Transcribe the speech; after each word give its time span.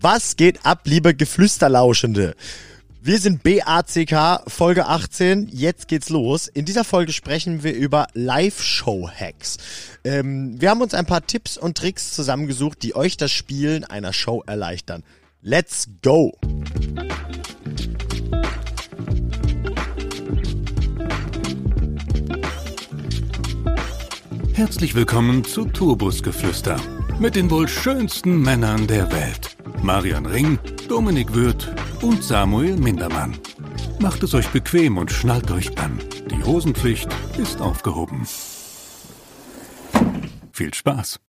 Was 0.00 0.36
geht 0.36 0.64
ab, 0.64 0.82
liebe 0.84 1.12
Geflüsterlauschende? 1.12 2.36
Wir 3.02 3.18
sind 3.18 3.42
BACK 3.42 4.44
Folge 4.46 4.86
18. 4.86 5.48
Jetzt 5.50 5.88
geht's 5.88 6.08
los. 6.08 6.46
In 6.46 6.64
dieser 6.64 6.84
Folge 6.84 7.12
sprechen 7.12 7.64
wir 7.64 7.74
über 7.74 8.06
Live-Show-Hacks. 8.14 9.56
Ähm, 10.04 10.60
wir 10.60 10.70
haben 10.70 10.82
uns 10.82 10.94
ein 10.94 11.06
paar 11.06 11.26
Tipps 11.26 11.58
und 11.58 11.76
Tricks 11.76 12.12
zusammengesucht, 12.12 12.80
die 12.84 12.94
euch 12.94 13.16
das 13.16 13.32
Spielen 13.32 13.82
einer 13.82 14.12
Show 14.12 14.44
erleichtern. 14.46 15.02
Let's 15.42 15.88
go! 16.00 16.38
Herzlich 24.52 24.94
willkommen 24.94 25.42
zu 25.42 25.64
Turbusgeflüster 25.64 26.80
mit 27.18 27.34
den 27.34 27.50
wohl 27.50 27.66
schönsten 27.66 28.40
Männern 28.40 28.86
der 28.86 29.10
Welt. 29.10 29.57
Marian 29.82 30.26
Ring, 30.26 30.58
Dominik 30.88 31.34
Würth 31.34 31.68
und 32.02 32.22
Samuel 32.22 32.76
Mindermann. 32.76 33.36
Macht 34.00 34.22
es 34.22 34.34
euch 34.34 34.48
bequem 34.48 34.96
und 34.98 35.10
schnallt 35.10 35.50
euch 35.50 35.76
an. 35.78 35.98
Die 36.30 36.42
Hosenpflicht 36.42 37.08
ist 37.38 37.60
aufgehoben. 37.60 38.26
Viel 40.52 40.74
Spaß. 40.74 41.20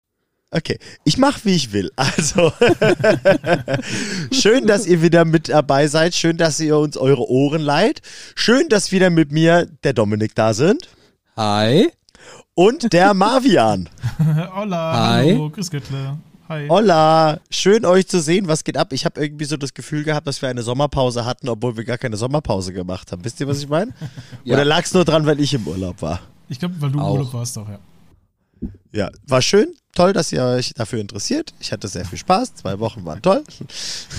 Okay, 0.51 0.79
ich 1.03 1.17
mache 1.19 1.41
wie 1.43 1.55
ich 1.55 1.73
will. 1.73 1.91
Also 1.95 2.51
schön, 4.31 4.65
dass 4.65 4.87
ihr 4.87 5.01
wieder 5.03 5.23
mit 5.23 5.49
dabei 5.49 5.87
seid. 5.87 6.15
Schön, 6.15 6.37
dass 6.37 6.59
ihr 6.59 6.75
uns 6.77 6.97
eure 6.97 7.29
Ohren 7.29 7.61
leiht. 7.61 8.01
Schön, 8.35 8.67
dass 8.69 8.91
wieder 8.91 9.11
mit 9.11 9.31
mir 9.31 9.67
der 9.83 9.93
Dominik 9.93 10.33
da 10.33 10.53
sind. 10.55 10.89
Hi. 11.37 11.89
Und 12.55 12.91
der 12.93 13.13
Marvian. 13.13 13.89
Hola, 14.55 15.17
Hi. 15.17 15.31
hallo, 15.33 15.49
grüß 15.51 15.69
Göttle. 15.69 16.17
Hi. 16.49 16.67
Hola, 16.67 17.39
schön 17.51 17.85
euch 17.85 18.07
zu 18.07 18.19
sehen. 18.19 18.47
Was 18.47 18.63
geht 18.63 18.75
ab? 18.75 18.91
Ich 18.91 19.05
habe 19.05 19.21
irgendwie 19.21 19.45
so 19.45 19.55
das 19.55 19.75
Gefühl 19.75 20.03
gehabt, 20.03 20.25
dass 20.25 20.41
wir 20.41 20.49
eine 20.49 20.63
Sommerpause 20.63 21.23
hatten, 21.23 21.47
obwohl 21.47 21.77
wir 21.77 21.83
gar 21.83 21.99
keine 21.99 22.17
Sommerpause 22.17 22.73
gemacht 22.73 23.11
haben. 23.11 23.23
Wisst 23.23 23.39
ihr, 23.39 23.47
was 23.47 23.59
ich 23.59 23.69
meine? 23.69 23.93
Ja. 24.43 24.55
Oder 24.55 24.65
lag 24.65 24.83
es 24.83 24.93
nur 24.93 25.05
dran, 25.05 25.27
weil 25.27 25.39
ich 25.39 25.53
im 25.53 25.67
Urlaub 25.67 26.01
war? 26.01 26.21
Ich 26.47 26.57
glaube, 26.57 26.73
weil 26.79 26.89
du 26.89 26.97
im. 26.97 27.05
Urlaub 27.05 27.33
warst 27.33 27.55
auch, 27.59 27.69
ja. 27.69 27.77
Ja, 28.91 29.11
war 29.27 29.43
schön. 29.43 29.75
Toll, 29.93 30.11
dass 30.11 30.31
ihr 30.31 30.43
euch 30.43 30.73
dafür 30.73 30.99
interessiert. 30.99 31.53
Ich 31.59 31.71
hatte 31.71 31.87
sehr 31.87 32.05
viel 32.05 32.17
Spaß. 32.17 32.55
Zwei 32.55 32.79
Wochen 32.79 33.05
waren 33.05 33.21
toll. 33.21 33.43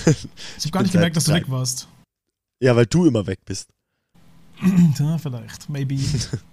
Ich 0.06 0.66
habe 0.66 0.70
gar 0.70 0.82
nicht 0.82 0.92
gemerkt, 0.92 1.16
dass 1.16 1.24
du 1.24 1.32
weg 1.32 1.46
warst. 1.48 1.88
Ja, 2.60 2.76
weil 2.76 2.86
du 2.86 3.06
immer 3.06 3.26
weg 3.26 3.40
bist. 3.44 3.68
Ja, 4.98 5.18
vielleicht. 5.18 5.68
Maybe. 5.68 5.98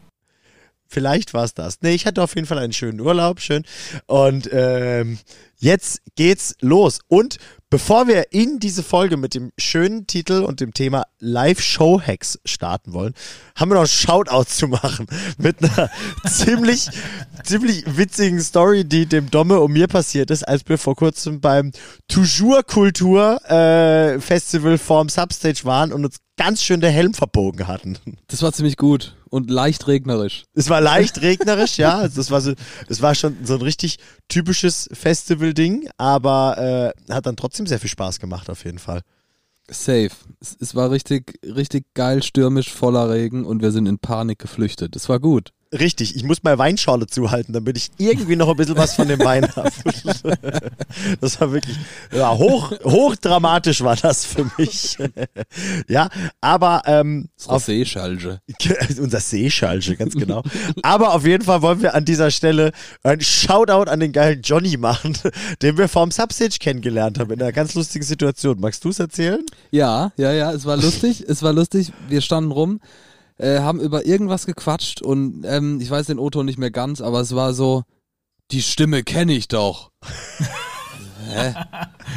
Vielleicht 0.87 1.33
war 1.33 1.43
es 1.43 1.53
das. 1.53 1.81
Nee, 1.81 1.93
ich 1.93 2.05
hatte 2.05 2.23
auf 2.23 2.35
jeden 2.35 2.47
Fall 2.47 2.59
einen 2.59 2.73
schönen 2.73 2.99
Urlaub, 2.99 3.39
schön. 3.39 3.63
Und 4.05 4.49
ähm, 4.51 5.19
jetzt 5.57 6.01
geht's 6.15 6.55
los. 6.61 6.99
Und 7.07 7.37
bevor 7.69 8.07
wir 8.07 8.31
in 8.31 8.59
diese 8.59 8.83
Folge 8.83 9.17
mit 9.17 9.33
dem 9.33 9.51
schönen 9.57 10.07
Titel 10.07 10.43
und 10.43 10.61
dem 10.61 10.73
Thema 10.73 11.03
Live-Show-Hacks 11.19 12.39
starten 12.45 12.93
wollen, 12.93 13.13
haben 13.55 13.71
wir 13.71 13.75
noch 13.75 13.81
ein 13.81 13.87
Shoutout 13.87 14.45
zu 14.45 14.67
machen 14.67 15.07
mit 15.37 15.61
einer 15.61 15.89
ziemlich, 16.25 16.87
ziemlich 17.43 17.83
witzigen 17.85 18.39
Story, 18.41 18.85
die 18.85 19.05
dem 19.05 19.29
Domme 19.29 19.59
und 19.59 19.73
mir 19.73 19.87
passiert 19.87 20.31
ist, 20.31 20.47
als 20.47 20.63
wir 20.67 20.77
vor 20.77 20.95
kurzem 20.95 21.41
beim 21.41 21.71
Toujours 22.07 22.65
Kultur 22.65 23.41
äh, 23.49 24.19
Festival 24.19 24.77
vorm 24.77 25.09
Substage 25.09 25.65
waren 25.65 25.91
und 25.91 26.05
uns 26.05 26.17
ganz 26.37 26.63
schön 26.63 26.79
der 26.79 26.91
Helm 26.91 27.13
verbogen 27.13 27.67
hatten. 27.67 27.97
Das 28.27 28.41
war 28.41 28.53
ziemlich 28.53 28.77
gut 28.77 29.15
und 29.29 29.49
leicht 29.49 29.87
regnerisch. 29.87 30.43
Es 30.53 30.69
war 30.69 30.79
leicht 30.79 31.21
regnerisch, 31.21 31.77
ja. 31.77 32.07
Das 32.07 32.31
war 32.31 32.41
so, 32.41 32.53
es 32.87 33.01
war 33.01 33.15
schon 33.15 33.37
so 33.43 33.55
ein 33.55 33.61
richtig 33.61 33.97
typisches 34.29 34.87
Festival-Ding, 34.93 35.89
aber 35.97 36.93
äh, 37.07 37.13
hat 37.13 37.25
dann 37.25 37.35
trotzdem 37.35 37.67
sehr 37.67 37.79
viel 37.79 37.89
Spaß 37.89 38.19
gemacht, 38.19 38.49
auf 38.49 38.63
jeden 38.63 38.79
Fall. 38.79 39.01
Safe. 39.69 40.11
Es, 40.39 40.55
es 40.59 40.75
war 40.75 40.91
richtig, 40.91 41.39
richtig 41.43 41.85
geil 41.93 42.23
stürmisch, 42.23 42.71
voller 42.71 43.09
Regen 43.09 43.43
und 43.43 43.61
wir 43.61 43.71
sind 43.71 43.85
in 43.85 43.99
Panik 43.99 44.39
geflüchtet. 44.39 44.95
Das 44.95 45.09
war 45.09 45.19
gut. 45.19 45.51
Richtig, 45.73 46.15
ich 46.15 46.23
muss 46.23 46.43
meine 46.43 46.57
Weinschorle 46.57 47.07
zuhalten, 47.07 47.53
damit 47.53 47.77
ich 47.77 47.89
irgendwie 47.97 48.35
noch 48.35 48.49
ein 48.49 48.55
bisschen 48.55 48.77
was 48.77 48.95
von 48.95 49.07
dem 49.07 49.19
Wein 49.19 49.47
habe. 49.55 49.71
Das 51.21 51.39
war 51.39 51.51
wirklich, 51.51 51.77
ja, 52.11 52.35
hoch, 52.35 52.71
hochdramatisch 52.83 53.81
war 53.81 53.95
das 53.95 54.25
für 54.25 54.49
mich. 54.57 54.97
Ja, 55.87 56.09
aber 56.41 56.83
ähm, 56.85 57.29
auf, 57.45 57.65
Seeschalge. 57.65 58.39
unser 58.99 59.19
Seeschalsche, 59.19 59.95
ganz 59.95 60.15
genau. 60.15 60.43
Aber 60.81 61.13
auf 61.13 61.25
jeden 61.25 61.43
Fall 61.43 61.61
wollen 61.61 61.81
wir 61.81 61.93
an 61.95 62.05
dieser 62.05 62.31
Stelle 62.31 62.71
ein 63.03 63.21
Shoutout 63.21 63.89
an 63.89 63.99
den 63.99 64.11
geilen 64.11 64.41
Johnny 64.41 64.77
machen, 64.77 65.17
den 65.61 65.77
wir 65.77 65.87
vom 65.87 66.11
Substage 66.11 66.57
kennengelernt 66.59 67.19
haben 67.19 67.31
in 67.31 67.41
einer 67.41 67.51
ganz 67.51 67.75
lustigen 67.75 68.05
Situation. 68.05 68.59
Magst 68.59 68.83
du 68.83 68.89
es 68.89 68.99
erzählen? 68.99 69.45
Ja, 69.71 70.11
ja, 70.17 70.31
ja, 70.31 70.51
es 70.51 70.65
war 70.65 70.77
lustig. 70.77 71.23
es 71.27 71.43
war 71.43 71.53
lustig. 71.53 71.91
Wir 72.07 72.21
standen 72.21 72.51
rum, 72.51 72.79
äh, 73.37 73.59
haben 73.59 73.79
über 73.79 74.05
irgendwas 74.05 74.45
gequatscht 74.45 75.01
und 75.01 75.43
ähm, 75.45 75.79
ich 75.81 75.89
weiß 75.89 76.07
den 76.07 76.19
Otto 76.19 76.43
nicht 76.43 76.57
mehr 76.57 76.71
ganz, 76.71 77.01
aber 77.01 77.21
es 77.21 77.35
war 77.35 77.53
so, 77.53 77.83
die 78.51 78.61
Stimme 78.61 79.03
kenne 79.03 79.33
ich 79.33 79.47
doch. 79.47 79.91
Hä? 81.29 81.53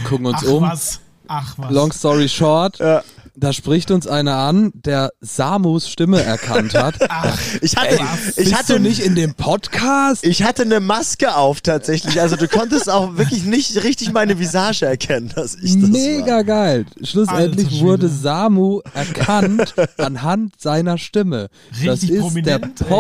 Gucken 0.09 0.26
uns 0.26 0.42
Ach 0.44 0.48
um. 0.48 0.62
was. 0.62 1.00
Ach 1.28 1.54
was. 1.59 1.70
Long 1.72 1.92
story 1.92 2.28
short, 2.28 2.78
Ja. 2.78 3.03
Da 3.36 3.52
spricht 3.52 3.91
uns 3.91 4.06
einer 4.06 4.36
an, 4.36 4.72
der 4.74 5.10
Samus 5.20 5.88
Stimme 5.88 6.22
erkannt 6.22 6.74
hat. 6.74 6.94
Ach, 7.08 7.38
Ich 7.60 7.76
hatte, 7.76 7.98
was? 7.98 8.28
ich 8.28 8.44
Bist 8.44 8.54
hatte 8.54 8.72
du 8.74 8.80
nicht 8.80 9.00
in 9.00 9.14
dem 9.14 9.34
Podcast? 9.34 10.24
Ich 10.24 10.42
hatte 10.42 10.62
eine 10.62 10.80
Maske 10.80 11.34
auf 11.36 11.60
tatsächlich. 11.60 12.20
Also 12.20 12.36
du 12.36 12.48
konntest 12.48 12.88
auch 12.91 13.16
wirklich 13.16 13.44
nicht 13.44 13.82
richtig 13.84 14.12
meine 14.12 14.38
Visage 14.38 14.86
erkennen, 14.86 15.30
dass 15.34 15.54
ich 15.54 15.80
das 15.80 15.91
Mega 15.91 16.36
war. 16.36 16.44
geil. 16.44 16.86
Schlussendlich 17.02 17.66
Alter 17.72 17.80
wurde. 17.80 18.08
Samu 18.08 18.80
erkannt 18.94 19.74
anhand 19.98 20.60
seiner 20.60 20.98
Stimme. 20.98 21.48
das 21.70 21.94
Richtig 21.94 22.10
ist 22.10 22.20
prominent, 22.20 22.80
der 22.80 22.86
ey. 22.88 22.92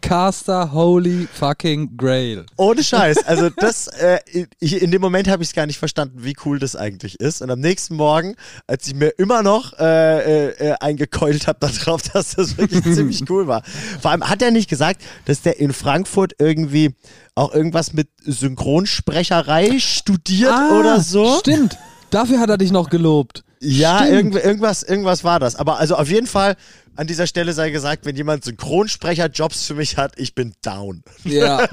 Podcaster 0.00 0.72
Holy 0.72 1.28
fucking 1.32 1.96
Grail. 1.96 2.46
Ohne 2.56 2.82
Scheiß. 2.82 3.18
Also 3.26 3.50
das, 3.50 3.86
äh, 3.86 4.18
ich, 4.58 4.80
in 4.80 4.90
dem 4.90 5.02
Moment 5.02 5.28
habe 5.28 5.42
ich 5.42 5.50
es 5.50 5.54
gar 5.54 5.66
nicht 5.66 5.78
verstanden, 5.78 6.24
wie 6.24 6.34
cool 6.44 6.58
das 6.58 6.74
eigentlich 6.74 7.20
ist. 7.20 7.42
Und 7.42 7.50
am 7.50 7.60
nächsten 7.60 7.96
Morgen, 7.96 8.34
als 8.66 8.88
ich 8.88 8.94
mir 8.94 9.08
immer 9.18 9.42
noch 9.42 9.78
äh, 9.78 10.48
äh, 10.48 10.70
äh, 10.70 10.74
eingekeult 10.80 11.46
habe 11.46 11.58
darauf, 11.60 12.02
dass 12.14 12.34
das 12.34 12.56
wirklich 12.56 12.82
ziemlich 12.82 13.28
cool 13.28 13.46
war. 13.46 13.62
Vor 14.00 14.10
allem 14.10 14.28
hat 14.28 14.40
er 14.42 14.50
nicht 14.50 14.70
gesagt, 14.70 15.02
dass 15.26 15.42
der 15.42 15.60
in 15.60 15.72
Frankfurt 15.72 16.32
irgendwie 16.38 16.94
auch 17.34 17.52
irgendwas 17.52 17.92
mit 17.92 18.08
Synchronsprecherei 18.24 19.78
studiert 19.80 20.54
oder 20.72 21.00
so. 21.00 21.26
Ah, 21.26 21.38
Stimmt. 21.40 21.78
Dafür 22.10 22.40
hat 22.40 22.48
er 22.48 22.58
dich 22.58 22.72
noch 22.72 22.88
gelobt. 22.88 23.44
Ja, 23.62 24.06
irgend, 24.06 24.34
irgendwas, 24.36 24.82
irgendwas 24.82 25.22
war 25.22 25.38
das. 25.38 25.54
Aber 25.54 25.78
also 25.78 25.96
auf 25.96 26.08
jeden 26.08 26.26
Fall 26.26 26.56
an 26.96 27.06
dieser 27.06 27.26
Stelle 27.26 27.52
sei 27.52 27.70
gesagt, 27.70 28.04
wenn 28.04 28.16
jemand 28.16 28.44
Synchronsprecher-Jobs 28.44 29.64
für 29.66 29.74
mich 29.74 29.96
hat, 29.96 30.18
ich 30.18 30.34
bin 30.34 30.52
down. 30.62 31.02
Ja, 31.24 31.66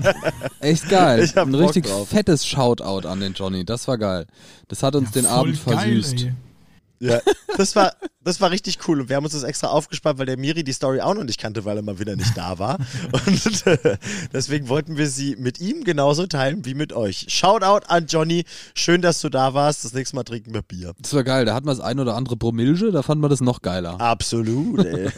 echt 0.59 0.88
geil. 0.89 1.19
Ich 1.23 1.35
hab 1.35 1.47
Ein 1.47 1.51
Bock 1.51 1.61
richtig 1.61 1.85
drauf. 1.88 2.07
fettes 2.09 2.45
Shoutout 2.45 3.07
an 3.07 3.19
den 3.19 3.33
Johnny. 3.33 3.66
Das 3.66 3.88
war 3.88 3.97
geil. 3.97 4.25
Das 4.67 4.83
hat 4.83 4.95
uns 4.95 5.11
den 5.11 5.25
voll 5.25 5.33
Abend 5.33 5.66
geil, 5.66 5.75
versüßt. 5.77 6.23
ey. 6.23 6.33
Ja, 7.00 7.19
das 7.58 7.75
war, 7.75 7.94
das 8.24 8.41
war 8.41 8.52
richtig 8.52 8.80
cool. 8.88 9.02
Und 9.02 9.09
wir 9.09 9.16
haben 9.16 9.24
uns 9.24 9.34
das 9.34 9.44
extra 9.44 9.68
aufgespart, 9.68 10.18
weil 10.18 10.25
der 10.25 10.38
Miri 10.38 10.63
die 10.63 10.74
Story 10.74 11.00
auch 11.00 11.13
noch 11.13 11.24
nicht 11.24 11.40
kannte, 11.40 11.63
weil 11.63 11.78
er 11.78 11.84
mal 11.84 12.00
wieder 12.00 12.16
nicht 12.16 12.35
da 12.35 12.58
war. 12.58 12.80
Und 13.28 13.68
äh, 13.68 13.97
deswegen 14.34 14.68
wollten 14.68 14.97
wir 14.97 15.07
sie 15.09 15.36
mit 15.38 15.59
ihm 15.59 15.84
genauso 15.84 16.25
teilen 16.25 16.66
wie 16.66 16.74
mit 16.74 16.94
euch. 16.94 17.28
Shoutout 17.30 17.88
an 17.88 18.07
Johnny. 18.07 18.46
Schön, 18.74 19.02
dass 19.02 19.22
du 19.22 19.30
da 19.30 19.53
warst. 19.53 19.86
Das 19.86 19.94
nächste 19.94 20.16
Mal 20.16 20.24
trinken 20.24 20.53
wir 20.53 20.62
Bier. 20.62 20.94
Das 21.00 21.13
war 21.13 21.24
geil. 21.24 21.46
Da 21.46 21.53
hatten 21.53 21.68
wir 21.68 21.72
das 21.72 21.81
ein 21.81 22.00
oder 22.00 22.16
andere 22.16 22.36
Promilge, 22.38 22.91
da 22.91 23.03
fanden 23.03 23.24
wir 23.24 23.30
das 23.30 23.41
noch 23.41 23.62
geiler. 23.62 24.00
Absolut, 24.02 24.86
ey. 24.86 25.09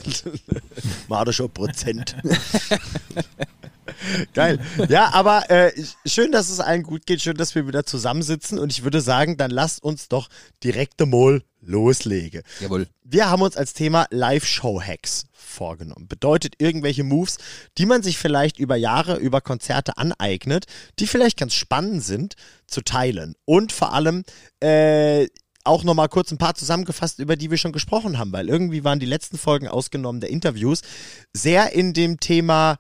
Mal 1.08 1.32
schon 1.32 1.50
Prozent. 1.52 2.16
Geil. 4.34 4.60
Ja, 4.88 5.14
aber 5.14 5.50
äh, 5.50 5.72
schön, 6.06 6.32
dass 6.32 6.50
es 6.50 6.60
allen 6.60 6.84
gut 6.84 7.06
geht. 7.06 7.22
Schön, 7.22 7.38
dass 7.38 7.56
wir 7.56 7.68
wieder 7.68 7.86
zusammensitzen. 7.86 8.60
Und 8.60 8.72
ich 8.72 8.84
würde 8.84 9.02
sagen, 9.02 9.38
dann 9.38 9.52
lasst 9.52 9.84
uns 9.84 10.08
doch 10.08 10.30
direkt 10.64 11.00
mal 11.06 11.42
loslegen. 11.62 12.44
Jawohl. 12.60 12.88
Wir 13.04 13.30
haben 13.30 13.42
uns 13.42 13.58
als 13.58 13.74
Thema 13.74 14.06
Live-Show-Hacks 14.12 15.26
vorgenommen. 15.34 16.08
Bedeutet 16.08 16.56
irgendwelche 16.58 17.04
Moves, 17.04 17.38
die 17.78 17.86
man 17.86 18.04
sich 18.04 18.18
vielleicht 18.18 18.60
über 18.60 18.76
Jahre, 18.76 19.18
über 19.18 19.42
Konzerte 19.42 19.98
aneignet, 19.98 20.66
die 21.00 21.08
vielleicht 21.08 21.38
ganz 21.38 21.54
spannend 21.54 22.04
sind, 22.04 22.36
zu 22.68 22.82
teilen. 22.82 23.36
Und 23.46 23.72
vor 23.72 23.94
allem 23.94 24.24
äh, 24.62 25.28
auch 25.64 25.84
nochmal 25.84 26.10
kurz 26.10 26.32
ein 26.32 26.38
paar 26.38 26.56
zusammengefasst, 26.56 27.20
über 27.20 27.36
die 27.36 27.52
wir 27.52 27.58
schon 27.58 27.74
gesprochen 27.74 28.18
haben, 28.18 28.32
weil 28.32 28.50
irgendwie 28.50 28.84
waren 28.84 29.00
die 29.00 29.06
letzten 29.06 29.38
Folgen 29.38 29.68
ausgenommen 29.68 30.22
der 30.22 30.30
Interviews 30.30 30.82
sehr 31.34 31.74
in 31.74 31.94
dem 31.94 32.20
Thema 32.20 32.78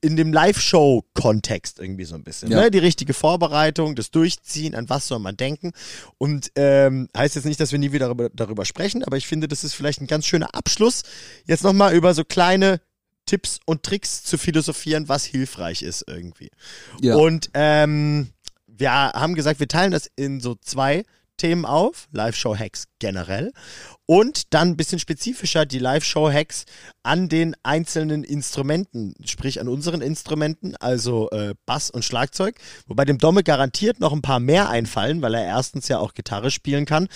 in 0.00 0.16
dem 0.16 0.32
Live-Show-Kontext 0.32 1.78
irgendwie 1.78 2.04
so 2.04 2.14
ein 2.14 2.24
bisschen. 2.24 2.50
Ja. 2.50 2.62
Ne? 2.62 2.70
Die 2.70 2.78
richtige 2.78 3.14
Vorbereitung, 3.14 3.94
das 3.94 4.10
Durchziehen, 4.10 4.74
an 4.74 4.88
was 4.88 5.06
soll 5.06 5.20
man 5.20 5.36
denken. 5.36 5.72
Und 6.18 6.50
ähm, 6.56 7.08
heißt 7.16 7.36
jetzt 7.36 7.44
nicht, 7.44 7.60
dass 7.60 7.72
wir 7.72 7.78
nie 7.78 7.92
wieder 7.92 8.06
darüber, 8.06 8.30
darüber 8.30 8.64
sprechen, 8.64 9.04
aber 9.04 9.16
ich 9.16 9.26
finde, 9.26 9.48
das 9.48 9.64
ist 9.64 9.74
vielleicht 9.74 10.00
ein 10.00 10.06
ganz 10.06 10.26
schöner 10.26 10.54
Abschluss, 10.54 11.02
jetzt 11.46 11.62
nochmal 11.62 11.94
über 11.94 12.14
so 12.14 12.24
kleine 12.24 12.80
Tipps 13.26 13.58
und 13.64 13.82
Tricks 13.82 14.22
zu 14.22 14.38
philosophieren, 14.38 15.08
was 15.08 15.24
hilfreich 15.24 15.82
ist 15.82 16.04
irgendwie. 16.06 16.50
Ja. 17.00 17.16
Und 17.16 17.50
ähm, 17.54 18.30
wir 18.66 18.90
haben 18.92 19.34
gesagt, 19.34 19.60
wir 19.60 19.68
teilen 19.68 19.90
das 19.90 20.10
in 20.16 20.40
so 20.40 20.54
zwei 20.54 21.04
Themen 21.36 21.64
auf, 21.64 22.08
Live-Show-Hacks 22.12 22.86
generell. 22.98 23.52
Und 24.08 24.54
dann 24.54 24.68
ein 24.68 24.76
bisschen 24.76 25.00
spezifischer 25.00 25.66
die 25.66 25.80
Live-Show-Hacks 25.80 26.64
an 27.02 27.28
den 27.28 27.56
einzelnen 27.64 28.22
Instrumenten, 28.22 29.14
sprich 29.24 29.60
an 29.60 29.68
unseren 29.68 30.00
Instrumenten, 30.00 30.76
also 30.76 31.28
äh, 31.30 31.54
Bass 31.66 31.90
und 31.90 32.04
Schlagzeug. 32.04 32.56
Wobei 32.86 33.04
dem 33.04 33.18
Domme 33.18 33.42
garantiert 33.42 33.98
noch 33.98 34.12
ein 34.12 34.22
paar 34.22 34.38
mehr 34.38 34.70
einfallen, 34.70 35.22
weil 35.22 35.34
er 35.34 35.44
erstens 35.44 35.88
ja 35.88 35.98
auch 35.98 36.14
Gitarre 36.14 36.52
spielen 36.52 36.84
kann 36.84 37.08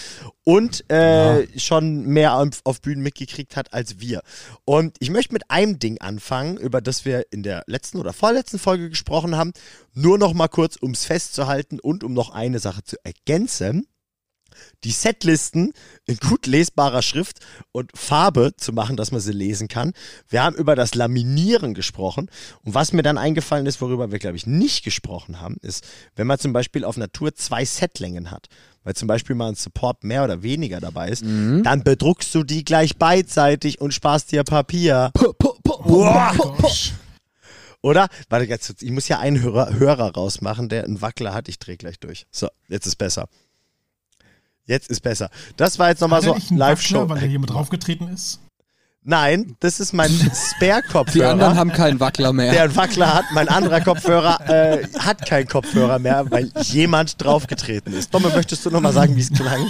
und 0.43 0.90
äh, 0.90 1.46
schon 1.58 2.06
mehr 2.06 2.37
auf, 2.37 2.61
auf 2.64 2.81
Bühnen 2.81 3.02
mitgekriegt 3.05 3.56
hat 3.56 3.73
als 3.73 4.00
wir. 4.00 4.23
Und 4.64 4.96
ich 4.99 5.11
möchte 5.11 5.32
mit 5.32 5.49
einem 5.49 5.78
Ding 5.78 6.00
anfangen, 6.00 6.56
über 6.56 6.81
das 6.81 7.05
wir 7.05 7.25
in 7.31 7.44
der 7.44 7.62
letzten 7.66 7.99
oder 7.99 8.12
vorletzten 8.12 8.58
Folge 8.58 8.90
gesprochen 8.90 9.37
haben. 9.37 9.52
Nur 9.94 10.19
noch 10.19 10.34
mal 10.34 10.49
kurz, 10.49 10.75
um 10.75 10.90
es 10.90 11.05
festzuhalten 11.05 11.78
und 11.78 12.02
um 12.02 12.14
noch 12.14 12.31
eine 12.31 12.58
Sache 12.58 12.82
zu 12.82 12.96
ergänzen 13.05 13.87
die 14.85 14.91
Setlisten 14.91 15.73
in 16.06 16.17
gut 16.17 16.47
lesbarer 16.47 17.02
Schrift 17.02 17.38
und 17.73 17.91
Farbe 17.94 18.52
zu 18.56 18.73
machen, 18.73 18.97
dass 18.97 19.12
man 19.12 19.20
sie 19.20 19.32
lesen 19.32 19.69
kann. 19.69 19.93
Wir 20.29 20.43
haben 20.43 20.56
über 20.56 20.76
das 20.76 20.94
Laminieren 20.94 21.75
gesprochen. 21.75 22.31
Und 22.62 22.75
was 22.75 22.93
mir 22.93 23.02
dann 23.02 23.19
eingefallen 23.19 23.67
ist, 23.67 23.81
worüber 23.81 24.11
wir, 24.11 24.19
glaube 24.19 24.37
ich, 24.37 24.47
nicht 24.47 24.85
gesprochen 24.85 25.41
haben, 25.41 25.56
ist, 25.62 25.87
wenn 26.17 26.26
man 26.26 26.38
zum 26.38 26.52
Beispiel 26.52 26.85
auf 26.85 26.97
Natur 26.97 27.35
zwei 27.35 27.64
Setlängen 27.64 28.31
hat, 28.31 28.49
weil 28.85 28.94
zum 28.94 29.08
Beispiel 29.08 29.37
mal 29.37 29.49
ein 29.49 29.55
Support 29.55 30.05
mehr 30.05 30.25
oder 30.25 30.43
weniger 30.43 30.81
dabei 30.81 31.11
ist, 31.11 31.23
dann 31.23 31.82
bedruckst 31.85 32.35
du 32.35 32.44
die 32.44 32.64
gleich 32.64 32.97
beidseitig 32.97 33.81
und 33.81 33.93
sparst 33.93 34.32
dir 34.32 34.43
Papier. 34.44 35.12
Oh 35.82 36.56
Gott. 36.56 36.93
Oder? 37.82 38.08
Warte, 38.29 38.58
ich 38.81 38.91
muss 38.91 39.08
ja 39.08 39.19
einen 39.19 39.41
Hörer, 39.41 39.79
Hörer 39.79 40.14
rausmachen, 40.14 40.69
der 40.69 40.85
einen 40.85 41.00
Wackler 41.00 41.32
hat. 41.32 41.49
Ich 41.49 41.58
drehe 41.58 41.76
gleich 41.76 41.99
durch. 41.99 42.26
So, 42.31 42.49
jetzt 42.69 42.87
ist 42.87 42.97
besser. 42.97 43.29
Jetzt 44.70 44.88
ist 44.88 45.00
besser. 45.00 45.31
Das 45.56 45.81
war 45.81 45.88
jetzt 45.88 46.00
nochmal 46.00 46.22
so 46.22 46.37
Live-Show. 46.50 47.08
Weil 47.08 47.19
hier 47.19 47.40
mit 47.40 47.50
draufgetreten 47.50 48.06
ist? 48.06 48.38
Nein, 49.02 49.56
das 49.58 49.81
ist 49.81 49.93
mein 49.93 50.11
Die 50.12 50.20
anderen 50.20 50.37
Spare-Kopfhörer. 50.56 51.56
haben 51.56 51.72
keinen 51.72 51.99
Wackler 51.99 52.32
mehr. 52.32 52.52
Der 52.52 52.62
einen 52.62 52.76
Wackler 52.76 53.14
hat, 53.14 53.25
mein 53.34 53.49
anderer 53.49 53.81
Kopfhörer 53.81 54.49
äh, 54.49 54.87
hat 54.96 55.26
keinen 55.26 55.49
Kopfhörer 55.49 55.99
mehr, 55.99 56.31
weil 56.31 56.52
jemand 56.62 57.20
draufgetreten 57.20 57.93
ist. 57.94 58.14
Domme, 58.14 58.28
möchtest 58.28 58.64
du 58.64 58.70
nochmal 58.70 58.93
sagen, 58.93 59.17
wie 59.17 59.22
es 59.22 59.32
klang? 59.32 59.67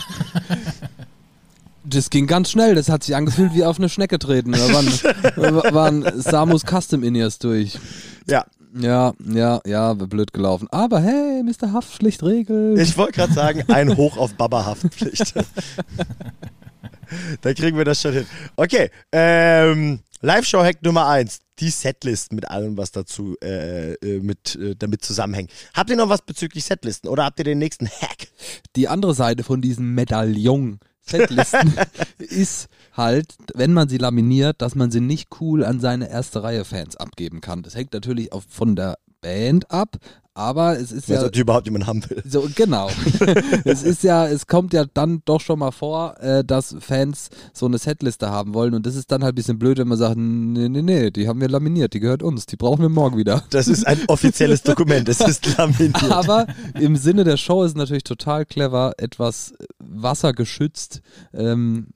Das 1.85 2.11
ging 2.11 2.27
ganz 2.27 2.51
schnell, 2.51 2.75
das 2.75 2.91
hat 2.91 3.05
sich 3.05 3.17
angefühlt 3.17 3.55
wie 3.55 3.65
auf 3.65 3.79
eine 3.79 3.89
Schnecke 3.89 4.19
treten. 4.19 4.53
Da 4.53 4.59
waren, 4.59 5.73
waren 5.73 6.21
Samus 6.21 6.63
Custom 6.67 7.03
In-Ears 7.03 7.39
durch. 7.39 7.79
Ja, 8.27 8.45
Ja, 8.75 9.13
ja, 9.25 9.61
ja, 9.67 9.95
blöd 9.95 10.33
gelaufen. 10.33 10.69
Aber 10.71 11.01
hey, 11.01 11.43
Mr. 11.43 11.73
Haftpflicht 11.73 12.23
regelt. 12.23 12.79
ich 12.79 12.97
wollte 12.97 13.13
gerade 13.13 13.33
sagen, 13.33 13.65
ein 13.69 13.97
Hoch 13.97 14.17
auf 14.17 14.35
Baba-Haftpflicht. 14.35 15.35
da 17.41 17.55
kriegen 17.55 17.77
wir 17.77 17.85
das 17.85 18.01
schon 18.01 18.13
hin. 18.13 18.27
Okay, 18.57 18.91
ähm, 19.13 20.01
Live-Show-Hack 20.21 20.83
Nummer 20.83 21.09
eins. 21.09 21.41
Die 21.59 21.71
Setlist 21.71 22.33
mit 22.33 22.49
allem, 22.49 22.79
was 22.79 22.91
dazu 22.91 23.37
äh, 23.43 23.93
äh, 23.95 24.21
mit, 24.21 24.57
äh, 24.57 24.75
damit 24.77 25.05
zusammenhängt. 25.05 25.51
Habt 25.75 25.91
ihr 25.91 25.97
noch 25.97 26.09
was 26.09 26.23
bezüglich 26.23 26.65
Setlisten 26.65 27.11
oder 27.11 27.25
habt 27.25 27.39
ihr 27.39 27.45
den 27.45 27.59
nächsten 27.59 27.87
Hack? 27.87 28.29
Die 28.77 28.89
andere 28.89 29.15
Seite 29.15 29.45
von 29.45 29.61
diesem 29.61 29.95
Medaillon 29.95 30.81
Setlisten 31.03 31.75
ist 32.19 32.69
halt, 32.93 33.35
wenn 33.55 33.73
man 33.73 33.89
sie 33.89 33.99
laminiert, 33.99 34.63
dass 34.63 34.75
man 34.75 34.91
sie 34.91 35.01
nicht 35.01 35.29
cool 35.41 35.65
an 35.65 35.81
seine 35.81 36.11
erste 36.11 36.43
Reihe 36.43 36.65
Fans 36.65 36.97
abgeben 36.97 37.41
kann. 37.41 37.63
Das 37.63 37.75
hängt 37.75 37.93
natürlich 37.93 38.33
auch 38.33 38.43
von 38.49 38.77
der 38.77 38.99
Band 39.21 39.71
ab, 39.71 39.97
aber 40.41 40.79
es 40.79 40.91
ist 40.91 41.09
ja 41.09 41.23
ob 41.23 41.33
die 41.33 41.41
überhaupt 41.41 41.67
jemand 41.67 41.87
haben 41.87 42.03
will. 42.09 42.23
so 42.27 42.49
genau. 42.55 42.91
es 43.65 43.83
ist 43.83 44.03
ja, 44.03 44.27
es 44.27 44.47
kommt 44.47 44.73
ja 44.73 44.85
dann 44.93 45.23
doch 45.25 45.41
schon 45.41 45.59
mal 45.59 45.71
vor, 45.71 46.19
äh, 46.21 46.43
dass 46.45 46.75
Fans 46.81 47.29
so 47.53 47.67
eine 47.67 47.79
Setliste 47.79 48.31
haben 48.31 48.55
wollen 48.55 48.75
und 48.75 48.87
das 48.87 48.97
ist 48.97 49.13
dann 49.13 49.23
halt 49.23 49.35
ein 49.35 49.37
bisschen 49.37 49.59
blöd, 49.59 49.79
wenn 49.79 49.89
man 49.89 49.99
sagt, 49.99 50.17
nee, 50.17 50.69
nee, 50.69 50.83
nee, 50.83 51.11
die 51.11 51.29
haben 51.29 51.41
wir 51.41 51.49
laminiert, 51.49 51.93
die 51.95 52.01
gehört 52.01 52.23
uns, 52.23 52.47
die 52.47 52.57
brauchen 52.57 52.81
wir 52.83 52.89
morgen 52.89 53.19
wieder. 53.19 53.45
Das 53.51 53.69
ist 53.69 53.87
ein 53.87 54.01
offizielles 54.09 54.63
Dokument. 54.63 55.09
Es 55.09 55.21
ist 55.21 55.57
laminiert. 55.59 56.11
Aber 56.11 56.47
im 56.79 56.97
Sinne 56.97 57.25
der 57.25 57.37
Show 57.37 57.63
ist 57.63 57.73
es 57.73 57.77
natürlich 57.77 58.05
total 58.05 58.47
clever, 58.47 58.95
etwas 58.97 59.53
wassergeschützt 59.79 61.03
ähm, 61.35 61.89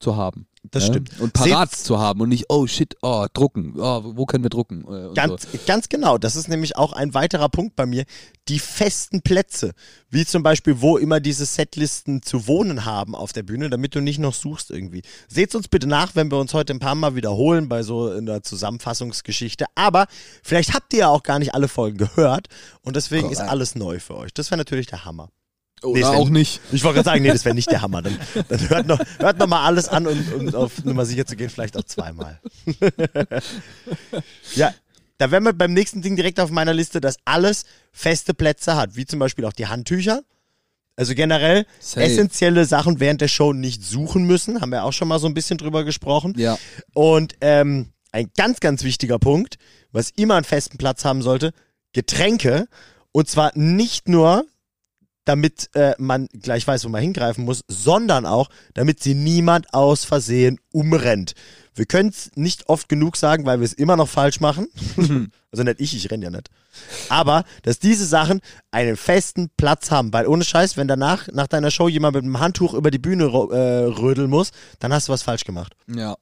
zu 0.00 0.16
haben. 0.16 0.46
Das 0.70 0.84
ja? 0.84 0.92
stimmt. 0.92 1.18
Und 1.20 1.32
parat 1.32 1.74
zu 1.74 1.98
haben 1.98 2.20
und 2.20 2.28
nicht, 2.28 2.46
oh 2.48 2.66
shit, 2.66 2.94
oh, 3.00 3.26
drucken, 3.32 3.74
oh, 3.78 4.02
wo 4.14 4.26
können 4.26 4.44
wir 4.44 4.50
drucken? 4.50 4.82
Äh, 4.84 5.08
und 5.08 5.14
Ganz, 5.14 5.42
so. 5.50 5.58
ganz 5.66 5.88
genau. 5.88 6.18
Das 6.18 6.36
ist 6.36 6.48
nämlich 6.48 6.76
auch 6.76 6.92
ein 6.92 7.14
weiterer 7.14 7.48
Punkt 7.48 7.76
bei 7.76 7.86
mir. 7.86 8.04
Die 8.48 8.58
festen 8.58 9.22
Plätze. 9.22 9.72
Wie 10.10 10.26
zum 10.26 10.42
Beispiel, 10.42 10.82
wo 10.82 10.98
immer 10.98 11.20
diese 11.20 11.46
Setlisten 11.46 12.20
zu 12.22 12.46
wohnen 12.46 12.84
haben 12.84 13.14
auf 13.14 13.32
der 13.32 13.42
Bühne, 13.42 13.70
damit 13.70 13.94
du 13.94 14.00
nicht 14.00 14.18
noch 14.18 14.34
suchst 14.34 14.70
irgendwie. 14.70 15.02
Seht 15.28 15.54
uns 15.54 15.68
bitte 15.68 15.86
nach, 15.86 16.14
wenn 16.14 16.30
wir 16.30 16.38
uns 16.38 16.52
heute 16.52 16.74
ein 16.74 16.78
paar 16.78 16.94
Mal 16.94 17.14
wiederholen 17.14 17.68
bei 17.68 17.82
so 17.82 18.10
einer 18.10 18.42
Zusammenfassungsgeschichte. 18.42 19.64
Aber 19.76 20.06
vielleicht 20.42 20.74
habt 20.74 20.92
ihr 20.92 21.00
ja 21.00 21.08
auch 21.08 21.22
gar 21.22 21.38
nicht 21.38 21.54
alle 21.54 21.68
Folgen 21.68 21.96
gehört 21.96 22.48
und 22.82 22.96
deswegen 22.96 23.30
ist 23.30 23.38
Korrekt. 23.38 23.52
alles 23.52 23.74
neu 23.76 23.98
für 23.98 24.16
euch. 24.16 24.34
Das 24.34 24.50
wäre 24.50 24.58
natürlich 24.58 24.88
der 24.88 25.06
Hammer. 25.06 25.30
Oder 25.82 25.94
Nee, 25.94 26.00
das 26.00 26.12
wär- 26.12 26.18
auch 26.18 26.28
nicht. 26.28 26.60
Ich 26.72 26.84
wollte 26.84 26.96
gerade 26.96 27.06
sagen, 27.10 27.22
nee, 27.22 27.28
das 27.30 27.44
wäre 27.44 27.54
nicht 27.56 27.70
der 27.70 27.82
Hammer. 27.82 28.02
Dann, 28.02 28.18
dann 28.48 28.68
hört, 28.68 28.86
noch, 28.86 29.00
hört 29.18 29.38
noch 29.38 29.46
mal 29.46 29.64
alles 29.64 29.88
an 29.88 30.06
und, 30.06 30.32
und 30.34 30.54
auf 30.54 30.84
Nummer 30.84 31.06
sicher 31.06 31.24
zu 31.26 31.36
gehen, 31.36 31.50
vielleicht 31.50 31.76
auch 31.76 31.84
zweimal. 31.84 32.40
ja, 34.54 34.74
da 35.18 35.30
wären 35.30 35.44
wir 35.44 35.52
beim 35.52 35.72
nächsten 35.72 36.02
Ding 36.02 36.16
direkt 36.16 36.40
auf 36.40 36.50
meiner 36.50 36.72
Liste, 36.74 37.00
dass 37.00 37.16
alles 37.24 37.64
feste 37.92 38.34
Plätze 38.34 38.76
hat, 38.76 38.96
wie 38.96 39.06
zum 39.06 39.18
Beispiel 39.18 39.44
auch 39.44 39.52
die 39.52 39.66
Handtücher. 39.66 40.22
Also 40.96 41.14
generell 41.14 41.64
Safe. 41.78 42.04
essentielle 42.04 42.66
Sachen 42.66 43.00
während 43.00 43.20
der 43.22 43.28
Show 43.28 43.52
nicht 43.54 43.82
suchen 43.82 44.24
müssen, 44.24 44.60
haben 44.60 44.70
wir 44.70 44.84
auch 44.84 44.92
schon 44.92 45.08
mal 45.08 45.18
so 45.18 45.26
ein 45.26 45.34
bisschen 45.34 45.56
drüber 45.56 45.84
gesprochen. 45.84 46.34
Ja. 46.36 46.58
Und 46.92 47.36
ähm, 47.40 47.92
ein 48.12 48.30
ganz, 48.36 48.60
ganz 48.60 48.82
wichtiger 48.82 49.18
Punkt, 49.18 49.56
was 49.92 50.10
immer 50.10 50.34
einen 50.34 50.44
festen 50.44 50.76
Platz 50.76 51.04
haben 51.04 51.22
sollte, 51.22 51.52
Getränke. 51.92 52.66
Und 53.12 53.28
zwar 53.28 53.52
nicht 53.56 54.08
nur, 54.08 54.44
damit 55.24 55.70
äh, 55.74 55.94
man 55.98 56.28
gleich 56.32 56.66
weiß, 56.66 56.84
wo 56.84 56.88
man 56.88 57.02
hingreifen 57.02 57.44
muss, 57.44 57.64
sondern 57.68 58.26
auch, 58.26 58.48
damit 58.74 59.02
sie 59.02 59.14
niemand 59.14 59.72
aus 59.74 60.04
Versehen 60.04 60.58
umrennt. 60.72 61.34
Wir 61.74 61.86
können 61.86 62.08
es 62.10 62.30
nicht 62.34 62.68
oft 62.68 62.88
genug 62.88 63.16
sagen, 63.16 63.46
weil 63.46 63.60
wir 63.60 63.64
es 63.64 63.72
immer 63.72 63.96
noch 63.96 64.08
falsch 64.08 64.40
machen. 64.40 64.68
also 65.52 65.62
nicht 65.62 65.80
ich, 65.80 65.94
ich 65.96 66.10
renn 66.10 66.22
ja 66.22 66.30
nicht. 66.30 66.50
Aber, 67.08 67.44
dass 67.62 67.78
diese 67.78 68.06
Sachen 68.06 68.40
einen 68.70 68.96
festen 68.96 69.50
Platz 69.56 69.90
haben, 69.90 70.12
weil 70.12 70.26
ohne 70.26 70.44
Scheiß, 70.44 70.76
wenn 70.76 70.88
danach, 70.88 71.28
nach 71.28 71.46
deiner 71.46 71.70
Show 71.70 71.88
jemand 71.88 72.16
mit 72.16 72.24
einem 72.24 72.40
Handtuch 72.40 72.74
über 72.74 72.90
die 72.90 72.98
Bühne 72.98 73.24
äh, 73.24 73.84
rödeln 73.86 74.30
muss, 74.30 74.50
dann 74.78 74.92
hast 74.92 75.08
du 75.08 75.12
was 75.12 75.22
falsch 75.22 75.44
gemacht. 75.44 75.74
Ja. 75.86 76.16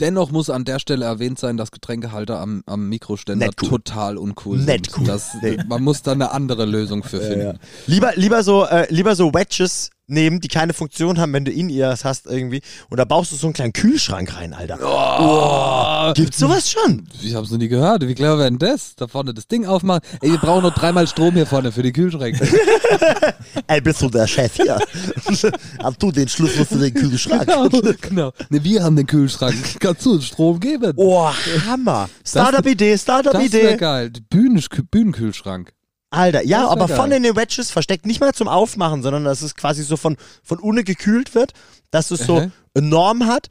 Dennoch 0.00 0.30
muss 0.30 0.50
an 0.50 0.64
der 0.64 0.78
Stelle 0.78 1.04
erwähnt 1.04 1.38
sein, 1.38 1.56
dass 1.56 1.70
Getränkehalter 1.70 2.40
am, 2.40 2.62
am 2.66 2.88
Mikroständer 2.88 3.50
cool. 3.62 3.68
total 3.68 4.16
uncool 4.16 4.58
Nicht 4.58 4.90
sind. 4.90 4.98
cool. 4.98 5.06
Das, 5.06 5.30
Nee. 5.42 5.58
Man 5.68 5.82
muss 5.82 6.02
da 6.02 6.12
eine 6.12 6.32
andere 6.32 6.64
Lösung 6.64 7.02
für 7.02 7.20
finden. 7.20 7.58
Lieber, 7.86 8.12
lieber 8.16 8.42
so, 8.42 8.64
äh, 8.66 8.86
lieber 8.92 9.14
so 9.14 9.32
Wedges 9.32 9.90
nehmen, 10.10 10.40
die 10.40 10.48
keine 10.48 10.72
Funktion 10.72 11.18
haben, 11.18 11.32
wenn 11.32 11.44
du 11.44 11.50
in 11.50 11.68
ihr 11.68 11.96
hast 12.02 12.26
irgendwie. 12.26 12.62
Und 12.88 12.98
da 12.98 13.04
baust 13.04 13.32
du 13.32 13.36
so 13.36 13.46
einen 13.46 13.54
kleinen 13.54 13.72
Kühlschrank 13.72 14.36
rein, 14.36 14.52
Alter. 14.52 14.78
Oh. 14.82 16.12
Gibt's 16.14 16.38
sowas 16.38 16.70
schon? 16.70 17.06
Ich 17.22 17.34
hab's 17.34 17.50
noch 17.50 17.58
nie 17.58 17.68
gehört. 17.68 18.06
Wie 18.06 18.14
clever 18.14 18.38
wäre 18.38 18.50
denn 18.50 18.58
das? 18.58 18.94
Da 18.96 19.06
vorne 19.06 19.34
das 19.34 19.48
Ding 19.48 19.66
aufmachen. 19.66 20.00
Ey, 20.20 20.32
wir 20.32 20.38
brauchen 20.38 20.62
noch 20.62 20.74
dreimal 20.74 21.06
Strom 21.06 21.34
hier 21.34 21.46
vorne 21.46 21.72
für 21.72 21.82
die 21.82 21.92
Kühlschränke. 21.92 22.46
Ey, 23.66 23.80
bist 23.80 24.02
du 24.02 24.08
der 24.08 24.26
Chef 24.26 24.54
hier? 24.56 24.78
Hast 25.82 26.02
du 26.02 26.12
den 26.12 26.28
Schlüssel 26.28 26.64
für 26.64 26.78
den 26.78 26.94
Kühlschrank? 26.94 27.46
genau, 27.46 27.68
genau. 28.00 28.32
Ne, 28.48 28.62
wir 28.62 28.82
haben 28.82 28.96
den 28.96 29.06
Kühlschrank. 29.06 29.54
Kannst 29.78 30.04
du 30.04 30.12
uns 30.12 30.26
Strom 30.26 30.60
geben? 30.60 30.92
Oh, 30.96 31.30
Hammer. 31.66 32.08
Startup-Idee, 32.24 32.92
das 32.92 33.06
wäre 33.06 33.22
Startup-Idee. 33.22 33.76
geil. 33.76 34.10
Bühnen, 34.28 34.62
Bühnenkühlschrank. 34.90 35.72
Alter, 36.10 36.44
ja, 36.44 36.66
aber 36.66 36.88
geil. 36.88 36.96
von 36.96 37.12
in 37.12 37.22
den 37.22 37.36
Wedges 37.36 37.70
versteckt 37.70 38.04
nicht 38.04 38.20
mal 38.20 38.34
zum 38.34 38.48
Aufmachen, 38.48 39.02
sondern 39.02 39.24
dass 39.24 39.42
es 39.42 39.54
quasi 39.54 39.84
so 39.84 39.96
von, 39.96 40.16
von 40.42 40.58
unten 40.58 40.84
gekühlt 40.84 41.34
wird, 41.36 41.52
dass 41.92 42.10
es 42.10 42.26
so 42.26 42.36
eine 42.38 42.52
Norm 42.88 43.26
hat 43.26 43.48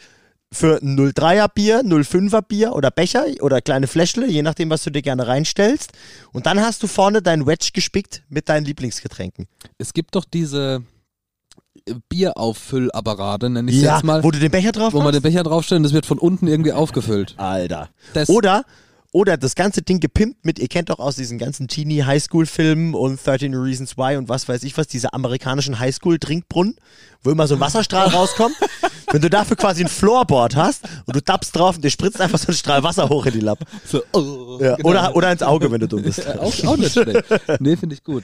für 0.52 0.80
ein 0.82 0.98
03er 0.98 1.48
Bier, 1.54 1.82
05er 1.82 2.42
Bier 2.42 2.74
oder 2.74 2.92
Becher 2.92 3.26
oder 3.42 3.62
kleine 3.62 3.88
Fläschle, 3.88 4.28
je 4.28 4.42
nachdem, 4.42 4.70
was 4.70 4.84
du 4.84 4.90
dir 4.90 5.02
gerne 5.02 5.28
reinstellst. 5.28 5.92
Und 6.34 6.48
dann 6.48 6.60
hast 6.60 6.82
du 6.84 6.88
vorne 6.88 7.22
dein 7.22 7.46
Wedge 7.46 7.70
gespickt 7.74 8.24
mit 8.30 8.50
deinen 8.50 8.66
Lieblingsgetränken. 8.66 9.48
Es 9.78 9.94
gibt 9.94 10.16
doch 10.16 10.26
diese 10.26 10.84
äh, 11.88 11.94
Bierauffüllapparate, 12.10 13.50
nenne 13.50 13.70
ich 13.70 13.78
es 13.78 13.84
jetzt 13.84 14.04
mal, 14.04 14.24
wo 14.24 14.32
du 14.32 14.40
den 14.40 14.52
Becher 14.52 14.72
drauf 14.72 14.94
wo 14.94 15.02
man 15.02 15.14
den? 15.14 15.22
Becher 15.22 15.44
draufstellt 15.44 15.80
und 15.80 15.84
das 15.84 15.94
wird 15.94 16.08
von 16.08 16.18
unten 16.18 16.48
irgendwie 16.48 16.74
aufgefüllt. 16.74 17.36
Alter. 17.38 17.90
Das, 18.14 18.28
Oder, 18.28 18.66
oder 19.12 19.38
das 19.38 19.56
ganze 19.56 19.82
Ding 19.82 20.00
gepimpt 20.00 20.46
mit, 20.46 20.60
ihr 20.60 20.68
kennt 20.68 20.90
doch 20.90 21.00
aus 21.00 21.16
diesen 21.16 21.38
ganzen 21.40 21.68
Teenie 21.68 22.04
Highschool-Filmen 22.04 22.94
und 22.94 23.26
13 23.26 23.56
Reasons 23.56 23.98
Why 23.98 24.18
und 24.18 24.30
was 24.30 24.48
weiß 24.48 24.64
ich 24.64 24.78
was, 24.78 24.88
diese 24.88 25.14
amerikanischen 25.14 25.80
Highschool-Trinkbrunnen, 25.80 26.76
wo 27.24 27.32
immer 27.32 27.48
so 27.48 27.56
ein 27.56 27.60
Wasserstrahl 27.60 28.10
rauskommt. 28.10 28.56
Wenn 29.12 29.22
du 29.22 29.30
dafür 29.30 29.58
quasi 29.58 29.84
ein 29.84 29.88
Floorboard 29.88 30.56
hast 30.56 30.84
und 31.06 31.16
du 31.16 31.22
tappst 31.22 31.56
drauf 31.56 31.76
und 31.76 31.84
dir 31.84 31.90
spritzt 31.90 32.22
einfach 32.22 32.38
so 32.38 32.50
ein 32.50 32.54
Strahl 32.54 32.84
Wasser 32.84 33.10
hoch 33.10 33.26
in 33.26 33.34
die 33.34 33.40
Lappe. 33.40 33.66
so, 33.86 34.04
oh, 34.14 34.60
Ja, 34.62 34.76
genau. 34.76 34.90
oder, 34.90 35.16
oder 35.16 35.32
ins 35.32 35.42
Auge, 35.42 35.72
wenn 35.72 35.80
du 35.82 35.88
dumm 35.88 36.04
bist. 36.04 36.28
Auch, 36.40 36.54
auch 36.66 36.78
nicht 36.78 36.92
schlecht. 36.94 37.24
Nee, 37.60 37.76
finde 37.76 37.96
ich 37.96 38.04
gut. 38.04 38.24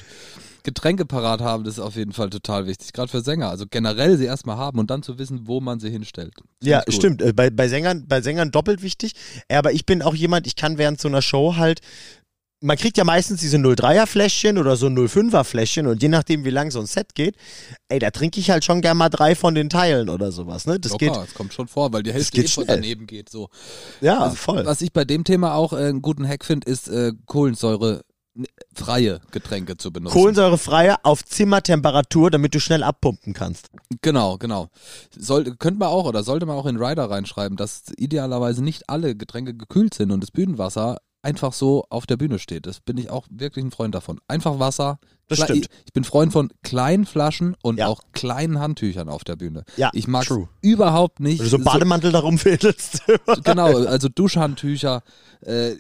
Getränke 0.66 1.06
parat 1.06 1.40
haben, 1.40 1.64
das 1.64 1.76
ist 1.76 1.80
auf 1.80 1.96
jeden 1.96 2.12
Fall 2.12 2.30
total 2.30 2.68
wichtig. 2.68 2.92
Gerade 2.92 3.08
für 3.10 3.22
Sänger. 3.22 3.50
Also 3.50 3.66
generell 3.70 4.18
sie 4.18 4.26
erstmal 4.26 4.58
haben 4.58 4.80
und 4.80 4.90
dann 4.90 5.04
zu 5.04 5.18
wissen, 5.18 5.48
wo 5.48 5.62
man 5.62 5.80
sie 5.80 5.90
hinstellt. 5.90 6.34
Find 6.36 6.50
Ja, 6.62 6.84
stimmt. 6.90 7.22
Äh, 7.22 7.32
Bei, 7.32 7.50
bei, 7.50 7.70
Sängern, 7.70 8.06
bei 8.08 8.22
Sängern 8.22 8.52
doppelt 8.52 8.82
wichtig. 8.82 9.14
Aber 9.50 9.72
ich 9.72 9.86
bin 9.86 10.02
auch 10.02 10.16
jemand, 10.16 10.48
ich 10.48 10.58
kann 10.58 10.78
während 10.78 11.00
so 11.00 11.08
einer 11.08 11.22
Show 11.22 11.56
halt. 11.56 11.80
Man 12.62 12.78
kriegt 12.78 12.98
ja 12.98 13.04
meistens 13.04 13.42
diese 13.42 13.58
03er 13.58 14.08
Fläschchen 14.08 14.58
oder 14.58 14.76
so 14.76 14.88
05er 14.88 15.44
Fläschchen 15.44 15.86
und 15.86 16.02
je 16.02 16.08
nachdem, 16.08 16.46
wie 16.46 16.50
lang 16.50 16.72
so 16.72 16.80
ein 16.80 16.88
Set 16.88 17.14
geht, 17.14 17.36
ey, 17.90 18.00
da 18.00 18.10
trinke 18.10 18.40
ich 18.40 18.50
halt 18.50 18.66
schon 18.66 18.82
gern 18.82 18.98
mal 18.98 19.10
drei 19.10 19.36
von 19.36 19.54
den 19.54 19.70
Teilen 19.70 20.10
oder 20.10 20.32
sowas, 20.32 20.66
ne? 20.66 20.80
Das 20.80 20.94
Locker, 20.94 21.06
geht, 21.06 21.16
das 21.16 21.34
kommt 21.36 21.54
schon 21.54 21.68
vor, 21.68 21.94
weil 21.94 22.02
die 22.02 22.14
Hälfte 22.14 22.38
geht 22.38 22.46
eh 22.46 22.48
schnell. 22.48 22.66
daneben 22.66 23.06
geht. 23.08 23.30
So. 23.30 23.50
ja, 24.02 24.20
Also, 24.20 24.38
voll. 24.38 24.66
Was 24.66 24.82
ich 24.82 24.94
bei 24.94 25.06
dem 25.06 25.26
Thema 25.26 25.54
auch 25.54 25.74
äh, 25.74 25.76
einen 25.76 26.02
guten 26.02 26.28
Hack 26.28 26.44
finde, 26.44 26.72
ist 26.72 26.88
äh, 26.88 27.12
Kohlensäure 27.28 28.05
freie 28.74 29.22
Getränke 29.32 29.78
zu 29.78 29.92
benutzen. 29.92 30.14
Kohlensäurefreie 30.14 30.98
auf 31.04 31.24
Zimmertemperatur, 31.24 32.30
damit 32.32 32.54
du 32.54 32.60
schnell 32.60 32.84
abpumpen 32.84 33.34
kannst. 33.34 33.70
Genau, 34.02 34.38
genau. 34.38 34.70
Soll, 35.18 35.56
könnte 35.56 35.80
man 35.80 35.88
auch 35.90 36.06
oder 36.06 36.24
sollte 36.24 36.46
man 36.46 36.58
auch 36.58 36.66
in 36.66 36.78
Rider 36.78 37.10
reinschreiben, 37.10 37.58
dass 37.58 37.84
idealerweise 37.98 38.64
nicht 38.64 38.90
alle 38.90 39.16
Getränke 39.16 39.54
gekühlt 39.54 39.94
sind 39.94 40.12
und 40.12 40.22
das 40.22 40.32
Bühnenwasser 40.32 40.98
einfach 41.22 41.54
so 41.54 41.86
auf 41.90 42.06
der 42.06 42.18
Bühne 42.18 42.38
steht. 42.38 42.68
Das 42.68 42.82
bin 42.82 42.98
ich 42.98 43.10
auch 43.10 43.26
wirklich 43.32 43.66
ein 43.66 43.72
Freund 43.72 43.96
davon. 43.96 44.20
Einfach 44.28 44.60
Wasser. 44.60 45.00
Das 45.28 45.40
Kle- 45.40 45.44
stimmt. 45.46 45.70
Ich, 45.86 45.94
bin 45.94 46.04
Freund 46.04 46.32
von 46.32 46.52
kleinen 46.62 47.06
Flaschen 47.08 47.56
und 47.64 47.80
Ja. 47.80 47.88
auch 47.88 48.02
kleinen 48.12 48.60
Handtüchern 48.60 49.10
auf 49.10 49.24
der 49.24 49.36
Bühne. 49.36 49.64
Ja, 49.76 49.90
ich 49.94 50.08
mag 50.08 50.28
überhaupt 50.62 51.20
nicht. 51.20 51.40
Wenn 51.40 51.46
du 51.46 51.58
so 51.58 51.60
Bademantel 51.60 52.12
da 52.12 52.20
rumfädelst. 52.20 53.02
genau, 53.44 53.86
also 53.86 54.08
Duschhandtücher, 54.10 55.02
äh, 55.42 55.72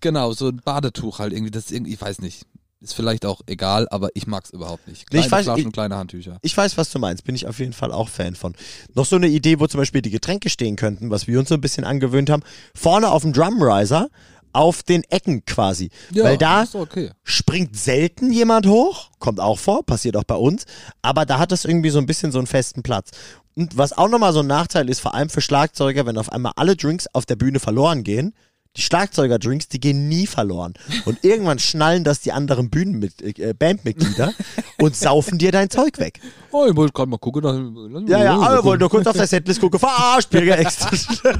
genau, 0.00 0.32
so 0.32 0.48
ein 0.48 0.60
Badetuch 0.64 1.18
halt 1.18 1.32
irgendwie, 1.32 1.50
das 1.50 1.70
irgendwie, 1.70 1.94
ich 1.94 2.00
weiß 2.00 2.20
nicht. 2.20 2.46
Ist 2.80 2.94
vielleicht 2.94 3.26
auch 3.26 3.40
egal, 3.46 3.88
aber 3.90 4.10
ich 4.14 4.28
mag's 4.28 4.50
überhaupt 4.50 4.86
nicht. 4.86 5.10
Kleine 5.10 5.26
ich 5.26 5.32
weiß, 5.32 5.44
Flaschen, 5.46 5.66
ich- 5.66 5.72
kleine 5.72 5.96
Handtücher. 5.96 6.38
Ich 6.42 6.56
weiß, 6.56 6.76
was 6.76 6.90
du 6.90 7.00
meinst. 7.00 7.24
Bin 7.24 7.34
ich 7.34 7.48
auf 7.48 7.58
jeden 7.58 7.72
Fall 7.72 7.90
auch 7.90 8.08
Fan 8.08 8.36
von. 8.36 8.54
Noch 8.94 9.04
so 9.04 9.16
eine 9.16 9.26
Idee, 9.26 9.58
wo 9.58 9.66
zum 9.66 9.80
Beispiel 9.80 10.00
die 10.00 10.10
Getränke 10.10 10.48
stehen 10.48 10.76
könnten, 10.76 11.10
was 11.10 11.26
wir 11.26 11.40
uns 11.40 11.48
so 11.48 11.56
ein 11.56 11.60
bisschen 11.60 11.82
angewöhnt 11.82 12.30
haben. 12.30 12.44
Vorne 12.76 13.10
auf 13.10 13.22
dem 13.22 13.32
Drumriser, 13.32 14.08
auf 14.52 14.84
den 14.84 15.02
Ecken 15.04 15.44
quasi. 15.44 15.90
Weil 16.12 16.38
da 16.38 16.64
okay. 16.72 17.10
springt 17.24 17.76
selten 17.76 18.32
jemand 18.32 18.68
hoch. 18.68 19.10
Kommt 19.18 19.40
auch 19.40 19.58
vor, 19.58 19.84
passiert 19.84 20.16
auch 20.16 20.24
bei 20.24 20.36
uns. 20.36 20.64
Aber 21.02 21.26
da 21.26 21.38
hat 21.38 21.50
es 21.50 21.64
irgendwie 21.64 21.90
so 21.90 21.98
ein 21.98 22.06
bisschen 22.06 22.30
so 22.30 22.38
einen 22.38 22.46
festen 22.46 22.84
Platz. 22.84 23.10
Und 23.56 23.76
was 23.76 23.92
auch 23.92 24.08
nochmal 24.08 24.32
so 24.32 24.40
ein 24.40 24.46
Nachteil 24.46 24.88
ist, 24.88 25.00
vor 25.00 25.14
allem 25.14 25.30
für 25.30 25.40
Schlagzeuger, 25.40 26.06
wenn 26.06 26.16
auf 26.16 26.30
einmal 26.30 26.52
alle 26.54 26.76
Drinks 26.76 27.08
auf 27.12 27.26
der 27.26 27.34
Bühne 27.34 27.58
verloren 27.58 28.04
gehen, 28.04 28.34
die 28.76 28.82
Schlagzeuger-Drinks, 28.82 29.68
die 29.68 29.80
gehen 29.80 30.08
nie 30.08 30.26
verloren. 30.26 30.74
Und 31.04 31.24
irgendwann 31.24 31.58
schnallen 31.58 32.04
das 32.04 32.20
die 32.20 32.32
anderen 32.32 32.70
Bühnenmit 32.70 33.20
äh, 33.38 33.52
Bandmitglieder 33.52 34.32
und 34.80 34.94
saufen 34.94 35.38
dir 35.38 35.50
dein 35.50 35.68
Zeug 35.68 35.98
weg. 35.98 36.20
Oh, 36.50 36.64
ich 36.66 36.76
wollte 36.76 36.92
gerade 36.92 37.10
mal 37.10 37.18
gucken. 37.18 37.42
Dann, 37.42 38.06
Ja, 38.06 38.22
ja, 38.22 38.38
alle 38.38 38.62
wollen 38.64 38.80
nur 38.80 38.88
kurz 38.88 39.06
auf 39.06 39.16
der 39.16 39.26
Setlist 39.26 39.60
gucken. 39.60 39.80
Verarscht, 39.80 40.30
Bürger 40.30 40.58
extra. 40.58 40.90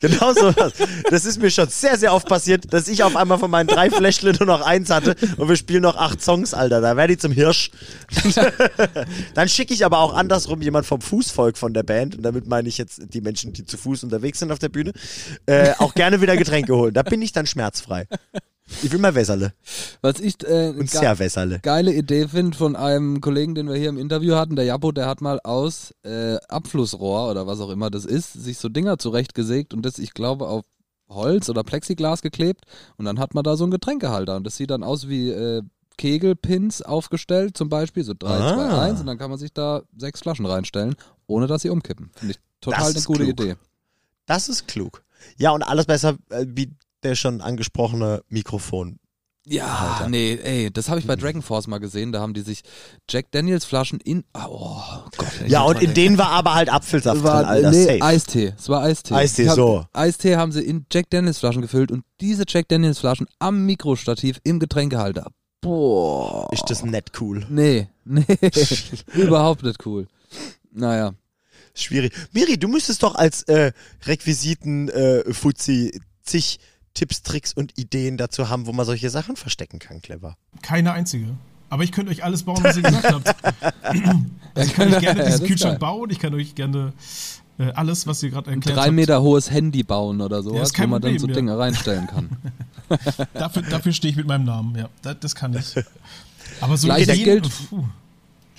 genau 0.00 0.32
so 0.34 0.54
was. 0.56 0.72
Das 1.10 1.24
ist 1.24 1.40
mir 1.40 1.50
schon 1.50 1.68
sehr, 1.68 1.96
sehr 1.96 2.12
oft 2.12 2.28
passiert, 2.28 2.72
dass 2.72 2.88
ich 2.88 3.02
auf 3.02 3.16
einmal 3.16 3.38
von 3.38 3.50
meinen 3.50 3.68
drei 3.68 3.88
Fläschchen 3.90 4.36
nur 4.38 4.46
noch 4.46 4.60
eins 4.62 4.90
hatte 4.90 5.16
und 5.36 5.48
wir 5.48 5.56
spielen 5.56 5.82
noch 5.82 5.96
acht 5.96 6.20
Songs, 6.22 6.54
Alter. 6.54 6.80
Da 6.80 6.96
werde 6.96 7.12
ich 7.12 7.20
zum 7.20 7.32
Hirsch. 7.32 7.70
Dann 9.34 9.48
schicke 9.48 9.72
ich 9.72 9.84
aber 9.84 9.98
auch 9.98 10.14
andersrum 10.14 10.60
jemand 10.60 10.86
vom 10.86 11.00
Fußvolk 11.00 11.56
von 11.56 11.72
der 11.72 11.84
Band, 11.84 12.16
und 12.16 12.22
damit 12.22 12.46
meine 12.48 12.68
ich 12.68 12.78
jetzt 12.78 13.00
die 13.14 13.20
Menschen, 13.20 13.52
die 13.52 13.64
zu 13.64 13.76
Fuß 13.76 14.04
unterwegs 14.04 14.38
sind 14.38 14.52
auf 14.52 14.58
der 14.58 14.68
Bühne, 14.68 14.92
äh, 15.46 15.57
auch 15.78 15.94
gerne 15.94 16.20
wieder 16.20 16.36
Getränke 16.36 16.74
holen. 16.74 16.94
Da 16.94 17.02
bin 17.02 17.22
ich 17.22 17.32
dann 17.32 17.46
schmerzfrei. 17.46 18.06
Ich 18.82 18.92
will 18.92 18.98
mal 18.98 19.14
Wässerle. 19.14 19.54
Was 20.02 20.20
ich 20.20 20.34
äh, 20.46 20.68
Und 20.68 20.76
ge- 20.90 21.00
sehr 21.00 21.18
Wässerle. 21.18 21.58
geile 21.60 21.92
Idee 21.94 22.28
finde 22.28 22.56
von 22.56 22.76
einem 22.76 23.20
Kollegen, 23.22 23.54
den 23.54 23.66
wir 23.68 23.76
hier 23.76 23.88
im 23.88 23.96
Interview 23.96 24.34
hatten, 24.34 24.56
der 24.56 24.66
Japo, 24.66 24.92
der 24.92 25.06
hat 25.06 25.22
mal 25.22 25.40
aus 25.42 25.94
äh, 26.04 26.36
Abflussrohr 26.48 27.30
oder 27.30 27.46
was 27.46 27.60
auch 27.60 27.70
immer 27.70 27.90
das 27.90 28.04
ist, 28.04 28.34
sich 28.34 28.58
so 28.58 28.68
Dinger 28.68 28.98
zurechtgesägt 28.98 29.72
und 29.72 29.82
das, 29.86 29.98
ich 29.98 30.12
glaube, 30.12 30.48
auf 30.48 30.64
Holz 31.08 31.48
oder 31.48 31.64
Plexiglas 31.64 32.20
geklebt 32.20 32.64
und 32.98 33.06
dann 33.06 33.18
hat 33.18 33.32
man 33.32 33.42
da 33.42 33.56
so 33.56 33.64
einen 33.64 33.70
Getränkehalter 33.70 34.36
und 34.36 34.44
das 34.46 34.56
sieht 34.58 34.68
dann 34.70 34.82
aus 34.82 35.08
wie 35.08 35.30
äh, 35.30 35.62
Kegelpins 35.96 36.82
aufgestellt 36.82 37.56
zum 37.56 37.68
Beispiel, 37.70 38.04
so 38.04 38.12
3, 38.18 38.28
Ah. 38.28 38.54
2, 38.54 38.78
1 38.90 39.00
und 39.00 39.06
dann 39.06 39.16
kann 39.18 39.30
man 39.30 39.38
sich 39.38 39.52
da 39.52 39.82
sechs 39.96 40.20
Flaschen 40.20 40.46
reinstellen, 40.46 40.94
ohne 41.26 41.46
dass 41.46 41.62
sie 41.62 41.70
umkippen. 41.70 42.10
Finde 42.14 42.32
ich 42.34 42.40
total 42.60 42.90
eine 42.92 43.02
gute 43.02 43.24
klug. 43.24 43.30
Idee. 43.40 43.54
Das 44.26 44.48
ist 44.48 44.68
klug. 44.68 45.02
Ja, 45.36 45.50
und 45.50 45.62
alles 45.62 45.86
besser 45.86 46.16
äh, 46.30 46.46
wie 46.48 46.74
der 47.02 47.14
schon 47.14 47.40
angesprochene 47.40 48.22
Mikrofon. 48.28 48.98
Ja, 49.50 49.94
Alter. 49.94 50.10
nee, 50.10 50.38
ey, 50.42 50.70
das 50.70 50.90
habe 50.90 51.00
ich 51.00 51.06
bei 51.06 51.16
Dragon 51.16 51.40
Force 51.40 51.68
mal 51.68 51.78
gesehen, 51.78 52.12
da 52.12 52.20
haben 52.20 52.34
die 52.34 52.42
sich 52.42 52.62
Jack 53.08 53.30
Daniels 53.30 53.64
Flaschen 53.64 53.98
in, 54.00 54.24
oh 54.34 54.82
Gott. 55.16 55.26
Ja, 55.46 55.62
und 55.62 55.80
in 55.82 55.94
denen 55.94 56.18
war 56.18 56.30
aber 56.30 56.54
halt 56.54 56.70
Apfelsaft 56.70 57.22
war, 57.22 57.44
drin, 57.44 57.48
Alter. 57.48 57.70
nee, 57.70 57.84
safe. 57.84 58.02
Eistee. 58.02 58.54
Es 58.58 58.68
war 58.68 58.82
Eistee. 58.82 59.14
Eistee, 59.14 59.48
haben, 59.48 59.56
so. 59.56 59.86
Eistee 59.94 60.36
haben 60.36 60.52
sie 60.52 60.62
in 60.62 60.84
Jack 60.92 61.08
Daniels 61.08 61.38
Flaschen 61.38 61.62
gefüllt 61.62 61.90
und 61.90 62.04
diese 62.20 62.44
Jack 62.46 62.68
Daniels 62.68 62.98
Flaschen 62.98 63.26
am 63.38 63.64
Mikrostativ 63.64 64.38
im 64.44 64.58
Getränkehalter. 64.58 65.30
Boah. 65.62 66.48
Ist 66.52 66.68
das 66.68 66.84
nett 66.84 67.12
cool. 67.20 67.46
Nee, 67.48 67.88
nee. 68.04 68.26
überhaupt 69.14 69.62
nicht 69.62 69.84
cool. 69.86 70.08
Naja. 70.72 71.14
Schwierig. 71.80 72.12
Miri, 72.32 72.58
du 72.58 72.68
müsstest 72.68 73.02
doch 73.02 73.14
als 73.14 73.42
äh, 73.44 73.72
Requisiten 74.06 74.88
äh, 74.88 75.32
Fuzzi 75.32 76.00
zig 76.22 76.58
Tipps, 76.94 77.22
Tricks 77.22 77.52
und 77.52 77.78
Ideen 77.78 78.16
dazu 78.16 78.48
haben, 78.48 78.66
wo 78.66 78.72
man 78.72 78.84
solche 78.84 79.08
Sachen 79.10 79.36
verstecken 79.36 79.78
kann, 79.78 80.02
clever. 80.02 80.36
Keine 80.62 80.92
einzige. 80.92 81.26
Aber 81.70 81.84
ich 81.84 81.92
könnte 81.92 82.10
euch 82.10 82.24
alles 82.24 82.42
bauen, 82.42 82.58
was 82.64 82.76
ihr 82.76 82.82
gesagt 82.90 83.12
habt. 83.12 83.36
Ich 84.56 84.72
kann 84.74 84.92
euch 84.92 85.00
gerne 85.00 85.20
Ja, 85.20 85.24
das 85.26 85.34
diesen 85.34 85.46
Kühlschrank 85.46 85.78
bauen, 85.78 86.10
ich 86.10 86.18
kann 86.18 86.34
euch 86.34 86.56
gerne 86.56 86.92
äh, 87.58 87.70
alles, 87.72 88.08
was 88.08 88.20
ihr 88.24 88.30
gerade 88.30 88.50
Ein 88.50 88.54
erklärt 88.58 88.76
drei 88.76 88.84
habt. 88.86 88.94
Meter 88.94 89.22
hohes 89.22 89.52
Handy 89.52 89.84
bauen 89.84 90.20
oder 90.20 90.42
sowas, 90.42 90.68
ist 90.70 90.74
kein 90.74 90.86
wo 90.88 90.92
man 90.94 91.02
dann 91.02 91.16
so 91.20 91.28
ja. 91.28 91.34
Dinge 91.34 91.56
reinstellen 91.56 92.08
kann. 92.08 92.30
Dafür, 93.34 93.62
dafür 93.62 93.92
stehe 93.92 94.10
ich 94.10 94.16
mit 94.16 94.26
meinem 94.26 94.44
Namen, 94.44 94.74
ja. 94.76 94.88
Das, 95.02 95.16
das 95.20 95.34
kann 95.36 95.54
ich. 95.54 95.74
Aber 96.60 96.76
so 96.76 96.88
Gleiches 96.88 97.14
Ideen- 97.14 97.24
gilt- 97.42 97.50
Puh. 97.68 97.84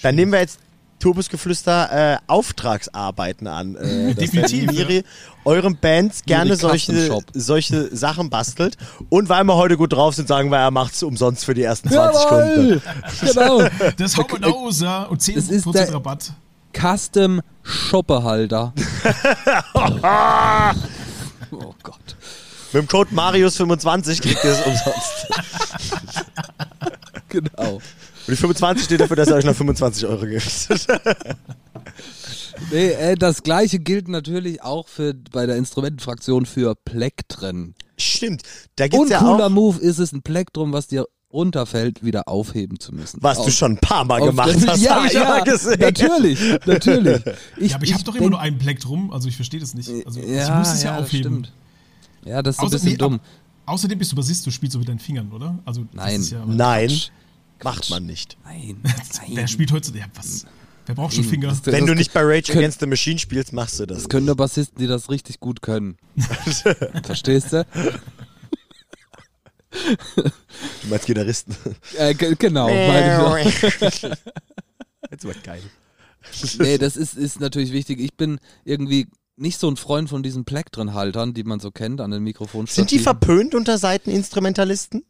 Dann 0.03 0.15
nehmen 0.15 0.31
wir 0.31 0.39
jetzt 0.39 0.59
Turbusgeflüster 0.99 2.13
äh, 2.13 2.17
Auftragsarbeiten 2.27 3.47
an. 3.47 3.75
Äh, 3.75 4.13
dass 4.13 4.31
Definitiv, 4.31 4.71
Miri 4.71 5.03
euren 5.45 5.77
Bands 5.77 6.23
gerne 6.25 6.55
solche, 6.55 7.17
solche 7.33 7.95
Sachen 7.95 8.29
bastelt. 8.29 8.77
Und 9.09 9.29
weil 9.29 9.43
wir 9.45 9.55
heute 9.55 9.77
gut 9.77 9.93
drauf 9.93 10.15
sind, 10.15 10.27
sagen 10.27 10.51
wir, 10.51 10.57
er 10.57 10.71
macht 10.71 10.93
es 10.93 11.03
umsonst 11.03 11.45
für 11.45 11.53
die 11.53 11.63
ersten 11.63 11.89
20 11.89 12.21
Stunden. 12.21 12.81
genau. 13.21 13.61
Das 13.97 14.17
hauen 14.17 14.25
wir 14.41 14.47
raus, 14.47 14.81
ja. 14.81 15.03
Und 15.03 15.21
10% 15.21 15.35
Das 15.35 15.49
ist 15.49 15.73
der- 15.73 15.93
Rabatt. 15.93 16.31
Custom 16.77 17.41
Shoppehalter. 17.63 18.73
oh 21.51 21.73
Gott. 21.81 22.15
Mit 22.71 22.83
dem 22.83 22.87
Code 22.87 23.09
Marius25 23.15 24.21
kriegt 24.21 24.43
ihr 24.43 24.51
es 24.51 24.61
umsonst. 24.61 25.27
Genau. 27.29 27.79
Und 28.29 28.33
die 28.37 28.41
25 28.41 28.85
steht 28.85 29.01
dafür, 29.01 29.15
dass 29.15 29.27
er 29.29 29.37
euch 29.37 29.45
noch 29.45 29.55
25 29.55 30.05
Euro 30.05 30.23
gibt. 30.27 30.45
Nee, 32.71 32.89
äh, 32.91 33.15
das 33.15 33.41
gleiche 33.41 33.79
gilt 33.79 34.07
natürlich 34.07 34.61
auch 34.61 34.87
für 34.87 35.13
bei 35.31 35.45
der 35.45 35.55
Instrumentenfraktion 35.57 36.45
für 36.45 36.75
Plektren. 36.75 37.73
Stimmt. 37.97 38.43
Da 38.75 38.85
gibt's 38.87 38.99
Und 39.05 39.09
ja 39.09 39.19
cooler 39.19 39.45
auch, 39.47 39.49
Move 39.49 39.79
ist 39.79 39.97
es, 39.97 40.11
ein 40.11 40.21
Plektrum, 40.21 40.73
was 40.73 40.87
dir 40.87 41.05
runterfällt, 41.33 42.03
wieder 42.03 42.27
aufheben 42.27 42.79
zu 42.79 42.93
müssen. 42.93 43.17
was 43.21 43.37
du 43.37 43.43
Auf- 43.45 43.51
schon 43.51 43.71
ein 43.73 43.77
paar 43.77 44.03
Mal 44.05 44.19
gemacht 44.21 44.55
hast, 44.67 44.81
ja, 44.81 44.95
hab 44.97 45.05
ich 45.07 45.13
ja, 45.13 45.33
aber 45.35 45.43
gesehen. 45.45 45.79
natürlich, 45.79 46.39
natürlich. 46.65 47.21
Ich, 47.57 47.69
Ja, 47.71 47.75
aber 47.77 47.85
ich 47.85 47.93
habe 47.93 48.03
doch 48.03 48.15
immer 48.15 48.29
nur 48.29 48.39
einen 48.39 48.57
Plektrum, 48.59 49.11
also 49.11 49.27
ich 49.27 49.35
verstehe 49.37 49.59
das 49.59 49.73
nicht. 49.73 49.89
Also 50.05 50.19
ja, 50.19 50.43
ich 50.43 50.53
muss 50.55 50.73
es 50.73 50.83
ja, 50.83 50.91
ja, 50.91 50.97
das 50.97 51.05
aufheben. 51.07 51.45
Stimmt. 51.45 51.53
Ja, 52.25 52.41
das 52.43 52.55
ist 52.55 52.61
ein 52.61 52.67
Außer- 52.67 52.71
bisschen 52.71 52.89
nee, 52.91 52.97
dumm. 52.97 53.13
ab- 53.15 53.21
Außerdem 53.67 53.97
bist 53.99 54.11
du 54.11 54.15
Bassist, 54.15 54.45
du 54.45 54.51
spielst 54.51 54.73
so 54.73 54.79
mit 54.79 54.87
deinen 54.89 54.99
Fingern, 54.99 55.31
oder? 55.31 55.57
Also 55.65 55.81
das 55.93 56.03
Nein. 56.05 56.19
Ist 56.21 56.31
ja, 56.31 56.43
Nein, 56.45 56.87
Quatsch. 56.89 57.09
Macht 57.63 57.89
man 57.89 58.05
nicht. 58.05 58.37
Nein, 58.45 58.77
Wer 58.83 59.35
nein. 59.35 59.47
spielt 59.47 59.71
heute? 59.71 59.91
Ja, 59.97 60.05
was? 60.15 60.45
Wer 60.85 60.95
braucht 60.95 61.13
schon 61.13 61.23
Finger? 61.23 61.49
Das- 61.49 61.65
Wenn 61.67 61.85
du 61.85 61.93
nicht 61.93 62.13
bei 62.13 62.21
Rage 62.21 62.43
könnt- 62.51 62.57
Against 62.59 62.79
the 62.79 62.87
Machine 62.87 63.19
spielst, 63.19 63.53
machst 63.53 63.79
du 63.79 63.85
das. 63.85 63.99
Das 63.99 64.09
können 64.09 64.25
nur 64.25 64.35
Bassisten, 64.35 64.79
die 64.79 64.87
das 64.87 65.09
richtig 65.09 65.39
gut 65.39 65.61
können. 65.61 65.97
Verstehst 67.03 67.53
du? 67.53 67.65
Du 69.71 70.87
meinst 70.89 71.05
Gitarristen. 71.05 71.55
Äh, 71.97 72.13
ge- 72.15 72.35
genau. 72.37 72.67
meine 72.67 73.43
ich 73.45 73.59
doch. 73.59 74.09
Jetzt 75.11 75.25
wird 75.25 75.43
geil. 75.43 75.61
Nee, 76.59 76.77
das 76.77 76.97
ist, 76.97 77.15
ist 77.15 77.39
natürlich 77.39 77.71
wichtig. 77.71 77.99
Ich 77.99 78.13
bin 78.15 78.39
irgendwie 78.65 79.07
nicht 79.39 79.59
so 79.59 79.69
ein 79.69 79.77
Freund 79.77 80.09
von 80.09 80.23
diesen 80.23 80.45
Plektren-Haltern, 80.45 81.33
die 81.33 81.43
man 81.43 81.59
so 81.59 81.71
kennt 81.71 82.01
an 82.01 82.11
den 82.11 82.23
Mikrofonen. 82.23 82.67
Sind 82.67 82.91
die 82.91 82.99
verpönt 82.99 83.55
unter 83.55 83.77
Seiteninstrumentalisten? 83.77 85.05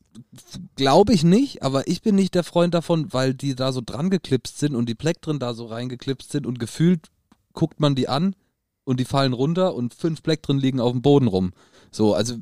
Glaube 0.75 1.13
ich 1.13 1.23
nicht, 1.23 1.63
aber 1.63 1.87
ich 1.87 2.01
bin 2.01 2.15
nicht 2.15 2.35
der 2.35 2.43
Freund 2.43 2.73
davon, 2.73 3.11
weil 3.13 3.33
die 3.33 3.55
da 3.55 3.71
so 3.71 3.81
dran 3.81 4.09
geklipst 4.09 4.59
sind 4.59 4.75
und 4.75 4.87
die 4.87 4.95
Plektren 4.95 5.39
da 5.39 5.53
so 5.53 5.65
reingeklipst 5.65 6.31
sind 6.31 6.45
und 6.45 6.59
gefühlt 6.59 7.07
guckt 7.53 7.79
man 7.79 7.95
die 7.95 8.07
an 8.07 8.35
und 8.83 8.99
die 8.99 9.05
fallen 9.05 9.33
runter 9.33 9.73
und 9.73 9.93
fünf 9.93 10.21
Plektren 10.21 10.59
liegen 10.59 10.79
auf 10.79 10.91
dem 10.91 11.01
Boden 11.01 11.27
rum. 11.27 11.51
So, 11.91 12.13
also 12.13 12.35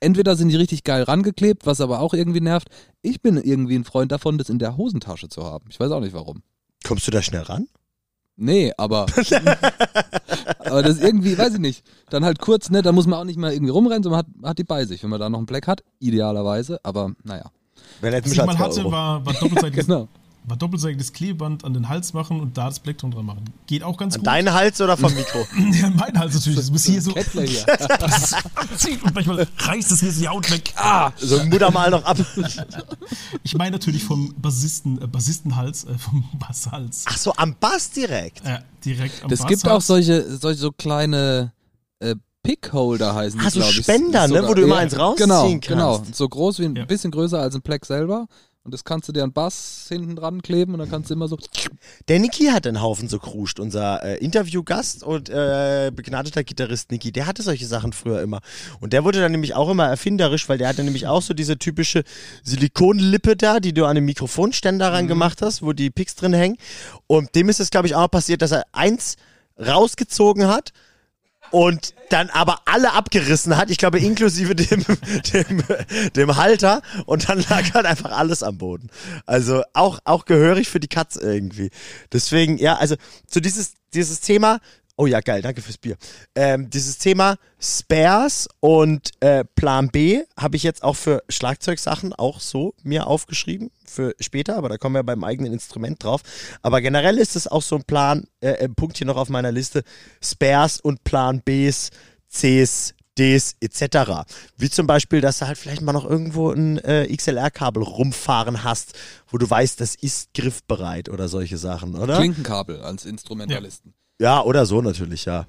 entweder 0.00 0.36
sind 0.36 0.48
die 0.48 0.56
richtig 0.56 0.84
geil 0.84 1.02
rangeklebt, 1.02 1.66
was 1.66 1.80
aber 1.80 2.00
auch 2.00 2.14
irgendwie 2.14 2.40
nervt. 2.40 2.68
Ich 3.02 3.20
bin 3.20 3.36
irgendwie 3.36 3.76
ein 3.76 3.84
Freund 3.84 4.12
davon, 4.12 4.38
das 4.38 4.48
in 4.48 4.58
der 4.58 4.76
Hosentasche 4.76 5.28
zu 5.28 5.44
haben. 5.44 5.66
Ich 5.70 5.80
weiß 5.80 5.90
auch 5.90 6.00
nicht 6.00 6.14
warum. 6.14 6.42
Kommst 6.84 7.06
du 7.06 7.10
da 7.10 7.22
schnell 7.22 7.42
ran? 7.42 7.68
Nee, 8.36 8.72
aber, 8.76 9.06
aber 10.58 10.82
das 10.82 10.98
irgendwie, 10.98 11.38
weiß 11.38 11.54
ich 11.54 11.58
nicht. 11.60 11.84
Dann 12.10 12.24
halt 12.24 12.38
kurz, 12.38 12.70
ne, 12.70 12.82
da 12.82 12.92
muss 12.92 13.06
man 13.06 13.18
auch 13.18 13.24
nicht 13.24 13.38
mal 13.38 13.52
irgendwie 13.52 13.70
rumrennen, 13.72 14.02
sondern 14.02 14.26
man 14.26 14.42
hat, 14.44 14.50
hat 14.50 14.58
die 14.58 14.64
bei 14.64 14.84
sich. 14.84 15.02
Wenn 15.02 15.10
man 15.10 15.20
da 15.20 15.30
noch 15.30 15.38
einen 15.38 15.46
Black 15.46 15.66
hat, 15.66 15.82
idealerweise, 16.00 16.78
aber 16.82 17.12
naja. 17.24 17.50
Wenn 18.00 18.12
jetzt 18.12 18.26
Was 18.26 18.32
ich 18.32 18.44
mal 18.44 18.58
hatte, 18.58 18.80
Euro. 18.80 18.92
war, 18.92 19.24
war 19.24 19.32
doppelseitiges, 19.34 19.86
Genau. 19.86 20.08
War 20.46 20.56
doppelseitiges 20.56 21.12
Klebeband 21.12 21.64
an 21.64 21.74
den 21.74 21.88
Hals 21.88 22.12
machen 22.12 22.40
und 22.40 22.56
da 22.56 22.66
das 22.66 22.78
Blackton 22.78 23.10
dran 23.10 23.26
machen. 23.26 23.44
Geht 23.66 23.82
auch 23.82 23.96
ganz 23.96 24.14
An 24.14 24.20
gut. 24.20 24.26
deinen 24.28 24.52
Hals 24.54 24.80
oder 24.80 24.96
vom 24.96 25.12
Mikro? 25.12 25.44
Ja, 25.72 25.90
mein 25.90 26.16
Hals 26.18 26.34
natürlich. 26.34 26.58
Das 26.58 26.70
muss 26.70 26.84
hier 26.84 27.02
so 27.02 27.12
hier. 27.12 27.66
und 29.04 29.14
manchmal 29.14 29.46
reißt 29.58 29.90
es 29.90 30.02
mir 30.02 30.12
so 30.12 30.20
die 30.20 30.28
Haut 30.28 30.50
weg. 30.50 30.72
Ah! 30.76 31.10
so 31.16 31.42
Mutter 31.44 31.70
mal 31.70 31.90
noch 31.90 32.04
ab. 32.04 32.16
Ich 33.42 33.56
meine 33.56 33.72
natürlich 33.72 34.04
vom 34.04 34.34
Bassisten, 34.40 35.00
äh, 35.02 35.06
Bassistenhals, 35.06 35.84
äh, 35.84 35.98
vom 35.98 36.24
Basshals. 36.38 37.04
Ach 37.06 37.16
so, 37.16 37.32
am 37.36 37.56
Bass 37.58 37.90
direkt. 37.90 38.44
Äh, 38.44 38.60
direkt 38.84 39.24
am 39.24 39.30
Es 39.32 39.40
Basshals. 39.40 39.62
gibt 39.62 39.72
auch 39.72 39.80
solche, 39.80 40.36
solche 40.36 40.60
so 40.60 40.72
kleine 40.72 41.52
äh, 42.00 42.14
Pickholder 42.42 43.14
heißen 43.14 43.38
die, 43.40 43.50
so 43.50 43.60
glaube 43.60 43.72
ich. 43.72 43.82
Spender, 43.82 44.28
ne, 44.28 44.46
wo 44.46 44.54
du 44.54 44.62
immer 44.62 44.76
eins 44.76 44.96
rausziehen 44.96 45.28
genau, 45.28 45.42
kannst. 45.52 45.68
Genau, 45.68 46.02
so 46.12 46.28
groß 46.28 46.60
wie 46.60 46.66
ein 46.66 46.76
Ja. 46.76 46.84
bisschen 46.84 47.10
größer 47.10 47.40
als 47.40 47.54
ein 47.54 47.62
Black 47.62 47.84
selber. 47.84 48.26
Und 48.66 48.74
das 48.74 48.82
kannst 48.82 49.08
du 49.08 49.12
dir 49.12 49.22
an 49.22 49.32
Bass 49.32 49.86
hinten 49.88 50.16
dran 50.16 50.42
kleben 50.42 50.72
und 50.72 50.80
dann 50.80 50.90
kannst 50.90 51.08
du 51.08 51.14
immer 51.14 51.28
so. 51.28 51.38
Der 52.08 52.18
Niki 52.18 52.46
hat 52.46 52.66
einen 52.66 52.82
Haufen 52.82 53.08
so 53.08 53.20
kruscht, 53.20 53.60
unser 53.60 54.02
äh, 54.02 54.16
Interviewgast 54.18 55.04
und 55.04 55.28
äh, 55.28 55.92
begnadeter 55.94 56.42
Gitarrist 56.42 56.90
Niki, 56.90 57.12
der 57.12 57.28
hatte 57.28 57.44
solche 57.44 57.64
Sachen 57.64 57.92
früher 57.92 58.20
immer. 58.22 58.40
Und 58.80 58.92
der 58.92 59.04
wurde 59.04 59.20
dann 59.20 59.30
nämlich 59.30 59.54
auch 59.54 59.70
immer 59.70 59.86
erfinderisch, 59.86 60.48
weil 60.48 60.58
der 60.58 60.66
hatte 60.66 60.82
nämlich 60.82 61.06
auch 61.06 61.22
so 61.22 61.32
diese 61.32 61.58
typische 61.58 62.02
Silikonlippe 62.42 63.36
da, 63.36 63.60
die 63.60 63.72
du 63.72 63.84
an 63.84 63.94
den 63.94 64.04
Mikrofonständer 64.04 64.92
ran 64.92 65.06
gemacht 65.06 65.42
hast, 65.42 65.62
wo 65.62 65.72
die 65.72 65.90
Picks 65.90 66.16
drin 66.16 66.32
hängen. 66.32 66.56
Und 67.06 67.36
dem 67.36 67.48
ist 67.48 67.60
es, 67.60 67.70
glaube 67.70 67.86
ich, 67.86 67.94
auch 67.94 68.10
passiert, 68.10 68.42
dass 68.42 68.50
er 68.50 68.64
eins 68.72 69.14
rausgezogen 69.64 70.48
hat 70.48 70.72
und 71.50 71.94
dann 72.10 72.30
aber 72.30 72.60
alle 72.66 72.92
abgerissen 72.92 73.56
hat, 73.56 73.70
ich 73.70 73.78
glaube 73.78 73.98
inklusive 73.98 74.54
dem, 74.54 74.84
dem, 75.32 75.62
dem 76.14 76.36
Halter 76.36 76.82
und 77.06 77.28
dann 77.28 77.44
lag 77.48 77.74
halt 77.74 77.86
einfach 77.86 78.12
alles 78.12 78.42
am 78.42 78.58
Boden. 78.58 78.90
Also 79.26 79.62
auch, 79.72 79.98
auch 80.04 80.24
gehörig 80.24 80.68
für 80.68 80.80
die 80.80 80.88
Katz 80.88 81.16
irgendwie. 81.16 81.70
Deswegen, 82.12 82.58
ja, 82.58 82.76
also 82.76 82.96
so 83.28 83.40
dieses, 83.40 83.74
dieses 83.94 84.20
Thema, 84.20 84.60
oh 84.96 85.06
ja, 85.06 85.20
geil, 85.20 85.42
danke 85.42 85.62
fürs 85.62 85.78
Bier. 85.78 85.96
Ähm, 86.34 86.70
dieses 86.70 86.98
Thema 86.98 87.36
Spares 87.58 88.48
und 88.60 89.10
äh, 89.20 89.44
Plan 89.44 89.88
B 89.90 90.24
habe 90.36 90.56
ich 90.56 90.62
jetzt 90.62 90.82
auch 90.82 90.96
für 90.96 91.22
Schlagzeugsachen 91.28 92.12
auch 92.12 92.40
so 92.40 92.74
mir 92.82 93.06
aufgeschrieben 93.06 93.70
für 93.84 94.14
später, 94.20 94.56
aber 94.56 94.68
da 94.68 94.78
kommen 94.78 94.94
wir 94.94 95.02
beim 95.02 95.24
eigenen 95.24 95.52
Instrument 95.52 96.02
drauf. 96.02 96.22
Aber 96.62 96.80
generell 96.80 97.18
ist 97.18 97.36
es 97.36 97.46
auch 97.46 97.62
so 97.62 97.76
ein 97.76 97.84
Plan, 97.84 98.26
äh, 98.40 98.64
ein 98.64 98.74
Punkt 98.74 98.96
hier 98.96 99.06
noch 99.06 99.16
auf 99.16 99.28
meiner 99.28 99.52
Liste, 99.52 99.82
Spares 100.22 100.80
und 100.80 101.04
Plan 101.04 101.42
Bs, 101.42 101.90
Cs, 102.30 102.94
Ds 103.18 103.56
etc. 103.60 104.26
Wie 104.56 104.70
zum 104.70 104.86
Beispiel, 104.86 105.20
dass 105.20 105.38
du 105.38 105.46
halt 105.46 105.58
vielleicht 105.58 105.82
mal 105.82 105.92
noch 105.92 106.04
irgendwo 106.04 106.50
ein 106.50 106.78
äh, 106.78 107.14
XLR-Kabel 107.14 107.82
rumfahren 107.82 108.62
hast, 108.62 108.92
wo 109.28 109.38
du 109.38 109.48
weißt, 109.48 109.80
das 109.80 109.94
ist 109.94 110.34
griffbereit 110.34 111.08
oder 111.08 111.28
solche 111.28 111.56
Sachen, 111.56 111.94
oder? 111.94 112.16
Klinkenkabel 112.16 112.80
als 112.80 113.06
Instrumentalisten. 113.06 113.94
Ja, 113.96 114.05
oder 114.42 114.66
so 114.66 114.80
natürlich, 114.82 115.24
ja. 115.24 115.46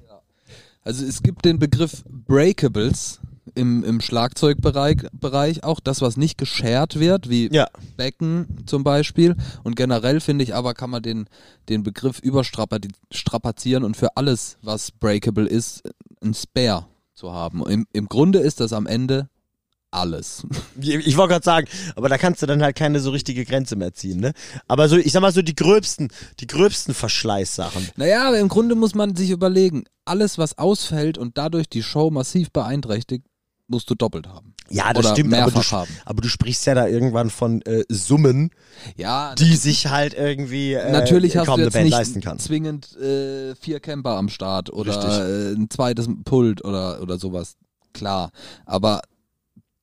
Also 0.82 1.04
es 1.04 1.22
gibt 1.22 1.44
den 1.44 1.58
Begriff 1.58 2.02
Breakables 2.08 3.20
im, 3.54 3.84
im 3.84 4.00
Schlagzeugbereich, 4.00 4.98
Bereich 5.12 5.64
auch, 5.64 5.80
das, 5.80 6.00
was 6.00 6.16
nicht 6.16 6.38
geshared 6.38 6.98
wird, 6.98 7.28
wie 7.28 7.52
Ja. 7.52 7.68
Becken 7.96 8.46
zum 8.66 8.84
Beispiel. 8.84 9.36
Und 9.64 9.76
generell 9.76 10.20
finde 10.20 10.44
ich 10.44 10.54
aber, 10.54 10.74
kann 10.74 10.90
man 10.90 11.02
den, 11.02 11.28
den 11.68 11.82
Begriff 11.82 12.20
überstrapazieren 12.20 13.84
und 13.84 13.96
für 13.96 14.16
alles, 14.16 14.58
was 14.62 14.90
breakable 14.92 15.46
ist, 15.46 15.82
ein 16.22 16.34
Spare 16.34 16.86
zu 17.14 17.32
haben. 17.32 17.66
Im, 17.66 17.86
Im 17.92 18.08
Grunde 18.08 18.38
ist 18.38 18.60
das 18.60 18.72
am 18.72 18.86
Ende 18.86 19.28
alles. 19.90 20.46
Ich, 20.80 21.16
wollte 21.16 21.32
gerade 21.32 21.44
sagen, 21.44 21.68
aber 21.96 22.08
da 22.08 22.18
kannst 22.18 22.40
du 22.40 22.46
dann 22.46 22.62
halt 22.62 22.76
keine 22.76 23.00
so 23.00 23.10
richtige 23.10 23.44
Grenze 23.44 23.74
mehr 23.74 23.92
ziehen, 23.94 24.20
ne? 24.20 24.32
Aber 24.68 24.88
so, 24.88 24.96
ich 24.96 25.10
sag 25.10 25.22
mal 25.22 25.32
so 25.32 25.42
die 25.42 25.56
gröbsten, 25.56 26.08
die 26.38 26.46
gröbsten 26.46 26.94
Verschleißsachen. 26.94 27.88
Naja, 27.96 28.28
aber 28.28 28.38
im 28.38 28.48
Grunde 28.48 28.76
muss 28.76 28.94
man 28.94 29.16
sich 29.16 29.30
überlegen, 29.30 29.84
alles, 30.04 30.38
was 30.38 30.56
ausfällt 30.56 31.18
und 31.18 31.36
dadurch 31.36 31.68
die 31.68 31.82
Show 31.82 32.10
massiv 32.10 32.52
beeinträchtigt, 32.52 33.24
musst 33.66 33.90
du 33.90 33.94
doppelt 33.94 34.26
haben. 34.28 34.54
Ja, 34.70 34.92
das 34.92 35.04
Oder 35.04 35.14
stimmt, 35.14 35.34
aber 35.34 35.50
du, 35.50 35.62
haben. 35.62 35.90
aber 36.04 36.22
du 36.22 36.28
sprichst 36.28 36.66
ja 36.66 36.74
da 36.74 36.86
irgendwann 36.86 37.30
von 37.30 37.62
äh, 37.62 37.84
Summen, 37.88 38.50
Ja, 38.96 39.34
die 39.34 39.56
sich 39.56 39.86
halt 39.88 40.14
irgendwie 40.14 40.74
äh, 40.74 40.92
Natürlich 40.92 41.36
hast 41.36 41.46
kaum 41.46 41.58
du 41.58 41.64
jetzt 41.64 41.72
Band 41.72 41.84
nicht 41.86 41.92
leisten 41.92 42.20
kann. 42.20 42.38
zwingend 42.38 42.96
äh, 42.96 43.54
vier 43.56 43.80
Camper 43.80 44.16
am 44.16 44.28
Start 44.28 44.70
Richtig. 44.72 44.96
oder 44.96 45.28
äh, 45.28 45.52
ein 45.52 45.70
zweites 45.70 46.08
Pult 46.24 46.64
oder, 46.64 47.00
oder 47.02 47.18
sowas. 47.18 47.56
Klar. 47.94 48.30
Aber 48.66 49.02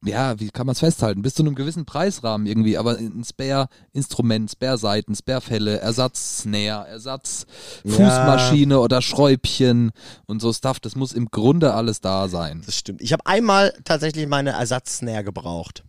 ja, 0.06 0.40
wie 0.40 0.50
kann 0.50 0.66
man 0.66 0.74
es 0.74 0.80
festhalten? 0.80 1.22
Bis 1.22 1.34
zu 1.36 1.44
einem 1.44 1.56
gewissen 1.56 1.86
Preisrahmen 1.86 2.48
irgendwie, 2.48 2.78
aber 2.78 2.98
ein 2.98 3.24
Spare-Instrument, 3.24 4.52
Spare-Seiten, 4.52 5.16
Spare-Fälle, 5.16 5.80
Ersatz-Snare, 5.80 6.88
Ersatz-Fußmaschine 6.88 8.80
oder 8.80 9.02
Schräubchen 9.02 9.92
und 10.26 10.42
so 10.42 10.54
Stuff, 10.54 10.80
das 10.80 10.96
muss 10.96 11.14
im 11.14 11.28
Grunde 11.28 11.74
alles 11.74 12.02
da 12.02 12.28
sein. 12.28 12.62
Das 12.66 12.78
stimmt. 12.78 13.02
Ich 13.02 13.14
habe 13.14 13.26
einmal 13.26 13.74
tatsächlich 13.84 14.28
meine 14.28 14.52
Ersatznäher 14.52 15.24
gebraucht. 15.24 15.84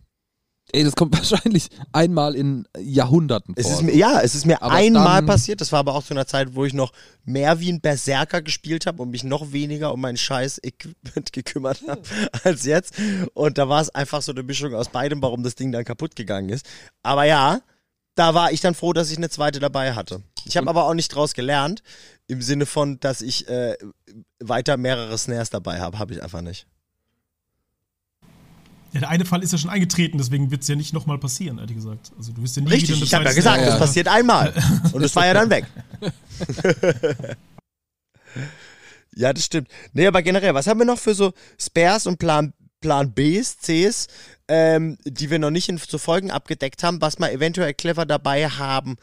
Ey, 0.73 0.83
das 0.83 0.95
kommt 0.95 1.13
wahrscheinlich 1.17 1.69
einmal 1.93 2.35
in 2.35 2.67
Jahrhunderten 2.77 3.53
Es 3.57 3.67
vor. 3.67 3.75
ist 3.75 3.81
mir, 3.83 3.95
ja, 3.95 4.21
es 4.21 4.35
ist 4.35 4.45
mir 4.45 4.61
Aber 4.61 4.73
einmal 4.73 5.23
passiert. 5.23 5.61
Das 5.61 5.71
war 5.71 5.79
aber 5.79 5.95
auch 5.95 6.03
zu 6.03 6.13
einer 6.13 6.27
Zeit, 6.27 6.55
wo 6.55 6.65
ich 6.65 6.73
noch 6.73 6.91
mehr 7.23 7.59
wie 7.59 7.71
ein 7.71 7.81
Berserker 7.81 8.41
gespielt 8.41 8.85
habe 8.85 9.01
und 9.01 9.09
mich 9.09 9.23
noch 9.23 9.51
weniger 9.51 9.93
um 9.93 10.01
meinen 10.01 10.17
scheiß 10.17 10.59
Equipment 10.63 11.31
gekümmert 11.33 11.83
habe 11.87 12.01
als 12.43 12.65
jetzt. 12.65 12.93
Und 13.33 13.57
da 13.57 13.69
war 13.69 13.81
es 13.81 13.89
einfach 13.89 14.21
so 14.21 14.31
eine 14.31 14.43
Mischung 14.43 14.73
aus 14.73 14.89
beidem, 14.89 15.21
warum 15.21 15.43
das 15.43 15.55
Ding 15.55 15.71
dann 15.71 15.85
kaputt 15.85 16.15
gegangen 16.15 16.49
ist. 16.49 16.65
Aber 17.01 17.23
ja, 17.23 17.61
da 18.15 18.33
war 18.33 18.51
ich 18.51 18.61
dann 18.61 18.73
froh, 18.73 18.93
dass 18.93 19.11
ich 19.11 19.17
eine 19.17 19.29
zweite 19.29 19.59
dabei 19.59 19.93
hatte. 19.93 20.23
Ich 20.45 20.57
habe 20.57 20.69
aber 20.69 20.85
auch 20.85 20.93
nicht 20.93 21.09
draus 21.09 21.33
gelernt, 21.33 21.83
im 22.27 22.41
Sinne 22.41 22.65
von, 22.65 22.99
dass 22.99 23.21
ich 23.21 23.47
äh, 23.47 23.77
weiter 24.39 24.75
mehrere 24.75 25.17
Snares 25.17 25.49
dabei 25.49 25.79
habe. 25.79 25.99
Habe 25.99 26.13
ich 26.13 26.23
einfach 26.23 26.41
nicht. 26.41 26.67
Ja, 28.97 29.01
der 29.01 29.09
eine 29.09 29.25
Fall 29.25 29.43
ist 29.43 29.51
ja 29.51 29.59
schon 29.59 29.69
eingetreten, 29.69 30.17
deswegen 30.17 30.49
wird 30.49 30.63
es 30.63 30.67
ja 30.67 30.75
nicht 30.75 30.91
nochmal 30.91 31.19
passieren, 31.19 31.59
ehrlich 31.59 31.75
gesagt. 31.75 32.11
Also 32.17 32.31
du 32.31 32.41
wirst 32.41 32.55
ja 32.55 32.63
nie 32.63 32.69
Richtig, 32.69 32.95
wieder 32.95 33.05
ich 33.05 33.13
habe 33.13 33.25
ja 33.25 33.33
gesagt, 33.33 33.61
das 33.61 33.75
ja. 33.75 33.77
passiert 33.77 34.07
einmal. 34.07 34.51
Und 34.91 35.03
es 35.03 35.15
war 35.15 35.27
ja 35.27 35.35
dann 35.35 35.51
weg. 35.51 35.65
ja, 39.15 39.31
das 39.33 39.45
stimmt. 39.45 39.67
Nee, 39.93 40.07
aber 40.07 40.23
generell, 40.23 40.55
was 40.55 40.65
haben 40.65 40.79
wir 40.79 40.85
noch 40.87 40.97
für 40.97 41.13
so 41.13 41.31
Spares 41.59 42.07
und 42.07 42.17
Plan, 42.17 42.53
Plan 42.81 43.13
Bs, 43.13 43.57
Cs, 43.59 44.07
ähm, 44.47 44.97
die 45.05 45.29
wir 45.29 45.37
noch 45.37 45.51
nicht 45.51 45.69
in 45.69 45.77
so 45.77 45.99
Folgen 45.99 46.31
abgedeckt 46.31 46.81
haben, 46.81 46.99
was 46.99 47.19
man 47.19 47.29
eventuell 47.29 47.75
clever 47.75 48.07
dabei 48.07 48.49
haben 48.49 48.95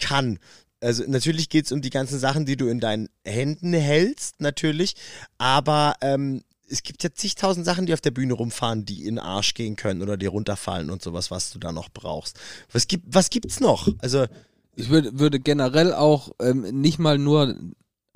kann? 0.00 0.40
Also 0.80 1.04
natürlich 1.06 1.50
geht 1.50 1.66
es 1.66 1.72
um 1.72 1.82
die 1.82 1.90
ganzen 1.90 2.18
Sachen, 2.18 2.46
die 2.46 2.56
du 2.56 2.66
in 2.66 2.80
deinen 2.80 3.10
Händen 3.24 3.74
hältst, 3.74 4.40
natürlich. 4.40 4.96
Aber 5.38 5.94
ähm, 6.00 6.42
es 6.68 6.82
gibt 6.82 7.02
ja 7.02 7.12
zigtausend 7.12 7.64
Sachen, 7.64 7.86
die 7.86 7.94
auf 7.94 8.00
der 8.00 8.10
Bühne 8.10 8.34
rumfahren, 8.34 8.84
die 8.84 9.00
in 9.06 9.16
den 9.16 9.18
Arsch 9.18 9.54
gehen 9.54 9.76
können 9.76 10.02
oder 10.02 10.16
dir 10.16 10.30
runterfallen 10.30 10.90
und 10.90 11.02
sowas, 11.02 11.30
was 11.30 11.50
du 11.50 11.58
da 11.58 11.72
noch 11.72 11.88
brauchst. 11.88 12.38
Was 12.72 12.88
gibt, 12.88 13.04
was 13.06 13.30
gibt's 13.30 13.60
noch? 13.60 13.88
Also, 13.98 14.26
Ich 14.74 14.90
würde, 14.90 15.18
würde 15.18 15.40
generell 15.40 15.92
auch 15.94 16.30
ähm, 16.40 16.62
nicht 16.80 16.98
mal 16.98 17.18
nur 17.18 17.56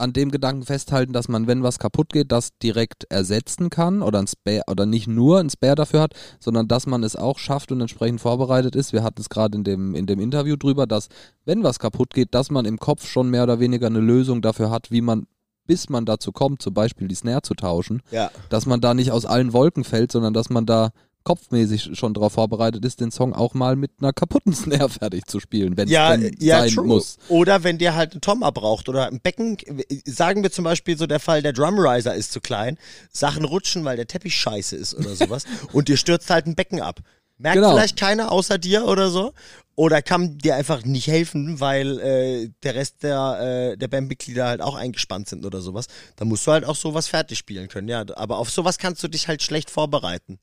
an 0.00 0.12
dem 0.12 0.30
Gedanken 0.30 0.64
festhalten, 0.64 1.12
dass 1.12 1.28
man, 1.28 1.46
wenn 1.46 1.62
was 1.62 1.78
kaputt 1.78 2.12
geht, 2.12 2.32
das 2.32 2.56
direkt 2.58 3.04
ersetzen 3.10 3.70
kann 3.70 4.02
oder 4.02 4.18
ein 4.18 4.26
Spare 4.26 4.62
oder 4.66 4.86
nicht 4.86 5.06
nur 5.06 5.38
ein 5.38 5.50
Spare 5.50 5.74
dafür 5.74 6.00
hat, 6.00 6.14
sondern 6.40 6.66
dass 6.68 6.86
man 6.86 7.04
es 7.04 7.16
auch 7.16 7.38
schafft 7.38 7.70
und 7.70 7.80
entsprechend 7.80 8.20
vorbereitet 8.20 8.74
ist. 8.74 8.92
Wir 8.92 9.02
hatten 9.02 9.20
es 9.20 9.28
gerade 9.28 9.58
in 9.58 9.64
dem, 9.64 9.94
in 9.94 10.06
dem 10.06 10.18
Interview 10.18 10.56
drüber, 10.56 10.86
dass 10.86 11.08
wenn 11.44 11.62
was 11.62 11.78
kaputt 11.78 12.14
geht, 12.14 12.34
dass 12.34 12.50
man 12.50 12.64
im 12.64 12.78
Kopf 12.78 13.06
schon 13.06 13.28
mehr 13.28 13.42
oder 13.42 13.60
weniger 13.60 13.86
eine 13.86 14.00
Lösung 14.00 14.42
dafür 14.42 14.70
hat, 14.70 14.90
wie 14.90 15.02
man, 15.02 15.26
bis 15.70 15.88
man 15.88 16.04
dazu 16.04 16.33
kommt, 16.33 16.61
zum 16.61 16.74
Beispiel 16.74 17.06
die 17.06 17.14
Snare 17.14 17.42
zu 17.42 17.54
tauschen, 17.54 18.02
ja. 18.11 18.33
dass 18.48 18.66
man 18.66 18.80
da 18.80 18.92
nicht 18.92 19.12
aus 19.12 19.24
allen 19.24 19.52
Wolken 19.52 19.85
fällt, 19.85 20.11
sondern 20.11 20.35
dass 20.35 20.50
man 20.50 20.66
da 20.66 20.90
kopfmäßig 21.22 21.90
schon 21.96 22.12
darauf 22.12 22.33
vorbereitet 22.33 22.85
ist, 22.85 22.98
den 22.98 23.12
Song 23.12 23.35
auch 23.35 23.54
mal 23.54 23.76
mit 23.76 23.92
einer 24.00 24.12
kaputten 24.12 24.52
Snare 24.52 24.88
fertig 24.88 25.26
zu 25.26 25.38
spielen, 25.38 25.76
wenn 25.76 25.87
es 25.87 25.92
Ja, 25.92 26.16
ja, 26.40 26.62
sein 26.62 26.70
true. 26.70 26.87
muss. 26.87 27.18
Oder 27.28 27.62
wenn 27.62 27.78
dir 27.78 27.94
halt 27.94 28.16
ein 28.16 28.20
Tom 28.20 28.42
abbraucht 28.42 28.88
oder 28.88 29.06
ein 29.06 29.20
Becken, 29.20 29.59
sagen 30.06 30.42
wir 30.42 30.50
zum 30.50 30.64
Beispiel 30.64 30.98
so 30.98 31.06
der 31.06 31.20
Fall, 31.20 31.40
der 31.40 31.52
Drumriser 31.52 32.16
ist 32.16 32.33
zu 32.33 32.40
klein, 32.40 32.76
Sachen 33.12 33.44
rutschen, 33.44 33.85
weil 33.85 33.96
der 33.96 34.09
Teppich 34.09 34.35
scheiße 34.35 34.74
ist 34.74 34.94
oder 34.94 35.14
sowas 35.14 35.44
und 35.72 35.87
dir 35.87 35.96
stürzt 35.96 36.30
halt 36.30 36.46
ein 36.46 36.56
Becken 36.56 36.80
ab. 36.80 36.98
Merkt 37.40 37.57
Genau. 37.57 37.70
vielleicht 37.72 37.98
keiner 37.98 38.31
außer 38.33 38.59
dir 38.59 38.85
oder 38.85 39.11
so? 39.11 39.33
Oder 39.74 40.03
kann 40.03 40.37
dir 40.37 40.57
einfach 40.57 40.85
nicht 40.85 41.07
helfen, 41.07 41.59
weil 41.59 41.98
äh, 42.00 42.50
der 42.62 42.74
Rest 42.74 43.03
der, 43.03 43.72
äh, 43.72 43.79
der 43.79 43.88
Bandmitglieder 43.88 44.44
halt 44.46 44.61
auch 44.61 44.74
eingespannt 44.74 45.29
sind 45.29 45.46
oder 45.46 45.62
sowas. 45.62 45.87
Da 46.16 46.26
musst 46.26 46.46
du 46.46 46.53
halt 46.53 46.66
auch 46.66 46.76
sowas 46.76 47.09
fertig 47.09 47.38
spielen 47.38 47.68
können, 47.68 47.88
ja. 47.88 48.05
Aber 48.14 48.37
auf 48.37 48.50
sowas 48.50 48.76
kannst 48.76 49.03
du 49.03 49.09
dich 49.09 49.26
halt 49.26 49.42
schlecht 49.42 49.70
vorbereiten. 49.70 50.38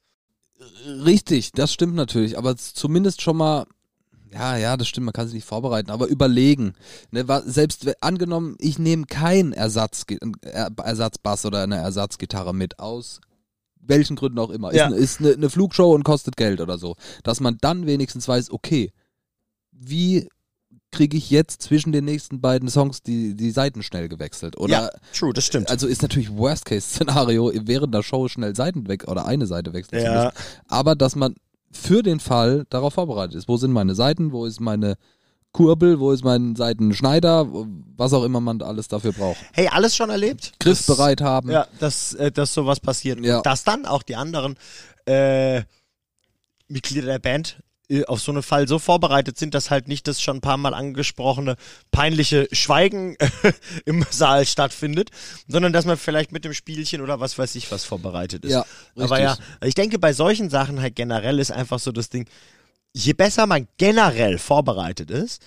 Richtig, 1.06 1.52
das 1.52 1.72
stimmt 1.72 1.94
natürlich, 1.94 2.36
aber 2.36 2.58
zumindest 2.58 3.22
schon 3.22 3.38
mal, 3.38 3.68
ja, 4.34 4.58
ja, 4.58 4.76
das 4.76 4.88
stimmt, 4.88 5.06
man 5.06 5.14
kann 5.14 5.28
sich 5.28 5.36
nicht 5.36 5.46
vorbereiten, 5.46 5.92
aber 5.92 6.08
überlegen. 6.08 6.74
Ne, 7.12 7.26
selbst 7.46 7.88
angenommen, 8.02 8.56
ich 8.60 8.80
nehme 8.80 9.06
keinen 9.06 9.54
Ersatz, 9.54 10.04
er, 10.42 10.72
Ersatzbass 10.84 11.46
oder 11.46 11.62
eine 11.62 11.76
Ersatzgitarre 11.78 12.56
mit 12.56 12.80
aus 12.80 13.22
welchen 13.88 14.16
Gründen 14.16 14.40
auch 14.40 14.50
immer. 14.50 14.74
Ja. 14.74 14.88
Ist, 14.88 14.92
ne- 14.92 14.98
ist 14.98 15.20
eine, 15.22 15.34
eine 15.34 15.50
Flugshow 15.50 15.94
und 15.94 16.04
kostet 16.04 16.38
Geld 16.38 16.62
oder 16.62 16.78
so. 16.78 16.96
Dass 17.24 17.40
man 17.40 17.58
dann 17.62 17.86
wenigstens 17.86 18.28
weiß, 18.28 18.52
okay, 18.52 18.92
wie 19.72 20.28
kriege 20.92 21.18
ich 21.18 21.30
jetzt 21.30 21.62
zwischen 21.62 21.92
den 21.92 22.06
nächsten 22.06 22.40
beiden 22.40 22.70
Songs 22.70 23.04
die, 23.04 23.36
die 23.36 23.52
Seiten 23.52 23.84
schnell 23.84 24.08
gewechselt? 24.10 24.58
Oder 24.58 24.72
ja, 24.72 24.90
true, 25.14 25.34
das 25.34 25.46
stimmt. 25.46 25.70
also 25.70 25.86
ist 25.88 26.02
natürlich 26.02 26.36
Worst-Case-Szenario, 26.36 27.52
während 27.66 27.94
der 27.94 28.04
Show 28.04 28.28
schnell 28.28 28.56
Seiten 28.56 28.88
weg 28.88 29.08
oder 29.08 29.26
eine 29.26 29.46
Seite 29.48 29.74
wechseln 29.74 30.00
zu 30.00 30.06
Ja. 30.06 30.24
müssen. 30.26 30.38
Aber 30.68 30.96
dass 30.96 31.16
man 31.16 31.36
für 31.72 32.02
den 32.04 32.20
Fall 32.20 32.66
darauf 32.70 32.94
vorbereitet 32.94 33.36
ist. 33.36 33.48
Wo 33.50 33.58
sind 33.58 33.72
meine 33.74 33.94
Seiten? 33.94 34.32
Wo 34.32 34.46
ist 34.46 34.62
meine 34.62 34.96
Kurbel? 35.58 36.00
Wo 36.00 36.12
ist 36.12 36.24
mein 36.24 36.56
Seitenschneider? 36.56 37.48
Was 37.96 38.14
auch 38.14 38.24
immer 38.24 38.40
man 38.40 38.62
alles 38.62 38.88
dafür 38.88 39.12
braucht. 39.12 39.38
Hey, 39.54 39.68
alles 39.68 39.96
schon 39.96 40.12
erlebt? 40.12 40.54
Griffbereit 40.60 41.20
haben. 41.22 41.50
Ja, 41.50 41.66
dass, 41.80 42.14
äh, 42.14 42.32
dass 42.32 42.54
sowas 42.54 42.80
passiert. 42.80 43.20
Ja. 43.26 43.38
Und 43.38 43.46
dass 43.48 43.64
dann 43.64 43.88
auch 43.88 44.04
die 44.04 44.16
anderen 44.16 44.56
äh, 45.08 45.64
Mitglieder 46.68 47.08
der 47.08 47.18
Band 47.18 47.58
äh, 47.90 48.06
auf 48.06 48.22
so 48.22 48.32
einen 48.32 48.44
Fall 48.44 48.68
so 48.68 48.78
vorbereitet 48.78 49.40
sind, 49.40 49.56
dass 49.56 49.72
halt 49.72 49.88
nicht 49.88 50.08
das 50.08 50.22
schon 50.22 50.38
ein 50.38 50.42
paar 50.42 50.58
Mal 50.58 50.76
angesprochene 50.76 51.56
peinliche 51.90 52.48
Schweigen 52.52 53.18
im 53.86 54.06
Saal 54.12 54.46
stattfindet, 54.46 55.10
sondern 55.48 55.74
dass 55.74 55.86
man 55.86 55.98
vielleicht 55.98 56.32
mit 56.32 56.46
dem 56.46 56.54
Spielchen 56.54 57.02
oder 57.02 57.20
was 57.20 57.36
weiß 57.36 57.56
ich 57.56 57.72
was 57.72 57.84
vorbereitet 57.84 58.46
ist. 58.46 58.52
Ja, 58.52 58.64
Aber 58.96 59.20
ja, 59.20 59.36
ich 59.64 59.74
denke, 59.74 59.98
bei 59.98 60.14
solchen 60.14 60.52
Sachen 60.52 60.82
halt 60.82 60.96
generell 60.96 61.40
ist 61.40 61.50
einfach 61.52 61.80
so 61.80 61.92
das 61.92 62.10
Ding, 62.10 62.28
je 62.98 63.14
besser 63.14 63.46
man 63.48 63.68
generell 63.78 64.38
vorbereitet 64.38 65.12
ist, 65.12 65.42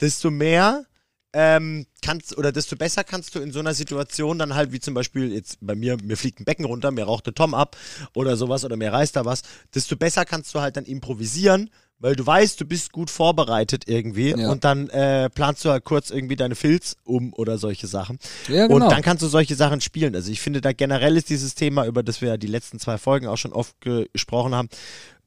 desto 0.00 0.30
mehr 0.30 0.84
ähm, 1.32 1.86
kannst 2.00 2.36
oder 2.38 2.52
desto 2.52 2.76
besser 2.76 3.02
kannst 3.04 3.34
du 3.34 3.40
in 3.40 3.50
so 3.52 3.58
einer 3.58 3.74
Situation 3.74 4.38
dann 4.38 4.54
halt, 4.54 4.72
wie 4.72 4.80
zum 4.80 4.94
Beispiel 4.94 5.32
jetzt 5.32 5.58
bei 5.60 5.74
mir, 5.74 5.96
mir 6.02 6.16
fliegt 6.16 6.40
ein 6.40 6.44
Becken 6.44 6.64
runter, 6.64 6.90
mir 6.92 7.04
raucht 7.04 7.26
der 7.26 7.34
Tom 7.34 7.54
ab 7.54 7.76
oder 8.14 8.36
sowas 8.36 8.64
oder 8.64 8.76
mir 8.76 8.92
reißt 8.92 9.16
da 9.16 9.24
was, 9.24 9.42
desto 9.74 9.96
besser 9.96 10.24
kannst 10.24 10.54
du 10.54 10.60
halt 10.60 10.76
dann 10.76 10.84
improvisieren, 10.84 11.70
weil 11.98 12.14
du 12.14 12.24
weißt, 12.24 12.60
du 12.60 12.64
bist 12.64 12.92
gut 12.92 13.10
vorbereitet 13.10 13.84
irgendwie 13.88 14.30
Ja. 14.30 14.48
und 14.50 14.62
dann 14.64 14.88
äh, 14.90 15.28
planst 15.28 15.64
du 15.64 15.70
halt 15.70 15.84
kurz 15.84 16.10
irgendwie 16.10 16.36
deine 16.36 16.54
Filz 16.54 16.96
um 17.04 17.32
oder 17.32 17.58
solche 17.58 17.88
Sachen. 17.88 18.18
Ja, 18.48 18.66
genau. 18.68 18.84
Und 18.84 18.92
dann 18.92 19.02
kannst 19.02 19.22
du 19.22 19.26
solche 19.26 19.56
Sachen 19.56 19.80
spielen. 19.80 20.14
Also 20.14 20.30
ich 20.30 20.40
finde, 20.40 20.60
da 20.60 20.72
generell 20.72 21.16
ist 21.16 21.30
dieses 21.30 21.54
Thema, 21.56 21.84
über 21.86 22.02
das 22.04 22.20
wir 22.20 22.28
ja 22.28 22.36
die 22.36 22.46
letzten 22.46 22.78
zwei 22.78 22.96
Folgen 22.98 23.26
auch 23.26 23.38
schon 23.38 23.52
oft 23.52 23.74
gesprochen 23.80 24.54
haben, 24.54 24.68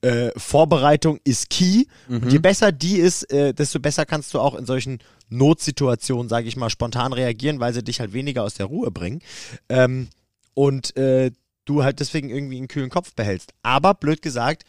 äh, 0.01 0.29
Vorbereitung 0.37 1.19
ist 1.23 1.49
key. 1.49 1.85
Mhm. 2.07 2.23
Und 2.23 2.31
je 2.31 2.39
besser 2.39 2.71
die 2.71 2.97
ist, 2.97 3.31
äh, 3.31 3.53
desto 3.53 3.79
besser 3.79 4.05
kannst 4.05 4.33
du 4.33 4.39
auch 4.39 4.55
in 4.55 4.65
solchen 4.65 4.99
Notsituationen, 5.29 6.29
sage 6.29 6.47
ich 6.47 6.55
mal, 6.55 6.69
spontan 6.69 7.13
reagieren, 7.13 7.59
weil 7.59 7.73
sie 7.73 7.83
dich 7.83 7.99
halt 7.99 8.13
weniger 8.13 8.43
aus 8.43 8.53
der 8.53 8.67
Ruhe 8.67 8.91
bringen. 8.91 9.21
Ähm, 9.69 10.07
und 10.53 10.95
äh, 10.97 11.31
du 11.65 11.83
halt 11.83 11.99
deswegen 11.99 12.29
irgendwie 12.29 12.57
einen 12.57 12.67
kühlen 12.67 12.89
Kopf 12.89 13.13
behältst. 13.13 13.53
Aber 13.61 13.93
blöd 13.93 14.21
gesagt, 14.21 14.63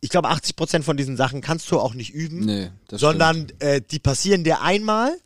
ich- 0.00 0.08
glaube, 0.10 0.28
80% 0.30 0.82
von 0.82 0.96
diesen 0.96 1.16
Sachen 1.16 1.40
kannst 1.40 1.70
du 1.70 1.78
auch 1.78 1.94
nicht 1.94 2.12
üben, 2.12 2.40
nee, 2.40 2.70
sondern 2.90 3.46
äh, 3.60 3.80
die 3.80 3.98
passieren 4.00 4.42
dir 4.44 4.60
einmal, 4.62 5.16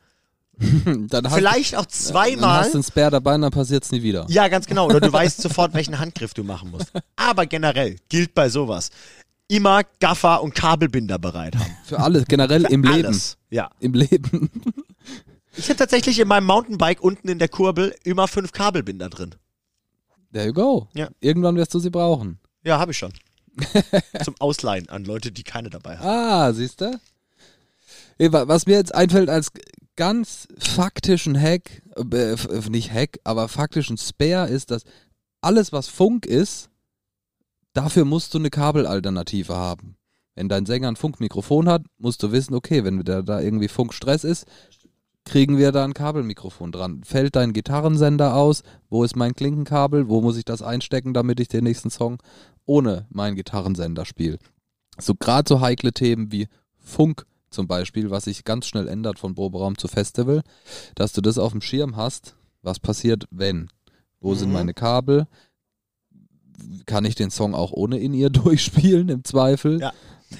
vielleicht 1.35 1.77
auch 1.77 1.83
dann 1.83 1.91
zweimal. 1.91 2.61
hast 2.61 2.75
du 2.75 2.79
einen 2.79 2.85
Spare 2.85 3.11
dabei 3.11 3.35
und 3.35 3.43
dann 3.43 3.51
passiert 3.51 3.85
es 3.85 3.93
nie 3.93 4.03
wieder. 4.03 4.27
Ja, 4.29 4.49
ganz 4.49 4.67
genau. 4.67 4.87
Oder 4.87 5.01
du 5.01 5.13
weißt 5.13 5.43
sofort, 5.43 5.75
welchen 5.75 5.99
Handgriff 5.99 6.35
du 6.35 6.45
machen 6.45 6.71
musst. 6.71 6.93
Aber 7.17 7.47
generell 7.47 7.97
gilt 8.09 8.35
bei 8.35 8.49
sowas 8.49 8.91
immer 9.49 9.83
Gaffer 10.01 10.43
und 10.43 10.55
Kabelbinder 10.55 11.19
bereit 11.19 11.57
haben. 11.57 11.77
Für 11.85 12.01
alles, 12.01 12.25
generell 12.27 12.65
im 12.65 12.83
Leben. 12.83 13.07
Alles. 13.07 13.37
Ja. 13.51 13.71
Im 13.81 13.95
Leben. 13.95 14.51
Ich 15.55 15.69
habe 15.69 15.77
tatsächlich 15.77 16.19
in 16.19 16.29
meinem 16.29 16.47
Mountainbike 16.47 17.03
unten 17.03 17.29
in 17.29 17.39
der 17.39 17.49
Kurbel 17.49 17.95
immer 18.05 18.27
fünf 18.27 18.53
Kabelbinder 18.53 19.11
drin. 19.11 19.35
There 20.33 20.47
you 20.47 20.55
go. 20.55 20.89
Ja. 20.95 21.11
Irgendwann 21.21 21.57
wirst 21.57 21.75
du 21.75 21.79
sie 21.79 21.91
brauchen. 21.91 22.39
Ja, 22.65 22.79
habe 22.79 22.93
ich 22.93 22.99
schon. 22.99 23.13
Zum 24.25 24.35
Ausleihen 24.39 24.89
an 24.89 25.05
Leute, 25.05 25.31
die 25.31 25.43
keine 25.43 25.69
dabei 25.69 25.99
haben. 25.99 26.09
Ah, 26.09 26.53
siehst 26.55 26.81
du? 26.81 26.99
Was 28.19 28.65
mir 28.65 28.77
jetzt 28.77 28.95
einfällt 28.95 29.29
als 29.29 29.53
ganz 29.97 30.49
faktischen 30.59 31.39
Hack, 31.39 31.83
äh, 31.97 32.37
nicht 32.71 32.93
Hack, 32.93 33.19
aber 33.25 33.49
faktischen 33.49 33.99
Spare 33.99 34.49
ist, 34.49 34.71
dass 34.71 34.85
alles, 35.41 35.73
was 35.73 35.89
Funk 35.89 36.27
ist, 36.27 36.71
dafür 37.73 38.05
musst 38.05 38.35
du 38.35 38.39
eine 38.39 38.51
Kabelalternative 38.51 39.55
haben. 39.55 39.97
Wenn 40.35 40.49
dein 40.49 40.67
Sänger 40.67 40.89
ein 40.89 40.97
Funkmikrofon 40.97 41.69
hat, 41.69 41.85
musst 41.99 42.23
du 42.23 42.33
wissen, 42.33 42.55
okay, 42.55 42.85
wenn 42.85 43.03
da, 43.05 43.23
da 43.23 43.41
irgendwie 43.41 43.69
Funkstress 43.69 44.25
ist, 44.25 44.47
kriegen 45.25 45.59
wir 45.59 45.73
da 45.73 45.85
ein 45.85 45.95
Kabelmikrofon 45.95 46.73
dran. 46.73 47.05
Fällt 47.05 47.37
dein 47.37 47.53
Gitarrensender 47.53 48.35
aus? 48.35 48.63
Wo 48.89 49.05
ist 49.05 49.15
mein 49.15 49.35
Klinkenkabel? 49.35 50.09
Wo 50.09 50.21
muss 50.21 50.37
ich 50.37 50.45
das 50.45 50.63
einstecken, 50.63 51.15
damit 51.15 51.39
ich 51.39 51.49
den 51.49 51.65
nächsten 51.65 51.91
Song 51.91 52.19
ohne 52.65 53.07
meinen 53.11 53.37
Gitarrensender 53.37 54.05
spiele? 54.05 54.39
So 54.99 55.15
gerade 55.15 55.49
so 55.49 55.61
heikle 55.61 55.93
Themen 55.93 56.33
wie 56.33 56.49
Funk 56.79 57.25
zum 57.53 57.67
Beispiel, 57.69 58.11
was 58.11 58.25
sich 58.25 58.45
ganz 58.45 58.67
schnell 58.67 58.89
ändert 58.89 59.19
von 59.19 59.35
Proberaum 59.35 59.79
zu 59.79 59.89
Festival, 59.89 60.43
dass 60.95 61.13
du 61.13 61.21
das 61.21 61.39
auf 61.39 61.53
dem 61.53 61.61
Schirm 61.61 61.97
hast, 61.97 62.35
was 62.63 62.79
passiert, 62.81 63.27
wenn? 63.31 63.69
Wo 64.21 64.35
sind 64.35 64.49
Mhm. 64.49 64.55
meine 64.55 64.75
Kabel? 64.75 65.27
Kann 66.87 67.05
ich 67.05 67.15
den 67.15 67.31
Song 67.31 67.55
auch 67.55 67.73
ohne 67.73 67.99
in 67.99 68.15
ihr 68.15 68.31
durchspielen 68.31 69.09
im 69.09 69.25
Zweifel? 69.25 69.81
Ja. 69.81 69.93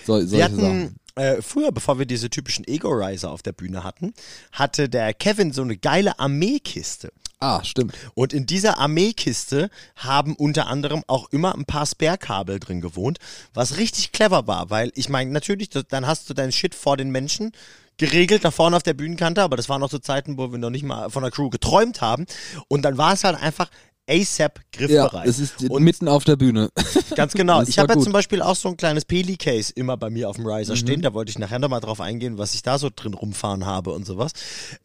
So, 0.07 0.15
solche 0.21 0.31
Wir 0.33 0.45
hatten 0.45 0.61
Sachen. 0.61 0.97
äh, 1.17 1.43
früher, 1.43 1.73
bevor 1.73 1.99
wir 1.99 2.07
diese 2.07 2.31
typischen 2.31 2.67
Ego-Riser 2.67 3.31
auf 3.31 3.43
der 3.43 3.53
Bühne 3.53 3.85
hatten, 3.85 4.15
hatte 4.53 4.89
der 4.89 5.13
Kevin 5.15 5.53
so 5.53 5.63
eine 5.63 5.77
geile 5.77 6.19
Armeekiste. 6.19 7.13
Ah, 7.43 7.65
stimmt. 7.65 7.93
Und 8.15 8.33
in 8.33 8.47
dieser 8.47 8.79
Armeekiste 8.79 9.69
haben 9.97 10.37
unter 10.37 10.69
anderem 10.69 11.03
auch 11.09 11.29
immer 11.33 11.57
ein 11.57 11.65
paar 11.65 11.87
Spare-Kabel 11.87 12.61
drin 12.61 12.81
gewohnt, 12.81 13.19
was 13.53 13.79
richtig 13.79 14.13
clever 14.13 14.47
war, 14.47 14.71
weil 14.71 14.93
ich 14.95 15.09
meine, 15.09 15.33
natürlich, 15.33 15.69
dann 15.71 16.07
hast 16.07 16.31
du 16.31 16.35
deinen 16.35 16.53
Shit 16.53 16.73
vor 16.73 16.97
den 16.97 17.11
Menschen 17.11 17.51
geregelt, 17.99 18.45
da 18.45 18.53
vorne 18.53 18.77
auf 18.77 18.85
der 18.85 18.95
Bühnenkante, 18.95 19.43
aber 19.43 19.57
das 19.57 19.69
waren 19.69 19.81
noch 19.81 19.91
so 19.91 19.99
Zeiten, 19.99 20.39
wo 20.39 20.53
wir 20.53 20.59
noch 20.61 20.71
nicht 20.71 20.85
mal 20.85 21.11
von 21.11 21.25
der 21.25 21.33
Crew 21.33 21.51
geträumt 21.51 22.01
haben. 22.01 22.27
Und 22.69 22.83
dann 22.83 22.97
war 22.97 23.13
es 23.13 23.25
halt 23.25 23.43
einfach 23.43 23.71
ASAP 24.09 24.59
Ja, 24.59 24.63
griffbereit. 24.87 25.27
es 25.27 25.39
ist 25.39 25.71
Und 25.71 25.83
mitten 25.85 26.09
auf 26.09 26.25
der 26.25 26.37
Bühne. 26.37 26.69
Ganz 27.17 27.35
genau. 27.35 27.61
Das 27.61 27.69
Ich 27.69 27.79
habe 27.79 27.95
ja 27.95 28.01
zum 28.01 28.13
Beispiel 28.13 28.43
auch 28.43 28.57
so 28.57 28.69
ein 28.69 28.77
kleines 28.77 29.05
Peli-Case 29.05 29.73
immer 29.75 29.97
bei 29.97 30.11
mir 30.11 30.29
auf 30.29 30.37
dem 30.37 30.45
Mhm. 30.45 30.51
Riser 30.53 30.77
stehen. 30.77 31.03
Da 31.03 31.15
wollte 31.15 31.31
ich 31.31 31.39
nachher 31.39 31.59
nochmal 31.59 31.81
drauf 31.81 32.01
eingehen, 32.01 32.39
was 32.39 32.55
ich 32.55 32.63
da 32.63 32.79
so 32.79 32.91
drin 32.95 33.15
rumfahren 33.15 33.65
habe 33.67 33.93
und 33.93 34.05
sowas. 34.05 34.33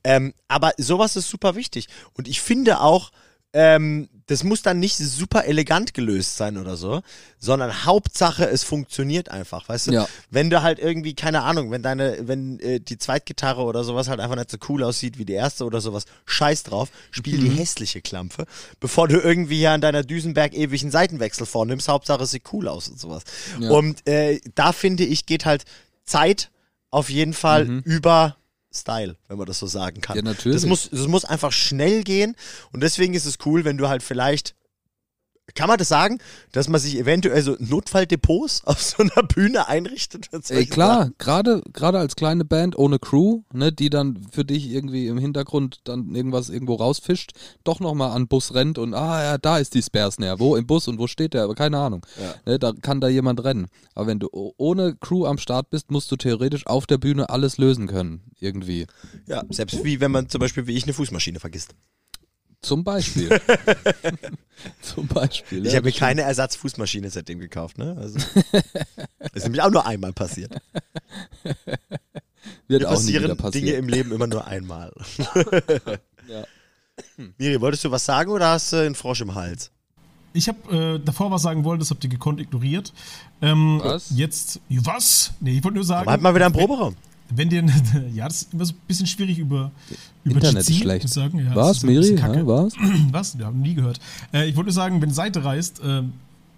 Ähm, 0.04 0.34
aber 0.48 0.72
sowas 0.78 1.16
ist 1.16 1.30
super 1.30 1.56
wichtig. 1.56 1.88
Und 2.14 2.28
ich 2.28 2.42
finde 2.42 2.80
auch, 2.82 3.12
ähm, 3.54 4.10
das 4.28 4.44
muss 4.44 4.62
dann 4.62 4.80
nicht 4.80 4.98
super 4.98 5.46
elegant 5.46 5.94
gelöst 5.94 6.38
sein 6.38 6.58
oder 6.58 6.78
so, 6.78 7.02
sondern 7.40 7.86
Hauptsache, 7.86 8.48
es 8.48 8.64
funktioniert 8.64 9.30
einfach, 9.30 9.68
weißt 9.68 9.88
du? 9.88 9.92
Ja. 9.94 10.08
Wenn 10.30 10.50
du 10.50 10.62
halt 10.62 10.80
irgendwie, 10.80 11.16
keine 11.16 11.44
Ahnung, 11.44 11.72
wenn 11.72 11.82
deine, 11.82 12.28
wenn 12.28 12.60
äh, 12.60 12.80
die 12.80 12.98
Zweitgitarre 12.98 13.64
oder 13.64 13.84
sowas 13.84 14.10
halt 14.10 14.20
einfach 14.20 14.36
nicht 14.36 14.52
so 14.52 14.58
cool 14.70 14.84
aussieht 14.84 15.18
wie 15.18 15.26
die 15.26 15.34
erste 15.34 15.64
oder 15.66 15.82
sowas, 15.82 16.06
scheiß 16.26 16.64
drauf, 16.64 16.90
spiel 17.12 17.38
Mhm. 17.38 17.44
die 17.46 17.50
hässliche 17.52 18.02
Klampfe, 18.02 18.46
bevor 18.80 19.08
du 19.08 19.20
irgendwie 19.20 19.58
hier 19.58 19.72
an 19.72 19.82
deiner 19.82 20.04
Düsenberg 20.04 20.54
ewig 20.54 20.82
einen 20.82 20.92
Seitenwechsel 20.92 21.46
vornimmst, 21.46 21.88
Hauptsache 21.88 22.24
es 22.24 22.32
sieht 22.32 22.52
cool 22.52 22.68
aus 22.68 22.90
und 22.90 23.00
sowas. 23.00 23.24
Ja. 23.60 23.70
Und 23.72 24.06
äh, 24.08 24.40
da 24.56 24.74
finde 24.74 25.06
ich, 25.06 25.26
geht 25.26 25.46
halt 25.46 25.64
Zeit 26.06 26.52
auf 26.92 27.10
jeden 27.10 27.34
Fall 27.34 27.82
über 27.86 28.38
Style, 28.78 29.18
wenn 29.28 29.38
man 29.38 29.48
das 29.48 29.60
so 29.60 29.68
sagen 29.68 30.02
kann. 30.02 30.16
Ja, 30.16 30.22
natürlich. 30.22 30.62
Das 30.62 30.66
muss, 30.66 30.90
das 30.90 31.08
muss 31.08 31.26
einfach 31.26 31.52
schnell 31.52 32.04
gehen 32.04 32.36
und 32.72 32.82
deswegen 32.82 33.14
ist 33.14 33.26
es 33.26 33.38
cool, 33.46 33.66
wenn 33.66 33.78
du 33.78 33.88
halt 33.90 34.04
vielleicht 34.04 34.56
kann 35.56 35.68
man 35.68 35.78
das 35.78 35.88
sagen, 35.88 36.20
dass 36.52 36.68
man 36.68 36.80
sich 36.80 36.98
eventuell 36.98 37.42
so 37.42 37.56
Notfalldepots 37.60 38.64
auf 38.66 38.82
so 38.82 39.04
einer 39.04 39.28
Bühne 39.28 39.68
einrichtet? 39.68 40.30
Ey, 40.50 40.66
klar, 40.66 41.12
gerade 41.18 41.62
gerade 41.74 42.00
als 42.00 42.16
kleine 42.16 42.46
Band 42.46 42.78
ohne 42.78 43.00
Crew, 43.00 43.42
ne, 43.54 43.72
die 43.72 43.90
dann 43.90 44.28
für 44.32 44.46
dich 44.46 44.70
irgendwie 44.70 45.08
im 45.08 45.18
Hintergrund 45.18 45.82
dann 45.86 46.14
irgendwas 46.14 46.50
irgendwo 46.50 46.76
rausfischt, 46.76 47.32
doch 47.64 47.80
nochmal 47.80 48.12
an 48.12 48.24
den 48.24 48.28
Bus 48.28 48.54
rennt 48.54 48.78
und 48.78 48.94
ah 48.94 49.24
ja, 49.24 49.38
da 49.38 49.58
ist 49.58 49.74
die 49.74 49.82
Spare 49.82 50.12
Snare. 50.12 50.40
Wo 50.40 50.56
im 50.56 50.68
Bus 50.68 50.88
und 50.88 51.00
wo 51.00 51.08
steht 51.08 51.34
der? 51.34 51.44
Aber 51.44 51.56
keine 51.56 51.78
Ahnung. 51.78 52.06
Ne, 52.46 52.60
da 52.60 52.74
kann 52.74 53.02
da 53.02 53.08
jemand 53.08 53.44
rennen. 53.44 53.68
Aber 53.96 54.08
wenn 54.08 54.20
du 54.20 54.30
ohne 54.32 54.96
Crew 54.96 55.26
am 55.26 55.38
Start 55.38 55.70
bist, 55.70 55.92
musst 55.92 56.12
du 56.12 56.16
theoretisch 56.16 56.68
auf 56.68 56.86
der 56.86 56.98
Bühne 56.98 57.30
alles 57.30 57.58
lösen 57.58 57.88
können. 57.88 58.22
Irgendwie. 58.40 58.86
Ja, 59.28 59.44
selbst 59.50 59.84
wie 59.84 60.00
wenn 60.00 60.12
man 60.12 60.30
zum 60.30 60.40
Beispiel 60.40 60.68
wie 60.68 60.76
ich 60.76 60.84
eine 60.84 60.94
Fußmaschine 60.94 61.40
vergisst. 61.40 61.74
Zum 62.68 62.84
Beispiel. 62.84 63.30
Zum 64.82 65.08
Beispiel. 65.08 65.66
Ich 65.66 65.72
ja, 65.72 65.78
habe 65.78 65.88
mir 65.88 65.94
keine 65.94 66.24
Ersatzfußmaschine 66.24 67.10
seitdem 67.10 67.40
gekauft, 67.40 67.78
ne? 67.78 67.96
Also, 67.98 68.20
das 68.52 69.32
ist 69.34 69.44
nämlich 69.44 69.62
auch 69.62 69.72
nur 69.72 69.86
einmal 69.86 70.12
passiert. 70.12 70.52
wird 72.68 72.82
Mir 72.82 72.90
auch 72.90 72.96
passieren 72.96 73.24
Dinge 73.24 73.36
passieren. 73.36 73.80
im 73.80 73.88
Leben 73.88 74.12
immer 74.12 74.28
nur 74.28 74.46
einmal. 74.46 74.92
Ja. 76.28 76.44
Miri, 77.38 77.62
wolltest 77.62 77.86
du 77.86 77.92
was 77.92 78.04
sagen 78.04 78.32
oder 78.32 78.50
hast 78.50 78.74
du 78.74 78.78
einen 78.78 78.96
Frosch 78.96 79.22
im 79.22 79.34
Hals? 79.34 79.72
ich 80.34 80.50
habe 80.50 80.98
äh, 80.98 81.00
davor 81.00 81.32
was 81.32 81.42
sagen 81.42 81.64
wollen, 81.64 81.80
das 81.80 81.90
habt 81.90 82.04
ihr 82.04 82.10
gekonnt 82.10 82.42
ignoriert. 82.42 82.94
Ähm, 83.42 83.80
Was? 83.82 84.12
Jetzt, 84.14 84.60
was? 84.70 85.32
Nee, 85.40 85.58
ich 85.58 85.64
wollte 85.64 85.76
nur 85.76 85.86
sagen. 85.86 86.02
Aber 86.02 86.12
halt 86.12 86.22
mal 86.22 86.36
wieder 86.36 86.46
einen 86.46 86.54
Proberaum. 86.54 86.96
Wenn 87.30 87.50
dir, 87.50 87.64
ja, 88.14 88.28
das 88.28 88.44
ist 88.44 88.54
immer 88.54 88.66
so 88.66 88.74
ein 88.74 88.80
bisschen 88.88 89.08
schwierig 89.08 89.38
über, 89.40 89.72
über 90.24 90.36
Internet 90.36 90.62
ist 90.62 90.68
GC 90.68 90.82
schlecht. 90.82 91.08
zu 91.08 91.14
sagen. 91.14 91.40
Ja, 91.40 91.56
Was, 91.56 91.78
ist 91.78 91.84
Miri? 91.84 92.16
Ja, 92.16 92.48
was? 92.48 92.74
Was? 93.12 93.38
Wir 93.38 93.46
haben 93.46 93.62
nie 93.62 93.74
gehört. 93.74 94.00
Äh, 94.34 94.50
ich 94.50 94.56
wollte 94.56 94.68
nur 94.68 94.74
sagen, 94.74 95.02
wenn 95.02 95.12
Seite 95.12 95.44
reist 95.44 95.82
äh, 95.82 96.04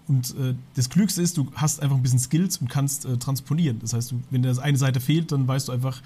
und 0.06 0.30
äh, 0.30 0.54
das 0.74 0.88
Klügste 0.88 1.22
ist, 1.22 1.36
du 1.36 1.48
hast 1.54 1.80
einfach 1.80 1.96
ein 1.96 2.02
bisschen 2.02 2.18
Skills 2.18 2.56
und 2.58 2.68
kannst 2.68 3.04
äh, 3.04 3.16
transponieren. 3.16 3.78
Das 3.80 3.92
heißt, 3.92 4.12
du, 4.12 4.20
wenn 4.30 4.42
dir 4.42 4.48
das 4.48 4.58
eine 4.58 4.76
Seite 4.76 5.00
fehlt, 5.00 5.32
dann 5.32 5.46
weißt 5.46 5.68
du 5.68 5.72
einfach, 5.72 6.02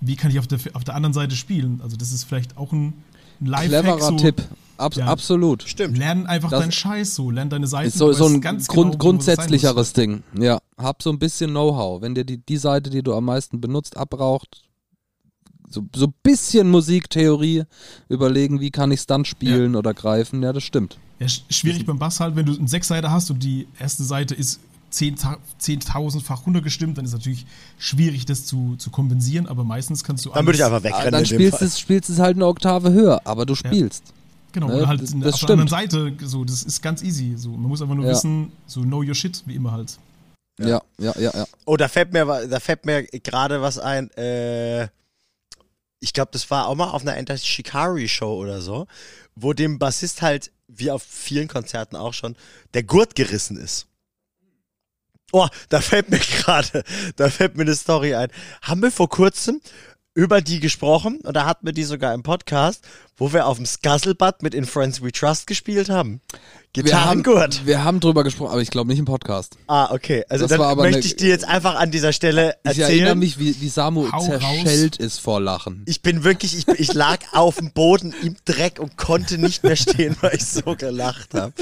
wie 0.00 0.16
kann 0.16 0.30
ich 0.30 0.38
auf 0.38 0.46
der, 0.46 0.58
auf 0.74 0.84
der 0.84 0.94
anderen 0.94 1.12
Seite 1.12 1.36
spielen. 1.36 1.80
Also 1.82 1.96
das 1.96 2.12
ist 2.12 2.24
vielleicht 2.24 2.56
auch 2.56 2.72
ein 2.72 2.92
Lifehack. 3.40 3.82
Cleverer 3.84 4.00
so, 4.00 4.16
Tipp. 4.16 4.42
Abs 4.76 4.96
Ja. 4.96 5.06
Absolut. 5.06 5.62
Stimmt. 5.64 5.98
Lern 5.98 6.26
einfach 6.26 6.48
Das- 6.50 6.60
deinen 6.60 6.72
Scheiß 6.72 7.14
so, 7.14 7.30
lern 7.30 7.50
deine 7.50 7.66
Seiten. 7.66 7.88
Ist 7.88 7.98
so, 7.98 8.12
so 8.12 8.26
ein 8.26 8.40
ganz 8.40 8.66
Grund, 8.66 8.92
genau, 8.92 8.98
grundsätzlicheres 9.04 9.92
Ding. 9.92 10.22
Ja, 10.38 10.58
hab 10.78 11.02
so 11.02 11.10
ein 11.10 11.18
bisschen 11.18 11.50
Know-how. 11.50 12.00
Wenn 12.00 12.14
dir 12.14 12.24
die, 12.24 12.38
die 12.38 12.56
Seite, 12.56 12.88
die 12.88 13.02
du 13.02 13.14
am 13.14 13.26
meisten 13.26 13.60
benutzt, 13.60 13.96
abraucht, 13.98 14.62
so, 15.68 15.82
so 15.94 16.06
ein 16.06 16.14
bisschen 16.22 16.70
Musiktheorie 16.70 17.64
überlegen, 18.08 18.60
wie 18.60 18.70
kann 18.70 18.90
ich 18.90 19.00
es 19.00 19.06
dann 19.06 19.24
spielen 19.24 19.76
oder 19.76 19.92
greifen. 19.94 20.42
Ja, 20.42 20.52
das 20.52 20.64
stimmt. 20.64 20.98
Ja, 21.20 21.26
sch- 21.26 21.42
schwierig 21.50 21.84
beim 21.86 21.98
Bass 21.98 22.18
halt, 22.18 22.34
wenn 22.34 22.46
du 22.46 22.56
eine 22.56 22.66
Sechsseite 22.66 23.10
hast 23.10 23.30
und 23.30 23.42
die 23.42 23.68
erste 23.78 24.02
Seite 24.02 24.34
ist 24.34 24.60
10.000 24.92 25.38
10.000-fach 25.60 26.46
runtergestimmt, 26.46 26.98
dann 26.98 27.04
ist 27.04 27.12
natürlich 27.12 27.46
schwierig, 27.78 28.26
das 28.26 28.44
zu, 28.46 28.76
zu 28.76 28.90
kompensieren, 28.90 29.46
aber 29.46 29.64
meistens 29.64 30.02
kannst 30.04 30.24
du 30.24 30.30
Dann 30.30 30.46
würde 30.46 30.58
ich 30.58 30.64
einfach 30.64 30.82
wegrennen. 30.82 31.12
dann 31.12 31.26
spielst 31.26 31.62
es, 31.62 31.78
spielst 31.78 32.10
es 32.10 32.18
halt 32.18 32.36
eine 32.36 32.46
Oktave 32.46 32.92
höher, 32.92 33.20
aber 33.24 33.46
du 33.46 33.54
spielst. 33.54 34.02
Genau, 34.52 34.66
Ne, 34.66 34.74
oder 34.78 34.88
halt 34.88 35.00
das- 35.02 35.12
in- 35.12 35.20
das 35.20 35.34
auf 35.34 35.40
der 35.40 35.50
anderen 35.50 35.68
stimmt. 35.68 35.92
Seite, 35.92 36.26
so, 36.28 36.44
das 36.44 36.64
ist 36.64 36.82
ganz 36.82 37.02
easy. 37.02 37.34
So, 37.36 37.50
man 37.50 37.68
muss 37.68 37.80
einfach 37.82 37.94
nur 37.94 38.04
Ja. 38.06 38.10
wissen, 38.12 38.50
so 38.66 38.80
know 38.82 38.98
your 39.02 39.14
shit, 39.14 39.42
wie 39.46 39.54
immer 39.54 39.70
halt. 39.70 39.96
Ja, 40.58 40.82
ja, 40.98 41.14
ja, 41.18 41.30
ja. 41.32 41.44
Oh, 41.66 41.76
da 41.76 41.86
fällt 41.88 42.12
mir, 42.12 42.26
wa- 42.26 42.44
da 42.46 42.58
fällt 42.60 42.84
mir 42.84 43.04
gerade 43.04 43.62
was 43.62 43.78
ein. 43.78 44.10
Äh, 44.16 44.88
ich 46.00 46.12
glaube, 46.12 46.30
das 46.32 46.50
war 46.50 46.66
auch 46.66 46.74
mal 46.74 46.90
auf 46.90 47.02
einer 47.02 47.16
Enter 47.16 47.36
Shikari 47.36 48.08
Show 48.08 48.34
oder 48.34 48.60
so, 48.60 48.86
wo 49.36 49.52
dem 49.52 49.78
Bassist 49.78 50.20
halt, 50.22 50.50
wie 50.66 50.90
auf 50.90 51.02
vielen 51.02 51.46
Konzerten 51.46 51.94
auch 51.96 52.12
schon, 52.14 52.36
der 52.74 52.82
Gurt 52.82 53.14
gerissen 53.14 53.56
ist. 53.56 53.86
Oh, 55.32 55.46
da 55.68 55.80
fällt 55.80 56.10
mir 56.10 56.18
gerade, 56.42 56.84
da 57.16 57.30
fällt 57.30 57.56
mir 57.56 57.62
eine 57.62 57.74
Story 57.74 58.14
ein. 58.14 58.30
Haben 58.62 58.82
wir 58.82 58.90
vor 58.90 59.08
kurzem 59.08 59.60
über 60.14 60.40
die 60.40 60.60
gesprochen 60.60 61.20
und 61.22 61.34
da 61.34 61.46
hatten 61.46 61.66
wir 61.66 61.72
die 61.72 61.84
sogar 61.84 62.14
im 62.14 62.22
Podcast, 62.22 62.84
wo 63.16 63.32
wir 63.32 63.46
auf 63.46 63.58
dem 63.58 63.66
Scuzzlebud 63.66 64.42
mit 64.42 64.54
In 64.54 64.64
Friends 64.64 65.02
We 65.02 65.12
Trust 65.12 65.46
gespielt 65.46 65.88
haben. 65.88 66.20
Wir 66.72 66.84
haben, 67.04 67.22
Gitarrengurt. 67.24 67.66
wir 67.66 67.82
haben 67.82 67.98
drüber 67.98 68.22
gesprochen, 68.22 68.52
aber 68.52 68.62
ich 68.62 68.70
glaube 68.70 68.88
nicht 68.88 69.00
im 69.00 69.04
Podcast. 69.04 69.56
Ah, 69.66 69.92
okay. 69.92 70.24
Also 70.28 70.44
Das 70.44 70.50
dann 70.50 70.60
war 70.60 70.68
aber 70.68 70.82
möchte 70.82 71.00
ich 71.00 71.16
dir 71.16 71.28
jetzt 71.28 71.44
einfach 71.44 71.74
an 71.74 71.90
dieser 71.90 72.12
Stelle 72.12 72.54
Ich 72.62 72.68
erzählen. 72.78 72.90
erinnere 72.90 73.16
mich, 73.16 73.40
wie, 73.40 73.60
wie 73.60 73.68
Samu 73.68 74.10
Hau 74.12 74.20
zerschellt 74.24 74.96
ist 74.96 75.18
vor 75.18 75.40
Lachen. 75.40 75.82
Ich 75.86 76.00
bin 76.00 76.22
wirklich, 76.22 76.56
ich, 76.56 76.68
ich 76.68 76.94
lag 76.94 77.18
auf 77.32 77.56
dem 77.56 77.72
Boden 77.72 78.14
im 78.22 78.36
Dreck 78.44 78.78
und 78.78 78.96
konnte 78.96 79.38
nicht 79.38 79.64
mehr 79.64 79.74
stehen, 79.74 80.14
weil 80.20 80.36
ich 80.36 80.44
so 80.46 80.76
gelacht 80.76 81.34
habe. 81.34 81.52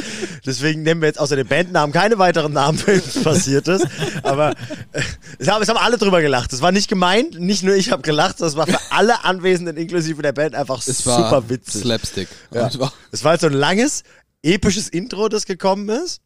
Deswegen 0.44 0.82
nennen 0.82 1.00
wir 1.00 1.08
jetzt 1.08 1.20
außer 1.20 1.36
den 1.36 1.46
Bandnamen 1.46 1.92
keine 1.94 2.18
weiteren 2.18 2.52
Namen, 2.52 2.78
wenn 2.84 2.98
es 2.98 3.22
passiert 3.22 3.66
ist. 3.66 3.86
Aber 4.24 4.50
äh, 4.92 5.00
es, 5.38 5.48
haben, 5.48 5.64
alle 5.78 5.96
drüber 5.96 6.20
gelacht. 6.20 6.52
Es 6.52 6.60
war 6.60 6.70
nicht 6.70 6.88
gemein, 6.88 7.30
nicht 7.38 7.62
nur 7.62 7.74
ich 7.74 7.92
habe 7.92 8.02
gelacht, 8.02 8.37
sondern 8.38 8.48
es 8.50 8.56
war 8.56 8.66
für 8.66 8.92
alle 8.92 9.24
Anwesenden 9.24 9.76
inklusive 9.76 10.22
der 10.22 10.32
Band 10.32 10.54
einfach 10.54 10.80
Es 10.86 11.04
war 11.06 11.16
super 11.30 11.48
witzig. 11.50 11.82
Slapstick. 11.82 12.28
Ja. 12.52 12.70
War- 12.78 12.92
Es 13.12 13.24
war 13.24 13.32
halt 13.32 13.40
so 13.40 13.46
ein 13.48 13.52
langes, 13.52 14.02
episches 14.42 14.88
Intro, 14.88 15.28
das 15.28 15.44
gekommen 15.46 15.88
ist. 15.88 16.20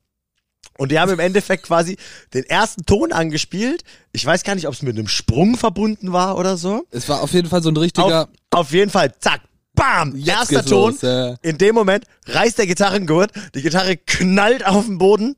Und 0.78 0.90
die 0.92 0.98
haben 0.98 1.10
im 1.10 1.18
Endeffekt 1.18 1.64
quasi 1.64 1.96
den 2.32 2.44
ersten 2.44 2.86
Ton 2.86 3.12
angespielt. 3.12 3.82
Ich 4.12 4.24
weiß 4.24 4.42
gar 4.44 4.54
nicht, 4.54 4.66
ob 4.68 4.74
es 4.74 4.82
mit 4.82 4.96
einem 4.96 5.08
Sprung 5.08 5.56
verbunden 5.58 6.12
war 6.12 6.38
oder 6.38 6.56
so. 6.56 6.86
Es 6.90 7.08
war 7.08 7.20
auf 7.20 7.32
jeden 7.32 7.48
Fall 7.48 7.62
so 7.62 7.68
ein 7.70 7.76
richtiger. 7.76 8.22
Auf, 8.50 8.60
auf 8.60 8.72
jeden 8.72 8.90
Fall, 8.90 9.12
zack, 9.20 9.40
bam, 9.74 10.14
Jetzt 10.16 10.28
erster 10.52 10.64
Ton. 10.64 10.92
los, 10.92 11.02
ja. 11.02 11.34
In 11.42 11.58
dem 11.58 11.74
Moment 11.74 12.04
reißt 12.26 12.58
der 12.58 12.66
Gitarrengurt, 12.66 13.32
die 13.54 13.62
Gitarre 13.62 13.96
knallt 13.96 14.64
auf 14.64 14.86
den 14.86 14.98
Boden 14.98 15.36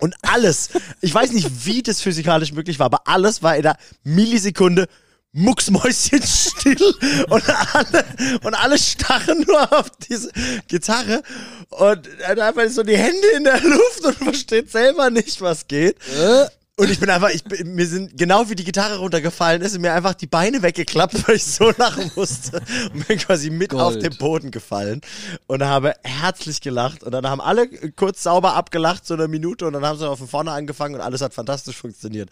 und 0.00 0.14
alles, 0.22 0.70
ich 1.00 1.14
weiß 1.14 1.30
nicht, 1.32 1.64
wie 1.66 1.82
das 1.82 2.00
physikalisch 2.00 2.52
möglich 2.52 2.78
war, 2.80 2.86
aber 2.86 3.06
alles 3.06 3.42
war 3.42 3.54
in 3.56 3.62
der 3.62 3.76
Millisekunde 4.02 4.86
mucksmäuschenstill 5.32 6.94
und 7.28 7.42
alle, 7.74 8.04
und 8.44 8.54
alle 8.54 8.78
starren 8.78 9.44
nur 9.46 9.72
auf 9.78 9.90
diese 10.08 10.30
Gitarre 10.68 11.22
und 11.70 12.08
dann 12.26 12.38
einfach 12.40 12.68
so 12.68 12.82
die 12.82 12.96
Hände 12.96 13.26
in 13.36 13.44
der 13.44 13.60
Luft 13.60 14.04
und 14.04 14.16
versteht 14.16 14.70
selber 14.70 15.10
nicht, 15.10 15.40
was 15.40 15.66
geht. 15.66 15.96
Äh, 16.18 16.46
Und 16.76 16.90
ich 16.90 16.98
bin 17.00 17.10
einfach, 17.10 17.30
ich 17.30 17.44
bin, 17.44 17.74
mir 17.74 17.86
sind 17.86 18.16
genau 18.16 18.48
wie 18.48 18.54
die 18.54 18.64
Gitarre 18.64 18.98
runtergefallen 18.98 19.62
ist, 19.62 19.72
sind 19.72 19.82
mir 19.82 19.92
einfach 19.92 20.14
die 20.14 20.26
Beine 20.26 20.62
weggeklappt, 20.62 21.26
weil 21.28 21.36
ich 21.36 21.44
so 21.44 21.70
lachen 21.76 22.10
musste 22.16 22.60
und 22.92 23.06
bin 23.08 23.18
quasi 23.18 23.50
mit 23.50 23.70
Gold. 23.70 23.82
auf 23.82 23.98
den 23.98 24.16
Boden 24.16 24.50
gefallen 24.50 25.00
und 25.46 25.62
habe 25.64 25.94
herzlich 26.02 26.60
gelacht 26.60 27.02
und 27.02 27.12
dann 27.12 27.26
haben 27.26 27.40
alle 27.40 27.68
kurz 27.96 28.22
sauber 28.22 28.54
abgelacht, 28.54 29.06
so 29.06 29.14
eine 29.14 29.28
Minute 29.28 29.66
und 29.66 29.74
dann 29.74 29.84
haben 29.84 29.98
sie 29.98 30.08
auch 30.08 30.18
von 30.18 30.28
vorne 30.28 30.50
angefangen 30.52 30.94
und 30.94 31.00
alles 31.00 31.20
hat 31.20 31.34
fantastisch 31.34 31.76
funktioniert. 31.76 32.28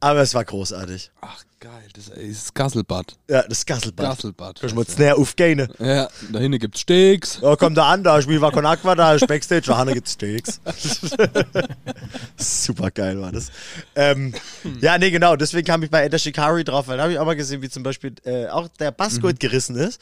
Aber 0.00 0.20
es 0.20 0.34
war 0.34 0.44
großartig. 0.44 1.10
ach 1.20 1.44
geil, 1.62 1.88
das 1.94 2.08
ist 2.08 2.54
Gasselbad. 2.56 3.16
Ja, 3.30 3.44
das 3.44 3.64
Gasselbad. 3.64 4.16
Gasselbad. 4.16 4.60
Kannst 4.60 4.72
du 4.74 4.80
mal 4.80 4.86
Snare 4.86 5.16
aufgehen. 5.16 5.68
Ja, 5.78 6.08
da 6.32 6.40
hinten 6.40 6.58
gibt's 6.58 6.80
Steaks. 6.80 7.38
Ja, 7.40 7.54
komm 7.54 7.76
da 7.76 7.88
an, 7.88 8.02
da 8.02 8.20
Spiel 8.20 8.40
war 8.40 8.50
Con 8.50 8.66
Aqua, 8.66 8.96
da 8.96 9.14
ist 9.14 9.28
Backstage, 9.28 9.66
da 9.66 9.78
hinten 9.78 9.94
gibt's 9.94 10.14
Steaks. 10.14 10.60
Super 12.36 12.90
geil 12.90 13.20
war 13.20 13.30
das. 13.30 13.52
Ähm, 13.94 14.34
ja, 14.80 14.98
nee, 14.98 15.12
genau, 15.12 15.36
deswegen 15.36 15.64
kam 15.64 15.84
ich 15.84 15.90
bei 15.90 16.02
Enter 16.02 16.18
Shikari 16.18 16.64
drauf, 16.64 16.88
weil 16.88 16.96
da 16.96 17.04
habe 17.04 17.12
ich 17.12 17.18
auch 17.20 17.26
mal 17.26 17.36
gesehen, 17.36 17.62
wie 17.62 17.68
zum 17.68 17.84
Beispiel 17.84 18.16
äh, 18.24 18.48
auch 18.48 18.66
der 18.66 18.90
Bassgurt 18.90 19.38
gerissen 19.38 19.76
ist. 19.76 20.00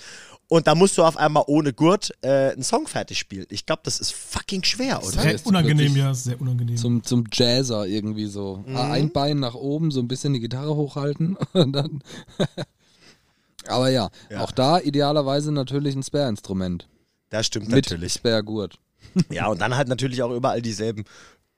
Und 0.52 0.66
da 0.66 0.74
musst 0.74 0.98
du 0.98 1.04
auf 1.04 1.16
einmal 1.16 1.44
ohne 1.46 1.72
Gurt 1.72 2.10
äh, 2.22 2.50
einen 2.50 2.64
Song 2.64 2.88
fertig 2.88 3.18
spielen. 3.20 3.46
Ich 3.50 3.66
glaube, 3.66 3.82
das 3.84 4.00
ist 4.00 4.12
fucking 4.12 4.64
schwer, 4.64 4.98
oder? 5.00 5.22
Sehr 5.22 5.38
unangenehm, 5.46 5.94
ja, 5.96 6.12
sehr 6.12 6.40
unangenehm. 6.40 6.76
Zum, 6.76 7.04
zum 7.04 7.24
Jazzer 7.32 7.86
irgendwie 7.86 8.26
so. 8.26 8.64
Mhm. 8.66 8.76
Ah, 8.76 8.90
Ein 8.90 9.12
Bein 9.12 9.38
nach 9.38 9.54
oben, 9.54 9.92
so 9.92 10.00
ein 10.00 10.08
bisschen 10.08 10.32
die 10.32 10.40
Gitarre 10.40 10.74
hochhalten 10.74 11.36
und 11.52 11.72
dann. 11.72 12.02
Aber 13.68 13.90
ja, 13.90 14.10
Ja. 14.28 14.40
auch 14.40 14.50
da 14.50 14.80
idealerweise 14.80 15.52
natürlich 15.52 15.94
ein 15.94 16.02
Spare-Instrument. 16.02 16.88
Das 17.28 17.46
stimmt 17.46 17.68
Mit 17.68 17.86
natürlich. 17.86 18.12
Spare-Gurt. 18.14 18.78
Ja, 19.30 19.46
und 19.48 19.60
dann 19.60 19.76
halt 19.76 19.88
natürlich 19.88 20.22
auch 20.22 20.30
überall 20.32 20.62
dieselben 20.62 21.04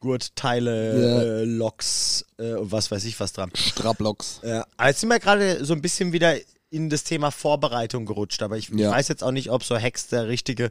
Gurtteile, 0.01 1.01
Ja. 1.01 1.23
äh, 1.23 1.45
Locks 1.45 2.25
äh, 2.39 2.55
und 2.55 2.73
was 2.73 2.91
weiß 2.91 3.05
ich 3.05 3.19
was 3.21 3.33
dran. 3.33 3.51
Straplocks. 3.55 4.41
Ja, 4.45 4.67
aber 4.77 4.89
jetzt 4.91 5.01
sind 5.01 5.09
wir 5.09 5.19
gerade 5.19 5.65
so 5.65 5.73
ein 5.75 5.81
bisschen 5.83 6.13
wieder 6.13 6.35
in 6.73 6.89
das 6.89 7.05
Thema 7.05 7.31
Vorbereitung 7.31 8.07
gerutscht, 8.07 8.43
aber 8.43 8.57
ich, 8.57 8.71
ich 8.71 8.79
Ja. 8.81 8.91
weiß 8.91 9.09
jetzt 9.09 9.23
auch 9.23 9.31
nicht, 9.31 9.51
ob 9.51 9.63
so 9.63 9.77
Hex 9.77 10.07
der 10.09 10.27
richtige, 10.29 10.71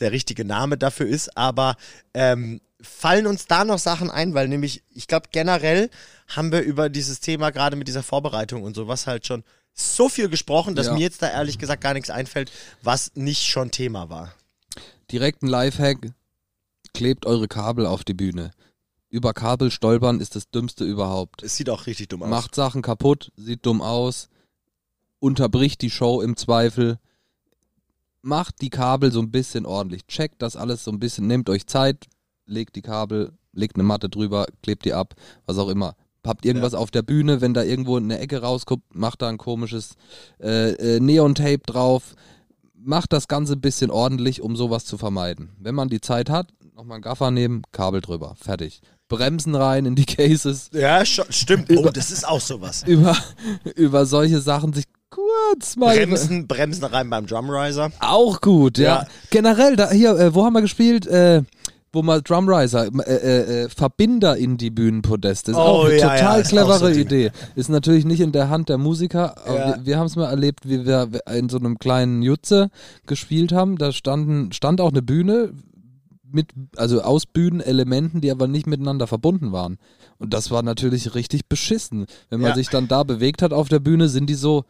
der 0.00 0.12
richtige 0.12 0.44
Name 0.44 0.76
dafür 0.76 1.06
ist, 1.06 1.36
aber 1.36 1.76
ähm, 2.14 2.60
fallen 2.80 3.26
uns 3.26 3.46
da 3.46 3.64
noch 3.64 3.78
Sachen 3.78 4.10
ein, 4.10 4.34
weil 4.34 4.48
nämlich, 4.48 4.82
ich 4.90 5.06
glaube 5.06 5.28
generell 5.30 5.88
haben 6.28 6.50
wir 6.52 6.60
über 6.60 6.88
dieses 6.88 7.20
Thema 7.20 7.50
gerade 7.50 7.76
mit 7.76 7.88
dieser 7.88 8.02
Vorbereitung 8.02 8.62
und 8.64 8.74
sowas 8.74 9.06
halt 9.06 9.26
schon 9.26 9.44
so 9.72 10.08
viel 10.08 10.28
gesprochen, 10.28 10.74
dass 10.74 10.86
Ja. 10.86 10.94
mir 10.94 11.00
jetzt 11.00 11.22
da 11.22 11.30
ehrlich 11.30 11.58
gesagt 11.58 11.82
gar 11.82 11.94
nichts 11.94 12.10
einfällt, 12.10 12.50
was 12.82 13.12
nicht 13.14 13.44
schon 13.46 13.70
Thema 13.70 14.10
war. 14.10 14.34
Direkt 15.12 15.42
ein 15.42 15.48
Lifehack. 15.48 15.98
Klebt 16.92 17.26
eure 17.26 17.46
Kabel 17.46 17.86
auf 17.86 18.02
die 18.04 18.14
Bühne. 18.14 18.50
Über 19.10 19.32
Kabel 19.34 19.70
stolpern 19.70 20.20
ist 20.20 20.34
das 20.34 20.50
Dümmste 20.50 20.84
überhaupt. 20.84 21.42
Es 21.42 21.56
sieht 21.56 21.70
auch 21.70 21.86
richtig 21.86 22.08
dumm 22.08 22.22
aus. 22.22 22.28
Macht 22.30 22.54
Sachen 22.54 22.82
kaputt, 22.82 23.30
sieht 23.36 23.64
dumm 23.64 23.80
aus, 23.82 24.28
unterbricht 25.26 25.82
die 25.82 25.90
Show 25.90 26.20
im 26.22 26.36
Zweifel. 26.36 26.98
Macht 28.22 28.60
die 28.62 28.70
Kabel 28.70 29.12
so 29.12 29.20
ein 29.20 29.30
bisschen 29.30 29.66
ordentlich. 29.66 30.06
Checkt 30.06 30.40
das 30.40 30.56
alles 30.56 30.84
so 30.84 30.90
ein 30.90 30.98
bisschen. 30.98 31.26
Nehmt 31.26 31.48
euch 31.50 31.66
Zeit, 31.66 32.06
legt 32.46 32.76
die 32.76 32.82
Kabel, 32.82 33.32
legt 33.52 33.76
eine 33.76 33.84
Matte 33.84 34.08
drüber, 34.08 34.46
klebt 34.62 34.84
die 34.84 34.94
ab, 34.94 35.14
was 35.46 35.58
auch 35.58 35.68
immer. 35.68 35.94
Habt 36.24 36.44
irgendwas 36.44 36.74
auf 36.74 36.90
der 36.90 37.02
Bühne, 37.02 37.40
wenn 37.40 37.54
da 37.54 37.62
irgendwo 37.62 37.96
eine 37.96 38.18
Ecke 38.18 38.42
rauskommt, 38.42 38.82
macht 38.92 39.22
da 39.22 39.28
ein 39.28 39.38
komisches 39.38 39.94
äh, 40.40 40.70
äh, 40.72 41.00
Neon-Tape 41.00 41.60
drauf. 41.66 42.14
Macht 42.74 43.12
das 43.12 43.28
Ganze 43.28 43.52
ein 43.52 43.60
bisschen 43.60 43.90
ordentlich, 43.92 44.42
um 44.42 44.56
sowas 44.56 44.84
zu 44.86 44.98
vermeiden. 44.98 45.50
Wenn 45.60 45.74
man 45.76 45.88
die 45.88 46.00
Zeit 46.00 46.28
hat, 46.30 46.48
nochmal 46.74 46.96
einen 46.96 47.02
Gaffer 47.02 47.30
nehmen, 47.30 47.62
Kabel 47.70 48.00
drüber, 48.00 48.34
fertig. 48.40 48.80
Bremsen 49.08 49.54
rein 49.54 49.86
in 49.86 49.94
die 49.94 50.04
Cases, 50.04 50.68
Ja, 50.72 51.04
stimmt. 51.04 51.70
Oh, 51.76 51.90
das 51.90 52.10
ist 52.10 52.26
auch 52.26 52.40
sowas. 52.40 52.82
über, 52.88 53.16
über 53.76 54.04
solche 54.04 54.40
Sachen 54.40 54.72
sich 54.72 54.84
kurz 55.10 55.76
mal. 55.76 55.96
Bremsen, 55.96 56.46
Bremsen 56.46 56.84
rein 56.84 57.10
beim 57.10 57.26
Drumriser. 57.26 57.90
Auch 58.00 58.40
gut, 58.40 58.78
ja. 58.78 58.84
Ja. 59.02 59.06
Generell, 59.30 59.76
da, 59.76 59.90
hier, 59.90 60.18
äh, 60.18 60.34
wo 60.34 60.44
haben 60.44 60.54
wir 60.54 60.62
gespielt? 60.62 61.06
Äh, 61.06 61.42
wo 61.92 62.02
mal 62.02 62.20
Drumriser, 62.20 62.88
äh, 63.06 63.14
äh, 63.14 63.62
äh, 63.64 63.68
Verbinder 63.70 64.36
in 64.36 64.58
die 64.58 64.70
Bühnenpodeste. 64.70 65.52
Ist 65.52 65.56
Oh, 65.56 65.60
auch 65.60 65.84
eine 65.86 65.96
ja, 65.98 66.14
total 66.14 66.40
ja, 66.42 66.46
clevere 66.46 66.92
so. 66.94 67.00
Idee. 67.00 67.30
Ist 67.54 67.70
natürlich 67.70 68.04
nicht 68.04 68.20
in 68.20 68.32
der 68.32 68.50
Hand 68.50 68.68
der 68.68 68.76
Musiker, 68.76 69.34
Ja. 69.46 69.54
wir, 69.78 69.86
wir 69.86 69.98
haben 69.98 70.06
es 70.06 70.16
mal 70.16 70.28
erlebt, 70.28 70.68
wie 70.68 70.84
wir 70.84 71.08
in 71.32 71.48
so 71.48 71.56
einem 71.58 71.78
kleinen 71.78 72.20
Jutze 72.22 72.68
gespielt 73.06 73.52
haben. 73.52 73.78
Da 73.78 73.92
standen, 73.92 74.52
stand 74.52 74.80
auch 74.82 74.90
eine 74.90 75.00
Bühne, 75.02 75.52
mit, 76.30 76.48
also 76.76 77.00
aus 77.00 77.24
Bühnenelementen, 77.24 78.20
die 78.20 78.30
aber 78.30 78.46
nicht 78.46 78.66
miteinander 78.66 79.06
verbunden 79.06 79.52
waren. 79.52 79.78
Und 80.18 80.34
das 80.34 80.50
war 80.50 80.62
natürlich 80.62 81.14
richtig 81.14 81.46
beschissen. 81.48 82.06
Wenn 82.28 82.40
man 82.40 82.54
sich 82.54 82.68
dann 82.68 82.88
da 82.88 83.04
bewegt 83.04 83.40
hat 83.42 83.52
auf 83.54 83.68
der 83.68 83.78
Bühne, 83.78 84.08
sind 84.08 84.28
die 84.28 84.34
so 84.34 84.64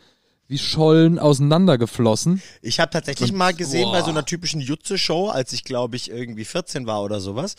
wie 0.49 0.59
Schollen 0.59 1.19
auseinandergeflossen. 1.19 2.41
Ich 2.63 2.79
habe 2.81 2.91
tatsächlich 2.91 3.33
Und- 3.33 3.39
mal 3.39 3.55
gesehen 3.55 3.91
bei 3.91 3.99
so 4.01 4.05
boah. 4.07 4.11
einer 4.11 4.25
typischen 4.25 4.61
Jutze-Show, 4.61 5.29
als 5.29 5.53
ich 5.53 5.65
glaube 5.65 5.97
ich 5.97 6.11
irgendwie 6.11 6.45
14 6.45 6.87
war 6.87 7.03
oder 7.03 7.21
sowas, 7.21 7.55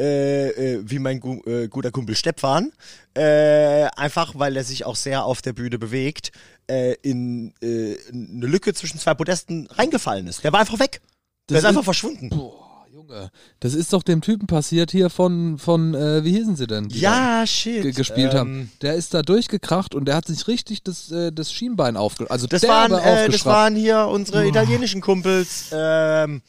äh, 0.00 0.48
äh, 0.48 0.82
wie 0.84 0.98
mein 0.98 1.20
gu 1.20 1.40
äh, 1.46 1.68
guter 1.68 1.90
Kumpel 1.90 2.16
Steppan, 2.16 2.72
äh, 3.14 3.84
einfach 3.96 4.32
weil 4.36 4.56
er 4.56 4.64
sich 4.64 4.84
auch 4.84 4.96
sehr 4.96 5.24
auf 5.24 5.42
der 5.42 5.52
Bühne 5.52 5.78
bewegt, 5.78 6.32
äh, 6.68 6.94
in 7.02 7.54
äh, 7.62 7.96
eine 8.12 8.46
Lücke 8.46 8.74
zwischen 8.74 8.98
zwei 8.98 9.14
Podesten 9.14 9.66
reingefallen 9.68 10.26
ist. 10.26 10.42
Der 10.44 10.52
war 10.52 10.60
einfach 10.60 10.78
weg. 10.80 11.00
Der 11.48 11.54
Das 11.56 11.64
ist 11.64 11.68
einfach 11.68 11.80
ist- 11.82 11.84
verschwunden. 11.86 12.28
Boah, 12.30 12.61
Junge. 12.92 13.30
Das 13.60 13.72
ist 13.72 13.94
doch 13.94 14.02
dem 14.02 14.20
Typen 14.20 14.46
passiert 14.46 14.90
hier 14.90 15.08
von, 15.08 15.56
von 15.56 15.94
äh, 15.94 16.24
wie 16.24 16.32
hießen 16.32 16.56
sie 16.56 16.66
denn? 16.66 16.88
die 16.90 17.00
Ja, 17.00 17.42
shit. 17.46 17.80
ge- 17.80 17.92
gespielt 17.92 18.34
ähm, 18.34 18.38
haben. 18.38 18.72
Der 18.82 18.96
ist 18.96 19.14
da 19.14 19.22
durchgekracht 19.22 19.94
und 19.94 20.04
der 20.04 20.14
hat 20.16 20.26
sich 20.26 20.46
richtig 20.46 20.82
das, 20.82 21.10
äh, 21.10 21.32
das 21.32 21.50
Schienbein 21.52 21.96
aufge... 21.96 22.30
Also 22.30 22.46
Das 22.46 22.62
waren, 22.64 22.92
äh, 22.92 23.30
das 23.30 23.46
waren 23.46 23.76
hier 23.76 24.06
unsere 24.08 24.46
italienischen 24.46 25.00
Kumpels. 25.00 25.70
Ähm, 25.72 26.42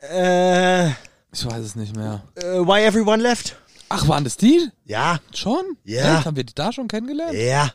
äh, 0.00 0.88
Ich 0.88 1.44
weiß 1.44 1.62
es 1.64 1.76
nicht 1.76 1.94
mehr. 1.94 2.22
äh, 2.36 2.44
Why 2.60 2.84
Everyone 2.86 3.22
Left. 3.22 3.56
Ach, 3.90 4.08
waren 4.08 4.24
das 4.24 4.38
die? 4.38 4.70
Ja, 4.86 5.20
Schon? 5.34 5.76
Ja. 5.84 6.16
Echt? 6.16 6.26
Haben 6.26 6.36
wir 6.36 6.44
die 6.44 6.54
da 6.54 6.72
schon 6.72 6.88
kennengelernt? 6.88 7.34
ja. 7.34 7.70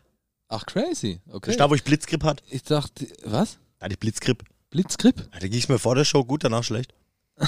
Ach, 0.49 0.65
crazy. 0.67 1.19
Okay. 1.29 1.39
Das 1.47 1.53
ist 1.55 1.59
da, 1.59 1.67
wo 1.69 1.73
ich 1.73 1.83
Blitzgrip 1.83 2.23
hatte. 2.23 2.43
Ich 2.49 2.61
dachte, 2.63 3.07
was? 3.25 3.57
Da 3.79 3.85
hatte 3.85 3.93
ich 3.93 3.99
Blitzgrip. 3.99 4.43
Blitzgrip? 4.69 5.17
Ja, 5.33 5.39
Da 5.39 5.47
ging 5.47 5.59
es 5.59 5.67
mir 5.67 5.79
vor 5.79 5.95
der 5.95 6.05
Show 6.05 6.23
gut, 6.25 6.43
danach 6.43 6.63
schlecht. 6.63 6.93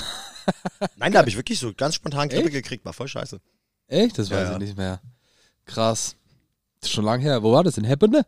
Nein, 0.97 1.11
da 1.11 1.19
habe 1.19 1.29
ich 1.29 1.35
wirklich 1.37 1.59
so 1.59 1.73
ganz 1.73 1.95
spontan 1.95 2.29
Grippe 2.29 2.51
gekriegt. 2.51 2.85
War 2.85 2.93
voll 2.93 3.07
scheiße. 3.07 3.39
Echt? 3.87 4.17
Das 4.17 4.29
Ja, 4.29 4.37
weiß 4.37 4.47
ja. 4.49 4.53
ich 4.53 4.59
nicht 4.59 4.77
mehr. 4.77 4.99
Krass. 5.65 6.15
Das 6.81 6.89
ist 6.89 6.95
schon 6.95 7.05
lange 7.05 7.23
her. 7.23 7.41
Wo 7.43 7.51
war 7.51 7.63
das? 7.63 7.77
In 7.77 7.83
Heppene? 7.83 8.25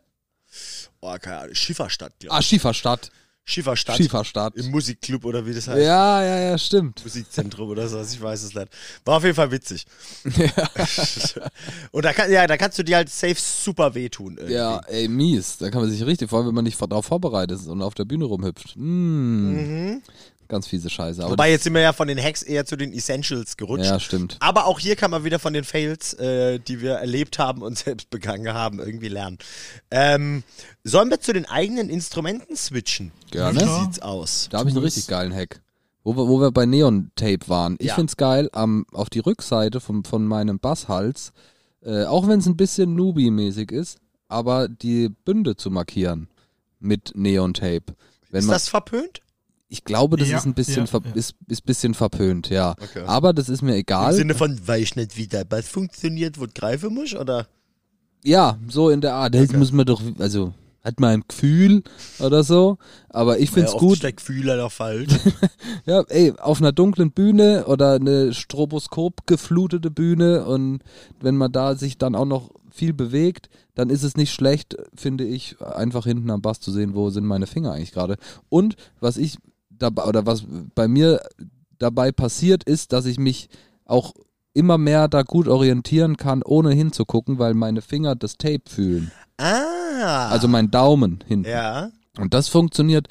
Oh, 1.00 1.16
keine 1.20 1.38
Ahnung. 1.38 1.54
Schifferstadt, 1.54 2.12
glaube 2.18 2.34
Ah, 2.34 2.40
ich. 2.40 2.46
Schieferstadt. 2.46 3.10
Schifferstadt. 3.44 3.96
Schieferstadt. 3.96 4.56
Im 4.56 4.70
Musikclub 4.70 5.24
oder 5.24 5.46
wie 5.46 5.54
das 5.54 5.68
heißt. 5.68 5.78
Ja, 5.80 6.22
ja, 6.22 6.38
ja, 6.50 6.58
stimmt. 6.58 7.02
Musikzentrum 7.02 7.70
oder 7.70 7.88
so, 7.88 8.00
ich 8.02 8.20
weiß 8.20 8.42
es 8.42 8.54
nicht. 8.54 8.68
War 9.06 9.16
auf 9.16 9.24
jeden 9.24 9.36
Fall 9.36 9.50
witzig. 9.50 9.86
Und 11.92 12.04
da, 12.04 12.12
kann, 12.12 12.30
ja, 12.30 12.46
da 12.46 12.56
kannst 12.56 12.78
du 12.78 12.82
dir 12.82 12.96
halt 12.96 13.08
safe 13.08 13.36
super 13.38 13.94
wehtun. 13.94 14.36
Irgendwie. 14.36 14.54
Ja, 14.54 14.80
ey, 14.88 15.08
mies. 15.08 15.56
Da 15.58 15.70
kann 15.70 15.80
man 15.80 15.90
sich 15.90 16.04
richtig, 16.04 16.28
vor 16.28 16.40
allem 16.40 16.48
wenn 16.48 16.54
man 16.54 16.64
nicht 16.64 16.80
darauf 16.80 17.06
vorbereitet 17.06 17.58
ist 17.58 17.68
und 17.68 17.80
auf 17.80 17.94
der 17.94 18.04
Bühne 18.04 18.24
rumhüpft. 18.26 18.74
Mm, 18.76 19.48
Mhm. 19.52 20.02
Ganz 20.48 20.66
fiese 20.66 20.88
Scheiße. 20.88 21.20
Aber 21.22 21.32
Wobei 21.32 21.50
jetzt 21.50 21.64
sind 21.64 21.74
wir 21.74 21.82
ja 21.82 21.92
von 21.92 22.08
den 22.08 22.18
Hacks 22.18 22.42
eher 22.42 22.64
zu 22.64 22.76
den 22.76 22.92
Essentials 22.92 23.56
gerutscht. 23.58 23.84
ja, 23.84 24.00
stimmt. 24.00 24.36
Aber 24.40 24.66
auch 24.66 24.80
hier 24.80 24.96
kann 24.96 25.10
man 25.10 25.22
wieder 25.24 25.38
von 25.38 25.52
den 25.52 25.62
Fails, 25.64 26.14
äh, 26.14 26.58
die 26.58 26.80
wir 26.80 26.92
erlebt 26.94 27.38
haben 27.38 27.60
und 27.62 27.76
selbst 27.84 28.08
begangen 28.10 28.52
haben, 28.54 28.78
irgendwie 28.80 29.08
lernen. 29.08 29.38
Ähm, 29.90 30.42
sollen 30.84 31.10
wir 31.10 31.20
zu 31.20 31.32
den 31.34 31.44
eigenen 31.46 31.90
Instrumenten 31.90 32.56
switchen? 32.56 33.12
Gerne. 33.30 33.60
Wie 33.60 33.64
Ja. 33.64 33.80
sieht's 33.84 33.98
aus? 34.00 34.48
Da 34.50 34.58
habe 34.58 34.70
ich 34.70 34.74
einen 34.74 34.84
richtig 34.84 35.06
geilen 35.06 35.34
Hack. 35.34 35.60
Wo 36.04 36.16
wir, 36.16 36.26
wo 36.26 36.40
wir 36.40 36.50
bei 36.50 36.64
Neon 36.64 37.10
Tape 37.16 37.46
waren. 37.48 37.76
Ich 37.78 37.88
Ja. 37.88 37.94
find's 37.96 38.16
geil, 38.16 38.48
am, 38.52 38.86
auf 38.92 39.10
die 39.10 39.18
Rückseite 39.18 39.80
vom, 39.80 40.04
von 40.04 40.24
meinem 40.26 40.58
Basshals, 40.58 41.32
äh, 41.82 42.04
auch 42.04 42.26
wenn 42.26 42.38
es 42.40 42.46
ein 42.46 42.56
bisschen 42.56 42.94
Newbie-mäßig 42.94 43.70
ist, 43.70 43.98
aber 44.28 44.68
die 44.68 45.10
Bünde 45.10 45.56
zu 45.56 45.70
markieren 45.70 46.28
mit 46.80 47.12
Neon 47.14 47.52
Tape. 47.52 47.94
Wenn 48.30 48.40
Ist 48.40 48.46
man, 48.46 48.54
das 48.54 48.68
verpönt? 48.68 49.20
Ich 49.68 49.84
glaube, 49.84 50.16
das 50.16 50.28
Ja, 50.28 50.38
ist 50.38 50.46
ein 50.46 50.54
bisschen, 50.54 50.84
ja, 50.84 50.86
ver, 50.86 51.02
ja. 51.04 51.12
Ist, 51.14 51.34
ist 51.46 51.64
bisschen 51.64 51.94
verpönt, 51.94 52.48
ja. 52.48 52.74
Okay. 52.80 53.04
Aber 53.06 53.32
das 53.32 53.48
ist 53.48 53.62
mir 53.62 53.72
Im 53.74 53.80
egal. 53.80 54.14
Sinne 54.14 54.34
von, 54.34 54.58
weiß 54.66 54.82
ich 54.82 54.96
nicht, 54.96 55.16
wie 55.16 55.26
der 55.26 55.44
Bass 55.44 55.68
funktioniert, 55.68 56.40
wo 56.40 56.46
du 56.46 56.52
greifen 56.54 56.94
musst, 56.94 57.14
oder? 57.14 57.46
Ja, 58.24 58.58
so 58.68 58.90
in 58.90 59.00
der 59.00 59.14
Art. 59.14 59.34
Das 59.34 59.52
muss 59.52 59.72
man 59.72 59.86
doch, 59.86 60.02
also 60.18 60.52
hat 60.82 61.00
man 61.00 61.10
ein 61.10 61.24
Gefühl 61.28 61.82
oder 62.18 62.42
so. 62.42 62.78
Aber 63.10 63.38
ich 63.38 63.50
find's 63.50 63.72
ja, 63.74 63.78
gut. 63.78 63.94
ist 63.94 64.02
der 64.02 64.12
Gefühl 64.12 64.48
halt 64.50 64.60
auch 64.60 64.72
falsch. 64.72 65.12
Ja, 65.86 66.02
ey, 66.08 66.34
auf 66.38 66.60
einer 66.60 66.72
dunklen 66.72 67.12
Bühne 67.12 67.64
oder 67.66 67.94
eine 67.94 68.34
Stroboskop 68.34 69.26
geflutete 69.26 69.90
Bühne 69.90 70.44
und 70.44 70.80
wenn 71.20 71.36
man 71.36 71.50
da 71.50 71.76
sich 71.76 71.96
dann 71.96 72.14
auch 72.14 72.26
noch 72.26 72.50
viel 72.70 72.92
bewegt, 72.92 73.48
dann 73.74 73.88
ist 73.88 74.02
es 74.02 74.16
nicht 74.16 74.32
schlecht, 74.32 74.76
finde 74.94 75.24
ich, 75.24 75.56
einfach 75.62 76.04
hinten 76.04 76.30
am 76.30 76.42
Bass 76.42 76.60
zu 76.60 76.72
sehen, 76.72 76.94
wo 76.94 77.08
sind 77.10 77.24
meine 77.24 77.46
Finger 77.46 77.72
eigentlich 77.72 77.92
gerade. 77.92 78.16
Und 78.50 78.76
was 79.00 79.16
ich 79.16 79.38
dabei 79.78 80.04
oder 80.04 80.26
was 80.26 80.44
bei 80.74 80.88
mir 80.88 81.20
dabei 81.78 82.12
passiert 82.12 82.64
ist, 82.64 82.92
dass 82.92 83.06
ich 83.06 83.18
mich 83.18 83.48
auch 83.84 84.12
immer 84.54 84.78
mehr 84.78 85.08
da 85.08 85.22
gut 85.22 85.46
orientieren 85.48 86.16
kann, 86.16 86.42
ohne 86.42 86.72
hinzugucken, 86.72 87.38
weil 87.38 87.54
meine 87.54 87.82
Finger 87.82 88.16
das 88.16 88.36
Tape 88.36 88.62
fühlen. 88.68 89.10
ah. 89.38 90.28
Also 90.28 90.48
mein 90.48 90.70
Daumen 90.70 91.22
hinten. 91.26 91.48
Ja. 91.48 91.90
Und 92.18 92.34
das 92.34 92.48
funktioniert 92.48 93.08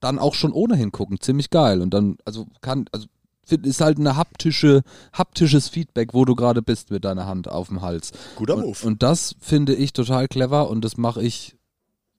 dann 0.00 0.18
auch 0.18 0.34
schon 0.34 0.52
ohne 0.52 0.76
hingucken, 0.76 1.20
ziemlich 1.20 1.50
geil. 1.50 1.80
Und 1.80 1.94
dann, 1.94 2.16
also 2.24 2.46
kann, 2.60 2.86
also 2.92 3.06
ist 3.48 3.80
halt 3.80 3.98
eine 3.98 4.16
haptische, 4.16 4.82
haptisches 5.12 5.68
Feedback, 5.68 6.14
wo 6.14 6.24
du 6.24 6.34
gerade 6.34 6.62
bist 6.62 6.90
mit 6.90 7.04
deiner 7.04 7.26
Hand 7.26 7.48
auf 7.48 7.68
dem 7.68 7.82
Hals. 7.82 8.12
Guter 8.36 8.56
Und, 8.56 8.62
Move. 8.64 8.86
und 8.86 9.02
das 9.02 9.36
finde 9.40 9.74
ich 9.74 9.92
total 9.92 10.28
clever 10.28 10.68
und 10.70 10.84
das 10.84 10.96
mache 10.96 11.22
ich 11.22 11.56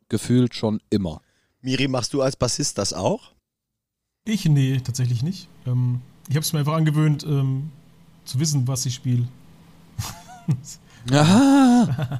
gefühlt 0.09 0.53
schon 0.53 0.79
immer. 0.89 1.21
Miri, 1.65 1.88
machst 1.88 2.13
du 2.13 2.21
als 2.21 2.36
Bassist 2.36 2.78
das 2.78 2.93
auch? 2.93 3.32
Ich? 4.23 4.45
Nee, 4.45 4.80
tatsächlich 4.84 5.23
nicht. 5.23 5.47
Ähm, 5.65 5.99
ich 6.30 6.36
habe 6.36 6.41
es 6.43 6.54
mir 6.54 6.60
einfach 6.60 6.75
angewöhnt, 6.75 7.23
ähm, 7.23 7.71
zu 8.23 8.39
wissen, 8.39 8.67
was 8.67 8.86
ich 8.86 8.93
spiele. 8.93 9.28
Aha. 11.12 12.13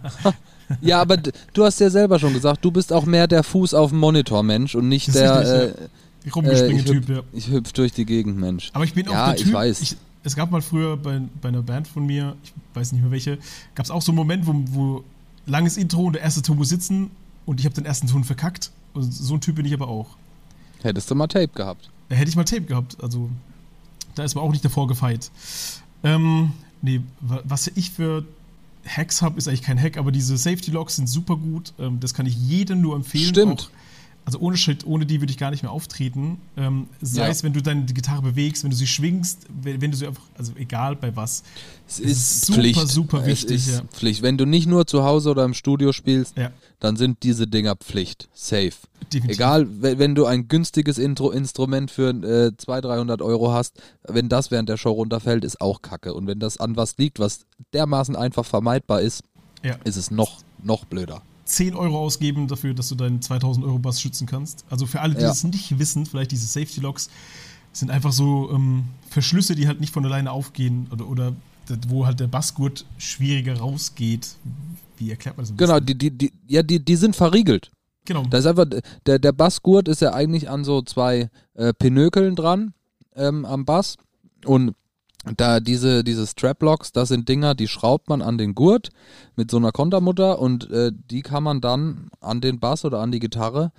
ja, 0.82 1.00
aber 1.00 1.18
du 1.18 1.64
hast 1.64 1.80
ja 1.80 1.92
selber 1.92 2.18
schon 2.18 2.34
gesagt, 2.34 2.66
du 2.66 2.72
bist 2.72 2.92
auch 2.92 3.06
mehr 3.06 3.28
der 3.28 3.44
Fuß 3.44 3.76
auf 3.76 3.92
dem 3.92 4.00
Monitor 4.00 4.42
Mensch 4.42 4.74
und 4.74 4.90
nicht 4.90 5.10
Das 5.10 5.14
der 5.14 5.40
richtig, 5.40 5.54
äh, 5.54 5.90
Ich 6.24 6.26
äh, 6.26 6.28
ich, 6.28 6.36
rumgespringe-Typ, 6.36 7.08
hüpf, 7.08 7.10
ja. 7.10 7.24
ich 7.32 7.48
hüpf 7.52 7.72
durch 7.74 7.92
die 7.92 8.06
Gegend 8.06 8.38
Mensch. 8.40 8.72
Aber 8.74 8.84
ich 8.84 8.96
bin 8.96 9.06
Ja, 9.06 9.26
auch 9.26 9.28
der 9.30 9.36
ich 9.38 9.44
Typ. 9.44 9.54
weiß. 9.54 9.96
es 10.24 10.36
gab 10.36 10.50
mal 10.50 10.64
früher 10.64 10.98
bei, 10.98 11.22
bei 11.40 11.50
einer 11.50 11.62
Band 11.62 11.88
von 11.88 12.08
mir, 12.08 12.36
ich 12.44 12.52
weiß 12.74 12.94
nicht 12.94 13.02
mehr 13.04 13.12
welche, 13.12 13.38
gab 13.76 13.86
es 13.86 13.92
auch 13.92 14.02
so 14.02 14.12
einen 14.12 14.18
Moment, 14.18 14.48
wo, 14.48 14.54
wo 14.72 15.04
langes 15.46 15.78
Intro 15.78 16.06
und 16.08 16.14
der 16.14 16.24
erste 16.24 16.42
Ton 16.42 16.58
muss 16.58 16.70
sitzen 16.70 17.12
und 17.46 17.60
ich 17.60 17.66
habe 17.68 17.76
den 17.76 17.86
ersten 17.86 18.08
Ton 18.08 18.24
verkackt. 18.24 18.72
Und 18.96 19.14
so 19.14 19.36
ein 19.36 19.42
Typ 19.42 19.56
bin 19.56 19.66
ich 19.66 19.74
aber 19.74 19.88
auch. 19.88 20.08
Hättest 20.82 21.10
du 21.12 21.16
mal 21.16 21.28
Tape 21.28 21.50
gehabt. 21.50 21.90
Hätte 22.10 22.30
ich 22.30 22.36
mal 22.36 22.44
Tape 22.46 22.62
gehabt. 22.64 22.98
Also 23.04 23.30
da 24.16 24.24
ist 24.24 24.36
man 24.36 24.44
auch 24.44 24.52
nicht 24.52 24.64
davor 24.66 24.88
gefeit. 24.88 25.30
Ähm, 26.04 26.54
nee, 26.82 27.02
wa- 27.22 27.42
was 27.44 27.68
ich 27.68 27.92
für 27.92 28.26
Hacks 28.88 29.22
habe, 29.22 29.38
ist 29.38 29.48
eigentlich 29.48 29.64
kein 29.64 29.80
Hack, 29.82 29.98
aber 29.98 30.12
diese 30.12 30.38
Safety 30.38 30.72
Locks 30.72 30.96
sind 30.98 31.08
super 31.08 31.36
gut. 31.38 31.74
Ähm, 31.80 32.00
das 32.00 32.14
kann 32.14 32.26
ich 32.26 32.36
jedem 32.36 32.82
nur 32.82 32.96
empfehlen. 32.96 33.30
Stimmt. 33.30 33.62
Auch, 33.62 33.70
also 34.26 34.40
ohne 34.40 34.58
Schritt, 34.58 34.86
ohne 34.88 35.06
die 35.06 35.22
würde 35.22 35.32
ich 35.32 35.38
gar 35.38 35.52
nicht 35.52 35.62
mehr 35.64 35.72
auftreten. 35.72 36.40
Ähm, 36.58 36.88
sei 37.02 37.22
Ja. 37.24 37.28
es, 37.30 37.44
wenn 37.44 37.54
du 37.54 37.62
deine 37.62 37.86
Gitarre 37.86 38.24
bewegst, 38.24 38.64
wenn 38.64 38.72
du 38.72 38.76
sie 38.76 38.88
schwingst, 38.88 39.46
wenn, 39.62 39.80
wenn 39.82 39.92
du 39.92 39.98
sie 39.98 40.08
einfach, 40.08 40.24
also 40.38 40.52
egal 40.56 40.96
bei 40.96 41.16
was. 41.16 41.44
Es 41.88 42.00
ist 42.00 42.46
super, 42.48 42.88
super 42.88 43.26
wichtig, 43.26 43.56
Es 43.58 43.68
ist 43.68 43.76
ja. 43.76 43.82
Pflicht. 43.92 44.24
Wenn 44.24 44.38
du 44.38 44.46
nicht 44.46 44.66
nur 44.68 44.88
zu 44.88 45.04
Hause 45.04 45.30
oder 45.30 45.46
im 45.46 45.54
Studio 45.54 45.92
spielst, 45.94 46.36
Ja, 46.38 46.52
dann 46.80 46.96
sind 46.98 47.22
diese 47.24 47.48
Dinger 47.48 47.76
Pflicht. 47.76 48.28
Safe. 48.34 48.72
definitiv. 49.14 49.38
Egal, 49.38 49.68
we- 49.82 50.00
wenn 50.00 50.16
du 50.16 50.26
ein 50.26 50.48
günstiges 50.48 50.98
Intro 50.98 51.30
Instrument 51.30 51.92
für 51.92 52.10
äh, 52.10 52.58
200, 52.58 52.86
300 52.86 53.22
Euro 53.22 53.52
hast, 53.54 53.80
wenn 54.08 54.28
das 54.30 54.50
während 54.50 54.68
der 54.70 54.78
Show 54.78 54.92
runterfällt, 54.94 55.46
ist 55.46 55.62
auch 55.62 55.84
kacke. 55.84 56.16
Und 56.16 56.26
wenn 56.26 56.40
das 56.40 56.58
an 56.58 56.76
was 56.76 56.98
liegt, 56.98 57.20
was 57.20 57.42
dermaßen 57.74 58.16
einfach 58.16 58.46
vermeidbar 58.46 59.02
ist, 59.02 59.22
Ja. 59.64 59.76
ist 59.84 59.96
es 59.98 60.10
noch, 60.10 60.40
noch 60.64 60.86
blöder. 60.86 61.22
10 61.46 61.76
Euro 61.76 62.00
ausgeben 62.00 62.48
dafür, 62.48 62.74
dass 62.74 62.90
du 62.90 62.96
deinen 62.96 63.22
2000 63.22 63.66
Euro 63.66 63.80
Bass 63.80 64.02
schützen 64.02 64.26
kannst. 64.28 64.66
Also 64.70 64.86
für 64.86 65.02
alle, 65.02 65.14
die 65.16 65.22
Ja. 65.22 65.28
das 65.30 65.44
nicht 65.44 65.78
wissen, 65.80 66.06
vielleicht 66.06 66.32
diese 66.32 66.48
Safety 66.48 66.82
Locks 66.82 67.10
sind 67.72 67.92
einfach 67.92 68.12
so 68.12 68.50
ähm, 68.52 68.86
Verschlüsse, 69.10 69.54
die 69.56 69.68
halt 69.68 69.80
nicht 69.80 69.94
von 69.94 70.06
alleine 70.06 70.32
aufgehen 70.32 70.88
oder, 70.91 71.08
oder 71.08 71.34
wo 71.88 72.06
halt 72.06 72.20
der 72.20 72.28
Bassgurt 72.28 72.86
schwieriger 72.98 73.58
rausgeht. 73.60 74.36
Wie 74.98 75.10
erklärt 75.10 75.38
man 75.38 75.46
das? 75.46 75.56
Genau, 75.58 75.80
die, 75.80 75.98
die, 75.98 76.12
die, 76.12 76.32
ja, 76.48 76.64
die, 76.64 76.84
die 76.84 76.96
sind 76.96 77.16
verriegelt. 77.16 77.72
genau. 78.06 78.24
Da 78.30 78.38
ist 78.38 78.46
einfach, 78.46 78.66
der, 79.06 79.20
der 79.20 79.32
Bassgurt 79.32 79.88
ist 79.88 80.02
ja 80.02 80.14
eigentlich 80.14 80.50
an 80.50 80.64
so 80.64 80.82
zwei 80.82 81.30
äh, 81.56 81.74
Pinökeln 81.74 82.36
dran 82.36 82.74
ähm, 83.16 83.46
am 83.46 83.66
Bass. 83.66 83.98
Und 84.46 84.74
da 85.38 85.59
diese, 85.59 86.03
diese 86.03 86.28
Straplocks, 86.28 86.91
das 86.91 87.09
sind 87.09 87.28
Dinger, 87.30 87.55
die 87.55 87.67
schraubt 87.67 88.09
man 88.09 88.21
an 88.21 88.38
den 88.38 88.53
Gurt 88.55 88.89
mit 89.36 89.49
so 89.51 89.57
einer 89.57 89.71
Kontermutter 89.71 90.39
und 90.39 90.69
äh, 90.71 90.91
die 91.11 91.21
kann 91.21 91.43
man 91.43 91.61
dann 91.61 92.09
an 92.21 92.41
den 92.41 92.59
Bass 92.59 92.86
oder 92.86 92.99
an 92.99 93.11
die 93.11 93.19
Gitarre 93.19 93.71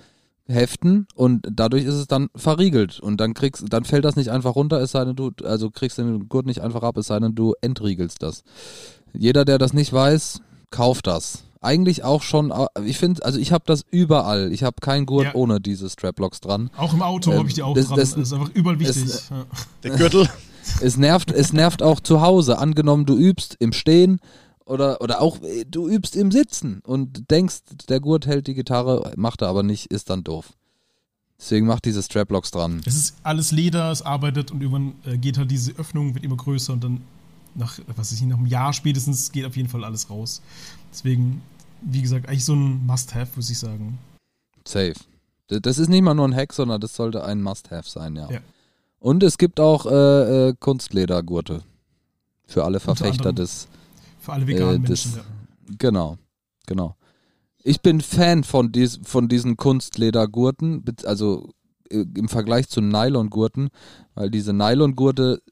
heften 0.49 1.07
und 1.14 1.47
dadurch 1.51 1.84
ist 1.84 1.94
es 1.94 2.07
dann 2.07 2.28
verriegelt 2.36 3.01
und 3.01 3.16
dann 3.20 3.34
kriegst 3.34 3.64
dann 3.68 3.84
fällt 3.84 4.05
das 4.05 4.14
nicht 4.16 4.30
einfach 4.30 4.55
runter, 4.55 4.80
es 4.80 4.92
sei 4.92 5.05
denn 5.05 5.16
du 5.16 5.32
also 5.44 5.70
kriegst 5.70 5.99
den 5.99 6.28
Gurt 6.28 6.47
nicht 6.47 6.61
einfach 6.61 6.82
ab, 6.82 6.97
es 6.99 7.09
sei 7.09 7.18
denn 7.18 7.34
du 7.34 7.55
entriegelst 7.61 8.22
das. 8.22 8.44
Jeder, 9.12 9.44
der 9.44 9.59
das 9.59 9.72
nicht 9.72 9.92
weiß, 9.92 10.40
kauft 10.70 11.07
das. 11.07 11.42
eigentlich 11.62 12.05
auch 12.05 12.22
schon, 12.22 12.53
ich 12.84 12.97
finde, 12.97 13.24
also 13.24 13.40
ich 13.40 13.51
habe 13.51 13.64
das 13.66 13.82
überall. 13.90 14.53
Ich 14.53 14.62
habe 14.62 14.76
keinen 14.80 15.05
Gurt 15.05 15.24
Ja. 15.24 15.34
ohne 15.34 15.61
diese 15.61 15.90
Straplocks 15.90 16.40
dran. 16.40 16.70
Auch 16.76 16.92
im 16.92 17.03
Auto 17.03 17.32
Ähm, 17.32 17.38
habe 17.38 17.49
ich 17.49 17.55
die 17.55 17.62
auch 17.64 17.74
das- 17.74 17.86
dran. 17.88 17.97
das- 17.99 18.11
Das, 18.14 18.22
ist 18.28 18.32
einfach 18.32 18.51
überall 18.55 18.78
wichtig. 18.78 19.03
es- 19.05 19.30
ja. 19.30 19.44
Der 19.82 19.90
Gürtel. 19.97 20.28
Es 20.81 20.97
nervt, 20.97 21.31
es 21.31 21.53
nervt 21.53 21.83
auch 21.83 22.01
zu 22.01 22.21
Hause. 22.21 22.59
Angenommen, 22.59 23.07
du 23.07 23.17
übst 23.17 23.57
im 23.59 23.73
Stehen 23.73 24.21
oder, 24.64 25.01
oder 25.01 25.21
auch 25.23 25.41
äh, 25.43 25.64
du 25.64 25.89
übst 25.89 26.17
im 26.17 26.31
Sitzen 26.31 26.81
und 26.85 27.31
denkst, 27.31 27.61
der 27.89 28.01
Gurt 28.01 28.27
hält 28.27 28.47
die 28.47 28.55
Gitarre, 28.55 29.12
macht 29.17 29.43
er 29.43 29.49
aber 29.49 29.62
nicht, 29.62 29.87
ist 29.87 30.11
dann 30.11 30.25
doof. 30.25 30.53
Deswegen 31.39 31.67
macht 31.67 31.85
diese 31.85 32.03
Straplocks 32.03 32.51
dran. 32.51 32.81
Es 32.87 32.97
ist 32.97 33.17
alles 33.23 33.53
Leder, 33.53 33.91
es 33.91 34.03
arbeitet 34.03 34.51
und 34.51 34.62
irgendwann 34.62 34.95
äh, 35.05 35.19
geht 35.19 35.39
halt 35.39 35.51
diese 35.51 35.73
Öffnung, 35.73 36.14
wird 36.14 36.25
immer 36.25 36.37
größer 36.37 36.73
und 36.73 36.83
dann 36.83 37.03
nach, 37.55 37.79
was 37.87 37.99
weiß 37.99 38.12
ich, 38.12 38.23
nach 38.23 38.39
einem 38.39 38.47
Jahr 38.47 38.73
spätestens 38.73 39.33
geht 39.33 39.45
auf 39.45 39.57
jeden 39.57 39.69
Fall 39.69 39.85
alles 39.85 40.11
raus. 40.11 40.43
Deswegen, 40.93 41.43
wie 41.83 42.03
gesagt, 42.03 42.29
eigentlich 42.29 42.45
so 42.45 42.55
ein 42.55 42.85
Must-Have, 42.87 43.33
muss 43.37 43.51
ich 43.51 43.59
sagen. 43.59 43.99
Safe. 44.67 44.95
Das 45.49 45.79
ist 45.79 45.89
nicht 45.89 46.03
mal 46.03 46.14
nur 46.14 46.27
ein 46.27 46.35
Hack, 46.35 46.53
sondern 46.53 46.81
das 46.81 46.97
sollte 46.97 47.25
ein 47.25 47.43
Must-Have 47.43 47.89
sein, 47.89 48.17
ja. 48.17 48.31
Ja. 48.31 48.41
Und 48.99 49.22
es 49.22 49.38
gibt 49.38 49.61
auch 49.61 49.86
äh, 49.86 50.49
äh, 50.49 50.55
Kunstledergurte. 50.59 51.62
Für 52.47 52.64
alle 52.64 52.80
Verfechter 52.80 53.32
des, 53.32 53.68
Für 54.20 54.32
alle 54.32 54.47
veganen 54.47 54.84
Äh, 54.84 54.88
das- 54.88 55.07
Menschen. 55.07 55.20
Ja. 55.68 55.74
Genau, 55.78 56.16
genau. 56.66 56.97
Ich 57.64 57.80
bin 57.80 58.01
Fan 58.01 58.44
von, 58.44 58.70
dies, 58.70 59.01
von 59.03 59.28
diesen 59.28 59.57
Kunstledergurten, 59.57 60.84
also 61.05 61.51
äh, 61.90 62.05
im 62.16 62.28
Vergleich 62.28 62.68
zu 62.68 62.80
Nylongurten, 62.80 63.70
weil 64.14 64.30
diese 64.30 64.53
Nylongurte 64.53 65.42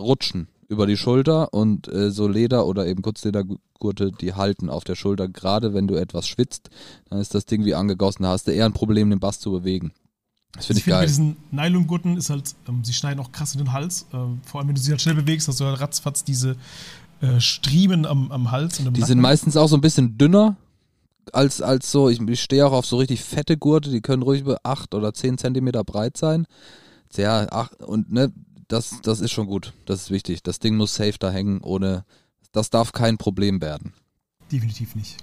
rutschen 0.00 0.48
über 0.68 0.86
die 0.86 0.96
Schulter 0.96 1.52
und 1.52 1.88
äh, 1.88 2.10
so 2.12 2.28
Leder 2.28 2.66
oder 2.66 2.86
eben 2.86 3.02
Kunstledergurte, 3.02 4.12
die 4.12 4.34
halten 4.34 4.70
auf 4.70 4.84
der 4.84 4.94
Schulter. 4.94 5.26
Gerade 5.28 5.74
wenn 5.74 5.88
du 5.88 5.94
etwas 5.96 6.28
schwitzt, 6.28 6.70
dann 7.10 7.20
ist 7.20 7.34
das 7.34 7.46
Ding 7.46 7.64
wie 7.64 7.74
angegossen. 7.74 8.22
Da 8.22 8.30
hast 8.30 8.46
du 8.46 8.52
eher 8.52 8.66
ein 8.66 8.72
Problem, 8.72 9.10
den 9.10 9.18
Bass 9.20 9.40
zu 9.40 9.50
bewegen. 9.50 9.92
Das 10.56 10.66
finde 10.66 10.78
Ich 10.78 10.78
ich 10.80 10.84
finde, 10.84 10.94
bei 10.96 11.00
geil. 11.00 11.06
diesen 11.08 11.36
Nylongurten 11.50 12.16
ist 12.16 12.30
halt, 12.30 12.54
ähm, 12.68 12.84
sie 12.84 12.92
schneiden 12.92 13.20
auch 13.20 13.32
krass 13.32 13.52
in 13.54 13.58
den 13.58 13.72
Hals. 13.72 14.06
Ähm, 14.12 14.40
vor 14.44 14.60
allem, 14.60 14.68
wenn 14.68 14.74
du 14.74 14.80
sie 14.80 14.90
halt 14.90 15.00
schnell 15.02 15.14
bewegst, 15.14 15.48
hast 15.48 15.60
du 15.60 15.64
halt 15.64 15.80
ratzfatz 15.80 16.24
diese 16.24 16.56
äh, 17.20 17.40
Striemen 17.40 18.06
am, 18.06 18.30
am 18.32 18.50
Hals 18.50 18.78
und 18.80 18.88
am 18.88 18.94
Die 18.94 19.00
Nacken. 19.00 19.08
sind 19.14 19.20
meistens 19.20 19.56
auch 19.56 19.68
so 19.68 19.76
ein 19.76 19.80
bisschen 19.80 20.16
dünner 20.18 20.56
als, 21.32 21.60
als 21.60 21.90
so, 21.90 22.08
ich, 22.08 22.20
ich 22.20 22.40
stehe 22.40 22.66
auch 22.66 22.72
auf 22.72 22.86
so 22.86 22.98
richtig 22.98 23.22
fette 23.22 23.56
Gurte, 23.56 23.90
die 23.90 24.00
können 24.00 24.22
ruhig 24.22 24.42
über 24.42 24.58
8 24.62 24.94
oder 24.94 25.12
10 25.12 25.38
Zentimeter 25.38 25.82
breit 25.84 26.16
sein. 26.16 26.46
Ja, 27.16 27.46
ach, 27.50 27.70
und 27.86 28.12
ne, 28.12 28.32
das, 28.68 29.00
das 29.02 29.20
ist 29.20 29.32
schon 29.32 29.46
gut. 29.46 29.72
Das 29.86 30.02
ist 30.02 30.10
wichtig. 30.10 30.42
Das 30.42 30.58
Ding 30.58 30.76
muss 30.76 30.94
safe 30.94 31.14
da 31.18 31.30
hängen, 31.30 31.60
ohne, 31.62 32.04
das 32.52 32.70
darf 32.70 32.92
kein 32.92 33.16
Problem 33.18 33.60
werden. 33.60 33.92
Definitiv 34.52 34.94
nicht. 34.94 35.16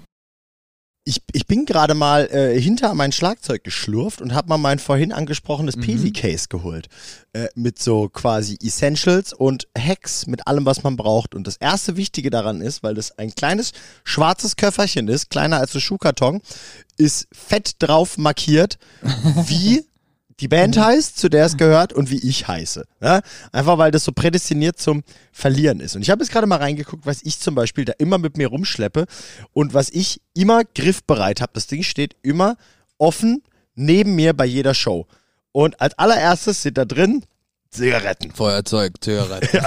Ich, 1.06 1.22
ich 1.34 1.48
bin 1.48 1.66
gerade 1.66 1.96
mal 1.96 2.28
äh, 2.32 2.60
hinter 2.62 2.94
mein 2.94 3.12
Schlagzeug 3.12 3.64
geschlurft 3.66 4.22
und 4.22 4.34
habe 4.34 4.48
mal 4.48 4.58
mein 4.58 4.80
vorhin 4.80 5.12
angesprochenes 5.12 5.76
Mhm. 5.76 5.82
Peli-Case 5.82 6.48
geholt. 6.48 6.88
Äh, 7.34 7.48
mit 7.56 7.78
so 7.78 8.08
quasi 8.08 8.58
Essentials 8.64 9.34
und 9.34 9.68
Hacks, 9.78 10.28
mit 10.28 10.48
allem, 10.48 10.66
was 10.66 10.84
man 10.84 10.96
braucht. 10.96 11.36
Und 11.36 11.46
das 11.46 11.58
erste 11.58 11.98
Wichtige 11.98 12.30
daran 12.30 12.62
ist, 12.62 12.84
weil 12.84 12.94
das 12.94 13.18
ein 13.18 13.36
kleines 13.36 13.74
schwarzes 14.06 14.56
Köfferchen 14.56 15.10
ist, 15.10 15.30
kleiner 15.30 15.58
als 15.60 15.76
ein 15.76 15.82
Schuhkarton, 15.82 16.42
ist 16.96 17.28
fett 17.34 17.74
drauf 17.80 18.18
markiert, 18.18 18.78
wie 19.02 19.84
die 20.40 20.48
Band 20.48 20.78
heißt, 20.78 21.18
zu 21.18 21.30
der 21.30 21.46
es 21.46 21.58
gehört 21.58 21.94
und 21.94 22.10
wie 22.10 22.28
ich 22.28 22.48
heiße. 22.48 22.86
Ja? 23.02 23.22
Einfach 23.52 23.78
weil 23.78 23.92
das 23.92 24.04
so 24.04 24.12
prädestiniert 24.12 24.80
zum 24.80 25.04
Verlieren 25.32 25.80
ist. 25.80 25.96
Und 25.96 26.02
ich 26.02 26.10
habe 26.10 26.24
jetzt 26.24 26.32
gerade 26.32 26.48
mal 26.48 26.58
reingeguckt, 26.58 27.06
was 27.06 27.22
ich 27.24 27.40
zum 27.40 27.56
Beispiel 27.56 27.86
da 27.86 27.94
immer 27.98 28.18
mit 28.18 28.38
mir 28.38 28.48
rumschleppe 28.48 29.06
und 29.54 29.74
was 29.74 29.90
ich 29.90 30.22
immer 30.34 30.64
griffbereit 30.64 31.42
habe. 31.42 31.52
Das 31.54 31.68
Ding 31.68 31.84
steht 31.84 32.16
immer 32.22 32.58
offen 32.98 33.44
neben 33.76 34.16
mir 34.16 34.34
bei 34.34 34.46
jeder 34.46 34.74
Show. 34.74 35.08
Und 35.52 35.80
als 35.80 35.98
allererstes 35.98 36.64
sind 36.64 36.78
da 36.78 36.86
drin 36.86 37.24
Zigaretten. 37.74 38.32
Feuerzeug, 38.32 38.94
Zigaretten. 39.02 39.60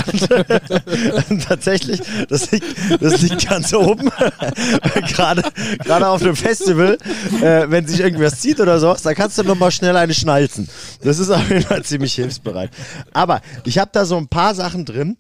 Und 1.31 1.43
tatsächlich, 1.49 2.01
das 2.29 2.51
liegt, 2.51 2.67
das 3.01 3.21
liegt 3.23 3.49
ganz 3.49 3.73
oben. 3.73 4.11
Gerade 5.09 5.43
gerade 5.79 6.09
auf 6.09 6.23
einem 6.23 6.37
Festival, 6.37 6.99
äh, 7.43 7.69
wenn 7.69 7.87
sich 7.87 8.01
irgendwas 8.01 8.41
zieht 8.41 8.61
oder 8.61 8.79
sowas, 8.79 9.03
da 9.03 9.15
kannst 9.15 9.39
du 9.39 9.43
noch 9.43 9.55
mal 9.57 9.71
schnell 9.71 9.97
eine 9.97 10.15
schnalzen. 10.15 10.69
Das 11.03 11.19
ist 11.19 11.31
auf 11.31 11.49
jeden 11.49 11.63
Fall 11.63 11.85
ziemlich 11.85 12.15
hilfsbereit. 12.15 12.71
Aber 13.13 13.41
ich 13.65 13.79
habe 13.79 13.91
da 13.93 14.05
so 14.05 14.17
ein 14.17 14.29
paar 14.29 14.55
Sachen 14.55 14.85
drin, 14.85 15.17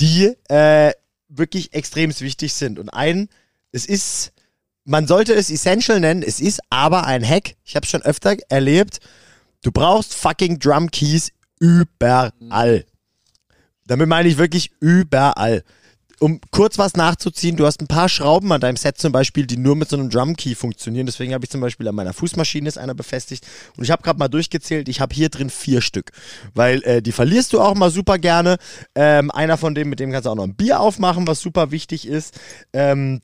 die 0.00 0.34
äh, 0.48 0.92
wirklich 1.28 1.74
extrem 1.74 2.18
wichtig 2.20 2.54
sind. 2.54 2.78
Und 2.78 2.90
ein, 2.90 3.28
es 3.72 3.86
ist, 3.86 4.32
man 4.84 5.06
sollte 5.06 5.34
es 5.34 5.50
Essential 5.50 6.00
nennen, 6.00 6.22
es 6.22 6.40
ist 6.40 6.60
aber 6.70 7.06
ein 7.06 7.26
Hack. 7.26 7.56
Ich 7.64 7.76
habe 7.76 7.86
schon 7.86 8.02
öfter 8.02 8.36
erlebt. 8.48 8.98
Du 9.62 9.72
brauchst 9.72 10.14
fucking 10.14 10.58
Drum 10.58 10.90
Keys 10.90 11.32
überall. 11.60 12.84
Damit 13.86 14.08
meine 14.08 14.28
ich 14.28 14.38
wirklich 14.38 14.70
überall. 14.80 15.64
Um 16.20 16.40
kurz 16.50 16.78
was 16.78 16.94
nachzuziehen, 16.94 17.56
du 17.56 17.64
hast 17.64 17.80
ein 17.80 17.86
paar 17.86 18.08
Schrauben 18.08 18.50
an 18.50 18.60
deinem 18.60 18.76
Set 18.76 18.98
zum 18.98 19.12
Beispiel, 19.12 19.46
die 19.46 19.56
nur 19.56 19.76
mit 19.76 19.88
so 19.88 19.96
einem 19.96 20.10
Drum 20.10 20.34
Key 20.34 20.56
funktionieren. 20.56 21.06
Deswegen 21.06 21.32
habe 21.32 21.44
ich 21.44 21.50
zum 21.50 21.60
Beispiel 21.60 21.86
an 21.86 21.94
meiner 21.94 22.12
Fußmaschine 22.12 22.68
ist 22.68 22.76
einer 22.76 22.94
befestigt. 22.94 23.46
Und 23.76 23.84
ich 23.84 23.92
habe 23.92 24.02
gerade 24.02 24.18
mal 24.18 24.28
durchgezählt, 24.28 24.88
ich 24.88 25.00
habe 25.00 25.14
hier 25.14 25.28
drin 25.28 25.48
vier 25.48 25.80
Stück. 25.80 26.10
Weil 26.54 26.82
äh, 26.82 27.02
die 27.02 27.12
verlierst 27.12 27.52
du 27.52 27.60
auch 27.60 27.76
mal 27.76 27.90
super 27.90 28.18
gerne. 28.18 28.58
Ähm, 28.96 29.30
einer 29.30 29.56
von 29.56 29.76
denen, 29.76 29.90
mit 29.90 30.00
dem 30.00 30.10
kannst 30.10 30.26
du 30.26 30.30
auch 30.30 30.34
noch 30.34 30.44
ein 30.44 30.56
Bier 30.56 30.80
aufmachen, 30.80 31.28
was 31.28 31.40
super 31.40 31.70
wichtig 31.70 32.06
ist. 32.06 32.38
Ähm, 32.72 33.20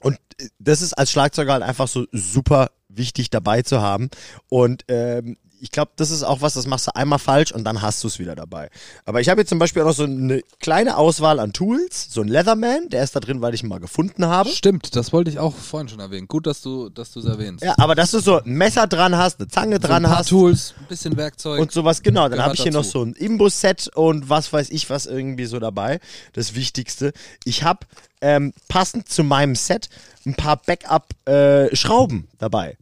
und 0.00 0.18
äh, 0.38 0.48
das 0.58 0.82
ist 0.82 0.92
als 0.92 1.10
Schlagzeuger 1.10 1.54
halt 1.54 1.62
einfach 1.62 1.88
so 1.88 2.06
super 2.12 2.70
wichtig 2.88 3.30
dabei 3.30 3.62
zu 3.62 3.80
haben. 3.80 4.10
Und 4.50 4.84
ähm, 4.88 5.38
ich 5.60 5.70
glaube, 5.70 5.92
das 5.96 6.10
ist 6.10 6.22
auch 6.22 6.40
was, 6.40 6.54
das 6.54 6.66
machst 6.66 6.86
du 6.86 6.94
einmal 6.94 7.18
falsch 7.18 7.52
und 7.52 7.64
dann 7.64 7.82
hast 7.82 8.02
du 8.04 8.08
es 8.08 8.18
wieder 8.18 8.34
dabei. 8.34 8.70
Aber 9.04 9.20
ich 9.20 9.28
habe 9.28 9.40
jetzt 9.40 9.48
zum 9.48 9.58
Beispiel 9.58 9.82
auch 9.82 9.86
noch 9.86 9.94
so 9.94 10.04
eine 10.04 10.42
kleine 10.60 10.96
Auswahl 10.96 11.40
an 11.40 11.52
Tools. 11.52 12.08
So 12.10 12.20
ein 12.20 12.28
Leatherman, 12.28 12.88
der 12.88 13.04
ist 13.04 13.16
da 13.16 13.20
drin, 13.20 13.40
weil 13.40 13.54
ich 13.54 13.62
ihn 13.62 13.68
mal 13.68 13.80
gefunden 13.80 14.26
habe. 14.26 14.50
Stimmt, 14.50 14.94
das 14.96 15.12
wollte 15.12 15.30
ich 15.30 15.38
auch 15.38 15.54
vorhin 15.54 15.88
schon 15.88 16.00
erwähnen. 16.00 16.28
Gut, 16.28 16.46
dass 16.46 16.62
du 16.62 16.88
dass 16.88 17.12
du 17.12 17.20
es 17.20 17.26
erwähnst. 17.26 17.64
Ja, 17.64 17.74
aber 17.78 17.94
dass 17.94 18.10
du 18.10 18.20
so 18.20 18.40
ein 18.40 18.52
Messer 18.52 18.86
dran 18.86 19.16
hast, 19.16 19.40
eine 19.40 19.48
Zange 19.48 19.76
so 19.76 19.88
dran 19.88 20.04
ein 20.04 20.10
paar 20.10 20.20
hast. 20.20 20.28
Tools, 20.28 20.74
ein 20.78 20.86
bisschen 20.86 21.16
Werkzeug. 21.16 21.60
Und 21.60 21.72
sowas, 21.72 22.02
genau. 22.02 22.28
Dann 22.28 22.42
habe 22.42 22.54
ich 22.54 22.62
hier 22.62 22.72
noch 22.72 22.82
dazu. 22.82 22.98
so 22.98 23.04
ein 23.04 23.12
Imbus-Set 23.14 23.90
und 23.94 24.28
was 24.28 24.52
weiß 24.52 24.70
ich 24.70 24.90
was 24.90 25.06
irgendwie 25.06 25.46
so 25.46 25.58
dabei. 25.58 26.00
Das 26.32 26.54
Wichtigste. 26.54 27.12
Ich 27.44 27.62
habe 27.62 27.80
ähm, 28.20 28.52
passend 28.68 29.08
zu 29.08 29.24
meinem 29.24 29.54
Set 29.54 29.88
ein 30.26 30.34
paar 30.34 30.56
Backup-Schrauben 30.56 32.28
dabei. 32.38 32.76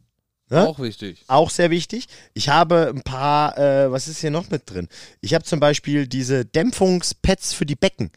Ne? 0.49 0.67
auch 0.67 0.79
wichtig. 0.79 1.25
Auch 1.27 1.49
sehr 1.49 1.71
wichtig. 1.71 2.07
Ich 2.33 2.49
habe 2.49 2.93
ein 2.95 3.01
paar, 3.01 3.57
äh, 3.57 3.91
was 3.91 4.07
ist 4.07 4.19
hier 4.19 4.31
noch 4.31 4.49
mit 4.49 4.69
drin? 4.69 4.87
Ich 5.19 5.33
habe 5.33 5.43
zum 5.43 5.59
Beispiel 5.59 6.07
diese 6.07 6.45
Dämpfungspads 6.45 7.53
für 7.53 7.65
die 7.65 7.75
Becken. 7.75 8.11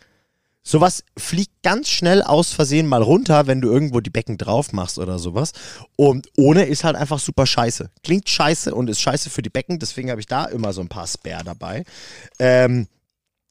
Sowas 0.63 1.05
fliegt 1.17 1.63
ganz 1.63 1.89
schnell 1.89 2.23
aus 2.23 2.53
Versehen 2.53 2.87
mal 2.87 3.03
runter, 3.03 3.47
wenn 3.47 3.61
du 3.61 3.69
irgendwo 3.69 4.01
die 4.01 4.11
Becken 4.11 4.37
drauf 4.39 4.73
machst 4.73 4.99
oder 4.99 5.19
sowas. 5.19 5.53
Und 5.97 6.29
ohne 6.37 6.65
ist 6.65 6.85
halt 6.85 6.97
einfach 6.97 7.19
super 7.19 7.47
scheiße. 7.47 7.91
Klingt 8.05 8.29
scheiße 8.29 8.75
und 8.75 8.89
ist 8.89 9.01
scheiße 9.01 9.31
für 9.31 9.43
die 9.43 9.51
Becken, 9.51 9.79
deswegen 9.79 10.11
habe 10.11 10.21
ich 10.21 10.27
da 10.27 10.45
immer 10.45 10.73
so 10.73 10.83
ein 10.83 10.89
paar 10.89 11.07
Spare 11.07 11.45
dabei. 11.45 11.85
Ähm, 12.39 12.87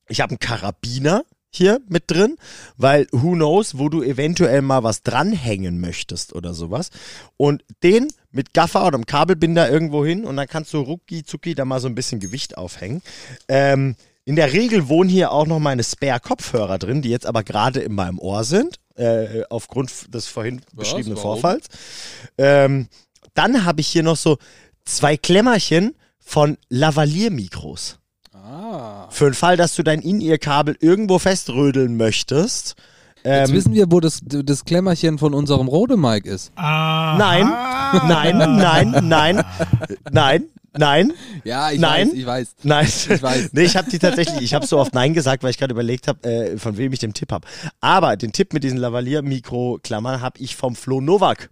ich 0.07 0.21
habe 0.21 0.31
einen 0.31 0.39
Karabiner 0.39 1.23
hier 1.51 1.81
mit 1.87 2.03
drin, 2.07 2.37
weil 2.77 3.07
who 3.11 3.33
knows, 3.33 3.77
wo 3.77 3.89
du 3.89 4.03
eventuell 4.03 4.61
mal 4.61 4.83
was 4.83 5.03
dranhängen 5.03 5.79
möchtest 5.79 6.33
oder 6.33 6.53
sowas. 6.53 6.89
Und 7.37 7.63
den 7.83 8.09
mit 8.31 8.53
Gaffer 8.53 8.85
oder 8.85 8.95
einem 8.95 9.05
Kabelbinder 9.05 9.69
irgendwo 9.69 10.05
hin 10.05 10.25
und 10.25 10.37
dann 10.37 10.47
kannst 10.47 10.73
du 10.73 10.79
rucki 10.79 11.23
zucki 11.23 11.55
da 11.55 11.65
mal 11.65 11.79
so 11.79 11.87
ein 11.87 11.95
bisschen 11.95 12.19
Gewicht 12.19 12.57
aufhängen. 12.57 13.01
Ähm, 13.47 13.95
in 14.25 14.35
der 14.35 14.53
Regel 14.53 14.87
wohnen 14.89 15.09
hier 15.09 15.31
auch 15.31 15.47
noch 15.47 15.59
meine 15.59 15.83
Spare-Kopfhörer 15.83 16.77
drin, 16.77 17.01
die 17.01 17.09
jetzt 17.09 17.25
aber 17.25 17.43
gerade 17.43 17.79
in 17.79 17.95
meinem 17.95 18.19
Ohr 18.19 18.43
sind, 18.43 18.79
äh, 18.95 19.43
aufgrund 19.49 20.13
des 20.13 20.27
vorhin 20.27 20.61
beschriebenen 20.73 21.17
Warum? 21.17 21.39
Vorfalls. 21.41 21.67
Ähm, 22.37 22.87
dann 23.33 23.65
habe 23.65 23.81
ich 23.81 23.87
hier 23.87 24.03
noch 24.03 24.17
so 24.17 24.37
zwei 24.85 25.17
Klemmerchen 25.17 25.95
von 26.19 26.57
Lavalier-Mikros. 26.69 27.98
Ah. 28.49 29.07
Für 29.11 29.25
den 29.25 29.33
Fall, 29.33 29.57
dass 29.57 29.75
du 29.75 29.83
dein 29.83 29.99
In-Ear-Kabel 30.01 30.75
irgendwo 30.79 31.19
feströdeln 31.19 31.97
möchtest. 31.97 32.75
Jetzt 33.23 33.49
Ähm, 33.49 33.55
wissen 33.55 33.73
wir, 33.73 33.91
wo 33.91 33.99
das, 33.99 34.21
das 34.23 34.63
Klemmerchen 34.65 35.17
von 35.19 35.33
unserem 35.33 35.67
Rode-Mic 35.67 36.25
ist. 36.27 36.51
Ah, 36.55 37.15
nein, 37.17 37.47
nein, 38.07 38.37
nein, 38.57 39.07
nein, 39.07 39.45
nein, 40.11 40.43
nein, 40.77 41.13
Ja, 41.43 41.69
ich 41.71 41.79
Nein. 41.79 42.07
weiß, 42.07 42.13
ich 42.15 42.25
weiß. 42.25 42.55
nein. 42.63 42.85
Ich 42.87 43.21
weiß. 43.21 43.49
Nee, 43.51 43.63
ich 43.63 43.75
habe 43.75 43.89
die 43.91 43.99
tatsächlich, 43.99 44.41
ich 44.41 44.53
habe 44.53 44.65
so 44.65 44.77
oft 44.79 44.93
Nein 44.93 45.13
gesagt, 45.13 45.43
weil 45.43 45.49
ich 45.49 45.57
gerade 45.57 45.73
überlegt 45.73 46.07
habe, 46.07 46.23
äh, 46.29 46.57
von 46.57 46.77
wem 46.77 46.93
ich 46.93 46.99
den 46.99 47.13
Tipp 47.13 47.31
habe. 47.33 47.45
Aber 47.81 48.15
den 48.15 48.31
Tipp 48.31 48.53
mit 48.53 48.63
diesen 48.63 48.77
Lavalier-Mikro-Klammern 48.77 50.21
habe 50.21 50.39
ich 50.39 50.55
vom 50.55 50.75
Flo 50.75 51.01
Novak, 51.01 51.49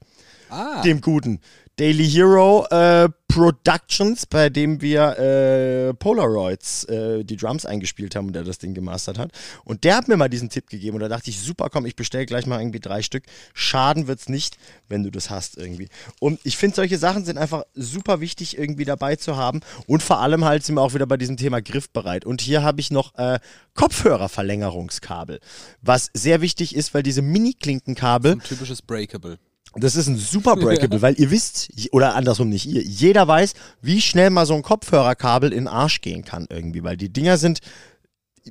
Ah, 0.49 0.81
dem 0.83 1.01
guten. 1.01 1.41
Daily 1.75 2.09
Hero 2.09 2.65
äh, 2.71 3.09
Productions, 3.37 4.25
bei 4.25 4.49
dem 4.49 4.81
wir 4.81 5.19
äh, 5.19 5.93
Polaroids 5.93 6.85
äh, 6.85 7.23
die 7.23 7.37
Drums 7.37 7.67
eingespielt 7.67 8.15
haben 8.15 8.25
und 8.25 8.33
der 8.33 8.43
das 8.43 8.57
Ding 8.57 8.73
gemastert 8.73 9.19
hat. 9.19 9.31
Und 9.63 9.83
der 9.83 9.95
hat 9.95 10.07
mir 10.07 10.17
mal 10.17 10.27
diesen 10.27 10.49
Tipp 10.49 10.67
gegeben 10.71 10.95
und 10.95 11.01
da 11.01 11.07
dachte 11.07 11.29
ich, 11.29 11.39
super, 11.39 11.69
komm, 11.69 11.85
ich 11.85 11.95
bestelle 11.95 12.25
gleich 12.25 12.47
mal 12.47 12.59
irgendwie 12.59 12.79
drei 12.79 13.03
Stück. 13.03 13.25
Schaden 13.53 14.07
wird's 14.07 14.27
nicht, 14.27 14.57
wenn 14.89 15.03
du 15.03 15.11
das 15.11 15.29
hast 15.29 15.55
irgendwie. 15.55 15.87
Und 16.19 16.39
ich 16.45 16.57
finde, 16.57 16.77
solche 16.77 16.97
Sachen 16.97 17.25
sind 17.25 17.37
einfach 17.37 17.61
super 17.75 18.21
wichtig 18.21 18.57
irgendwie 18.57 18.85
dabei 18.85 19.17
zu 19.17 19.37
haben 19.37 19.59
und 19.85 20.01
vor 20.01 20.19
allem 20.19 20.43
halt 20.43 20.63
sind 20.63 20.73
wir 20.73 20.81
auch 20.81 20.95
wieder 20.95 21.05
bei 21.05 21.17
diesem 21.17 21.37
Thema 21.37 21.61
griffbereit. 21.61 22.25
Und 22.25 22.41
hier 22.41 22.63
habe 22.63 22.81
ich 22.81 22.89
noch 22.89 23.13
äh, 23.19 23.37
Kopfhörerverlängerungskabel, 23.75 25.41
was 25.83 26.09
sehr 26.15 26.41
wichtig 26.41 26.75
ist, 26.75 26.95
weil 26.95 27.03
diese 27.03 27.21
Mini-Klinkenkabel 27.21 28.31
Ein 28.31 28.39
typisches 28.41 28.81
Breakable. 28.81 29.37
Das 29.79 29.95
ist 29.95 30.07
ein 30.07 30.17
super 30.17 30.55
Breakable, 30.57 31.01
weil 31.01 31.19
ihr 31.19 31.31
wisst, 31.31 31.69
oder 31.91 32.15
andersrum 32.15 32.49
nicht 32.49 32.65
ihr, 32.65 32.81
jeder 32.83 33.27
weiß, 33.27 33.53
wie 33.81 34.01
schnell 34.01 34.29
mal 34.29 34.45
so 34.45 34.53
ein 34.55 34.61
Kopfhörerkabel 34.63 35.51
in 35.51 35.65
den 35.65 35.67
Arsch 35.67 36.01
gehen 36.01 36.23
kann 36.25 36.47
irgendwie, 36.49 36.83
weil 36.83 36.97
die 36.97 37.09
Dinger 37.09 37.37
sind, 37.37 37.59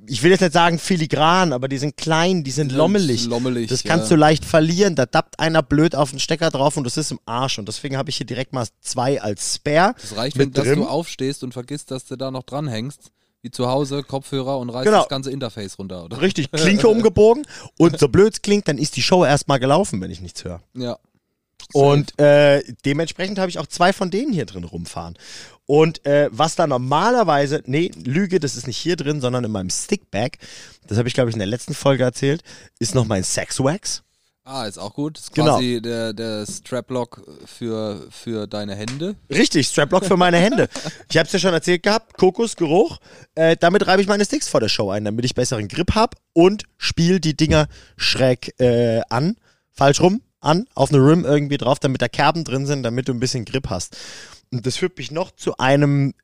ich 0.06 0.22
will 0.22 0.30
jetzt 0.30 0.42
nicht 0.42 0.52
sagen 0.52 0.78
filigran, 0.78 1.54
aber 1.54 1.68
die 1.68 1.78
sind 1.78 1.96
klein, 1.96 2.44
die 2.44 2.50
sind 2.50 2.70
lommelig. 2.72 3.26
Lommelig, 3.26 3.68
Das 3.68 3.82
kannst 3.82 4.10
ja. 4.10 4.16
du 4.16 4.20
leicht 4.20 4.44
verlieren, 4.44 4.94
da 4.94 5.06
dappt 5.06 5.40
einer 5.40 5.62
blöd 5.62 5.94
auf 5.94 6.10
den 6.10 6.18
Stecker 6.18 6.50
drauf 6.50 6.76
und 6.76 6.84
das 6.84 6.98
ist 6.98 7.12
im 7.12 7.20
Arsch 7.24 7.58
und 7.58 7.66
deswegen 7.66 7.96
habe 7.96 8.10
ich 8.10 8.18
hier 8.18 8.26
direkt 8.26 8.52
mal 8.52 8.66
zwei 8.80 9.20
als 9.22 9.54
Spare. 9.54 9.94
Das 10.00 10.16
reicht, 10.16 10.36
wenn 10.38 10.52
dass 10.52 10.64
du 10.66 10.84
aufstehst 10.84 11.42
und 11.44 11.52
vergisst, 11.52 11.90
dass 11.90 12.04
du 12.04 12.16
da 12.16 12.30
noch 12.30 12.42
dranhängst. 12.42 13.10
Wie 13.42 13.50
zu 13.50 13.68
Hause, 13.68 14.02
Kopfhörer 14.02 14.58
und 14.58 14.70
reißt 14.70 14.86
Genau. 14.86 14.98
das 15.00 15.08
ganze 15.08 15.30
Interface 15.30 15.78
runter, 15.78 16.04
oder? 16.04 16.20
Richtig, 16.20 16.50
Klinke 16.52 16.88
umgebogen 16.88 17.46
und 17.78 17.98
so 17.98 18.08
blöd 18.08 18.34
es 18.34 18.42
klingt, 18.42 18.66
dann 18.66 18.76
ist 18.76 18.96
die 18.96 19.02
Show 19.02 19.24
erstmal 19.24 19.60
gelaufen, 19.60 20.00
wenn 20.00 20.10
ich 20.10 20.20
nichts 20.20 20.44
höre. 20.44 20.60
Ja. 20.74 20.98
Und 21.72 22.18
äh, 22.18 22.62
dementsprechend 22.84 23.38
habe 23.38 23.50
ich 23.50 23.58
auch 23.58 23.66
zwei 23.66 23.92
von 23.92 24.10
denen 24.10 24.32
hier 24.32 24.46
drin 24.46 24.64
rumfahren. 24.64 25.16
Und 25.66 26.06
äh, 26.06 26.28
was 26.30 26.54
da 26.54 26.66
normalerweise, 26.66 27.62
nee, 27.66 27.90
Lüge, 28.04 28.38
das 28.38 28.54
ist 28.54 28.66
nicht 28.66 28.78
hier 28.78 28.96
drin, 28.96 29.20
sondern 29.20 29.44
in 29.44 29.50
meinem 29.50 29.70
Stickbag, 29.70 30.38
das 30.86 30.96
habe 30.96 31.08
ich 31.08 31.14
glaube 31.14 31.30
ich 31.30 31.34
in 31.34 31.40
der 31.40 31.48
letzten 31.48 31.74
Folge 31.74 32.04
erzählt, 32.04 32.42
ist 32.78 32.94
noch 32.94 33.04
mein 33.06 33.24
Sexwax. 33.24 34.02
Ah, 34.48 34.64
ist 34.66 34.78
auch 34.78 34.94
gut. 34.94 35.18
Ist 35.18 35.34
Genau. 35.34 35.54
quasi 35.54 35.82
der, 35.82 36.12
der 36.12 36.46
Straplock 36.46 37.20
für, 37.46 38.06
für 38.12 38.46
deine 38.46 38.76
Hände. 38.76 39.16
Richtig, 39.28 39.66
Straplock 39.66 40.04
für 40.04 40.16
meine 40.16 40.36
Hände. 40.38 40.68
Ich 41.10 41.16
habe 41.16 41.26
es 41.26 41.32
ja 41.32 41.40
schon 41.40 41.52
erzählt 41.52 41.82
gehabt, 41.82 42.16
Kokosgeruch. 42.16 42.98
Äh, 43.34 43.56
damit 43.58 43.88
reibe 43.88 44.02
ich 44.02 44.08
meine 44.08 44.24
Sticks 44.24 44.48
vor 44.48 44.60
der 44.60 44.68
Show 44.68 44.90
ein, 44.90 45.04
damit 45.04 45.24
ich 45.24 45.34
besseren 45.34 45.66
Grip 45.66 45.96
habe 45.96 46.16
und 46.32 46.62
spiele 46.78 47.18
die 47.18 47.36
Dinger 47.36 47.66
schräg 47.96 48.54
äh, 48.60 49.00
an, 49.08 49.34
falsch 49.72 50.00
rum, 50.00 50.22
an, 50.46 50.66
auf 50.74 50.92
eine 50.92 51.04
Rim 51.04 51.24
irgendwie 51.24 51.58
drauf, 51.58 51.78
damit 51.78 52.00
da 52.00 52.08
Kerben 52.08 52.44
drin 52.44 52.66
sind, 52.66 52.82
damit 52.82 53.08
du 53.08 53.12
ein 53.12 53.20
bisschen 53.20 53.44
Grip 53.44 53.68
hast. 53.68 53.96
Und 54.52 54.66
das 54.66 54.76
führt 54.76 54.96
mich 54.96 55.10
noch 55.10 55.32
zu 55.32 55.56
einem 55.58 56.14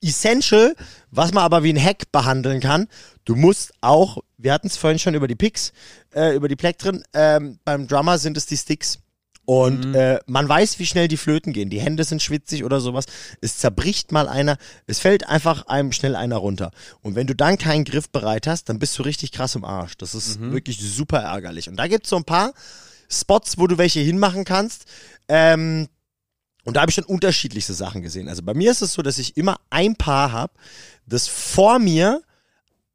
Essential, 0.00 0.74
was 1.10 1.32
man 1.32 1.42
aber 1.42 1.62
wie 1.62 1.72
ein 1.72 1.82
Hack 1.82 2.12
behandeln 2.12 2.60
kann. 2.60 2.86
Du 3.24 3.34
musst 3.34 3.72
auch, 3.80 4.18
wir 4.36 4.52
hatten 4.52 4.68
es 4.68 4.76
vorhin 4.76 4.98
schon 4.98 5.14
über 5.14 5.26
die 5.26 5.34
Picks, 5.34 5.72
äh, 6.14 6.34
über 6.34 6.48
die 6.48 6.56
Plektren, 6.56 7.02
ähm, 7.14 7.58
beim 7.64 7.88
Drummer 7.88 8.18
sind 8.18 8.36
es 8.36 8.46
die 8.46 8.56
Sticks. 8.56 9.00
Und 9.44 9.94
äh, 9.94 10.20
man 10.26 10.46
weiß, 10.46 10.78
wie 10.78 10.84
schnell 10.84 11.08
die 11.08 11.16
Flöten 11.16 11.54
gehen. 11.54 11.70
Die 11.70 11.80
Hände 11.80 12.04
sind 12.04 12.22
schwitzig 12.22 12.64
oder 12.64 12.80
sowas. 12.80 13.06
Es 13.40 13.56
zerbricht 13.56 14.12
mal 14.12 14.28
einer. 14.28 14.58
Es 14.86 14.98
fällt 14.98 15.26
einfach 15.26 15.68
einem 15.68 15.92
schnell 15.92 16.16
einer 16.16 16.36
runter. 16.36 16.70
Und 17.00 17.14
wenn 17.14 17.26
du 17.26 17.34
dann 17.34 17.56
keinen 17.56 17.84
Griff 17.84 18.10
bereit 18.10 18.46
hast, 18.46 18.68
dann 18.68 18.78
bist 18.78 18.98
du 18.98 19.04
richtig 19.04 19.32
krass 19.32 19.54
im 19.54 19.64
Arsch. 19.64 19.96
Das 19.96 20.14
ist 20.14 20.38
wirklich 20.38 20.78
super 20.78 21.20
ärgerlich. 21.20 21.66
Und 21.70 21.76
da 21.76 21.86
gibt 21.86 22.04
es 22.04 22.10
so 22.10 22.16
ein 22.16 22.24
paar 22.24 22.52
Spots, 23.08 23.58
wo 23.58 23.66
du 23.66 23.78
welche 23.78 24.00
hinmachen 24.00 24.44
kannst. 24.44 24.84
Ähm, 25.28 25.88
und 26.64 26.74
da 26.74 26.82
habe 26.82 26.90
ich 26.90 26.94
schon 26.94 27.04
unterschiedlichste 27.04 27.74
Sachen 27.74 28.02
gesehen. 28.02 28.28
Also 28.28 28.42
bei 28.42 28.54
mir 28.54 28.70
ist 28.70 28.82
es 28.82 28.92
so, 28.92 29.02
dass 29.02 29.18
ich 29.18 29.36
immer 29.36 29.58
ein 29.70 29.96
Paar 29.96 30.32
habe, 30.32 30.52
das 31.06 31.26
vor 31.26 31.78
mir 31.78 32.22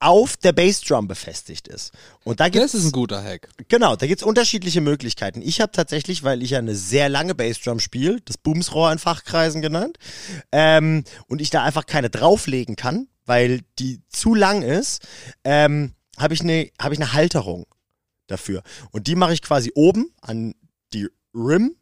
auf 0.03 0.35
der 0.35 0.51
Bassdrum 0.51 1.07
befestigt 1.07 1.69
ist. 1.69 1.93
Und 2.25 2.41
da 2.41 2.49
gibt 2.49 2.63
Das 2.63 2.73
ist 2.73 2.85
ein 2.85 2.91
guter 2.91 3.23
Hack. 3.23 3.47
Genau, 3.69 3.95
da 3.95 4.05
gibt's 4.05 4.21
unterschiedliche 4.21 4.81
Möglichkeiten. 4.81 5.41
Ich 5.41 5.61
habe 5.61 5.71
tatsächlich, 5.71 6.23
weil 6.23 6.43
ich 6.43 6.51
ja 6.51 6.59
eine 6.59 6.75
sehr 6.75 7.07
lange 7.07 7.33
Bassdrum 7.33 7.79
spiele, 7.79 8.19
das 8.25 8.37
Boomsrohr 8.37 8.91
in 8.91 8.99
Fachkreisen 8.99 9.61
genannt, 9.61 9.97
ähm, 10.51 11.05
und 11.27 11.41
ich 11.41 11.49
da 11.49 11.63
einfach 11.63 11.85
keine 11.85 12.09
drauflegen 12.09 12.75
kann, 12.75 13.07
weil 13.25 13.61
die 13.79 14.01
zu 14.09 14.35
lang 14.35 14.61
ist, 14.61 15.07
ähm, 15.45 15.93
habe 16.17 16.33
ich 16.33 16.41
eine 16.41 16.69
hab 16.77 16.91
ich 16.91 16.99
eine 16.99 17.13
Halterung 17.13 17.65
dafür. 18.27 18.63
Und 18.91 19.07
die 19.07 19.15
mache 19.15 19.33
ich 19.33 19.41
quasi 19.41 19.71
oben 19.75 20.13
an 20.21 20.55
die 20.93 21.09
Rim, 21.33 21.75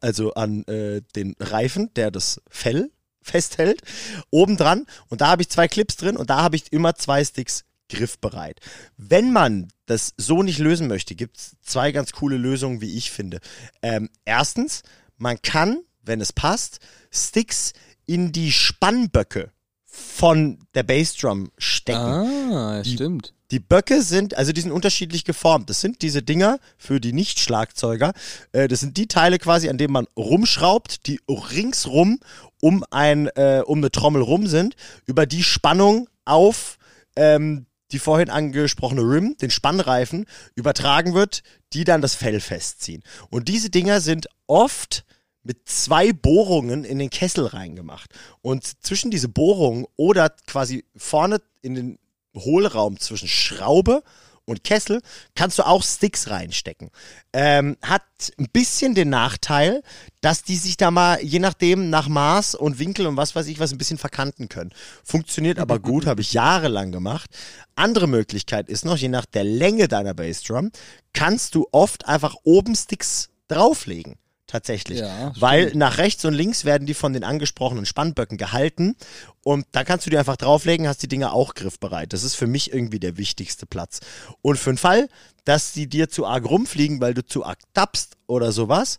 also 0.00 0.34
an 0.34 0.64
äh, 0.64 1.02
den 1.14 1.34
Reifen, 1.38 1.92
der 1.94 2.10
das 2.10 2.40
Fell 2.48 2.90
festhält, 3.22 3.82
oben 4.30 4.56
dran. 4.56 4.86
Und 5.08 5.20
da 5.20 5.28
habe 5.28 5.42
ich 5.42 5.48
zwei 5.48 5.68
Clips 5.68 5.96
drin 5.96 6.16
und 6.16 6.30
da 6.30 6.42
habe 6.42 6.56
ich 6.56 6.72
immer 6.72 6.94
zwei 6.94 7.24
Sticks 7.24 7.64
griffbereit. 7.88 8.60
Wenn 8.96 9.32
man 9.32 9.68
das 9.86 10.14
so 10.16 10.42
nicht 10.42 10.58
lösen 10.58 10.88
möchte, 10.88 11.14
gibt 11.14 11.36
es 11.36 11.56
zwei 11.60 11.92
ganz 11.92 12.12
coole 12.12 12.36
Lösungen, 12.36 12.80
wie 12.80 12.96
ich 12.96 13.10
finde. 13.10 13.40
Ähm, 13.82 14.08
erstens, 14.24 14.82
man 15.16 15.42
kann, 15.42 15.82
wenn 16.02 16.20
es 16.20 16.32
passt, 16.32 16.78
Sticks 17.10 17.72
in 18.06 18.32
die 18.32 18.52
Spannböcke 18.52 19.52
von 19.90 20.58
der 20.74 20.84
Bassdrum 20.84 21.50
stecken. 21.58 21.98
Ah, 21.98 22.82
stimmt. 22.84 23.34
Die 23.50 23.58
Böcke 23.58 24.02
sind, 24.02 24.36
also 24.36 24.52
die 24.52 24.60
sind 24.60 24.70
unterschiedlich 24.70 25.24
geformt. 25.24 25.68
Das 25.68 25.80
sind 25.80 26.02
diese 26.02 26.22
Dinger 26.22 26.60
für 26.78 27.00
die 27.00 27.12
Nicht-Schlagzeuger. 27.12 28.12
Äh, 28.52 28.68
das 28.68 28.80
sind 28.80 28.96
die 28.96 29.08
Teile 29.08 29.38
quasi, 29.38 29.68
an 29.68 29.76
denen 29.76 29.92
man 29.92 30.06
rumschraubt, 30.16 31.06
die 31.06 31.20
ringsrum 31.28 32.20
um, 32.60 32.84
ein, 32.90 33.26
äh, 33.34 33.62
um 33.66 33.78
eine 33.78 33.90
Trommel 33.90 34.22
rum 34.22 34.46
sind, 34.46 34.76
über 35.06 35.26
die 35.26 35.42
Spannung 35.42 36.08
auf 36.24 36.78
ähm, 37.16 37.66
die 37.90 37.98
vorhin 37.98 38.30
angesprochene 38.30 39.02
Rim, 39.02 39.36
den 39.38 39.50
Spannreifen, 39.50 40.26
übertragen 40.54 41.14
wird, 41.14 41.42
die 41.72 41.82
dann 41.82 42.00
das 42.00 42.14
Fell 42.14 42.38
festziehen. 42.38 43.02
Und 43.30 43.48
diese 43.48 43.68
Dinger 43.68 44.00
sind 44.00 44.28
oft 44.46 45.04
mit 45.42 45.68
zwei 45.68 46.12
Bohrungen 46.12 46.84
in 46.84 46.98
den 46.98 47.10
Kessel 47.10 47.46
reingemacht. 47.46 48.10
Und 48.42 48.84
zwischen 48.84 49.10
diese 49.10 49.28
Bohrungen 49.28 49.86
oder 49.96 50.30
quasi 50.46 50.84
vorne 50.96 51.40
in 51.62 51.74
den 51.74 51.98
Hohlraum 52.34 52.98
zwischen 52.98 53.28
Schraube 53.28 54.02
und 54.50 54.64
Kessel 54.64 55.00
kannst 55.34 55.58
du 55.58 55.66
auch 55.66 55.82
Sticks 55.82 56.28
reinstecken. 56.28 56.90
Ähm, 57.32 57.76
hat 57.82 58.02
ein 58.38 58.48
bisschen 58.52 58.94
den 58.94 59.08
Nachteil, 59.08 59.82
dass 60.20 60.42
die 60.42 60.56
sich 60.56 60.76
da 60.76 60.90
mal, 60.90 61.22
je 61.22 61.38
nachdem, 61.38 61.88
nach 61.88 62.08
Maß 62.08 62.56
und 62.56 62.78
Winkel 62.78 63.06
und 63.06 63.16
was 63.16 63.34
weiß 63.36 63.46
ich 63.46 63.60
was, 63.60 63.72
ein 63.72 63.78
bisschen 63.78 63.98
verkanten 63.98 64.48
können. 64.48 64.72
Funktioniert 65.04 65.58
aber 65.58 65.78
gut, 65.78 66.06
habe 66.06 66.20
ich 66.20 66.32
jahrelang 66.32 66.90
gemacht. 66.90 67.30
Andere 67.76 68.08
Möglichkeit 68.08 68.68
ist 68.68 68.84
noch, 68.84 68.96
je 68.96 69.08
nach 69.08 69.26
der 69.26 69.44
Länge 69.44 69.88
deiner 69.88 70.14
Bassdrum, 70.14 70.70
kannst 71.12 71.54
du 71.54 71.68
oft 71.70 72.06
einfach 72.06 72.34
oben 72.42 72.74
Sticks 72.74 73.30
drauflegen. 73.48 74.16
Tatsächlich. 74.50 74.98
Ja, 74.98 75.32
Weil 75.38 75.70
nach 75.76 75.98
rechts 75.98 76.24
und 76.24 76.34
links 76.34 76.64
werden 76.64 76.84
die 76.84 76.94
von 76.94 77.12
den 77.12 77.22
angesprochenen 77.22 77.86
Spannböcken 77.86 78.36
gehalten 78.36 78.96
und 79.44 79.64
da 79.70 79.84
kannst 79.84 80.06
du 80.06 80.10
die 80.10 80.18
einfach 80.18 80.36
drauflegen, 80.36 80.88
hast 80.88 81.04
die 81.04 81.08
Dinger 81.08 81.32
auch 81.32 81.54
griffbereit. 81.54 82.12
Das 82.12 82.24
ist 82.24 82.34
für 82.34 82.48
mich 82.48 82.72
irgendwie 82.72 82.98
der 82.98 83.16
wichtigste 83.16 83.64
Platz. 83.64 84.00
Und 84.42 84.58
für 84.58 84.72
den 84.72 84.76
Fall, 84.76 85.08
dass 85.44 85.70
die 85.70 85.86
dir 85.86 86.10
zu 86.10 86.26
arg 86.26 86.50
rumfliegen, 86.50 87.00
weil 87.00 87.14
du 87.14 87.24
zu 87.24 87.44
arg 87.44 87.60
tappst 87.74 88.16
oder 88.26 88.50
sowas, 88.50 88.98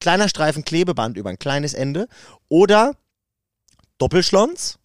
kleiner 0.00 0.28
Streifen 0.28 0.64
Klebeband 0.64 1.16
über 1.16 1.30
ein 1.30 1.38
kleines 1.38 1.74
Ende 1.74 2.08
oder 2.48 2.96
Doppelschlons. 3.98 4.78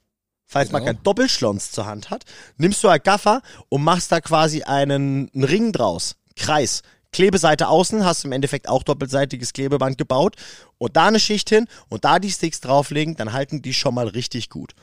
Falls 0.46 0.72
man 0.72 0.84
Genau. 0.84 0.94
kein 0.94 1.04
Doppelschlons 1.04 1.72
zur 1.72 1.88
Hand 1.88 2.12
hat, 2.12 2.26
nimmst 2.58 2.84
du 2.84 2.88
ein 2.88 3.02
Gaffer 3.04 3.42
und 3.70 3.84
machst 3.84 4.12
da 4.12 4.22
quasi 4.22 4.62
einen, 4.62 5.32
einen 5.34 5.44
Ring 5.44 5.72
draus. 5.72 6.18
Kreis. 6.36 6.84
Klebeseite 7.14 7.70
außen, 7.70 8.04
hast 8.04 8.26
im 8.26 8.34
Endeffekt 8.34 8.68
auch 8.68 8.84
doppelseitiges 8.84 9.54
Klebeband 9.54 9.98
gebaut 9.98 10.36
und 10.78 10.98
da 10.98 11.08
eine 11.08 11.22
Schicht 11.22 11.50
hin 11.50 11.68
und 11.88 12.04
da 12.04 12.20
die 12.20 12.32
Sticks 12.32 12.60
drauflegen, 12.60 13.16
dann 13.16 13.32
halten 13.32 13.62
die 13.62 13.74
schon 13.74 13.96
mal 13.96 14.08
richtig 14.08 14.50
gut. 14.50 14.74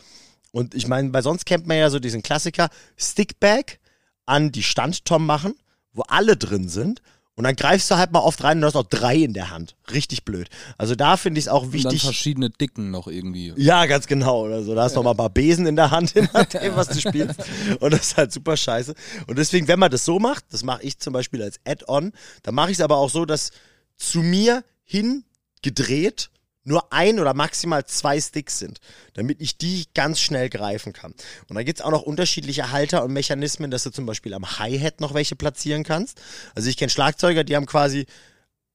Und 0.53 0.75
ich 0.75 0.89
meine, 0.89 1.11
bei 1.11 1.23
sonst 1.23 1.45
kennt 1.45 1.67
man 1.67 1.77
ja 1.77 1.91
so 1.91 1.99
diesen 1.99 2.23
Klassiker 2.23 2.71
Stickbag 2.97 3.79
an 4.27 4.53
die 4.53 4.63
Standtom 4.63 5.27
machen, 5.27 5.55
wo 5.93 6.03
alle 6.03 6.37
drin 6.37 6.69
sind. 6.69 7.03
Und 7.37 7.45
dann 7.45 7.57
greifst 7.57 7.91
du 7.91 7.97
halt 7.97 8.13
mal 8.13 8.19
oft 8.21 8.43
rein 8.45 8.59
und 8.59 8.63
du 8.63 8.67
hast 8.67 8.77
auch 8.77 8.83
drei 8.83 9.17
in 9.17 9.33
der 9.33 9.51
Hand. 9.51 9.75
Richtig 9.91 10.25
blöd. 10.27 10.51
Also 10.77 10.95
da 10.95 11.17
finde 11.17 11.39
ich 11.39 11.47
es 11.47 11.49
auch 11.49 11.63
Und 11.63 11.69
dann 11.73 11.85
wichtig. 11.85 12.03
verschiedene 12.03 12.51
Dicken 12.51 12.91
noch 12.91 13.07
irgendwie. 13.07 13.55
Ja, 13.57 13.87
ganz 13.87 14.07
genau. 14.07 14.45
Oder 14.45 14.63
so. 14.63 14.75
Da 14.75 14.83
hast 14.83 14.93
du 14.95 14.99
noch 14.99 15.05
mal 15.05 15.11
ein 15.13 15.17
paar 15.17 15.31
Besen 15.31 15.65
in 15.67 15.75
der 15.77 15.91
Hand, 15.91 16.15
je 16.15 16.29
nachdem, 16.35 16.77
was 16.77 16.89
du 16.89 17.01
spielst. 17.09 17.41
Und 17.81 17.93
das 17.93 18.01
ist 18.03 18.17
halt 18.19 18.33
super 18.33 18.57
scheiße. 18.59 18.95
Und 19.27 19.39
deswegen, 19.39 19.69
wenn 19.69 19.79
man 19.79 19.91
das 19.91 20.05
so 20.05 20.19
macht, 20.19 20.45
das 20.51 20.65
mache 20.65 20.83
ich 20.83 20.99
zum 20.99 21.13
Beispiel 21.15 21.43
als 21.43 21.59
Add-on, 21.65 22.13
dann 22.43 22.55
mache 22.55 22.73
ich 22.73 22.79
es 22.79 22.85
aber 22.85 22.97
auch 22.99 23.09
so, 23.11 23.25
dass 23.25 23.53
zu 23.97 24.19
mir 24.21 24.63
hingedreht 24.85 26.31
nur 26.65 26.93
ein 26.93 27.19
oder 27.19 27.35
maximal 27.35 27.85
zwei 27.87 28.21
Sticks 28.21 28.59
sind, 28.59 28.81
damit 29.15 29.41
ich 29.41 29.57
die 29.57 29.87
ganz 29.95 30.21
schnell 30.21 30.51
greifen 30.51 30.93
kann. 30.93 31.15
Und 31.49 31.57
da 31.57 31.63
gibt's 31.63 31.81
auch 31.81 31.91
noch 31.91 32.03
unterschiedliche 32.03 32.71
Halter 32.71 33.03
und 33.05 33.13
Mechanismen, 33.13 33.71
dass 33.71 33.85
du 33.85 33.91
zum 33.91 34.07
Beispiel 34.07 34.35
am 34.35 34.59
Hi-Hat 34.59 35.01
noch 35.01 35.15
welche 35.15 35.37
platzieren 35.37 35.85
kannst. 35.85 36.21
Also 36.55 36.69
ich 36.69 36.77
kenne 36.77 36.91
Schlagzeuger, 36.91 37.45
die 37.45 37.57
haben 37.57 37.67
quasi 37.67 38.07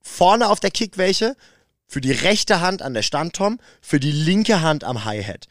vorne 0.01 0.49
auf 0.49 0.59
der 0.59 0.71
Kick 0.71 0.97
welche, 0.97 1.35
für 1.87 2.01
die 2.01 2.11
rechte 2.11 2.61
Hand 2.61 2.81
an 2.81 2.93
der 2.93 3.03
Standtom, 3.03 3.59
für 3.81 3.99
die 3.99 4.11
linke 4.11 4.61
Hand 4.61 4.83
am 4.83 5.05
Hi-Hat. 5.05 5.47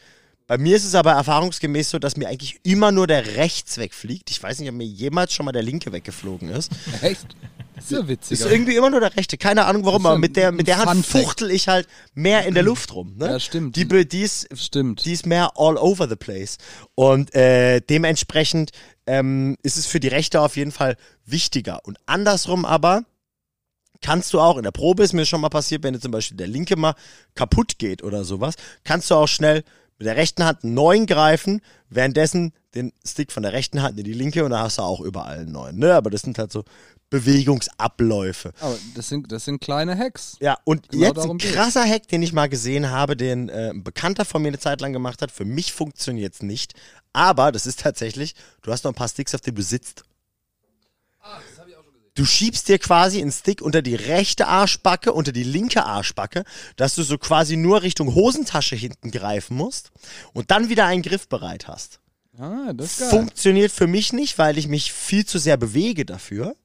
Bei 0.47 0.59
mir 0.59 0.77
ist 0.77 0.85
es 0.85 0.95
aber 0.95 1.13
erfahrungsgemäß 1.13 1.91
so, 1.91 1.99
dass 1.99 2.17
mir 2.17 2.29
eigentlich 2.29 2.61
immer 2.65 2.93
nur 2.93 3.07
der 3.07 3.37
rechts 3.37 3.79
wegfliegt. 3.79 4.31
Ich 4.31 4.43
weiß 4.43 4.59
nicht, 4.59 4.69
ob 4.69 4.75
mir 4.75 4.85
jemals 4.85 5.33
schon 5.33 5.47
mal 5.47 5.53
der 5.53 5.63
linke 5.63 5.91
weggeflogen 5.91 6.51
ist. 6.51 6.71
Echt? 7.01 7.27
Das 7.75 7.85
ist 7.87 7.91
ja 7.93 8.07
witzig. 8.07 8.41
Ist 8.41 8.47
irgendwie 8.47 8.77
immer 8.77 8.91
nur 8.91 9.01
der 9.01 9.17
rechte. 9.17 9.39
Keine 9.39 9.65
Ahnung 9.65 9.85
warum, 9.85 10.07
aber 10.07 10.19
mit 10.19 10.37
der, 10.37 10.53
mit 10.53 10.69
der 10.69 10.79
Hand 10.79 11.05
fuchtel 11.05 11.51
ich 11.51 11.69
halt 11.69 11.89
mehr 12.15 12.47
in 12.47 12.55
der 12.55 12.63
Luft 12.63 12.95
rum. 12.95 13.17
Ne? 13.17 13.27
Ja, 13.27 13.41
stimmt. 13.41 13.75
Die, 13.77 13.89
die, 14.07 14.23
ist, 14.23 14.47
Stimmt. 14.55 15.05
die 15.05 15.13
ist 15.13 15.27
mehr 15.27 15.53
all 15.57 15.77
over 15.77 16.09
the 16.09 16.15
place. 16.15 16.59
Und 16.95 17.35
äh, 17.35 17.81
dementsprechend 17.81 18.71
ähm, 19.07 19.57
ist 19.63 19.77
es 19.77 19.87
für 19.87 19.99
die 19.99 20.09
Rechte 20.09 20.41
auf 20.41 20.57
jeden 20.57 20.73
Fall 20.73 20.97
wichtiger. 21.25 21.81
Und 21.85 21.99
andersrum 22.07 22.65
aber 22.65 23.05
kannst 24.03 24.35
du 24.35 24.41
auch, 24.41 24.59
in 24.59 24.63
der 24.63 24.71
Probe 24.71 25.03
ist 25.03 25.15
mir 25.15 25.25
schon 25.25 25.41
mal 25.41 25.49
passiert, 25.49 25.83
wenn 25.83 25.95
dir 25.95 26.01
zum 26.01 26.13
Beispiel 26.13 26.37
der 26.37 26.47
linke 26.47 26.77
mal 26.77 26.95
kaputt 27.35 27.79
geht 27.79 28.05
oder 28.05 28.25
sowas, 28.25 28.55
kannst 28.85 29.11
du 29.11 29.15
auch 29.15 29.29
schnell 29.29 29.65
mit 29.99 30.07
der 30.07 30.17
rechten 30.17 30.45
Hand 30.45 30.65
einen 30.65 30.75
neuen 30.75 31.07
greifen, 31.07 31.61
währenddessen 31.89 32.53
den 32.75 32.93
Stick 33.07 33.31
von 33.31 33.43
der 33.43 33.53
rechten 33.53 33.83
Hand 33.83 33.99
in 33.99 34.05
die 34.05 34.13
linke 34.13 34.45
und 34.45 34.51
dann 34.51 34.63
hast 34.63 34.79
du 34.79 34.83
auch 34.83 35.01
überall 35.01 35.41
einen 35.41 35.53
neuen. 35.53 35.79
Ne? 35.79 35.95
Aber 35.95 36.11
das 36.11 36.23
sind 36.23 36.39
halt 36.39 36.51
so 36.51 36.65
Bewegungsabläufe. 37.11 38.53
Aber 38.61 38.77
das 38.97 39.09
sind, 39.09 39.31
das 39.31 39.45
sind 39.45 39.61
kleine 39.61 39.97
Hacks. 39.97 40.37
Ja, 40.41 40.59
und 40.65 40.89
Genau 40.89 41.07
jetzt 41.07 41.19
ein 41.19 41.39
krasser 41.39 41.85
Hack, 41.85 42.09
den 42.09 42.23
ich 42.23 42.33
mal 42.33 42.49
gesehen 42.49 42.91
habe, 42.91 43.17
den 43.17 43.49
äh, 43.49 43.71
ein 43.71 43.85
Bekannter 43.85 44.25
von 44.25 44.43
mir 44.43 44.49
eine 44.49 44.59
Zeit 44.59 44.81
lang 44.81 44.93
gemacht 44.93 45.23
hat. 45.23 45.31
Für 45.31 45.45
mich 45.45 45.73
funktioniert 45.73 46.35
es 46.35 46.43
nicht. 46.43 46.75
Aber 47.13 47.53
das 47.53 47.67
ist 47.67 47.81
tatsächlich, 47.81 48.35
du 48.63 48.73
hast 48.73 48.83
noch 48.83 48.91
ein 48.91 48.97
paar 48.97 49.09
Sticks, 49.09 49.35
auf 49.35 49.41
denen 49.41 49.57
du 49.57 49.63
sitzt. 49.63 50.03
Du 52.15 52.25
schiebst 52.25 52.69
dir 52.69 52.79
quasi 52.79 53.21
einen 53.21 53.33
Stick 53.33 53.61
unter 53.61 53.83
die 53.83 53.97
rechte 53.97 54.47
Arschbacke, 54.47 55.13
unter 55.13 55.33
die 55.33 55.43
linke 55.43 55.85
Arschbacke, 55.85 56.45
dass 56.77 56.95
du 56.95 57.03
so 57.03 57.19
quasi 57.19 57.57
nur 57.57 57.83
Richtung 57.83 58.15
Hosentasche 58.15 58.77
hinten 58.77 59.11
greifen 59.11 59.57
musst 59.57 59.91
und 60.33 60.53
dann 60.53 60.69
wieder 60.69 60.87
einen 60.87 61.03
Griff 61.03 61.29
bereit 61.29 61.67
hast. 61.67 61.99
Ah, 62.39 62.73
das 62.73 62.93
ist 62.93 62.99
geil. 63.01 63.11
Funktioniert 63.11 63.73
für 63.73 63.87
mich 63.89 64.13
nicht, 64.13 64.39
weil 64.39 64.59
ich 64.59 64.69
mich 64.69 64.93
viel 64.93 65.27
zu 65.27 65.39
sehr 65.39 65.57
bewege 65.57 66.05
dafür. 66.05 66.57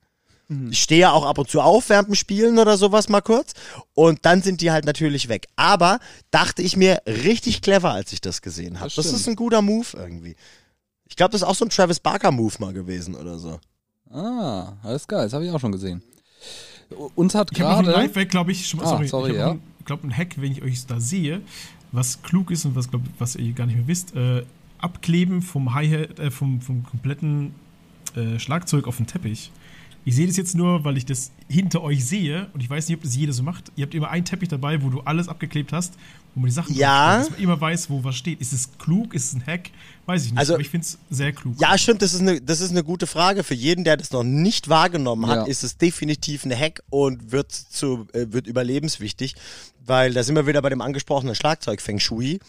Ich 0.71 0.81
stehe 0.81 1.01
ja 1.01 1.11
auch 1.11 1.25
ab 1.27 1.37
und 1.37 1.47
zu 1.47 1.61
auf 1.61 1.89
während 1.89 2.07
dem 2.07 2.15
Spielen 2.15 2.57
oder 2.57 2.75
sowas 2.75 3.07
mal 3.07 3.21
kurz. 3.21 3.53
Und 3.93 4.25
dann 4.25 4.41
sind 4.41 4.61
die 4.61 4.71
halt 4.71 4.83
natürlich 4.83 5.29
weg. 5.29 5.45
Aber 5.55 5.99
dachte 6.31 6.63
ich 6.63 6.75
mir 6.75 7.03
richtig 7.05 7.61
clever, 7.61 7.91
als 7.91 8.13
ich 8.13 8.21
das 8.21 8.41
gesehen 8.41 8.79
habe. 8.79 8.89
Das 8.89 8.95
Das, 8.95 9.13
ist 9.13 9.27
ein 9.27 9.35
guter 9.35 9.61
Move 9.61 9.85
irgendwie. 9.93 10.35
Ich 11.07 11.15
glaube, 11.15 11.33
das 11.33 11.41
ist 11.41 11.47
auch 11.47 11.53
so 11.53 11.65
ein 11.65 11.69
Travis 11.69 11.99
Barker-Move 11.99 12.55
mal 12.57 12.73
gewesen 12.73 13.13
oder 13.13 13.37
so. 13.37 13.59
Ah, 14.11 14.73
alles 14.83 15.07
geil. 15.07 15.23
Das 15.23 15.33
habe 15.33 15.45
ich 15.45 15.51
auch 15.51 15.59
schon 15.59 15.71
gesehen. 15.71 16.01
Uns 17.15 17.35
hat 17.35 17.49
Ich 17.51 17.61
habe 17.61 17.69
noch 17.71 17.77
einen 17.79 17.87
gerade. 17.87 18.07
Lifehack, 18.07 18.29
glaube 18.29 18.51
ich. 18.51 18.67
Schon, 18.67 18.79
Ah, 18.81 18.85
sorry, 18.87 19.07
sorry, 19.07 19.29
ich 19.31 19.37
ja. 19.37 19.41
habe 19.43 19.51
einen, 19.51 19.61
glaub, 19.85 20.03
einen 20.03 20.15
Hack, 20.15 20.35
wenn 20.41 20.51
ich 20.51 20.61
euch 20.63 20.85
da 20.87 20.99
sehe, 20.99 21.41
was 21.91 22.21
klug 22.23 22.49
ist 22.51 22.65
und 22.65 22.75
was, 22.75 22.89
glaub, 22.89 23.01
was 23.19 23.35
ihr 23.35 23.53
gar 23.53 23.67
nicht 23.67 23.75
mehr 23.77 23.87
wisst. 23.87 24.15
Äh, 24.15 24.43
abkleben 24.79 25.41
vom 25.41 25.73
Hi-Hat, 25.75 26.17
äh, 26.19 26.31
vom, 26.31 26.61
vom 26.61 26.83
kompletten 26.83 27.53
äh, 28.15 28.39
Schlagzeug 28.39 28.87
auf 28.87 28.97
den 28.97 29.05
Teppich. 29.07 29.51
Ich 30.05 30.15
sehe 30.15 30.25
das 30.25 30.37
jetzt 30.37 30.55
nur, 30.55 30.83
weil 30.85 30.97
ich 30.97 31.05
das 31.05 31.31
hinter 31.49 31.81
euch 31.81 32.03
sehe 32.03 32.47
und 32.53 32.61
ich 32.63 32.69
weiß 32.69 32.87
nicht, 32.87 32.97
ob 32.97 33.03
das 33.03 33.15
jeder 33.15 33.33
so 33.33 33.43
macht. 33.43 33.71
Ihr 33.75 33.85
habt 33.85 33.93
immer 33.93 34.09
einen 34.09 34.25
Teppich 34.25 34.49
dabei, 34.49 34.81
wo 34.81 34.89
du 34.89 35.01
alles 35.01 35.27
abgeklebt 35.27 35.71
hast, 35.73 35.93
wo 36.33 36.39
man 36.39 36.47
die 36.49 36.53
Sachen 36.53 36.73
Ja. 36.75 37.15
draufstellt, 37.17 37.25
dass 37.31 37.37
man 37.37 37.43
immer 37.43 37.61
weiß, 37.61 37.89
wo 37.89 38.03
was 38.03 38.15
steht. 38.15 38.39
Ist 38.41 38.53
es 38.53 38.69
klug? 38.77 39.13
Ist 39.13 39.25
es 39.25 39.33
ein 39.35 39.45
Hack? 39.45 39.69
Weiß 40.05 40.25
ich 40.25 40.31
nicht. 40.31 40.39
Also- 40.39 40.53
aber 40.53 40.61
ich 40.61 40.69
finde 40.69 40.85
es 40.85 40.97
sehr 41.09 41.31
klug. 41.33 41.55
Ja, 41.59 41.77
stimmt, 41.77 42.01
das 42.01 42.13
ist, 42.13 42.21
eine, 42.21 42.41
das 42.41 42.61
ist 42.61 42.71
eine 42.71 42.83
gute 42.83 43.07
Frage. 43.07 43.43
Für 43.43 43.53
jeden, 43.53 43.83
der 43.83 43.97
das 43.97 44.11
noch 44.11 44.23
nicht 44.23 44.69
wahrgenommen 44.69 45.27
hat, 45.27 45.37
Ja. 45.37 45.43
ist 45.45 45.63
es 45.63 45.77
definitiv 45.77 46.45
ein 46.45 46.57
Hack 46.57 46.81
und 46.89 47.31
wird, 47.31 47.51
zu, 47.51 48.07
äh, 48.13 48.25
wird 48.29 48.47
überlebenswichtig, 48.47 49.35
weil 49.85 50.13
da 50.13 50.23
sind 50.23 50.35
wir 50.35 50.47
wieder 50.47 50.61
bei 50.61 50.69
dem 50.69 50.81
angesprochenen 50.81 51.35
Schlagzeug 51.35 51.81
Feng 51.81 51.99
Shui. 51.99 52.39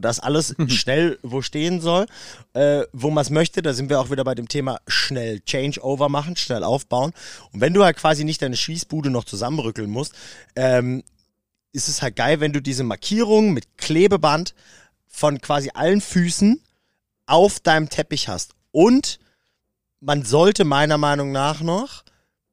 Dass 0.00 0.20
alles 0.20 0.54
schnell 0.68 1.18
wo 1.22 1.42
stehen 1.42 1.80
soll, 1.80 2.06
äh, 2.54 2.82
wo 2.92 3.10
man 3.10 3.22
es 3.22 3.30
möchte. 3.30 3.62
Da 3.62 3.72
sind 3.72 3.90
wir 3.90 4.00
auch 4.00 4.10
wieder 4.10 4.24
bei 4.24 4.34
dem 4.34 4.48
Thema 4.48 4.80
schnell 4.86 5.40
Changeover 5.40 6.08
machen, 6.08 6.36
schnell 6.36 6.64
aufbauen. 6.64 7.12
Und 7.52 7.60
wenn 7.60 7.74
du 7.74 7.84
halt 7.84 7.96
quasi 7.96 8.24
nicht 8.24 8.42
deine 8.42 8.56
Schießbude 8.56 9.10
noch 9.10 9.24
zusammenrückeln 9.24 9.90
musst, 9.90 10.14
ähm, 10.56 11.02
ist 11.72 11.88
es 11.88 12.02
halt 12.02 12.16
geil, 12.16 12.40
wenn 12.40 12.52
du 12.52 12.60
diese 12.60 12.82
Markierung 12.82 13.52
mit 13.52 13.78
Klebeband 13.78 14.54
von 15.06 15.40
quasi 15.40 15.70
allen 15.74 16.00
Füßen 16.00 16.60
auf 17.26 17.60
deinem 17.60 17.88
Teppich 17.88 18.28
hast. 18.28 18.54
Und 18.72 19.20
man 20.00 20.24
sollte 20.24 20.64
meiner 20.64 20.98
Meinung 20.98 21.32
nach 21.32 21.60
noch 21.60 22.04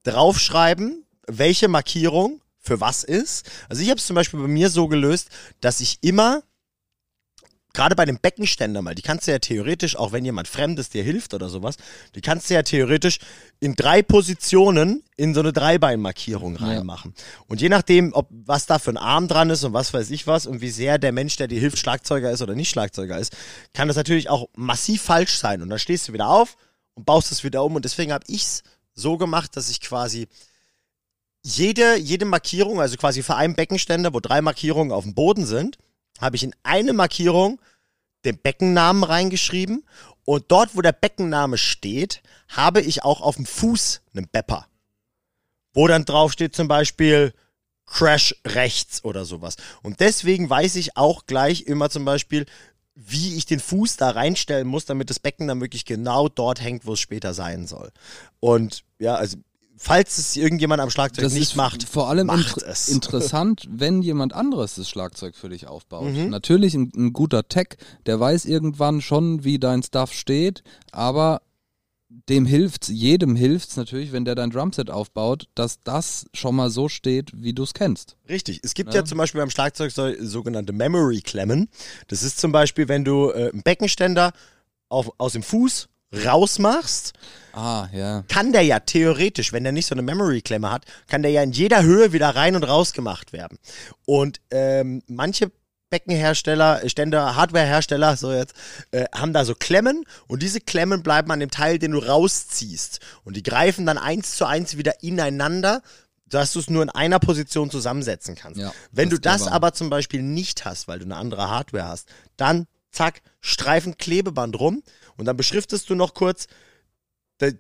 draufschreiben, 0.04 1.06
welche 1.28 1.68
Markierung 1.68 2.42
für 2.60 2.82
was 2.82 3.04
ist. 3.04 3.50
Also 3.70 3.82
ich 3.82 3.90
habe 3.90 4.00
es 4.00 4.06
zum 4.06 4.16
Beispiel 4.16 4.40
bei 4.40 4.48
mir 4.48 4.70
so 4.70 4.88
gelöst, 4.88 5.30
dass 5.62 5.80
ich 5.80 6.00
immer 6.02 6.44
gerade 7.78 7.96
bei 7.96 8.06
dem 8.06 8.18
Beckenständer 8.18 8.82
mal, 8.82 8.96
die 8.96 9.04
kannst 9.04 9.28
du 9.28 9.32
ja 9.32 9.38
theoretisch, 9.38 9.96
auch 9.96 10.12
wenn 10.12 10.26
jemand 10.26 10.48
Fremdes 10.48 10.90
dir 10.90 11.04
hilft 11.04 11.36
oder 11.36 11.48
sowas, 11.48 11.76
die 12.16 12.22
kannst 12.22 12.50
du 12.50 12.56
ja 12.56 12.64
theoretisch 12.64 13.20
in 13.60 13.76
drei 13.76 14.02
Positionen 14.02 15.04
in 15.16 15.36
so 15.36 15.42
eine 15.42 15.54
Dreibeinmarkierung 15.54 16.56
reinmachen. 16.56 17.14
Und 17.46 17.62
je 17.62 17.70
nachdem, 17.70 18.14
ob 18.14 18.30
was 18.32 18.66
da 18.66 18.80
für 18.80 18.90
ein 18.90 18.98
Arm 18.98 19.28
dran 19.28 19.52
ist 19.52 19.64
und 19.64 19.74
was 19.74 19.94
weiß 19.94 20.10
ich 20.10 20.26
was 20.26 20.48
und 20.48 20.60
wie 20.60 20.72
sehr 20.72 20.98
der 20.98 21.12
Mensch, 21.12 21.36
der 21.36 21.48
dir 21.48 21.60
hilft, 21.60 21.78
Schlagzeuger 21.78 22.32
ist 22.32 22.42
oder 22.42 22.56
nicht 22.56 22.72
Schlagzeuger 22.72 23.20
ist, 23.20 23.38
kann 23.76 23.88
das 23.88 23.96
natürlich 23.96 24.28
auch 24.28 24.50
massiv 24.56 25.04
falsch 25.04 25.38
sein. 25.38 25.62
Und 25.62 25.70
dann 25.70 25.78
stehst 25.78 26.08
du 26.08 26.14
wieder 26.14 26.30
auf 26.30 26.58
und 26.96 27.06
baust 27.06 27.32
es 27.32 27.44
wieder 27.44 27.64
um. 27.64 27.76
Und 27.76 27.86
deswegen 27.86 28.12
habe 28.12 28.26
ich's 28.28 28.64
so 28.96 29.18
gemacht, 29.20 29.56
dass 29.56 29.70
ich 29.70 29.82
quasi 29.82 30.28
jede, 31.44 31.96
jede 31.98 32.26
Markierung, 32.26 32.82
also 32.82 32.98
quasi 32.98 33.22
für 33.22 33.36
einen 33.36 33.54
Beckenständer, 33.54 34.16
wo 34.16 34.20
drei 34.20 34.42
Markierungen 34.42 34.92
auf 34.92 35.04
dem 35.04 35.14
Boden 35.14 35.46
sind, 35.46 35.78
habe 36.20 36.36
ich 36.36 36.44
in 36.44 36.56
eine 36.64 36.94
Markierung 36.94 37.60
den 38.28 38.38
Beckennamen 38.38 39.04
reingeschrieben 39.04 39.84
und 40.28 40.46
dort, 40.50 40.76
wo 40.76 40.82
der 40.82 40.92
Beckenname 40.92 41.58
steht, 41.58 42.22
habe 42.50 42.82
ich 42.82 43.04
auch 43.04 43.22
auf 43.22 43.38
dem 43.38 43.46
Fuß 43.46 44.02
einen 44.14 44.28
Bepper. 44.28 44.68
Wo 45.74 45.88
dann 45.88 46.06
drauf 46.06 46.34
steht 46.34 46.54
zum 46.54 46.68
Beispiel 46.68 47.34
Crash 47.86 48.36
rechts 48.46 49.06
oder 49.06 49.24
sowas. 49.24 49.56
Und 49.84 50.02
deswegen 50.02 50.50
weiß 50.50 50.76
ich 50.76 50.98
auch 50.98 51.26
gleich 51.28 51.62
immer 51.62 51.90
zum 51.90 52.04
Beispiel, 52.04 52.46
wie 52.94 53.36
ich 53.36 53.46
den 53.46 53.62
Fuß 53.62 53.96
da 53.96 54.10
reinstellen 54.10 54.68
muss, 54.68 54.86
damit 54.86 55.10
das 55.10 55.20
Becken 55.20 55.48
dann 55.48 55.62
wirklich 55.62 55.86
genau 55.86 56.28
dort 56.28 56.62
hängt, 56.62 56.86
wo 56.86 56.94
es 56.94 57.00
später 57.00 57.34
sein 57.34 57.66
soll. 57.66 57.92
Und 58.42 58.84
ja, 59.00 59.16
also 59.16 59.38
falls 59.78 60.18
es 60.18 60.36
irgendjemand 60.36 60.82
am 60.82 60.90
Schlagzeug 60.90 61.24
Das 61.24 61.34
nicht 61.34 61.44
ist 61.52 61.56
macht, 61.56 61.84
vor 61.84 62.10
allem 62.10 62.28
macht 62.28 62.58
inter 62.58 62.68
es. 62.68 62.90
interessant, 62.90 63.68
wenn 63.70 64.02
jemand 64.02 64.34
anderes 64.34 64.76
das 64.76 64.90
Schlagzeug 64.90 65.36
für 65.36 65.50
dich 65.50 65.68
aufbaut. 65.68 66.12
Mhm. 66.14 66.30
Natürlich 66.30 66.74
ein, 66.74 66.92
ein 66.96 67.14
guter 67.14 67.48
Tech, 67.48 67.78
der 68.06 68.20
weiß 68.20 68.46
irgendwann 68.46 69.02
schon, 69.02 69.44
wie 69.44 69.60
dein 69.60 69.84
Stuff 69.84 70.14
steht, 70.14 70.64
aber 70.92 71.42
dem 72.10 72.46
hilft's, 72.46 72.88
jedem 72.88 73.36
hilft's 73.36 73.76
natürlich, 73.76 74.12
wenn 74.14 74.24
der 74.26 74.36
dein 74.36 74.50
Drumset 74.50 74.90
aufbaut, 74.90 75.48
dass 75.56 75.82
das 75.84 76.26
schon 76.34 76.56
mal 76.56 76.70
so 76.70 76.88
steht, 76.88 77.32
wie 77.36 77.54
du 77.54 77.64
es 77.64 77.74
kennst. 77.74 78.16
Richtig. 78.30 78.62
Es 78.64 78.74
gibt 78.74 78.94
Ja. 78.94 79.02
ja, 79.02 79.06
zum 79.06 79.18
Beispiel 79.18 79.42
beim 79.42 79.50
Schlagzeug 79.50 79.92
so, 79.92 80.10
sogenannte 80.20 80.72
Memory-Klemmen. 80.74 81.68
Das 82.08 82.24
ist 82.24 82.40
zum 82.40 82.52
Beispiel, 82.54 82.88
wenn 82.88 83.04
du 83.04 83.32
äh, 83.32 83.52
einen 83.52 83.62
Beckenständer 83.62 84.32
auf, 84.90 85.12
aus 85.18 85.34
dem 85.34 85.44
Fuß 85.44 85.90
rausmachst, 86.14 87.14
Ah, 87.54 87.88
ja. 87.92 88.24
kann 88.28 88.52
der 88.54 88.62
ja 88.62 88.80
theoretisch, 88.80 89.52
wenn 89.52 89.64
der 89.64 89.72
nicht 89.74 89.88
so 89.88 89.96
eine 89.96 90.04
Memory-Klemme 90.04 90.72
hat, 90.72 90.86
kann 91.08 91.24
der 91.24 91.32
ja 91.32 91.42
in 91.42 91.52
jeder 91.52 91.82
Höhe 91.84 92.14
wieder 92.14 92.30
rein 92.36 92.56
und 92.56 92.64
raus 92.64 92.94
gemacht 92.94 93.34
werden. 93.34 93.58
Und 94.06 94.40
ähm, 94.52 95.02
manche 95.08 95.52
Beckenhersteller, 95.90 96.84
äh, 96.84 96.90
Ständer, 96.90 97.36
Hardwarehersteller, 97.36 98.16
so 98.18 98.32
jetzt, 98.32 98.54
äh, 98.92 99.06
haben 99.16 99.34
da 99.34 99.44
so 99.46 99.56
Klemmen 99.56 100.04
und 100.28 100.44
diese 100.44 100.60
Klemmen 100.62 101.02
bleiben 101.02 101.32
an 101.32 101.40
dem 101.40 101.50
Teil, 101.50 101.80
den 101.80 101.92
du 101.92 102.00
rausziehst. 102.00 103.00
Und 103.24 103.36
die 103.38 103.44
greifen 103.44 103.86
dann 103.86 103.98
eins 103.98 104.36
zu 104.36 104.46
eins 104.46 104.78
wieder 104.78 105.02
ineinander, 105.02 105.82
dass 106.30 106.52
du 106.54 106.60
es 106.60 106.70
nur 106.70 106.84
in 106.84 106.90
einer 106.90 107.20
Position 107.20 107.72
zusammensetzen 107.72 108.36
kannst. 108.36 108.60
Ja, 108.60 108.74
Wenn 108.92 109.10
das 109.10 109.18
du 109.18 109.22
das 109.22 109.48
aber 109.48 109.74
zum 109.74 109.90
Beispiel 109.90 110.22
nicht 110.22 110.66
hast, 110.66 110.88
weil 110.90 111.00
du 111.00 111.06
eine 111.06 111.16
andere 111.16 111.50
Hardware 111.50 111.88
hast, 111.88 112.10
dann 112.36 112.68
zack, 112.92 113.22
Streifen 113.40 113.98
Klebeband 113.98 114.60
rum 114.60 114.84
und 115.18 115.26
dann 115.26 115.38
beschriftest 115.38 115.90
du 115.90 115.96
noch 115.96 116.14
kurz, 116.14 116.48
der, 117.40 117.54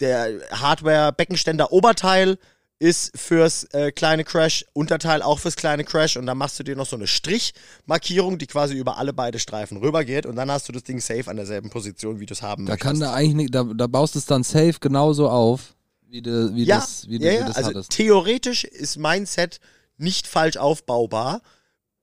der 0.00 0.40
Hardware-Beckenständer-Oberteil 0.52 2.38
ist 2.78 3.12
fürs 3.14 3.64
äh, 3.74 3.92
kleine 3.92 4.24
Crash, 4.24 4.64
Unterteil 4.72 5.20
auch 5.20 5.38
fürs 5.38 5.54
kleine 5.54 5.84
Crash 5.84 6.16
und 6.16 6.24
dann 6.24 6.38
machst 6.38 6.58
du 6.58 6.62
dir 6.62 6.76
noch 6.76 6.86
so 6.86 6.96
eine 6.96 7.06
Strichmarkierung, 7.06 8.38
die 8.38 8.46
quasi 8.46 8.74
über 8.74 8.96
alle 8.96 9.12
beide 9.12 9.38
Streifen 9.38 9.76
rübergeht 9.76 10.24
und 10.24 10.36
dann 10.36 10.50
hast 10.50 10.66
du 10.68 10.72
das 10.72 10.82
Ding 10.84 10.98
safe 10.98 11.28
an 11.28 11.36
derselben 11.36 11.68
Position, 11.68 12.20
wie 12.20 12.26
du 12.26 12.32
es 12.32 12.40
haben 12.40 12.64
Da 12.64 12.72
möchtest. 12.72 12.82
kann 12.82 12.98
da 13.00 13.12
eigentlich 13.12 13.34
nicht, 13.34 13.54
da, 13.54 13.64
da 13.64 13.86
baust 13.86 14.14
du 14.14 14.18
es 14.18 14.24
dann 14.24 14.42
safe 14.44 14.76
genauso 14.80 15.28
auf, 15.28 15.74
wie 16.08 16.22
du, 16.22 16.54
wie 16.54 16.64
ja, 16.64 16.76
das, 16.76 17.06
wie 17.06 17.18
du, 17.18 17.26
ja, 17.26 17.32
wie 17.32 17.36
ja, 17.36 17.46
das 17.48 17.56
also 17.56 17.68
hattest. 17.68 17.90
theoretisch 17.90 18.64
ist 18.64 18.96
mein 18.96 19.26
Set 19.26 19.60
nicht 19.98 20.26
falsch 20.26 20.56
aufbaubar. 20.56 21.42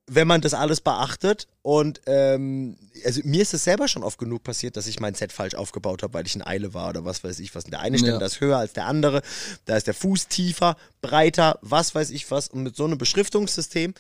Wenn 0.10 0.28
man 0.28 0.42
das 0.42 0.54
alles 0.54 0.80
beachtet. 0.82 1.48
Und 1.62 2.02
ähm, 2.06 2.78
also 3.06 3.22
mir 3.26 3.42
ist 3.42 3.54
es 3.54 3.64
selber 3.66 3.88
schon 3.88 4.04
oft 4.04 4.18
genug 4.18 4.44
passiert, 4.44 4.78
dass 4.78 4.88
ich 4.88 5.00
mein 5.00 5.14
Set 5.16 5.32
falsch 5.34 5.54
aufgebaut 5.56 6.02
habe, 6.04 6.14
weil 6.14 6.26
ich 6.26 6.36
in 6.36 6.42
Eile 6.46 6.74
war 6.74 6.90
oder 6.90 7.04
was 7.06 7.24
weiß 7.24 7.40
ich 7.40 7.54
was. 7.56 7.66
Und 7.66 7.72
der 7.72 7.82
eine 7.82 7.98
Ständer 8.00 8.22
Ja. 8.22 8.26
ist 8.26 8.40
höher 8.40 8.58
als 8.58 8.74
der 8.74 8.86
andere, 8.86 9.22
da 9.66 9.76
ist 9.76 9.88
der 9.88 9.94
Fuß 9.94 10.28
tiefer, 10.30 10.78
breiter, 11.02 11.60
was 11.62 11.94
weiß 11.94 12.10
ich 12.12 12.30
was. 12.32 12.48
Und 12.48 12.64
mit 12.64 12.76
so 12.76 12.86
einem 12.86 12.98
Beschriftungssystem 12.98 13.94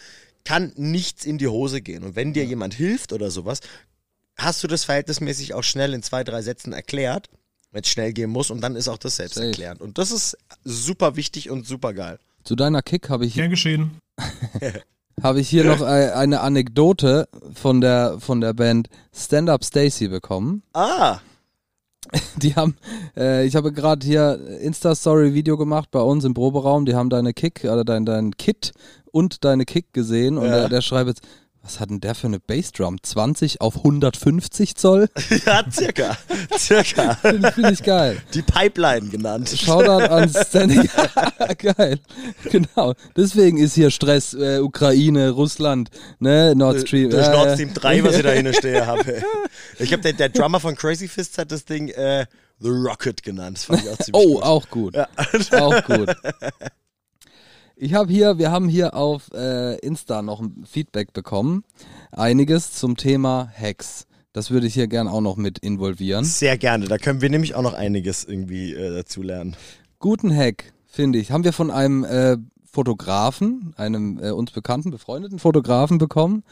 kann 0.45 0.71
nichts 0.77 1.25
in 1.25 1.37
die 1.37 1.47
Hose 1.47 1.81
gehen. 1.81 2.03
Und 2.03 2.15
wenn 2.15 2.31
dir 2.33 2.45
jemand 2.45 2.73
hilft 2.73 3.11
oder 3.11 3.29
sowas, 3.29 3.59
hast 4.37 4.63
du 4.63 4.67
das 4.67 4.85
verhältnismäßig 4.85 5.53
auch 5.55 5.63
schnell 5.63 5.93
in 5.93 6.03
zwei, 6.03 6.23
drei 6.23 6.41
Sätzen 6.41 6.71
erklärt, 6.71 7.27
wenn 7.71 7.81
es 7.83 7.89
schnell 7.89 8.13
gehen 8.13 8.29
muss. 8.29 8.49
Und 8.49 8.61
dann 8.61 8.77
ist 8.77 8.87
auch 8.87 8.97
das 8.97 9.17
selbst 9.17 9.35
Safe. 9.35 9.47
erklärend. 9.47 9.81
Und 9.81 9.97
das 9.97 10.11
ist 10.11 10.37
super 10.63 11.17
wichtig 11.17 11.49
und 11.49 11.67
super 11.67 11.93
geil. 11.93 12.17
Zu 12.45 12.55
deiner 12.55 12.81
Kick 12.81 13.09
habe 13.09 13.25
ich 13.25 13.33
Gern 13.33 13.49
geschehen. 13.49 13.99
habe 15.21 15.39
ich 15.39 15.49
hier 15.49 15.63
noch 15.63 15.81
äh, 15.81 16.11
eine 16.11 16.41
Anekdote 16.41 17.27
von 17.53 17.81
der 17.81 18.17
von 18.19 18.41
der 18.41 18.53
Band 18.53 18.89
Stand 19.13 19.49
Up 19.49 19.63
Stacy 19.63 20.07
bekommen. 20.07 20.63
Ah, 20.73 21.19
Die 22.37 22.55
haben, 22.55 22.77
äh, 23.17 23.45
ich 23.45 23.55
habe 23.55 23.71
gerade 23.73 24.05
hier 24.05 24.39
Insta-Story-Video 24.61 25.57
gemacht 25.57 25.89
bei 25.91 25.99
uns 25.99 26.23
im 26.23 26.33
Proberaum. 26.33 26.85
Die 26.85 26.95
haben 26.95 27.09
deine 27.09 27.33
Kick, 27.33 27.63
oder 27.65 27.83
dein, 27.83 28.05
dein 28.05 28.31
Kit 28.37 28.71
und 29.11 29.43
deine 29.43 29.65
Kick 29.65 29.91
gesehen. 29.93 30.37
Und 30.37 30.45
Ja. 30.45 30.51
der, 30.59 30.69
der 30.69 30.81
schreibt 30.81 31.09
jetzt, 31.09 31.21
was 31.67 31.81
hat 31.81 31.89
denn 31.89 31.99
der 31.99 32.15
für 32.15 32.27
eine 32.27 32.39
Bassdrum? 32.39 32.95
20 33.03 33.59
auf 33.59 33.75
150 33.75 34.75
Zoll? 34.75 35.09
ja, 35.45 35.65
circa. 35.69 36.17
circa. 36.57 37.15
Finde 37.15 37.51
find 37.51 37.71
ich 37.71 37.83
geil. 37.83 38.21
Die 38.33 38.41
Pipeline 38.41 39.09
genannt. 39.09 39.49
Shoutout 39.49 40.05
an 40.05 40.29
Standing. 40.29 40.87
Ja, 41.39 41.53
geil. 41.73 41.99
Genau. 42.45 42.93
Deswegen 43.15 43.57
ist 43.57 43.73
hier 43.75 43.91
Stress, 43.91 44.33
äh, 44.33 44.59
Ukraine, 44.59 45.29
Russland, 45.31 45.89
ne, 46.19 46.53
Nord 46.55 46.87
Stream. 46.87 47.09
Durch 47.09 47.25
Ja, 47.25 47.31
Nord 47.33 47.47
ja. 47.47 47.53
Stream 47.55 47.73
3, 47.73 48.03
was 48.03 48.15
ich 48.15 48.23
da 48.23 48.31
hinten 48.31 48.53
stehe 48.53 48.85
habe. 48.87 49.21
Ich 49.79 49.89
glaube, 49.89 50.03
der, 50.03 50.13
der 50.13 50.29
Drummer 50.29 50.59
von 50.59 50.75
Crazy 50.75 51.07
Fists 51.07 51.37
hat 51.37 51.51
das 51.51 51.65
Ding 51.65 51.89
äh, 51.89 52.25
The 52.59 52.69
Rocket 52.69 53.21
genannt. 53.23 53.57
Das 53.57 53.65
fand 53.65 53.83
ich 53.83 53.89
auch 53.89 53.97
ziemlich 53.97 54.25
Oh, 54.25 54.33
gut. 54.35 54.43
auch 54.43 54.69
gut. 54.69 54.97
Auch 55.51 55.83
gut. 55.83 56.15
Ich 57.79 57.93
habe 57.93 58.11
hier, 58.11 58.39
wir 58.39 58.49
haben 58.49 58.69
hier 58.69 58.95
auf 58.95 59.29
äh, 59.35 59.77
Insta 59.77 60.23
noch 60.23 60.41
ein 60.41 60.65
Feedback 60.67 61.13
bekommen. 61.13 61.63
Einiges 62.11 62.73
zum 62.73 62.97
Thema 62.97 63.51
Hacks. 63.55 64.07
Das 64.33 64.49
würde 64.49 64.65
ich 64.65 64.73
hier 64.73 64.87
gern 64.87 65.07
auch 65.07 65.21
noch 65.21 65.37
mit 65.37 65.59
involvieren. 65.59 66.25
Sehr 66.25 66.57
gerne. 66.57 66.87
Da 66.87 66.97
können 66.97 67.21
wir 67.21 67.29
nämlich 67.29 67.53
auch 67.53 67.61
noch 67.61 67.75
einiges 67.75 68.23
irgendwie 68.23 68.73
äh, 68.73 68.95
dazu 68.95 69.21
lernen. 69.21 69.55
Guten 69.99 70.35
Hack, 70.35 70.73
finde 70.87 71.19
ich, 71.19 71.29
haben 71.29 71.43
wir 71.43 71.53
von 71.53 71.69
einem 71.69 72.03
äh, 72.03 72.37
Fotografen, 72.65 73.75
einem 73.77 74.17
äh, 74.23 74.31
uns 74.31 74.49
bekannten, 74.49 74.89
befreundeten 74.89 75.37
Fotografen 75.37 75.99
bekommen. 75.99 76.43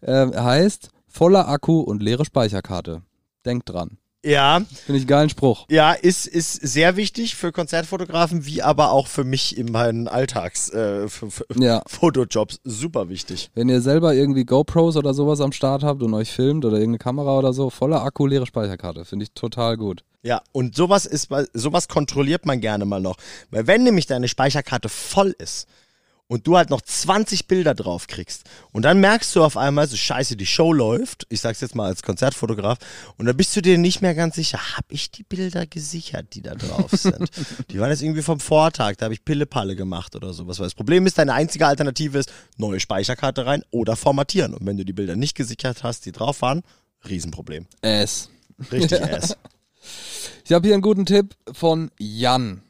Äh, 0.00 0.28
heißt 0.28 0.88
voller 1.06 1.48
Akku 1.48 1.80
und 1.80 2.02
leere 2.02 2.24
Speicherkarte. 2.24 3.02
Denkt 3.44 3.68
dran. 3.68 3.98
Ja, 4.24 4.58
Finde 4.86 4.98
ich 4.98 5.02
einen 5.02 5.06
geilen 5.08 5.28
Spruch. 5.30 5.66
ja, 5.68 5.92
ist, 5.92 6.26
ist 6.28 6.52
sehr 6.54 6.96
wichtig 6.96 7.34
für 7.34 7.50
Konzertfotografen, 7.50 8.46
wie 8.46 8.62
aber 8.62 8.92
auch 8.92 9.08
für 9.08 9.24
mich 9.24 9.56
in 9.58 9.72
meinen 9.72 10.06
Alltags 10.06 10.68
äh, 10.68 11.04
f- 11.04 11.22
f- 11.26 11.44
Ja. 11.58 11.82
Fotojobs. 11.88 12.60
Super 12.62 13.08
wichtig. 13.08 13.50
Wenn 13.54 13.68
ihr 13.68 13.80
selber 13.80 14.14
irgendwie 14.14 14.44
GoPros 14.44 14.96
oder 14.96 15.12
sowas 15.12 15.40
am 15.40 15.50
Start 15.52 15.82
habt 15.82 16.02
und 16.02 16.14
euch 16.14 16.30
filmt 16.30 16.64
oder 16.64 16.76
irgendeine 16.76 16.98
Kamera 16.98 17.36
oder 17.38 17.52
so, 17.52 17.68
voller 17.70 18.02
Akku, 18.04 18.26
leere 18.26 18.46
Speicherkarte. 18.46 19.04
Finde 19.04 19.24
ich 19.24 19.32
total 19.32 19.76
gut. 19.76 20.04
Ja, 20.22 20.40
und 20.52 20.76
sowas 20.76 21.04
ist 21.04 21.30
sowas 21.52 21.88
kontrolliert 21.88 22.46
man 22.46 22.60
gerne 22.60 22.84
mal 22.84 23.00
noch. 23.00 23.16
Weil 23.50 23.66
wenn 23.66 23.82
nämlich 23.82 24.06
deine 24.06 24.28
Speicherkarte 24.28 24.88
voll 24.88 25.34
ist 25.36 25.66
und 26.32 26.46
du 26.46 26.56
halt 26.56 26.70
noch 26.70 26.80
20 26.80 27.46
Bilder 27.46 27.74
drauf 27.74 28.06
kriegst 28.06 28.44
und 28.72 28.86
dann 28.86 29.00
merkst 29.00 29.36
du 29.36 29.44
auf 29.44 29.58
einmal, 29.58 29.86
so 29.86 29.98
scheiße, 29.98 30.34
die 30.34 30.46
Show 30.46 30.72
läuft, 30.72 31.26
ich 31.28 31.42
sag's 31.42 31.60
jetzt 31.60 31.74
mal 31.74 31.84
als 31.84 32.02
Konzertfotograf, 32.02 32.78
und 33.18 33.26
dann 33.26 33.36
bist 33.36 33.54
du 33.54 33.60
dir 33.60 33.76
nicht 33.76 34.00
mehr 34.00 34.14
ganz 34.14 34.36
sicher, 34.36 34.58
hab 34.74 34.86
ich 34.88 35.10
die 35.10 35.24
Bilder 35.24 35.66
gesichert, 35.66 36.28
die 36.32 36.40
da 36.40 36.54
drauf 36.54 36.90
sind? 36.90 37.30
die 37.70 37.78
waren 37.78 37.90
jetzt 37.90 38.00
irgendwie 38.00 38.22
vom 38.22 38.40
Vortag, 38.40 38.96
da 38.96 39.04
habe 39.04 39.14
ich 39.14 39.26
Pille-Palle 39.26 39.76
gemacht 39.76 40.16
oder 40.16 40.32
sowas. 40.32 40.58
Weil 40.58 40.66
das 40.66 40.74
Problem 40.74 41.06
ist, 41.06 41.18
deine 41.18 41.34
einzige 41.34 41.66
Alternative 41.66 42.18
ist, 42.18 42.32
neue 42.56 42.80
Speicherkarte 42.80 43.44
rein 43.44 43.62
oder 43.70 43.94
formatieren. 43.94 44.54
Und 44.54 44.64
wenn 44.64 44.78
du 44.78 44.86
die 44.86 44.94
Bilder 44.94 45.16
nicht 45.16 45.34
gesichert 45.34 45.82
hast, 45.82 46.06
die 46.06 46.12
drauf 46.12 46.40
waren, 46.40 46.62
Riesenproblem. 47.06 47.66
Es. 47.82 48.30
Richtig 48.70 49.02
ass. 49.12 49.36
Ich 50.46 50.52
habe 50.52 50.66
hier 50.66 50.74
einen 50.74 50.82
guten 50.82 51.04
Tipp 51.04 51.36
von 51.52 51.90
Jan. 51.98 52.62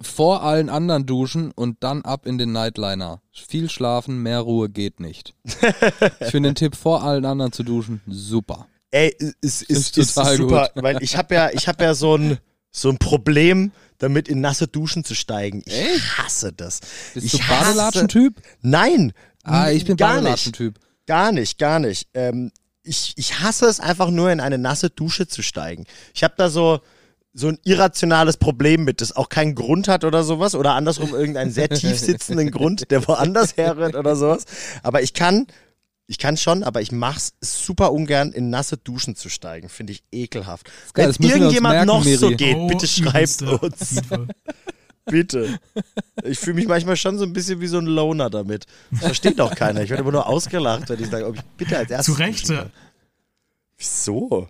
Vor 0.00 0.42
allen 0.42 0.68
anderen 0.68 1.06
duschen 1.06 1.52
und 1.52 1.82
dann 1.82 2.02
ab 2.02 2.26
in 2.26 2.38
den 2.38 2.52
Nightliner. 2.52 3.20
Viel 3.32 3.68
schlafen, 3.70 4.22
mehr 4.22 4.40
Ruhe 4.40 4.68
geht 4.68 5.00
nicht. 5.00 5.34
Ich 6.20 6.30
finde 6.30 6.50
den 6.50 6.54
Tipp, 6.54 6.76
vor 6.76 7.02
allen 7.02 7.24
anderen 7.24 7.52
zu 7.52 7.62
duschen, 7.62 8.00
super. 8.06 8.66
Ey, 8.90 9.14
es 9.18 9.62
ist, 9.62 9.62
Ist 9.62 9.98
ist, 9.98 10.14
total 10.14 10.36
super, 10.36 10.70
weil 10.74 11.02
ich 11.02 11.16
habe 11.16 11.34
ja, 11.34 11.50
ich 11.50 11.68
habe 11.68 11.82
ja 11.82 11.94
so 11.94 12.16
ein 12.16 12.38
so 12.72 12.88
ein 12.88 12.98
Problem 12.98 13.72
damit 13.98 14.28
in 14.28 14.40
nasse 14.40 14.66
Duschen 14.66 15.04
zu 15.04 15.14
steigen. 15.14 15.62
Ich 15.66 15.74
Echt? 15.74 16.18
hasse 16.18 16.52
das. 16.52 16.80
Bist 17.14 17.26
ich 17.26 17.32
du 17.32 17.38
Badelatschen-Typ? 17.48 18.40
Nein. 18.62 19.12
Ah, 19.42 19.70
ich 19.70 19.84
bin 19.84 19.96
gar 19.96 20.14
nicht. 20.14 20.22
Badelatschen-Typ. 20.22 20.78
Gar 21.06 21.32
nicht, 21.32 21.58
gar 21.58 21.78
nicht. 21.80 22.08
Ähm, 22.14 22.52
ich, 22.82 23.14
ich 23.16 23.40
hasse 23.40 23.66
es 23.66 23.80
einfach 23.80 24.10
nur 24.10 24.30
in 24.30 24.40
eine 24.40 24.58
nasse 24.58 24.90
Dusche 24.90 25.26
zu 25.26 25.42
steigen. 25.42 25.86
Ich 26.14 26.22
habe 26.22 26.34
da 26.36 26.48
so 26.48 26.80
so 27.32 27.48
ein 27.48 27.58
irrationales 27.64 28.36
Problem 28.36 28.84
mit, 28.84 29.00
das 29.00 29.14
auch 29.14 29.28
keinen 29.28 29.54
Grund 29.54 29.86
hat 29.88 30.04
oder 30.04 30.24
sowas 30.24 30.54
oder 30.54 30.74
andersrum 30.74 31.14
irgendeinen 31.14 31.52
sehr 31.52 31.68
tief 31.68 31.98
sitzenden 31.98 32.50
Grund, 32.50 32.90
der 32.90 33.06
woanders 33.06 33.56
herrührt 33.56 33.94
oder 33.94 34.16
sowas. 34.16 34.44
Aber 34.82 35.02
ich 35.02 35.14
kann, 35.14 35.46
ich 36.08 36.18
kann 36.18 36.36
schon, 36.36 36.64
aber 36.64 36.80
ich 36.80 36.90
mach's 36.90 37.34
super 37.40 37.92
ungern, 37.92 38.32
in 38.32 38.50
nasse 38.50 38.76
Duschen 38.78 39.14
zu 39.14 39.28
steigen. 39.28 39.68
Finde 39.68 39.92
ich 39.92 40.02
ekelhaft. 40.10 40.68
geil, 40.92 41.14
Wenn 41.18 41.30
irgendjemand 41.30 41.74
merken, 41.74 41.86
noch 41.86 42.02
so 42.04 42.26
Miri. 42.30 42.34
geht, 42.36 42.56
Oh, 42.56 42.66
bitte 42.66 42.88
schreibt 42.88 43.42
uns. 43.42 44.00
Bitte. 45.06 45.58
Ich 46.24 46.38
fühle 46.38 46.54
mich 46.54 46.68
manchmal 46.68 46.96
schon 46.96 47.18
so 47.18 47.24
ein 47.24 47.32
bisschen 47.32 47.60
wie 47.60 47.66
so 47.66 47.78
ein 47.78 47.86
Loner 47.86 48.30
damit. 48.30 48.66
Das 48.90 49.00
versteht 49.00 49.40
doch 49.40 49.54
keiner. 49.56 49.82
Ich 49.82 49.90
werde 49.90 50.02
immer 50.02 50.12
nur 50.12 50.26
ausgelacht, 50.26 50.88
wenn 50.88 51.02
ich 51.02 51.08
sage, 51.08 51.26
ob 51.26 51.34
ich 51.36 51.42
bitte 51.56 51.78
als 51.78 51.90
erstes. 51.90 52.14
Zu 52.14 52.20
Recht. 52.20 52.52
Wieso? 53.76 54.48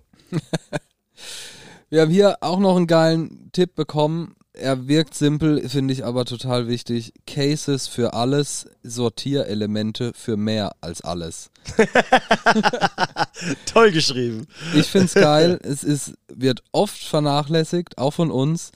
Wir 1.91 2.03
haben 2.03 2.11
hier 2.11 2.38
auch 2.41 2.61
noch 2.61 2.76
einen 2.76 2.86
geilen 2.86 3.51
Tipp 3.51 3.74
bekommen. 3.74 4.36
Er 4.53 4.86
wirkt 4.86 5.14
simpel, 5.14 5.68
finde 5.68 5.93
ich 5.93 6.05
aber 6.05 6.24
total 6.24 6.68
wichtig. 6.68 7.12
Cases 7.26 7.88
für 7.88 8.14
alles, 8.14 8.68
Sortierelemente 8.84 10.12
für 10.14 10.36
mehr 10.36 10.72
als 10.80 11.03
alles. 11.03 11.51
Toll 13.66 13.91
geschrieben. 13.91 14.47
Ich 14.74 14.86
finde 14.86 15.07
es 15.07 15.14
geil. 15.14 15.59
Es 15.64 15.82
ist, 15.82 16.14
wird 16.28 16.62
oft 16.70 16.99
vernachlässigt, 16.99 17.99
auch 17.99 18.12
von 18.12 18.30
uns. 18.30 18.70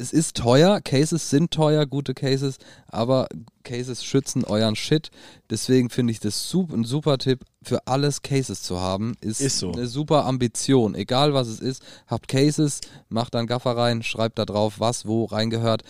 Es 0.00 0.12
ist 0.12 0.36
teuer, 0.36 0.80
Cases 0.80 1.28
sind 1.28 1.50
teuer, 1.50 1.84
gute 1.84 2.14
Cases, 2.14 2.58
aber 2.86 3.26
Cases 3.64 4.04
schützen 4.04 4.44
euren 4.44 4.76
Shit. 4.76 5.10
Deswegen 5.50 5.90
finde 5.90 6.12
ich 6.12 6.20
das 6.20 6.48
sup 6.48 6.72
ein 6.72 6.84
super 6.84 7.18
Tipp, 7.18 7.44
für 7.62 7.84
alles 7.88 8.22
Cases 8.22 8.62
zu 8.62 8.78
haben. 8.80 9.14
Ist, 9.20 9.40
Ist 9.40 9.58
so. 9.58 9.72
eine 9.72 9.88
super 9.88 10.24
Ambition. 10.24 10.94
Egal 10.94 11.34
was 11.34 11.48
es 11.48 11.58
ist, 11.58 11.82
habt 12.06 12.28
Cases, 12.28 12.80
macht 13.08 13.34
dann 13.34 13.48
Gaffer 13.48 13.76
rein, 13.76 14.04
schreibt 14.04 14.38
da 14.38 14.44
drauf, 14.44 14.74
was 14.78 15.04
wo 15.04 15.24
reingehört. 15.24 15.82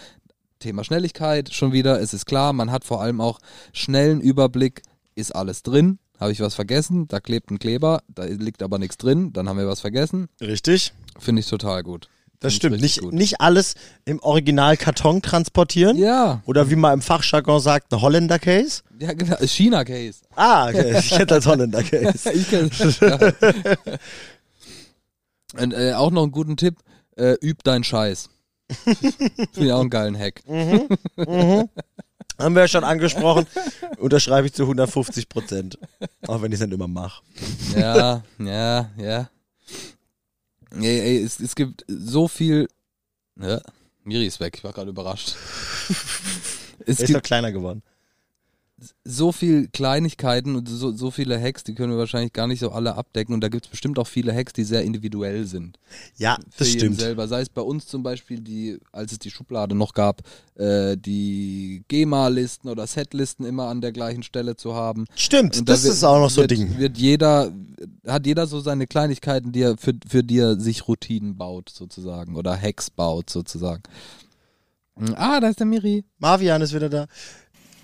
Thema 0.58 0.84
Schnelligkeit 0.84 1.52
schon 1.52 1.72
wieder, 1.72 2.00
es 2.00 2.14
ist 2.14 2.24
klar, 2.24 2.54
man 2.54 2.72
hat 2.72 2.84
vor 2.84 3.02
allem 3.02 3.20
auch 3.20 3.38
schnellen 3.74 4.22
Überblick, 4.22 4.80
ist 5.16 5.36
alles 5.36 5.62
drin. 5.62 5.98
Habe 6.18 6.32
ich 6.32 6.40
was 6.40 6.54
vergessen? 6.54 7.06
Da 7.08 7.20
klebt 7.20 7.50
ein 7.50 7.58
Kleber, 7.58 8.02
da 8.08 8.24
liegt 8.24 8.62
aber 8.62 8.78
nichts 8.78 8.96
drin, 8.96 9.34
dann 9.34 9.50
haben 9.50 9.58
wir 9.58 9.68
was 9.68 9.80
vergessen. 9.80 10.28
Richtig. 10.40 10.94
Finde 11.18 11.40
ich 11.40 11.46
total 11.46 11.82
gut. 11.82 12.08
Das 12.40 12.54
stimmt. 12.54 12.80
Nicht, 12.80 13.00
gut. 13.00 13.12
nicht 13.12 13.40
alles 13.40 13.74
im 14.04 14.20
Original 14.20 14.76
Karton 14.76 15.22
transportieren. 15.22 15.98
Ja, 15.98 16.42
Oder 16.46 16.70
wie 16.70 16.76
man 16.76 16.94
im 16.94 17.02
Fachjargon 17.02 17.60
sagt, 17.60 17.92
eine 17.92 18.00
Holländer-Case. 18.00 18.82
ja 19.00 19.12
genau. 19.12 19.36
China-Case. 19.44 20.20
Ah, 20.36 20.68
okay. 20.68 20.98
ich 20.98 21.18
hätte 21.18 21.34
als 21.34 21.46
Holländer-Case. 21.46 22.30
ich 22.32 22.48
kenn 22.48 22.70
ja. 23.00 23.32
Und 25.62 25.72
äh, 25.72 25.94
auch 25.94 26.10
noch 26.10 26.22
einen 26.22 26.32
guten 26.32 26.56
Tipp, 26.56 26.76
äh, 27.16 27.34
üb 27.42 27.64
deinen 27.64 27.82
Scheiß. 27.82 28.28
Finde 28.84 29.32
ich 29.56 29.72
auch 29.72 29.80
einen 29.80 29.90
geilen 29.90 30.16
Hack. 30.16 30.42
Haben 30.46 32.54
wir 32.54 32.62
ja 32.62 32.68
schon 32.68 32.84
angesprochen. 32.84 33.46
Unterschreibe 33.96 34.46
ich 34.46 34.52
zu 34.52 34.64
150 34.64 35.28
Prozent. 35.28 35.78
Auch 36.26 36.42
wenn 36.42 36.52
ich 36.52 36.60
es 36.60 36.66
nicht 36.66 36.74
immer 36.74 36.86
mache. 36.86 37.22
Ja, 37.74 38.22
ja, 38.38 38.90
ja. 38.98 39.30
Ey, 40.72 41.00
ey, 41.00 41.22
es, 41.22 41.40
es 41.40 41.54
gibt 41.54 41.84
so 41.88 42.28
viel. 42.28 42.68
Ja, 43.40 43.60
Miri 44.04 44.26
ist 44.26 44.40
weg, 44.40 44.56
ich 44.56 44.64
war 44.64 44.72
gerade 44.72 44.90
überrascht. 44.90 45.34
Es 46.86 47.00
Er 47.00 47.04
ist 47.04 47.10
doch 47.10 47.14
gibt, 47.16 47.26
kleiner 47.26 47.50
geworden. 47.50 47.82
So 49.04 49.32
viel 49.32 49.66
Kleinigkeiten 49.68 50.54
und 50.54 50.68
so, 50.68 50.92
so 50.92 51.10
viele 51.10 51.40
Hacks, 51.40 51.64
die 51.64 51.74
können 51.74 51.90
wir 51.92 51.98
wahrscheinlich 51.98 52.32
gar 52.32 52.46
nicht 52.46 52.60
so 52.60 52.70
alle 52.70 52.94
abdecken. 52.94 53.34
Und 53.34 53.40
da 53.40 53.48
gibt 53.48 53.64
es 53.64 53.70
bestimmt 53.70 53.98
auch 53.98 54.06
viele 54.06 54.32
Hacks, 54.32 54.52
die 54.52 54.62
sehr 54.62 54.82
individuell 54.82 55.46
sind. 55.46 55.78
Ja, 56.16 56.36
Für 56.50 56.58
das 56.64 56.68
stimmt. 56.70 57.00
selber. 57.00 57.26
Sei 57.26 57.40
es 57.40 57.48
bei 57.48 57.60
uns 57.62 57.86
zum 57.88 58.04
Beispiel, 58.04 58.40
die, 58.40 58.78
als 58.92 59.10
es 59.10 59.18
die 59.18 59.30
Schublade 59.32 59.74
noch 59.74 59.94
gab, 59.94 60.22
äh, 60.54 60.96
die 60.96 61.82
GEMA-Listen 61.88 62.68
oder 62.68 62.86
Setlisten 62.86 63.44
immer 63.44 63.66
an 63.66 63.80
der 63.80 63.90
gleichen 63.90 64.22
Stelle 64.22 64.54
zu 64.54 64.74
haben. 64.74 65.06
Stimmt, 65.16 65.58
Und 65.58 65.68
da 65.68 65.72
das 65.72 65.82
wird- 65.82 65.94
ist 65.94 66.04
auch 66.04 66.20
noch 66.20 66.30
so 66.30 66.42
ein 66.42 66.48
Ding. 66.48 66.78
Wird 66.78 66.96
jeder, 66.98 67.50
hat 68.06 68.26
jeder 68.26 68.46
so 68.46 68.60
seine 68.60 68.86
Kleinigkeiten, 68.86 69.50
die 69.50 69.62
er 69.62 69.76
für, 69.76 69.94
für 70.08 70.22
die 70.22 70.38
er 70.38 70.60
sich 70.60 70.86
Routinen 70.86 71.36
baut, 71.36 71.68
sozusagen. 71.68 72.36
Oder 72.36 72.56
Hacks 72.60 72.90
baut, 72.90 73.28
sozusagen. 73.28 73.82
Ah, 75.14 75.38
da 75.40 75.48
ist 75.48 75.60
der 75.60 75.66
Miri. 75.66 76.04
Marvian 76.18 76.60
ist 76.60 76.74
wieder 76.74 76.88
da. 76.88 77.06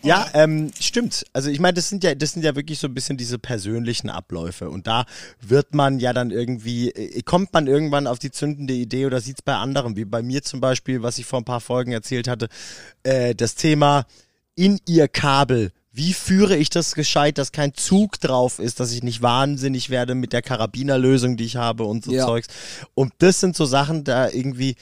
Ja, 0.04 0.28
ähm, 0.34 0.70
stimmt. 0.78 1.24
Also 1.32 1.50
ich 1.50 1.60
meine, 1.60 1.74
das 1.74 1.88
sind 1.88 2.04
ja, 2.04 2.14
das 2.14 2.32
sind 2.32 2.44
ja 2.44 2.54
wirklich 2.54 2.78
so 2.78 2.86
ein 2.86 2.94
bisschen 2.94 3.16
diese 3.16 3.38
persönlichen 3.38 4.10
Abläufe. 4.10 4.70
Und 4.70 4.86
da 4.86 5.06
wird 5.40 5.74
man 5.74 5.98
ja 5.98 6.12
dann 6.12 6.30
irgendwie, 6.30 6.90
äh, 6.90 7.22
kommt 7.22 7.52
man 7.52 7.66
irgendwann 7.66 8.06
auf 8.06 8.18
die 8.18 8.30
zündende 8.30 8.74
Idee 8.74 9.06
oder 9.06 9.20
sieht 9.20 9.38
es 9.38 9.42
bei 9.42 9.54
anderen, 9.54 9.96
wie 9.96 10.04
bei 10.04 10.22
mir 10.22 10.42
zum 10.42 10.60
Beispiel, 10.60 11.02
was 11.02 11.18
ich 11.18 11.26
vor 11.26 11.40
ein 11.40 11.44
paar 11.44 11.60
Folgen 11.60 11.92
erzählt 11.92 12.28
hatte, 12.28 12.48
äh, 13.02 13.34
das 13.34 13.54
Thema 13.54 14.06
in 14.54 14.78
ihr 14.86 15.08
Kabel. 15.08 15.72
Wie 15.96 16.12
führe 16.12 16.56
ich 16.56 16.70
das 16.70 16.94
gescheit, 16.96 17.38
dass 17.38 17.52
kein 17.52 17.72
Zug 17.72 18.18
drauf 18.18 18.58
ist, 18.58 18.80
dass 18.80 18.90
ich 18.90 19.04
nicht 19.04 19.22
wahnsinnig 19.22 19.90
werde 19.90 20.16
mit 20.16 20.32
der 20.32 20.42
Karabinerlösung, 20.42 21.36
die 21.36 21.44
ich 21.44 21.54
habe 21.54 21.84
und 21.84 22.04
so 22.04 22.12
Ja. 22.12 22.26
Zeugs. 22.26 22.48
Und 22.94 23.12
das 23.18 23.38
sind 23.38 23.54
so 23.54 23.64
Sachen, 23.64 24.02
da 24.02 24.28
irgendwie, 24.28 24.74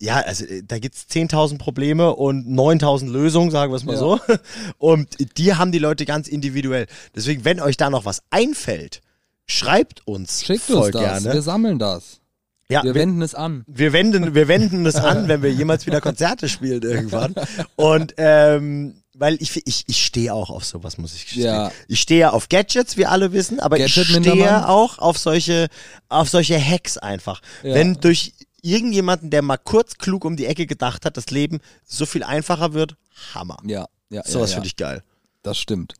ja, 0.00 0.16
also 0.16 0.44
äh, 0.44 0.62
da 0.62 0.78
gibt's 0.78 1.06
10.000 1.10 1.58
Probleme 1.58 2.14
und 2.14 2.46
9.000 2.46 3.10
Lösungen, 3.10 3.50
sagen 3.50 3.72
wir 3.72 3.76
es 3.76 3.84
mal 3.84 3.94
Ja. 3.94 3.98
so. 3.98 4.20
Und 4.78 5.08
die 5.38 5.54
haben 5.54 5.72
die 5.72 5.78
Leute 5.78 6.04
ganz 6.04 6.28
individuell. 6.28 6.86
Deswegen, 7.14 7.44
wenn 7.44 7.60
euch 7.60 7.76
da 7.76 7.88
noch 7.90 8.04
was 8.04 8.22
einfällt, 8.30 9.00
schreibt 9.46 10.06
uns 10.06 10.44
Schickt 10.44 10.62
voll 10.64 10.76
uns 10.76 10.90
das. 10.90 11.00
gerne. 11.02 11.32
Wir 11.34 11.42
sammeln 11.42 11.78
das. 11.78 12.20
ja, 12.68 12.82
wir 12.82 12.94
wir, 12.94 13.00
wenden 13.00 13.22
es 13.22 13.34
an. 13.34 13.64
wir 13.66 13.92
wenden, 13.92 14.34
wir 14.34 14.48
wenden 14.48 14.84
es 14.86 14.96
an, 14.96 15.28
wenn 15.28 15.42
wir 15.42 15.52
jemals 15.52 15.86
wieder 15.86 16.00
Konzerte 16.00 16.48
spielen 16.48 16.82
irgendwann. 16.82 17.34
Und 17.76 18.14
ähm, 18.18 18.96
weil 19.18 19.40
ich, 19.40 19.56
ich, 19.66 19.84
ich 19.86 20.04
stehe 20.04 20.34
auch 20.34 20.50
auf 20.50 20.66
sowas, 20.66 20.98
muss 20.98 21.14
ich 21.14 21.24
gestehen. 21.24 21.44
Ja. 21.46 21.72
Ich 21.88 22.00
stehe 22.02 22.34
auf 22.34 22.50
Gadgets, 22.50 22.98
wie 22.98 23.06
alle 23.06 23.32
wissen, 23.32 23.60
aber 23.60 23.78
ich 23.78 23.94
Gadget-Mindermann. 23.94 24.44
stehe 24.46 24.68
auch 24.68 24.98
auf 24.98 25.16
solche, 25.16 25.68
auf 26.10 26.28
solche 26.28 26.60
Hacks 26.62 26.98
einfach. 26.98 27.40
Ja. 27.62 27.72
Wenn 27.76 27.94
durch 27.94 28.34
irgendjemanden, 28.66 29.30
der 29.30 29.42
mal 29.42 29.56
kurz 29.56 29.98
klug 29.98 30.24
um 30.24 30.36
die 30.36 30.46
Ecke 30.46 30.66
gedacht 30.66 31.04
hat, 31.04 31.16
das 31.16 31.30
Leben 31.30 31.60
so 31.84 32.06
viel 32.06 32.22
einfacher 32.22 32.72
wird, 32.72 32.96
Hammer. 33.34 33.58
Ja, 33.64 33.86
ja, 34.10 34.22
Sowas 34.24 34.50
ja, 34.50 34.54
ja. 34.54 34.54
finde 34.56 34.66
ich 34.68 34.76
geil. 34.76 35.02
Das 35.42 35.58
stimmt. 35.58 35.94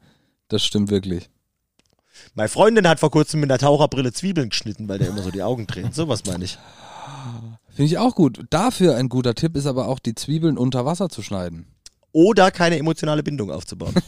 Das 0.49 0.65
stimmt 0.65 0.91
wirklich. 0.91 1.29
Meine 2.35 2.49
Freundin 2.49 2.89
hat 2.89 3.01
vor 3.01 3.11
kurzem 3.11 3.41
mit 3.41 3.51
einer 3.51 3.59
Taucherbrille 3.59 4.13
Zwiebeln 4.13 4.51
geschnitten, 4.51 4.89
weil 4.89 4.99
der 4.99 5.09
immer 5.09 5.23
so 5.23 5.31
die 5.31 5.43
Augen 5.43 5.67
dreht. 5.67 5.95
Sowas 5.95 6.25
meine 6.27 6.45
ich. 6.45 6.59
Finde 7.69 7.85
ich 7.85 7.99
auch 7.99 8.15
gut. 8.15 8.45
Dafür 8.51 8.97
ein 8.97 9.09
guter 9.09 9.35
Tipp 9.35 9.57
ist 9.57 9.67
aber 9.67 9.89
auch, 9.89 9.99
die 9.99 10.15
Zwiebeln 10.15 10.57
unter 10.57 10.85
Wasser 10.87 11.09
zu 11.09 11.23
schneiden. 11.23 11.67
Oder 12.13 12.51
keine 12.51 12.79
emotionale 12.79 13.23
Bindung 13.23 13.51
aufzubauen. 13.51 13.95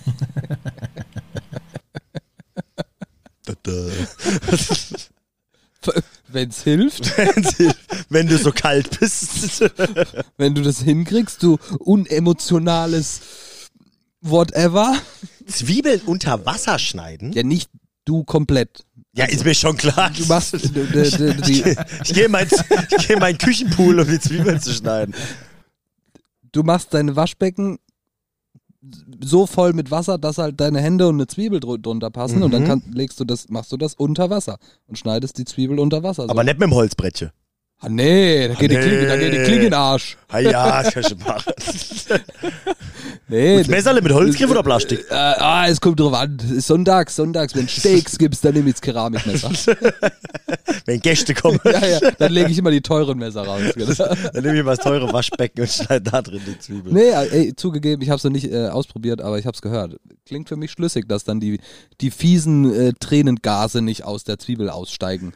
Da, 5.83 5.93
da. 5.93 6.01
Wenn 6.31 6.51
es 6.51 6.63
hilft, 6.63 7.17
Wenn 8.11 8.27
du 8.27 8.37
so 8.37 8.53
kalt 8.53 8.99
bist. 9.01 9.61
wenn 10.37 10.55
du 10.55 10.63
das 10.63 10.81
hinkriegst, 10.83 11.43
du 11.43 11.59
unemotionales 11.79 13.21
Whatever. 14.21 14.99
Zwiebeln 15.47 16.01
unter 16.03 16.45
Wasser 16.45 16.79
schneiden? 16.79 17.33
Ja, 17.33 17.43
nicht 17.43 17.71
du 18.05 18.25
komplett. 18.25 18.85
Ja, 19.15 19.25
ist 19.25 19.45
mir 19.45 19.55
schon 19.55 19.77
klar. 19.77 20.11
Du 20.11 20.27
machst 20.27 20.53
die, 20.53 21.65
ich 22.05 22.15
gehe 22.15 22.27
in 22.27 22.31
mein, 22.31 22.47
ich 22.47 23.07
geh 23.07 23.17
meinen 23.17 23.39
Küchenpool, 23.39 24.01
um 24.01 24.09
die 24.09 24.21
Zwiebeln 24.21 24.61
zu 24.61 24.73
schneiden. 24.73 25.15
du 26.53 26.63
machst 26.63 26.93
deine 26.93 27.17
Waschbecken 27.17 27.79
so 29.21 29.47
voll 29.47 29.73
mit 29.73 29.91
Wasser, 29.91 30.19
dass 30.19 30.39
halt 30.39 30.61
deine 30.61 30.81
Hände 30.81 31.09
und 31.09 31.17
eine 31.17 31.27
Zwiebel 31.27 31.61
dr 31.61 31.79
drunter 31.79 32.11
passen 32.11 32.43
und 32.43 32.53
dann 32.53 32.63
Mhm. 32.63 32.67
kann, 32.67 32.83
legst 32.93 33.19
du 33.19 33.25
das, 33.25 33.49
machst 33.49 33.73
du 33.73 33.77
das 33.77 33.95
unter 33.95 34.31
Wasser 34.31 34.59
und 34.87 34.99
schneidest 34.99 35.37
die 35.39 35.45
Zwiebel 35.45 35.79
unter 35.81 36.03
Wasser. 36.03 36.25
So. 36.25 36.29
Aber 36.31 36.45
nicht 36.45 36.59
mit 36.59 36.69
dem 36.69 36.75
Holzbrettchen. 36.75 37.31
Ah, 37.81 37.89
nee, 37.89 38.49
da 38.49 38.55
geht, 38.55 38.71
Ah, 38.71 38.81
Die 38.81 38.87
Klinge, 38.87 39.07
da 39.07 39.17
geht 39.17 39.33
die 39.33 39.39
nee. 39.39 39.45
Klinge 39.45 39.57
in 39.59 39.71
den 39.71 39.75
Arsch. 39.75 40.17
Ah 40.29 40.39
ja, 40.41 40.83
das 40.83 40.93
kann 40.93 41.03
ich 41.03 41.09
schon 41.09 41.19
machen. 41.19 41.53
Nee, 43.31 43.59
Und 43.59 43.69
Messerle 43.69 44.01
mit 44.01 44.11
Holzgriff 44.13 44.51
oder 44.51 44.63
Plastik? 44.63 45.05
Äh, 45.11 45.15
ah, 45.15 45.69
es 45.69 45.83
kommt 45.83 46.01
drauf 46.01 46.15
an. 46.15 46.39
Sonntags, 46.61 47.15
sonntags, 47.15 47.55
wenn 47.55 47.69
Steaks 47.69 48.17
gibt's, 48.17 48.41
dann 48.41 48.55
nehme 48.55 48.71
ich 48.71 48.77
das 48.77 48.81
Keramikmesser. 48.81 49.51
Wenn 50.87 51.01
Gäste 51.01 51.35
kommen, 51.35 51.61
ja, 51.65 51.87
ja, 51.87 52.11
dann 52.19 52.33
lege 52.33 52.51
ich 52.51 52.57
immer 52.57 52.71
die 52.71 52.81
teuren 52.81 53.19
Messer 53.19 53.43
raus. 53.43 53.61
genau. 53.75 53.93
dann 53.95 54.43
nehme 54.43 54.59
ich 54.59 54.65
mal 54.65 54.77
das 54.77 54.85
teure 54.85 55.13
Waschbecken 55.13 55.61
und 55.61 55.71
schneide 55.71 56.11
da 56.11 56.23
drin 56.23 56.41
die 56.47 56.59
Zwiebeln. 56.59 56.95
Nee, 56.95 57.11
ey, 57.11 57.55
zugegeben, 57.55 58.03
ich 58.03 58.09
habe 58.09 58.17
es 58.17 58.25
noch 58.25 58.31
nicht 58.31 58.51
äh, 58.51 58.69
ausprobiert, 58.69 59.21
aber 59.21 59.39
ich 59.39 59.45
habe 59.45 59.55
es 59.55 59.61
gehört. 59.61 59.97
Klingt 60.25 60.49
für 60.49 60.57
mich 60.57 60.71
schlüssig, 60.71 61.07
dass 61.07 61.25
dann 61.25 61.41
die, 61.41 61.61
die 62.01 62.11
fiesen 62.11 62.73
äh, 62.73 62.93
Tränengase 62.99 63.83
nicht 63.83 64.05
aus 64.05 64.25
der 64.25 64.39
Zwiebel 64.39 64.71
aussteigen. 64.71 65.35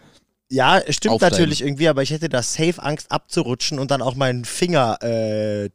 Ja, 0.52 0.82
stimmt 0.90 1.14
Aufsteigen. 1.14 1.32
natürlich 1.34 1.62
irgendwie, 1.62 1.88
aber 1.88 2.02
ich 2.02 2.10
hätte 2.10 2.28
da 2.28 2.42
safe 2.42 2.82
Angst 2.82 3.10
abzurutschen 3.10 3.78
und 3.78 3.90
dann 3.90 4.02
auch 4.02 4.14
meinen 4.14 4.44
Finger 4.44 5.02
äh, 5.02 5.70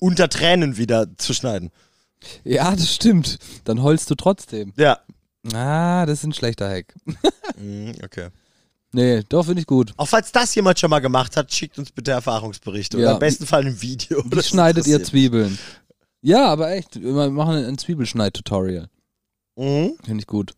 unter 0.00 0.28
Tränen 0.28 0.76
wieder 0.76 1.06
zu 1.18 1.32
schneiden. 1.34 1.70
Ja, 2.44 2.72
das 2.74 2.92
stimmt. 2.94 3.38
Dann 3.64 3.82
heulst 3.82 4.10
du 4.10 4.16
trotzdem. 4.16 4.72
Ja. 4.76 4.98
Ah, 5.52 6.04
das 6.06 6.18
ist 6.18 6.24
ein 6.24 6.32
schlechter 6.34 6.68
Hack. 6.68 6.94
Mhm, 7.58 7.94
okay. 8.04 8.28
Nee, 8.92 9.22
doch, 9.28 9.44
finde 9.44 9.60
ich 9.60 9.66
gut. 9.66 9.92
Auch 9.96 10.08
falls 10.08 10.32
das 10.32 10.54
jemand 10.54 10.78
schon 10.78 10.90
mal 10.90 11.00
gemacht 11.00 11.36
hat, 11.36 11.52
schickt 11.52 11.78
uns 11.78 11.92
bitte 11.92 12.10
Erfahrungsberichte. 12.12 12.96
Oder 12.96 13.06
Ja. 13.06 13.12
am 13.14 13.18
besten 13.18 13.46
Fall 13.46 13.64
ein 13.66 13.80
Video. 13.82 14.24
Wie 14.24 14.30
Das 14.30 14.48
schneidet 14.48 14.86
ihr 14.86 15.02
Zwiebeln? 15.04 15.58
Ja, 16.22 16.46
aber 16.46 16.70
echt, 16.72 17.00
wir 17.00 17.30
machen 17.30 17.56
ein 17.64 17.78
Zwiebelschneid-Tutorial. 17.78 18.88
Mhm. 19.56 19.92
Finde 20.04 20.20
ich 20.20 20.26
gut. 20.26 20.54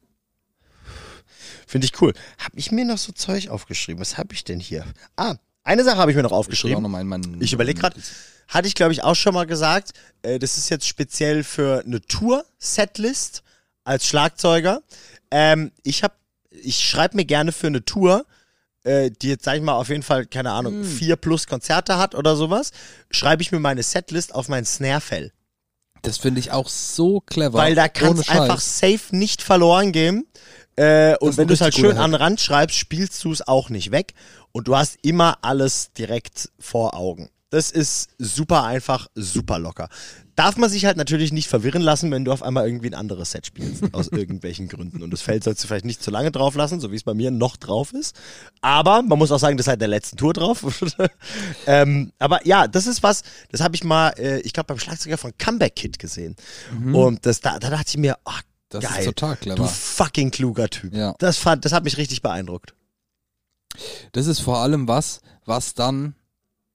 Finde 1.67 1.87
ich 1.87 2.01
cool. 2.01 2.13
Habe 2.39 2.59
ich 2.59 2.71
mir 2.73 2.85
noch 2.85 2.99
so 2.99 3.13
Zeug 3.13 3.49
aufgeschrieben? 3.49 4.01
Was 4.01 4.19
habe 4.19 4.35
ich 4.35 4.45
denn 4.45 4.61
hier? 4.61 4.85
Ah, 5.17 5.37
eine 5.63 5.85
Sache 5.85 5.97
habe 5.99 6.11
ich 6.11 6.17
mir 6.17 6.23
noch 6.23 6.31
Ich 6.31 6.37
aufgeschrieben. 6.37 6.83
noch 6.83 6.89
mal 6.89 7.01
in 7.01 7.07
meinen, 7.09 7.41
Ich 7.43 7.53
überlege 7.53 7.81
gerade, 7.81 8.01
hatte 8.49 8.69
ich 8.69 8.75
glaube 8.75 8.93
ich 8.93 9.03
auch 9.03 9.15
schon 9.17 9.35
mal 9.35 9.47
gesagt, 9.47 9.93
äh, 10.23 10.39
das 10.39 10.59
ist 10.59 10.69
jetzt 10.69 10.87
speziell 10.87 11.43
für 11.45 11.83
eine 11.87 12.01
Tour-Setlist 12.03 13.43
als 13.85 14.07
Schlagzeuger. 14.07 14.83
Ähm, 15.31 15.73
ich 15.83 16.03
habe, 16.03 16.15
ich 16.51 16.79
schreibe 16.85 17.17
mir 17.17 17.25
gerne 17.25 17.53
für 17.53 17.67
eine 17.69 17.85
Tour, 17.85 18.25
äh, 18.85 19.11
die 19.11 19.29
jetzt 19.29 19.45
sag 19.45 19.57
ich 19.57 19.63
mal 19.63 19.73
auf 19.75 19.89
jeden 19.89 20.03
Fall 20.03 20.27
keine 20.27 20.53
Ahnung 20.53 20.75
Hm. 20.75 20.85
vier 20.85 21.17
plus 21.17 21.47
Konzerte 21.47 21.99
hat 21.99 22.15
oder 22.15 22.37
sowas, 22.37 22.71
schreibe 23.11 23.43
ich 23.43 23.51
mir 23.53 23.61
meine 23.61 23.83
Setlist 23.83 24.35
auf 24.35 24.49
mein 24.49 24.65
Snare-Fell, 24.67 25.33
Das 26.03 26.19
finde 26.19 26.41
ich 26.41 26.51
auch 26.53 26.69
so 26.69 27.21
clever. 27.21 27.59
weil 27.59 27.75
da 27.75 27.89
kann 27.89 28.19
es 28.19 28.29
einfach 28.29 28.61
safe 28.61 29.01
nicht 29.17 29.43
verloren 29.43 29.93
gehen. 29.93 30.27
Äh, 30.77 31.17
und 31.19 31.37
wenn 31.37 31.49
du 31.49 31.55
es 31.55 31.61
halt 31.61 31.75
schön 31.75 31.97
an 31.97 32.13
den 32.13 32.21
Rand 32.21 32.41
schreibst, 32.41 32.77
spielst 32.77 33.23
du 33.25 33.33
es 33.33 33.47
auch 33.47 33.71
nicht 33.71 33.91
weg. 33.91 34.15
Und 34.53 34.69
du 34.69 34.77
hast 34.77 34.99
immer 35.03 35.39
alles 35.43 35.93
direkt 35.93 36.51
vor 36.59 36.95
Augen. 36.95 37.31
Das 37.55 37.71
ist 37.71 38.11
super 38.19 38.65
einfach, 38.65 39.07
super 39.15 39.61
locker. 39.61 39.89
Darf 40.35 40.57
man 40.57 40.69
sich 40.69 40.87
halt 40.87 40.97
natürlich 40.97 41.33
nicht 41.33 41.47
verwirren 41.47 41.83
lassen, 41.83 42.11
wenn 42.11 42.25
du 42.25 42.33
auf 42.33 42.43
einmal 42.43 42.67
irgendwie 42.67 42.89
ein 42.89 42.95
anderes 42.95 43.31
Set 43.31 43.47
spielst, 43.47 43.85
aus 43.95 44.09
irgendwelchen 44.09 44.67
Gründen. 44.67 45.05
Und 45.05 45.13
das 45.13 45.23
Feld 45.23 45.45
sollst 45.45 45.63
du 45.63 45.69
vielleicht 45.69 45.85
nicht 45.85 46.03
zu 46.03 46.11
lange 46.11 46.33
drauf 46.33 46.57
lassen, 46.57 46.81
so 46.81 46.91
wie 46.91 46.97
es 46.97 47.05
bei 47.05 47.15
mir 47.15 47.31
noch 47.31 47.57
drauf 47.57 47.93
ist. 47.93 48.17
Aber 48.61 49.03
man 49.03 49.21
muss 49.21 49.31
auch 49.31 49.39
sagen, 49.39 49.57
das 49.57 49.67
ist 49.67 49.69
halt 49.69 49.81
der 49.81 49.87
letzten 49.87 50.17
Tour 50.17 50.33
drauf. 50.33 50.65
ähm, 51.69 52.11
aber 52.19 52.45
ja, 52.45 52.67
das 52.67 52.89
ist 52.89 53.05
was, 53.05 53.23
das 53.53 53.61
habe 53.61 53.77
ich 53.77 53.85
mal, 53.85 54.09
äh, 54.19 54.41
ich 54.41 54.53
glaube, 54.53 54.67
beim 54.67 54.81
Schlagzeuger 54.81 55.19
von 55.19 55.31
Comeback 55.39 55.77
Kid 55.77 56.01
gesehen. 56.01 56.35
Und 56.93 57.25
das, 57.25 57.41
da, 57.41 57.61
da 57.61 57.71
dachte 57.71 57.91
ich 57.91 57.99
mir, 57.99 58.17
oh, 58.25 58.33
Das 58.81 58.91
geil. 58.93 59.01
ist 59.01 59.07
total 59.07 59.35
Du 59.37 59.41
clever. 59.41 59.67
fucking 59.67 60.31
kluger 60.31 60.69
Typ. 60.69 60.95
Ja. 60.95 61.15
Das, 61.19 61.39
fand, 61.39 61.65
das 61.65 61.73
hat 61.73 61.85
mich 61.85 61.97
richtig 61.97 62.23
beeindruckt. 62.23 62.75
Das 64.13 64.27
ist 64.27 64.41
vor 64.41 64.59
allem 64.59 64.87
was, 64.89 65.21
was 65.45 65.75
dann 65.75 66.15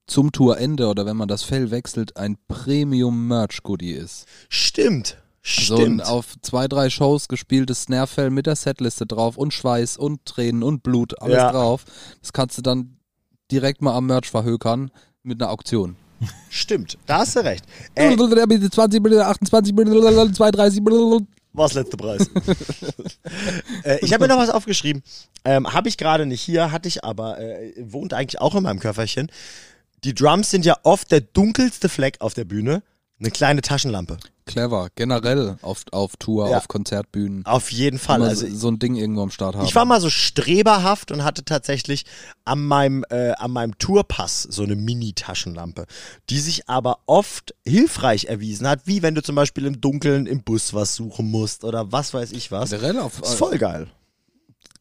zum 0.06 0.32
Tourende 0.32 0.88
oder 0.88 1.06
wenn 1.06 1.16
man 1.16 1.28
das 1.28 1.42
Fell 1.44 1.70
wechselt, 1.70 2.16
ein 2.16 2.36
Premium-Merch-Goodie 2.48 3.92
ist. 3.92 4.26
Stimmt. 4.48 5.16
So 5.42 5.76
ein 5.76 5.80
Stimmt. 5.82 6.04
auf 6.06 6.34
zwei, 6.42 6.68
drei 6.68 6.90
Shows 6.90 7.28
gespieltes 7.28 7.84
Snarefell 7.84 8.28
mit 8.30 8.44
der 8.46 8.56
Setliste 8.56 9.06
drauf 9.06 9.38
und 9.38 9.54
Schweiß 9.54 9.96
und 9.96 10.24
Tränen 10.26 10.62
und 10.62 10.82
Blut, 10.82 11.18
alles 11.22 11.36
Ja. 11.36 11.52
drauf. 11.52 11.84
Das 12.20 12.32
kannst 12.34 12.58
du 12.58 12.62
dann 12.62 12.98
direkt 13.50 13.80
mal 13.80 13.94
am 13.94 14.06
Merch 14.06 14.28
verhökern 14.30 14.90
mit 15.22 15.40
einer 15.40 15.50
Auktion. 15.50 15.96
Stimmt. 16.50 16.98
Da 17.06 17.20
hast 17.20 17.36
du 17.36 17.40
recht. 17.40 17.64
Äh, 17.94 18.14
20, 18.14 18.38
28, 18.38 20.34
32, 20.34 20.82
was 21.52 21.74
letzte 21.74 21.96
Preis? 21.96 22.30
äh, 23.84 23.98
ich 24.02 24.12
habe 24.12 24.24
mir 24.24 24.28
noch 24.28 24.38
was 24.38 24.50
aufgeschrieben. 24.50 25.02
Ähm, 25.44 25.72
habe 25.72 25.88
ich 25.88 25.96
gerade 25.96 26.26
nicht 26.26 26.40
hier, 26.40 26.72
hatte 26.72 26.88
ich 26.88 27.04
aber, 27.04 27.38
äh, 27.38 27.72
wohnt 27.78 28.14
eigentlich 28.14 28.40
auch 28.40 28.54
in 28.54 28.62
meinem 28.62 28.80
Köfferchen. 28.80 29.30
Die 30.04 30.14
Drums 30.14 30.50
sind 30.50 30.64
ja 30.64 30.76
oft 30.82 31.10
der 31.10 31.20
dunkelste 31.20 31.88
Fleck 31.88 32.20
auf 32.20 32.34
der 32.34 32.44
Bühne. 32.44 32.82
Eine 33.20 33.30
kleine 33.30 33.60
Taschenlampe. 33.60 34.16
Clever. 34.46 34.88
Generell 34.96 35.58
auf, 35.62 35.84
auf 35.92 36.16
Tour, 36.16 36.50
Ja. 36.50 36.56
auf 36.56 36.66
Konzertbühnen. 36.68 37.44
Auf 37.46 37.70
jeden 37.70 37.98
Fall. 37.98 38.16
Immer 38.20 38.28
Also 38.30 38.46
so, 38.52 38.68
ein 38.68 38.78
Ding 38.78 38.96
irgendwo 38.96 39.22
am 39.22 39.30
Start 39.30 39.54
haben. 39.54 39.64
ich 39.66 39.74
war 39.76 39.84
mal 39.84 40.00
so 40.00 40.10
streberhaft 40.10 41.12
und 41.12 41.22
hatte 41.22 41.44
tatsächlich 41.44 42.04
an 42.44 42.64
meinem, 42.66 43.04
äh, 43.10 43.32
an 43.32 43.50
meinem 43.52 43.78
Tourpass 43.78 44.42
so 44.44 44.62
eine 44.64 44.74
Mini-Taschenlampe, 44.74 45.84
die 46.30 46.40
sich 46.40 46.68
aber 46.68 46.98
oft 47.06 47.54
hilfreich 47.64 48.24
erwiesen 48.24 48.66
hat, 48.66 48.80
wie 48.86 49.02
wenn 49.02 49.14
du 49.14 49.22
zum 49.22 49.34
Beispiel 49.36 49.66
im 49.66 49.80
Dunkeln 49.80 50.26
im 50.26 50.42
Bus 50.42 50.74
was 50.74 50.96
suchen 50.96 51.30
musst 51.30 51.62
oder 51.64 51.92
was 51.92 52.12
weiß 52.14 52.32
ich 52.32 52.50
was. 52.50 52.70
Generell 52.70 52.98
auf, 52.98 53.20
ist 53.20 53.34
voll 53.34 53.58
geil. 53.58 53.86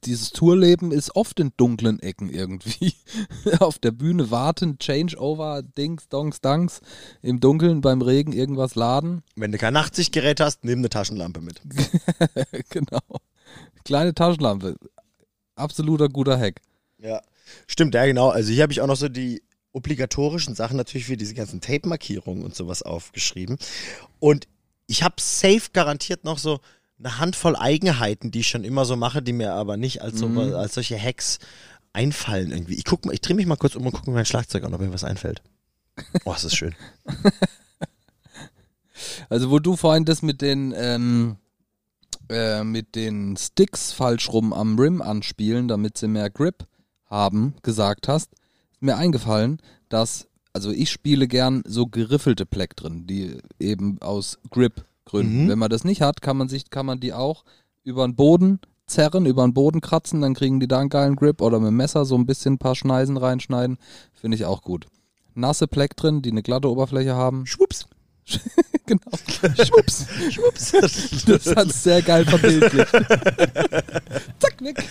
Dieses 0.06 0.32
Tourleben 0.32 0.92
ist 0.92 1.16
oft 1.16 1.40
in 1.40 1.52
dunklen 1.58 2.00
Ecken 2.00 2.30
irgendwie. 2.30 2.94
Auf 3.60 3.80
der 3.80 3.92
Bühne 3.92 4.32
warten, 4.32 4.78
Changeover, 4.80 5.62
Dings, 5.62 6.08
Dongs, 6.10 6.42
Danks, 6.42 6.82
im 7.22 7.40
Dunkeln 7.40 7.82
beim 7.82 8.02
Regen 8.02 8.32
irgendwas 8.32 8.76
laden. 8.76 9.24
Wenn 9.36 9.52
du 9.52 9.58
kein 9.58 9.74
Nachtsichtgerät 9.74 10.40
hast, 10.40 10.64
nimm 10.64 10.80
eine 10.80 10.90
Taschenlampe 10.90 11.42
mit. 11.42 11.62
genau. 12.70 13.02
Kleine 13.84 14.14
Taschenlampe. 14.14 14.76
Absoluter 15.56 16.10
guter 16.10 16.40
Hack. 16.40 16.62
Ja. 16.98 17.22
Stimmt, 17.68 17.96
ja 17.96 18.06
genau. 18.06 18.30
Also 18.30 18.52
hier 18.52 18.64
habe 18.64 18.72
ich 18.72 18.82
auch 18.82 18.88
noch 18.88 18.96
so 18.96 19.10
die 19.10 19.42
obligatorischen 19.72 20.56
Sachen 20.56 20.78
natürlich 20.78 21.08
für 21.08 21.18
diese 21.18 21.34
ganzen 21.34 21.62
Tape-Markierungen 21.62 22.44
und 22.44 22.56
sowas 22.56 22.82
aufgeschrieben. 22.82 23.58
Und 24.20 24.48
ich 24.88 25.04
habe 25.04 25.16
safe 25.20 25.70
garantiert 25.74 26.24
noch 26.24 26.38
so 26.38 26.60
eine 27.00 27.18
Handvoll 27.18 27.56
Eigenheiten, 27.56 28.32
die 28.32 28.42
ich 28.42 28.50
schon 28.50 28.64
immer 28.64 28.86
so 28.86 28.96
mache, 28.96 29.22
die 29.22 29.34
mir 29.34 29.54
aber 29.54 29.78
nicht 29.78 30.02
als, 30.02 30.20
so, 30.20 30.28
als 30.28 30.74
solche 30.74 31.02
Hacks 31.02 31.40
einfallen 31.94 32.52
irgendwie. 32.52 32.76
Ich 32.76 32.86
guck 32.86 33.06
mal, 33.06 33.14
ich 33.14 33.22
drehe 33.22 33.36
mich 33.36 33.46
mal 33.46 33.56
kurz 33.56 33.76
um 33.76 33.86
und 33.86 33.94
gucke 33.94 34.10
mir 34.10 34.16
mein 34.16 34.26
Schlagzeug 34.26 34.64
an, 34.64 34.74
ob 34.74 34.82
mir 34.82 34.94
was 34.94 35.04
einfällt. 35.04 35.42
Oh, 36.24 36.32
das 36.32 36.46
ist 36.46 36.56
schön. 36.56 36.76
Also 39.30 39.50
wo 39.50 39.60
du 39.60 39.76
vorhin 39.78 40.04
das 40.06 40.22
mit 40.22 40.42
den 40.42 40.74
ähm, 40.76 41.38
äh, 42.30 42.64
mit 42.64 42.96
den 42.96 43.38
Sticks 43.38 43.92
falsch 43.92 44.30
rum 44.30 44.54
am 44.54 44.78
Rim 44.78 45.02
anspielen, 45.02 45.68
damit 45.68 45.98
sie 45.98 46.08
mehr 46.08 46.30
Grip 46.30 46.68
haben, 47.06 47.56
gesagt 47.64 48.08
hast, 48.08 48.34
ist 48.72 48.82
mir 48.82 48.98
eingefallen, 48.98 49.62
dass 49.88 50.28
also 50.54 50.72
ich 50.72 50.92
spiele 50.92 51.28
gern 51.28 51.64
so 51.66 51.88
geriffelte 51.88 52.46
Plektren, 52.46 53.08
die 53.08 53.38
eben 53.60 54.02
aus 54.02 54.40
Grip-Gründen. 55.10 55.46
Mhm. 55.46 55.50
Wenn 55.50 55.60
man 55.60 55.70
das 55.70 55.84
nicht 55.84 56.02
hat, 56.02 56.22
kann 56.22 56.38
man 56.38 56.50
sich, 56.50 56.70
kann 56.70 56.86
man 56.86 57.00
die 57.00 57.14
auch 57.14 57.44
über 57.84 58.06
den 58.06 58.16
Boden 58.16 58.60
zerren, 58.88 59.26
über 59.26 59.44
den 59.44 59.54
Boden 59.54 59.82
kratzen, 59.82 60.22
dann 60.22 60.34
kriegen 60.34 60.60
die 60.60 60.68
da 60.68 60.80
einen 60.80 60.90
geilen 60.90 61.16
Grip 61.16 61.42
oder 61.42 61.60
mit 61.60 61.68
dem 61.68 61.78
Messer 61.78 62.06
so 62.06 62.16
ein 62.16 62.26
bisschen 62.26 62.56
ein 62.56 62.60
paar 62.60 62.76
Schneisen 62.76 63.18
reinschneiden. 63.18 63.78
Finde 64.14 64.36
ich 64.36 64.46
auch 64.46 64.62
gut. 64.62 64.88
Nasse 65.36 65.68
Plektren, 65.68 66.22
die 66.22 66.32
eine 66.32 66.42
glatte 66.42 66.70
Oberfläche 66.70 67.16
haben. 67.16 67.46
Schwupps. 67.46 67.88
genau. 68.86 69.12
Schwupps. 69.64 70.06
Schwupps. 70.32 71.24
Das 71.26 71.56
hat 71.56 71.72
sehr 71.72 72.02
geil 72.02 72.26
verbildlicht. 72.26 72.92
Zack, 74.40 74.62
weg. 74.62 74.84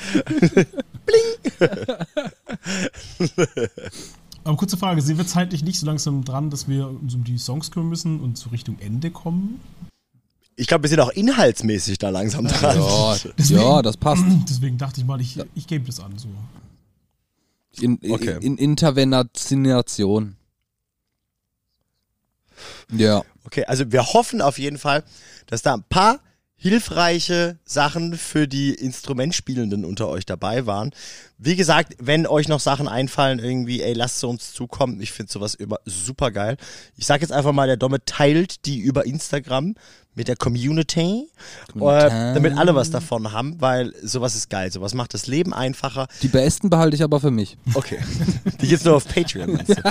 Aber 4.44 4.56
kurze 4.56 4.76
Frage, 4.76 5.02
sind 5.02 5.18
wir 5.18 5.26
zeitlich 5.26 5.62
nicht 5.62 5.78
so 5.78 5.86
langsam 5.86 6.24
dran, 6.24 6.50
dass 6.50 6.68
wir 6.68 6.88
uns 6.88 7.14
um 7.14 7.24
die 7.24 7.38
Songs 7.38 7.70
kümmern 7.70 7.90
müssen 7.90 8.20
und 8.20 8.38
so 8.38 8.50
Richtung 8.50 8.78
Ende 8.80 9.10
kommen? 9.10 9.60
Ich 10.60 10.66
glaube, 10.66 10.82
wir 10.82 10.88
sind 10.90 10.98
auch 11.00 11.10
inhaltsmäßig 11.10 11.98
da 11.98 12.08
langsam 12.10 12.46
dran. 12.48 12.78
Ja, 12.78 13.16
Deswegen- 13.38 13.60
ja, 13.62 13.80
das 13.80 13.96
passt. 13.96 14.24
Deswegen 14.48 14.76
dachte 14.76 15.00
ich 15.00 15.06
mal, 15.06 15.20
ich, 15.20 15.38
ich 15.54 15.66
gebe 15.68 15.86
das 15.86 16.00
an. 16.00 16.18
So. 16.18 16.28
In, 17.80 17.98
Okay. 18.10 18.38
in 18.40 18.58
Intervenation. 18.58 20.34
Ja. 22.90 23.22
Okay, 23.44 23.64
also 23.66 23.90
wir 23.92 24.04
hoffen 24.04 24.42
auf 24.42 24.58
jeden 24.58 24.78
Fall, 24.78 25.04
dass 25.46 25.62
da 25.62 25.74
ein 25.74 25.84
paar 25.88 26.18
hilfreiche 26.60 27.56
Sachen 27.64 28.18
für 28.18 28.48
die 28.48 28.74
Instrumentspielenden 28.74 29.84
unter 29.84 30.08
euch 30.08 30.26
dabei 30.26 30.66
waren. 30.66 30.90
Wie 31.38 31.54
gesagt, 31.54 31.94
wenn 32.00 32.26
euch 32.26 32.48
noch 32.48 32.58
Sachen 32.58 32.88
einfallen, 32.88 33.38
irgendwie, 33.38 33.80
ey, 33.80 33.92
lasst 33.92 34.18
sie 34.18 34.26
uns 34.26 34.52
zukommen. 34.54 35.00
Ich 35.00 35.12
finde 35.12 35.30
sowas 35.30 35.54
immer 35.54 35.78
super 35.84 36.32
geil. 36.32 36.56
Ich 36.96 37.06
sag 37.06 37.20
jetzt 37.20 37.30
einfach 37.30 37.52
mal, 37.52 37.68
der 37.68 37.76
Domme 37.76 38.04
teilt 38.04 38.66
die 38.66 38.78
über 38.80 39.06
Instagram 39.06 39.76
mit 40.18 40.28
der 40.28 40.36
Community, 40.36 41.30
äh, 41.76 41.80
damit 41.80 42.58
alle 42.58 42.74
was 42.74 42.90
davon 42.90 43.32
haben, 43.32 43.60
weil 43.60 43.94
sowas 44.02 44.34
ist 44.34 44.50
geil. 44.50 44.70
Sowas 44.70 44.92
macht 44.92 45.14
das 45.14 45.28
Leben 45.28 45.54
einfacher. 45.54 46.08
Die 46.22 46.28
besten 46.28 46.68
behalte 46.68 46.96
ich 46.96 47.04
aber 47.04 47.20
für 47.20 47.30
mich. 47.30 47.56
Okay. 47.74 48.00
Die 48.60 48.66
gibt's 48.66 48.84
nur 48.84 48.96
auf 48.96 49.06
Patreon, 49.06 49.52
meinst 49.52 49.70
du? 49.70 49.82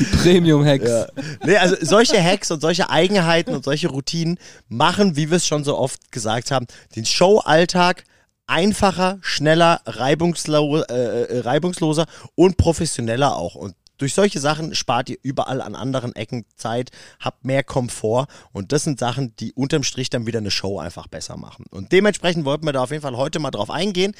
Die 0.00 0.04
Premium-Hacks. 0.04 0.88
Ja. 0.88 1.06
Nee, 1.46 1.56
also 1.56 1.76
solche 1.80 2.22
Hacks 2.22 2.50
und 2.50 2.60
solche 2.60 2.90
Eigenheiten 2.90 3.54
und 3.54 3.64
solche 3.64 3.88
Routinen 3.88 4.38
machen, 4.68 5.14
wie 5.14 5.30
wir 5.30 5.36
es 5.36 5.46
schon 5.46 5.62
so 5.62 5.78
oft 5.78 6.10
gesagt 6.10 6.50
haben, 6.50 6.66
den 6.96 7.06
Showalltag 7.06 8.02
einfacher, 8.48 9.18
schneller, 9.22 9.80
reibungslo 9.86 10.82
äh, 10.82 10.82
äh, 10.92 11.38
reibungsloser 11.40 12.06
und 12.34 12.56
professioneller 12.56 13.36
auch. 13.36 13.54
Und 13.54 13.74
durch 13.98 14.14
solche 14.14 14.40
Sachen 14.40 14.74
spart 14.74 15.08
ihr 15.10 15.18
überall 15.22 15.60
an 15.60 15.74
anderen 15.74 16.14
Ecken 16.16 16.44
Zeit, 16.56 16.90
habt 17.20 17.44
mehr 17.44 17.62
Komfort 17.62 18.26
und 18.52 18.72
das 18.72 18.84
sind 18.84 18.98
Sachen, 18.98 19.34
die 19.36 19.52
unterm 19.52 19.82
Strich 19.84 20.10
dann 20.10 20.26
wieder 20.26 20.38
eine 20.38 20.50
Show 20.50 20.78
einfach 20.80 21.06
besser 21.06 21.36
machen. 21.36 21.64
Und 21.70 21.92
dementsprechend 21.92 22.44
wollten 22.44 22.66
wir 22.66 22.72
da 22.72 22.82
auf 22.82 22.90
jeden 22.90 23.02
Fall 23.02 23.16
heute 23.16 23.38
mal 23.38 23.50
drauf 23.50 23.70
eingehen, 23.70 24.14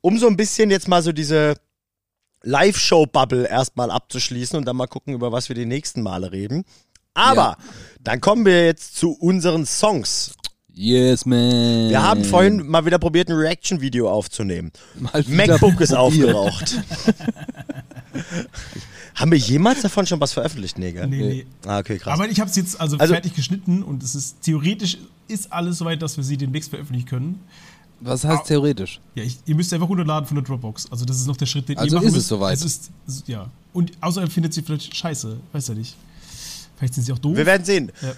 um 0.00 0.18
so 0.18 0.26
ein 0.28 0.36
bisschen 0.36 0.70
jetzt 0.70 0.88
mal 0.88 1.02
so 1.02 1.12
diese 1.12 1.54
Live-Show-Bubble 2.42 3.46
erstmal 3.48 3.90
abzuschließen 3.90 4.56
und 4.58 4.64
dann 4.64 4.76
mal 4.76 4.86
gucken, 4.86 5.12
über 5.14 5.32
was 5.32 5.48
wir 5.48 5.56
die 5.56 5.66
nächsten 5.66 6.02
Male 6.02 6.32
reden. 6.32 6.64
Aber 7.14 7.34
Ja. 7.34 7.56
dann 8.00 8.20
kommen 8.20 8.46
wir 8.46 8.64
jetzt 8.64 8.96
zu 8.96 9.12
unseren 9.12 9.66
Songs. 9.66 10.34
Yes, 10.72 11.26
man. 11.26 11.88
Wir 11.90 12.00
haben 12.00 12.24
vorhin 12.24 12.64
mal 12.68 12.86
wieder 12.86 13.00
probiert, 13.00 13.28
ein 13.28 13.34
Reaction-Video 13.36 14.08
aufzunehmen. 14.08 14.70
MacBook 15.26 15.80
ist 15.80 15.90
probiert. 15.92 15.92
aufgeraucht. 16.34 16.76
haben 19.18 19.30
wir 19.30 19.38
jemals 19.38 19.82
davon 19.82 20.06
schon 20.06 20.20
was 20.20 20.32
veröffentlicht? 20.32 20.78
Nee, 20.78 20.92
gell? 20.92 21.06
Nee, 21.06 21.16
nee. 21.22 21.46
Ah, 21.66 21.78
okay, 21.78 21.98
krass. 21.98 22.14
Aber 22.14 22.28
ich 22.28 22.40
habe 22.40 22.48
es 22.50 22.56
jetzt 22.56 22.80
also, 22.80 22.96
Also- 22.98 23.12
fertig 23.14 23.34
geschnitten 23.34 23.82
und 23.82 24.02
es 24.02 24.14
ist 24.14 24.42
theoretisch 24.42 24.98
ist 25.28 25.52
alles 25.52 25.78
soweit, 25.78 26.00
dass 26.00 26.16
wir 26.16 26.24
sie 26.24 26.36
demnächst 26.36 26.70
veröffentlichen 26.70 27.06
können. 27.06 27.40
Was 28.00 28.24
heißt 28.24 28.46
theoretisch? 28.46 29.00
Ja, 29.16 29.24
ich, 29.24 29.38
ihr 29.46 29.54
müsst 29.56 29.72
einfach 29.74 29.88
runterladen 29.88 30.26
von 30.26 30.36
der 30.36 30.44
Dropbox. 30.44 30.86
Also 30.90 31.04
das 31.04 31.16
ist 31.18 31.26
noch 31.26 31.36
der 31.36 31.46
Schritt, 31.46 31.68
den 31.68 31.76
Also 31.78 31.96
ihr 31.96 32.00
machen 32.00 32.06
ist 32.06 32.12
es 32.12 32.16
müsst. 32.18 32.28
soweit. 32.28 32.54
Es 32.56 32.64
ist, 32.64 32.90
es- 33.08 33.24
ja. 33.26 33.50
Und 33.72 33.90
außerdem 34.00 34.30
findet 34.30 34.54
sie 34.54 34.62
vielleicht 34.62 34.96
scheiße. 34.96 35.36
Weiß 35.52 35.68
ja 35.68 35.74
nicht. 35.74 35.96
Vielleicht 36.76 36.94
sind 36.94 37.02
sie 37.04 37.12
auch 37.12 37.18
doof. 37.18 37.36
wir 37.36 37.44
werden 37.44 37.64
sehen. 37.64 37.90
Ja. 38.00 38.12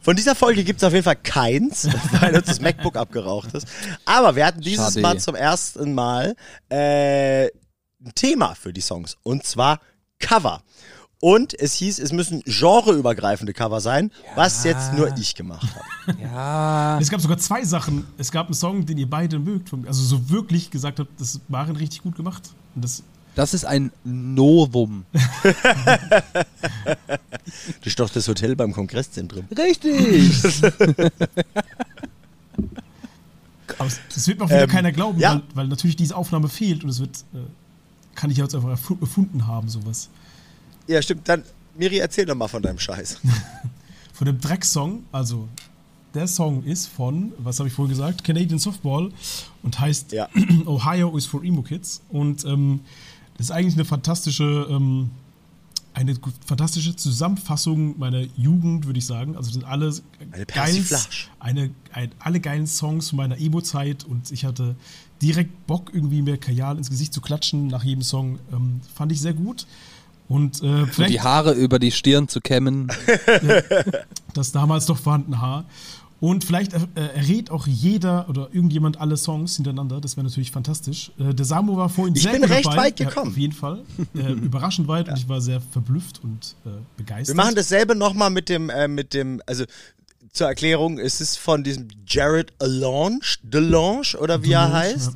Von 0.00 0.14
dieser 0.16 0.34
Folge 0.34 0.62
gibt 0.64 0.78
es 0.80 0.84
auf 0.84 0.92
jeden 0.92 1.02
Fall 1.04 1.16
keins, 1.16 1.88
weil 2.20 2.36
uns 2.36 2.46
das 2.46 2.60
MacBook 2.60 2.96
abgeraucht 2.96 3.52
ist. 3.54 3.66
Aber 4.04 4.36
wir 4.36 4.46
hatten 4.46 4.60
dieses 4.60 4.86
Schade. 4.94 5.00
Mal 5.00 5.18
zum 5.18 5.34
ersten 5.34 5.94
Mal 5.94 6.36
äh, 6.68 7.46
ein 7.46 8.12
Thema 8.14 8.54
für 8.54 8.72
die 8.72 8.82
Songs. 8.82 9.16
Und 9.24 9.44
zwar 9.44 9.80
Cover. 10.24 10.60
Und 11.20 11.54
es 11.58 11.72
hieß, 11.74 12.00
es 12.00 12.12
müssen 12.12 12.42
genreübergreifende 12.44 13.54
Cover 13.54 13.80
sein, 13.80 14.10
was 14.34 14.62
jetzt 14.64 14.92
nur 14.92 15.16
ich 15.16 15.34
gemacht 15.34 15.66
habe. 16.06 16.20
Ja. 16.20 16.98
Es 17.00 17.08
gab 17.08 17.20
sogar 17.20 17.38
zwei 17.38 17.64
Sachen. 17.64 18.06
Es 18.18 18.30
gab 18.30 18.46
einen 18.48 18.54
Song, 18.54 18.84
den 18.84 18.98
ihr 18.98 19.08
beide 19.08 19.38
mögt. 19.38 19.70
von- 19.70 19.86
Also 19.86 20.02
so 20.02 20.28
wirklich 20.28 20.70
gesagt 20.70 20.98
habt, 21.00 21.08
das 21.18 21.40
waren 21.48 21.76
richtig 21.76 22.02
gut 22.02 22.14
gemacht. 22.16 22.42
Und 22.74 22.84
das, 22.84 23.02
Das 23.34 23.54
ist 23.54 23.64
ein 23.64 23.90
Novum. 24.04 25.04
Das 27.44 27.86
ist 27.86 27.98
doch 28.00 28.10
das 28.10 28.26
Hotel 28.28 28.54
beim 28.56 28.72
Kongresszentrum. 28.72 29.46
Richtig. 29.56 30.42
aber 33.78 33.86
es- 33.86 34.00
das 34.14 34.26
wird 34.28 34.38
mir 34.38 34.44
auch 34.44 34.50
wieder 34.50 34.62
Ähm, 34.64 34.68
keiner 34.70 34.92
glauben, 34.92 35.18
ja. 35.20 35.34
weil, 35.34 35.42
weil 35.54 35.68
natürlich 35.68 35.96
diese 35.96 36.16
Aufnahme 36.16 36.48
fehlt 36.48 36.84
und 36.84 36.90
es 36.90 37.00
wird, 37.00 37.16
äh, 37.34 37.38
kann 38.14 38.30
ich 38.30 38.36
jetzt 38.38 38.54
einfach 38.54 38.70
erfu- 38.70 39.00
erfunden 39.00 39.46
haben, 39.46 39.68
sowas. 39.68 40.08
Ja, 40.86 41.00
stimmt. 41.02 41.28
Dann, 41.28 41.42
Miri, 41.76 41.98
erzähl 41.98 42.26
doch 42.26 42.34
mal 42.34 42.48
von 42.48 42.62
deinem 42.62 42.78
Scheiß. 42.78 43.18
Von 44.12 44.26
dem 44.26 44.40
Drecksong, 44.40 45.02
also 45.10 45.48
der 46.14 46.28
Song 46.28 46.62
ist 46.62 46.86
von, 46.86 47.32
was 47.38 47.58
habe 47.58 47.68
ich 47.68 47.74
vorhin 47.74 47.90
gesagt, 47.96 48.22
Canadian 48.22 48.60
Softball 48.60 49.10
und 49.64 49.80
heißt 49.80 50.12
Ja. 50.12 50.28
Ohio 50.66 51.16
is 51.16 51.26
for 51.26 51.42
Emo 51.42 51.62
Kids. 51.62 52.00
Und 52.10 52.44
ähm, 52.44 52.78
das 53.36 53.46
ist 53.46 53.50
eigentlich 53.50 53.74
eine 53.74 53.84
fantastische, 53.84 54.68
ähm, 54.70 55.10
eine 55.94 56.14
fantastische 56.46 56.94
Zusammenfassung 56.94 57.98
meiner 57.98 58.22
Jugend, 58.36 58.86
würde 58.86 59.00
ich 59.00 59.06
sagen. 59.06 59.36
Also 59.36 59.50
sind 59.50 59.64
alle 59.64 59.92
Eine 60.30 60.46
geilen, 60.46 60.86
eine, 61.40 61.70
ein, 61.92 62.12
alle 62.20 62.38
geilen 62.38 62.68
Songs 62.68 63.10
von 63.10 63.16
meiner 63.16 63.36
Emo-Zeit 63.40 64.04
und 64.04 64.30
ich 64.30 64.44
hatte 64.44 64.76
direkt 65.22 65.66
Bock, 65.66 65.90
irgendwie 65.92 66.22
mir 66.22 66.36
Kajal 66.36 66.76
ins 66.76 66.90
Gesicht 66.90 67.12
zu 67.14 67.20
klatschen 67.20 67.68
nach 67.68 67.84
jedem 67.84 68.02
Song. 68.02 68.38
Ähm, 68.52 68.80
fand 68.94 69.12
ich 69.12 69.20
sehr 69.20 69.32
gut. 69.34 69.66
Und 70.28 70.62
äh, 70.62 70.66
Und 70.96 71.08
die 71.08 71.20
Haare 71.20 71.52
über 71.52 71.78
die 71.78 71.92
Stirn 71.92 72.28
zu 72.28 72.40
kämmen. 72.40 72.88
das 74.34 74.52
damals 74.52 74.88
noch 74.88 74.98
vorhandene 74.98 75.40
Haar. 75.40 75.64
Und 76.20 76.44
vielleicht 76.44 76.72
äh, 76.72 76.78
errät 76.94 77.50
auch 77.50 77.66
jeder 77.66 78.26
oder 78.30 78.48
irgendjemand 78.52 78.98
alle 78.98 79.18
Songs 79.18 79.56
hintereinander. 79.56 80.00
Das 80.00 80.16
wäre 80.16 80.24
natürlich 80.24 80.50
fantastisch. 80.50 81.12
Äh, 81.18 81.34
der 81.34 81.44
Samu 81.44 81.76
war 81.76 81.90
vorhin 81.90 82.14
Ich 82.14 82.22
sehr 82.22 82.32
bin 82.32 82.42
gut 82.42 82.50
recht 82.50 82.64
dabei. 82.66 82.76
weit 82.78 83.00
Ja, 83.00 83.08
gekommen. 83.08 83.30
auf 83.32 83.36
jeden 83.36 83.52
Fall. 83.52 83.82
Äh, 84.14 84.32
überraschend 84.32 84.88
weit 84.88 85.08
und 85.10 85.18
ich 85.18 85.28
war 85.28 85.42
sehr 85.42 85.60
verblüfft 85.60 86.20
und 86.22 86.54
äh, 86.64 86.70
begeistert. 86.96 87.36
Wir 87.36 87.42
machen 87.44 87.54
dasselbe 87.56 87.94
nochmal 87.94 88.30
mit 88.30 88.48
dem, 88.48 88.70
äh, 88.70 88.88
mit 88.88 89.12
dem, 89.12 89.42
also 89.46 89.64
zur 90.34 90.48
Erklärung, 90.48 90.98
es 90.98 91.22
ist 91.22 91.38
von 91.38 91.64
diesem 91.64 91.88
Jared 92.06 92.52
Allange, 92.58 93.20
Delange 93.42 94.18
oder 94.18 94.42
wie 94.42 94.52
er 94.52 94.70
heißt. 94.72 95.12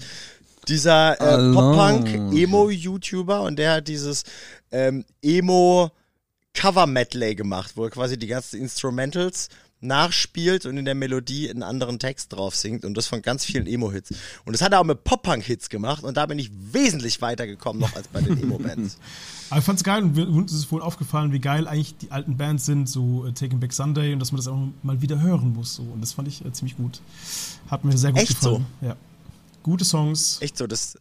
Dieser 0.69 1.21
äh. 1.21 1.53
Pop-Punk-Emo-YouTuber 1.55 3.43
und 3.43 3.59
der 3.59 3.73
hat 3.73 3.89
dieses 3.89 4.23
ähm, 4.71 5.05
Emo-Cover-Medley 5.23 7.35
gemacht, 7.35 7.73
wo 7.75 7.85
er 7.85 7.91
quasi 7.91 8.17
die 8.19 8.29
ganzen 8.29 8.61
Instrumentals 8.61 9.49
nachspielt 9.81 10.67
und 10.67 10.77
in 10.77 10.85
der 10.85 10.95
Melodie 10.95 11.51
einen 11.51 11.63
anderen 11.63 11.99
Text 11.99 12.33
drauf 12.33 12.55
singt 12.55 12.85
und 12.85 12.95
das 12.95 13.07
von 13.07 13.23
ganz 13.23 13.45
vielen 13.45 13.67
Emo-Hits. 13.67 14.11
Und 14.45 14.53
das 14.53 14.63
hat 14.63 14.73
er 14.73 14.81
auch 14.81 14.85
mit 14.85 15.05
Pop-Punk-Hits 15.05 15.69
gemacht 15.69 16.05
und 16.05 16.17
da 16.17 16.27
bin 16.27 16.39
ich 16.39 16.51
wesentlich 16.53 17.21
weitergekommen 17.23 17.81
noch 17.81 17.97
als 17.97 18.09
bei 18.09 18.21
den 18.21 18.39
Emo-Bands. 18.43 18.99
Aber 19.51 19.61
ich 19.61 19.65
fand's 19.65 19.83
geil 19.85 20.03
und 20.03 20.19
uns 20.19 20.53
ist 20.53 20.65
vorhin 20.65 20.87
aufgefallen, 20.87 21.33
wie 21.33 21.39
geil 21.39 21.67
eigentlich 21.67 21.97
die 21.97 22.11
alten 22.11 22.37
Bands 22.37 22.67
sind, 22.67 22.89
so 22.89 23.25
äh, 23.27 23.33
Taking 23.33 23.61
Back 23.61 23.73
Sunday 23.73 24.13
und 24.13 24.19
dass 24.21 24.33
man 24.33 24.37
das 24.37 24.49
auch 24.49 24.59
mal 24.83 25.01
wieder 25.01 25.21
hören 25.21 25.53
muss. 25.55 25.77
So. 25.77 25.83
Und 25.83 26.01
das 26.01 26.13
fand 26.13 26.29
ich 26.29 26.45
äh, 26.45 26.53
ziemlich 26.53 26.77
gut. 26.77 27.01
Hat 27.71 27.85
mir 27.85 27.97
sehr 27.97 28.13
gut 28.13 28.21
Echt 28.21 28.41
gefallen. 28.41 28.67
Ja. 28.81 28.97
Gute 29.63 29.85
Songs. 29.85 30.39
Echt 30.41 30.57
so, 30.59 30.67
das 30.67 30.99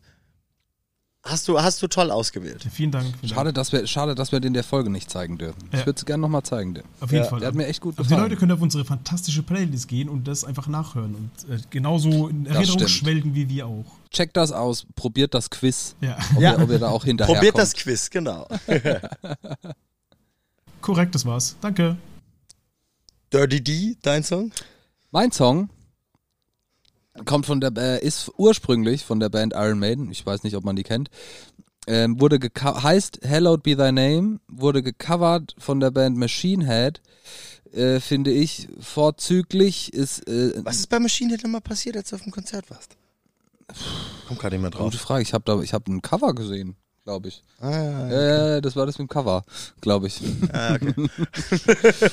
hast 1.24 1.48
du, 1.48 1.60
hast 1.62 1.82
du 1.82 1.88
toll 1.88 2.10
ausgewählt. 2.10 2.66
Vielen 2.72 2.92
Dank. 2.92 3.06
Vielen 3.20 3.30
Schade, 3.34 3.46
Dank. 3.52 3.56
dass 3.56 3.72
wir, 3.74 3.86
schade, 3.86 4.16
dass 4.16 4.32
wir 4.32 4.40
den 4.40 4.54
der 4.54 4.64
Folge 4.64 4.90
nicht 4.90 5.10
zeigen 5.10 5.38
dürfen. 5.38 5.60
Ja. 5.74 5.80
Ich 5.80 5.86
würde 5.86 5.98
es 6.00 6.06
gerne 6.06 6.22
nochmal 6.22 6.44
zeigen. 6.44 6.74
Den. 6.74 6.84
Auf 7.02 7.12
jeden 7.12 7.24
Ja, 7.26 7.30
Fall. 7.30 7.40
der 7.40 7.50
hat 7.50 7.56
mir 7.56 7.68
echt 7.68 7.82
gut 7.82 7.96
Also 7.98 8.04
die 8.04 8.10
gefallen. 8.10 8.30
Leute 8.30 8.40
können 8.40 8.52
auf 8.54 8.62
unsere 8.62 8.86
fantastische 8.86 9.44
Playlist 9.44 9.88
gehen 9.90 10.08
und 10.10 10.26
das 10.28 10.44
einfach 10.46 10.68
nachhören. 10.68 11.16
Und 11.16 11.50
äh, 11.54 11.60
genauso 11.70 12.30
in 12.30 12.46
Erinnerung 12.46 12.88
schwelgen 12.88 13.36
wie 13.36 13.50
wir 13.50 13.68
auch. 13.68 13.86
Checkt 14.12 14.36
das 14.38 14.52
aus, 14.52 14.86
probiert 14.96 15.34
das 15.34 15.50
Quiz, 15.50 15.96
Ja. 16.02 16.18
ob, 16.36 16.42
Ja. 16.42 16.54
ihr, 16.56 16.62
ob 16.64 16.70
ihr 16.70 16.80
da 16.80 16.90
auch 16.90 17.04
hinterher 17.06 17.34
Probiert 17.36 17.54
kommt. 17.54 17.62
das 17.64 17.74
Quiz, 17.74 18.10
genau. 18.10 18.48
Korrekt, 20.82 21.16
das 21.16 21.26
war's. 21.26 21.56
Danke. 21.62 21.98
Dirty 23.34 23.62
D, 23.64 23.98
dein 24.02 24.24
Song? 24.24 24.52
Mein 25.12 25.32
Song 25.32 25.70
kommt 27.26 27.46
von 27.46 27.60
der 27.60 27.76
äh, 27.78 28.06
ist 28.06 28.32
ursprünglich 28.38 29.04
von 29.04 29.20
der 29.20 29.30
Band 29.30 29.54
Iron 29.56 29.80
Maiden. 29.80 30.12
Ich 30.12 30.26
weiß 30.26 30.44
nicht, 30.44 30.56
ob 30.56 30.64
man 30.64 30.76
die 30.76 30.84
kennt. 30.84 31.10
Ähm, 31.88 32.20
wurde 32.20 32.38
heißt 32.40 33.22
Hallowed 33.28 33.64
Be 33.64 33.76
Thy 33.76 33.92
Name, 33.92 34.40
wurde 34.48 34.84
gecovert 34.84 35.56
von 35.58 35.80
der 35.80 35.92
Band 35.92 36.18
Machine 36.18 36.66
Head. 36.68 37.02
Äh, 37.74 38.00
finde 38.00 38.32
ich 38.32 38.68
vorzüglich 38.80 39.94
ist 39.94 40.28
äh, 40.28 40.54
Was 40.64 40.78
ist 40.78 40.90
bei 40.90 41.00
Machine 41.00 41.32
Head 41.32 41.44
nochmal 41.44 41.62
passiert, 41.62 41.98
als 41.98 42.10
du 42.10 42.16
auf 42.18 42.22
dem 42.24 42.32
Konzert 42.32 42.70
warst? 42.70 42.97
Kommt 44.28 44.40
gerade 44.40 44.56
nicht 44.56 44.62
mehr 44.62 44.72
drauf. 44.72 44.86
gute 44.86 44.98
Frage. 44.98 45.22
Ich 45.22 45.34
habe 45.34 45.64
ich 45.64 45.74
habe 45.74 45.92
ein 45.92 46.02
Cover 46.02 46.34
gesehen, 46.34 46.76
glaube 47.04 47.30
ich. 47.30 47.44
Ah, 47.60 47.72
ja, 47.72 48.08
Ja, 48.10 48.22
ja, 48.56 48.62
das 48.62 48.76
war 48.76 48.86
das 48.86 48.98
mit 48.98 49.08
dem 49.08 49.12
Cover, 49.12 49.44
glaube 49.82 50.08
ich. 50.08 50.22
ah, 50.54 50.76
okay. 50.76 50.94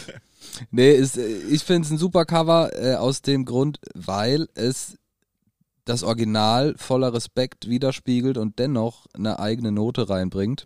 Nee, 0.70 0.92
ist, 0.92 1.16
äh, 1.16 1.26
ich 1.26 1.64
finde 1.64 1.86
es 1.86 1.90
ein 1.90 1.98
super 1.98 2.24
Cover 2.24 2.70
äh, 2.80 2.94
aus 2.94 3.22
dem 3.22 3.44
Grund, 3.44 3.80
weil 3.94 4.48
es 4.54 4.96
das 5.84 6.02
Original 6.02 6.74
voller 6.78 7.12
Respekt 7.12 7.68
widerspiegelt 7.68 8.38
und 8.38 8.58
dennoch 8.58 9.06
eine 9.14 9.38
eigene 9.38 9.72
Note 9.72 10.08
reinbringt. 10.08 10.64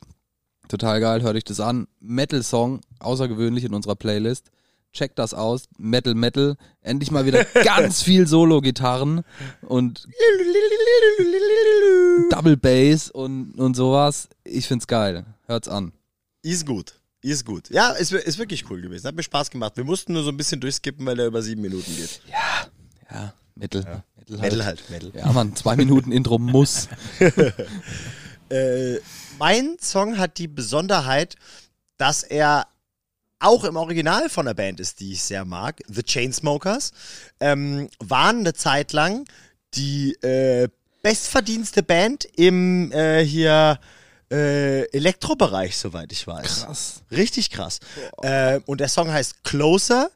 Total 0.69 1.01
geil, 1.01 1.23
hört 1.23 1.37
euch 1.37 1.45
das 1.45 1.61
an. 1.61 1.89
Metal-Song, 2.01 2.83
außergewöhnlich 3.01 3.65
in 3.65 3.75
unserer 3.75 3.97
Playlist. 3.97 4.51
Checkt 4.93 5.19
das 5.19 5.35
aus. 5.35 5.65
Metal, 5.77 6.15
Metal. 6.15 6.57
Endlich 6.81 7.11
mal 7.11 7.27
wieder 7.27 7.45
ganz 7.65 8.03
viel 8.03 8.27
Solo-Gitarren 8.27 9.23
und 9.63 10.07
Double 12.31 12.57
Bass 12.57 13.11
und, 13.11 13.53
und 13.59 13.75
sowas. 13.75 14.29
Ich 14.45 14.67
find's 14.67 14.87
geil. 14.87 15.25
Hört's 15.47 15.69
an. 15.69 15.93
Ist 16.43 16.67
gut. 16.67 16.95
Ist 17.21 17.45
gut. 17.45 17.69
Ja, 17.71 17.91
ist, 17.91 18.13
ist 18.13 18.39
wirklich 18.39 18.69
cool 18.71 18.81
gewesen. 18.81 19.07
Hat 19.07 19.15
mir 19.15 19.23
Spaß 19.23 19.51
gemacht. 19.51 19.77
Wir 19.77 19.85
mussten 19.85 20.13
nur 20.13 20.23
so 20.23 20.31
ein 20.31 20.37
bisschen 20.37 20.61
durchskippen, 20.61 21.05
weil 21.05 21.17
der 21.17 21.27
über 21.27 21.43
sieben 21.43 21.63
Minuten 21.63 21.95
geht. 21.97 22.21
Ja, 22.31 23.33
Metal. 23.55 24.03
Metal, 24.17 24.39
Metal 24.39 24.65
halt, 24.65 24.91
Metal. 24.91 25.13
Ja, 25.15 25.33
man, 25.33 25.57
zwei 25.57 25.77
Minuten 25.77 26.13
Intro 26.13 26.39
muss. 26.39 26.89
Äh, 28.51 29.01
mein 29.39 29.77
Song 29.79 30.17
hat 30.17 30.39
die 30.39 30.49
Besonderheit, 30.49 31.37
dass 31.99 32.23
er 32.23 32.67
auch 33.41 33.65
im 33.65 33.77
Original 33.77 34.29
von 34.29 34.47
der 34.47 34.55
Band 34.55 34.81
ist, 34.81 35.01
die 35.01 35.13
ich 35.13 35.23
sehr 35.23 35.45
mag. 35.45 35.81
The 35.89 36.03
Chainsmokers 36.03 36.93
ähm, 37.41 37.89
waren 38.01 38.41
eine 38.41 38.55
Zeit 38.55 38.93
lang 38.93 39.25
die 39.75 40.13
äh, 40.23 40.69
bestverdienste 41.03 41.83
Band 41.83 42.27
im 42.37 42.93
äh, 42.93 43.25
hier 43.25 43.79
äh, 44.31 44.85
Elektrobereich, 44.91 45.77
soweit 45.77 46.13
ich 46.13 46.27
weiß. 46.27 46.65
Krass. 46.65 47.03
Richtig 47.11 47.51
krass. 47.51 47.81
Äh, 48.23 48.61
und 48.67 48.81
der 48.81 48.89
Song 48.89 49.11
heißt 49.11 49.45
Closer. 49.45 50.11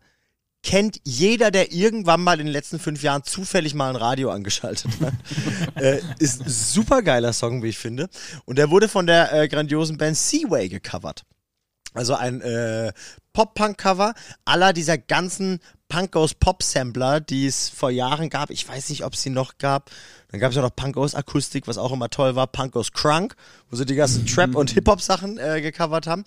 Kennt 0.64 1.00
jeder, 1.02 1.50
der 1.50 1.72
irgendwann 1.72 2.22
mal 2.22 2.38
in 2.38 2.46
den 2.46 2.52
letzten 2.52 2.78
fünf 2.78 3.02
Jahren 3.02 3.24
zufällig 3.24 3.74
mal 3.74 3.90
ein 3.90 3.96
Radio 3.96 4.30
angeschaltet 4.30 4.92
hat. 5.00 5.14
äh, 5.82 6.00
ist 6.20 6.40
ein 6.40 6.48
super 6.48 7.02
geiler 7.02 7.32
Song, 7.32 7.64
wie 7.64 7.70
ich 7.70 7.78
finde. 7.78 8.08
Und 8.44 8.58
der 8.58 8.70
wurde 8.70 8.88
von 8.88 9.06
der 9.06 9.32
äh, 9.32 9.48
grandiosen 9.48 9.98
Band 9.98 10.16
Seaway 10.16 10.68
gecovert. 10.68 11.24
Also 11.94 12.14
ein 12.14 12.40
äh, 12.40 12.92
Pop-Punk-Cover 13.32 14.14
aller 14.44 14.72
dieser 14.72 14.98
ganzen 14.98 15.60
Punk 15.92 16.12
Goes 16.12 16.32
Pop-Sampler, 16.32 17.20
die 17.20 17.46
es 17.46 17.68
vor 17.68 17.90
Jahren 17.90 18.30
gab. 18.30 18.48
Ich 18.48 18.66
weiß 18.66 18.88
nicht, 18.88 19.04
ob 19.04 19.12
es 19.12 19.20
sie 19.20 19.28
noch 19.28 19.58
gab. 19.58 19.90
Dann 20.30 20.40
gab 20.40 20.48
es 20.48 20.56
ja 20.56 20.62
noch 20.62 20.74
Punk 20.74 20.94
Goes 20.94 21.14
Akustik, 21.14 21.68
was 21.68 21.76
auch 21.76 21.92
immer 21.92 22.08
toll 22.08 22.34
war. 22.34 22.46
Punk 22.46 22.72
Goes 22.72 22.92
Crunk, 22.92 23.36
wo 23.68 23.76
sie 23.76 23.84
die 23.84 23.94
ganzen 23.94 24.24
Trap- 24.24 24.54
und 24.54 24.70
Hip-Hop-Sachen 24.70 25.36
äh, 25.36 25.60
gecovert 25.60 26.06
haben. 26.06 26.24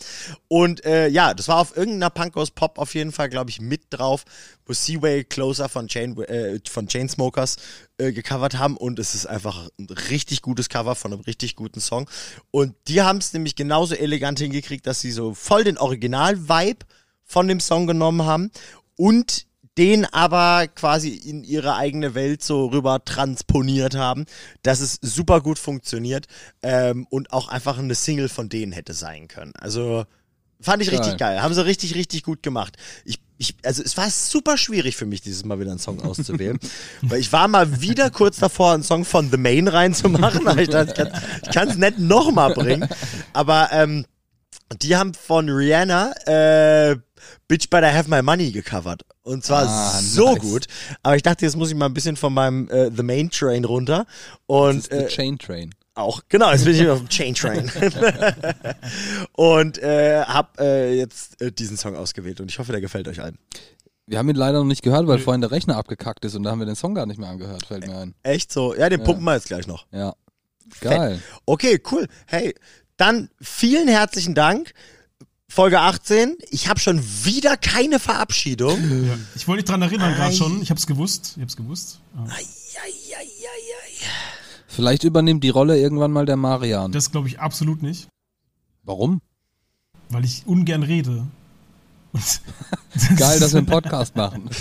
Und 0.48 0.86
äh, 0.86 1.08
ja, 1.08 1.34
das 1.34 1.48
war 1.48 1.58
auf 1.58 1.76
irgendeiner 1.76 2.12
Punk 2.12 2.34
Goes 2.34 2.52
Pop 2.52 2.78
auf 2.78 2.94
jeden 2.94 3.12
Fall, 3.12 3.28
glaube 3.28 3.50
ich, 3.50 3.60
mit 3.60 3.86
drauf, 3.90 4.24
wo 4.68 4.74
Seaway 4.74 5.24
Closer 5.24 5.68
von, 5.68 5.88
Chain, 5.88 6.16
äh, 6.26 6.60
von 6.70 6.88
Chainsmokers 6.88 7.56
äh, 7.98 8.12
gecovert 8.12 8.60
haben. 8.60 8.78
Und 8.78 9.00
es 9.00 9.16
ist 9.16 9.26
einfach 9.26 9.68
ein 9.80 9.88
richtig 10.12 10.44
gutes 10.44 10.70
Cover 10.70 10.94
von 10.94 11.12
einem 11.12 11.22
richtig 11.22 11.56
guten 11.56 11.80
Song. 11.80 12.08
Und 12.52 12.76
die 12.88 13.02
haben 13.02 13.18
es 13.18 13.34
nämlich 13.34 13.56
genauso 13.56 13.96
elegant 13.96 14.38
hingekriegt, 14.38 14.86
dass 14.86 15.02
sie 15.02 15.12
so 15.12 15.34
voll 15.34 15.64
den 15.64 15.80
Original-Vibe 15.80 16.86
von 17.26 17.48
dem 17.48 17.60
Song 17.60 17.88
genommen 17.88 18.26
haben 18.26 18.52
und 18.96 19.46
den 19.78 20.06
aber 20.06 20.68
quasi 20.68 21.10
in 21.10 21.44
ihre 21.44 21.76
eigene 21.76 22.16
Welt 22.16 22.42
so 22.42 22.68
rüber 22.68 23.04
transponiert 23.04 23.96
haben, 23.96 24.26
dass 24.64 24.80
es 24.80 25.00
super 25.02 25.42
gut 25.42 25.60
funktioniert 25.60 26.28
ähm, 26.64 27.06
und 27.10 27.34
auch 27.34 27.50
einfach 27.50 27.78
eine 27.78 27.96
Single 27.96 28.30
von 28.30 28.48
denen 28.48 28.72
hätte 28.72 28.94
sein 28.94 29.28
können. 29.28 29.54
Also 29.58 30.06
fand 30.62 30.82
ich 30.82 30.92
richtig 30.92 31.18
geil. 31.18 31.42
Haben 31.42 31.54
sie 31.54 31.66
richtig, 31.66 31.96
richtig 31.96 32.24
gut 32.24 32.42
gemacht. 32.42 32.78
Ich, 33.04 33.20
ich, 33.38 33.56
also 33.64 33.84
es 33.84 33.98
war 33.98 34.10
super 34.10 34.58
schwierig 34.58 34.96
für 34.96 35.06
mich, 35.06 35.22
dieses 35.22 35.44
Mal 35.44 35.60
wieder 35.60 35.72
einen 35.72 35.80
Song 35.80 36.02
auszuwählen. 36.02 36.58
weil 37.02 37.20
ich 37.20 37.34
war 37.34 37.50
mal 37.50 37.82
wieder 37.82 38.10
kurz 38.10 38.38
davor, 38.38 38.74
einen 38.74 38.84
Song 38.84 39.04
von 39.04 39.30
The 39.30 39.38
Main 39.38 39.68
reinzumachen, 39.68 40.48
aber 40.48 40.62
ich 40.62 40.70
dachte, 40.70 41.12
ich 41.44 41.52
kann 41.52 41.68
es 41.68 41.76
nicht 41.76 42.00
nochmal 42.00 42.54
bringen. 42.54 42.88
Aber 43.34 43.70
ähm, 43.74 44.06
die 44.82 44.96
haben 44.96 45.14
von 45.14 45.50
Rihanna 45.50 46.14
äh, 46.26 46.96
Bitch 47.48 47.70
Better 47.70 47.94
Have 47.94 48.10
My 48.10 48.22
Money 48.22 48.52
gecovert. 48.52 49.04
Und 49.24 49.44
zwar 49.44 49.68
Ah, 49.68 50.00
so 50.02 50.32
nice. 50.34 50.40
gut. 50.42 50.66
Aber 51.04 51.16
ich 51.16 51.24
dachte, 51.24 51.46
jetzt 51.46 51.56
muss 51.56 51.70
ich 51.70 51.76
mal 51.76 51.86
ein 51.88 51.94
bisschen 51.94 52.16
von 52.18 52.34
meinem 52.34 52.70
äh, 52.70 52.90
The 52.96 53.04
Main 53.04 53.30
Train 53.30 53.66
runter. 53.66 54.06
Und 54.46 54.78
Das 54.78 54.88
ist 54.88 54.92
äh, 54.92 55.08
The 55.10 55.16
Chain 55.16 55.38
Train. 55.40 55.76
auch, 55.96 56.22
genau, 56.30 56.52
jetzt 56.52 56.66
bin 56.66 56.76
ich 56.76 56.88
auf 56.90 57.00
dem 57.00 57.10
Chain 57.10 57.34
Train. 57.36 57.70
und 59.34 59.78
äh, 59.80 60.22
hab 60.24 60.60
äh, 60.60 60.94
jetzt 60.98 61.42
äh, 61.42 61.52
diesen 61.52 61.78
Song 61.78 61.96
ausgewählt 61.96 62.40
und 62.42 62.50
ich 62.52 62.60
hoffe, 62.60 62.72
der 62.72 62.82
gefällt 62.82 63.08
euch 63.08 63.22
allen. 63.22 63.38
Wir 64.08 64.20
haben 64.20 64.30
ihn 64.30 64.36
leider 64.36 64.60
noch 64.60 64.66
nicht 64.66 64.84
gehört, 64.84 65.08
weil 65.08 65.18
vorhin 65.18 65.42
der 65.42 65.50
Rechner 65.52 65.78
abgekackt 65.78 66.24
ist 66.26 66.36
und 66.36 66.44
da 66.44 66.52
haben 66.52 66.60
wir 66.60 66.68
den 66.68 66.76
Song 66.76 66.94
gar 66.94 67.08
nicht 67.08 67.20
mehr 67.20 67.30
angehört, 67.30 67.66
fällt 67.66 67.88
mir 67.88 67.98
ein. 67.98 68.14
Echt 68.22 68.52
so? 68.52 68.76
Ja, 68.76 68.88
den 68.90 69.04
pumpen 69.04 69.24
wir 69.24 69.34
jetzt 69.34 69.48
gleich 69.48 69.66
noch. 69.66 69.88
Ja. 69.92 70.14
Geil. 70.82 71.22
Okay, 71.46 71.82
cool. 71.92 72.08
Hey, 72.28 72.54
dann 72.98 73.30
vielen 73.42 73.88
herzlichen 73.88 74.36
Dank. 74.36 74.74
Folge 75.48 75.80
18. 75.80 76.36
Ich 76.50 76.68
habe 76.68 76.80
schon 76.80 77.02
wieder 77.24 77.56
keine 77.56 78.00
Verabschiedung. 78.00 78.78
Ja. 79.08 79.18
Ich 79.36 79.48
wollte 79.48 79.64
dich 79.64 79.70
dran 79.70 79.82
erinnern, 79.82 80.14
gerade 80.16 80.36
schon. 80.36 80.62
Ich 80.62 80.70
hab's 80.72 80.88
gewusst. 80.88 81.34
Ich 81.38 81.42
hab's 81.42 81.56
gewusst. 81.56 82.00
Ja. 82.16 82.24
Eieieiei. 82.24 83.28
Vielleicht 84.68 85.04
übernimmt 85.06 85.44
die 85.44 85.50
Rolle 85.50 85.80
irgendwann 85.80 86.12
mal 86.12 86.26
der 86.26 86.36
Marian. 86.36 86.92
Das 86.92 87.12
glaube 87.12 87.30
ich 87.30 87.40
absolut 87.40 87.82
nicht, 87.82 88.10
Warum? 88.84 89.22
weil 90.10 90.26
ich 90.26 90.44
ungern 90.46 90.84
rede. 90.84 91.26
Geil, 93.18 93.40
dass 93.40 93.54
wir 93.54 93.60
einen 93.60 93.68
Podcast 93.68 94.16
machen. 94.16 94.50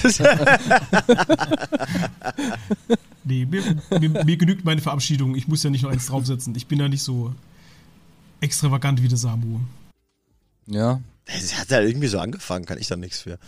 Nee, 3.26 3.46
mir, 3.46 3.62
mir, 3.98 4.24
mir 4.24 4.36
genügt 4.36 4.66
meine 4.66 4.82
Verabschiedung. 4.82 5.34
Ich 5.34 5.48
muss 5.48 5.62
ja 5.62 5.70
nicht 5.70 5.80
noch 5.82 5.90
eins 5.90 6.04
draufsetzen. 6.06 6.54
Ich 6.56 6.66
bin 6.66 6.78
ja 6.78 6.88
nicht 6.88 7.02
so 7.02 7.32
extravagant 8.40 9.02
wie 9.02 9.08
der 9.08 9.16
Samu. 9.16 9.60
Ja. 10.66 11.00
Das 11.26 11.58
hat 11.58 11.70
ja 11.70 11.80
irgendwie 11.80 12.08
so 12.08 12.18
angefangen, 12.18 12.66
kann 12.66 12.76
ich 12.76 12.86
da 12.86 12.96
nichts 12.96 13.20
für. 13.20 13.38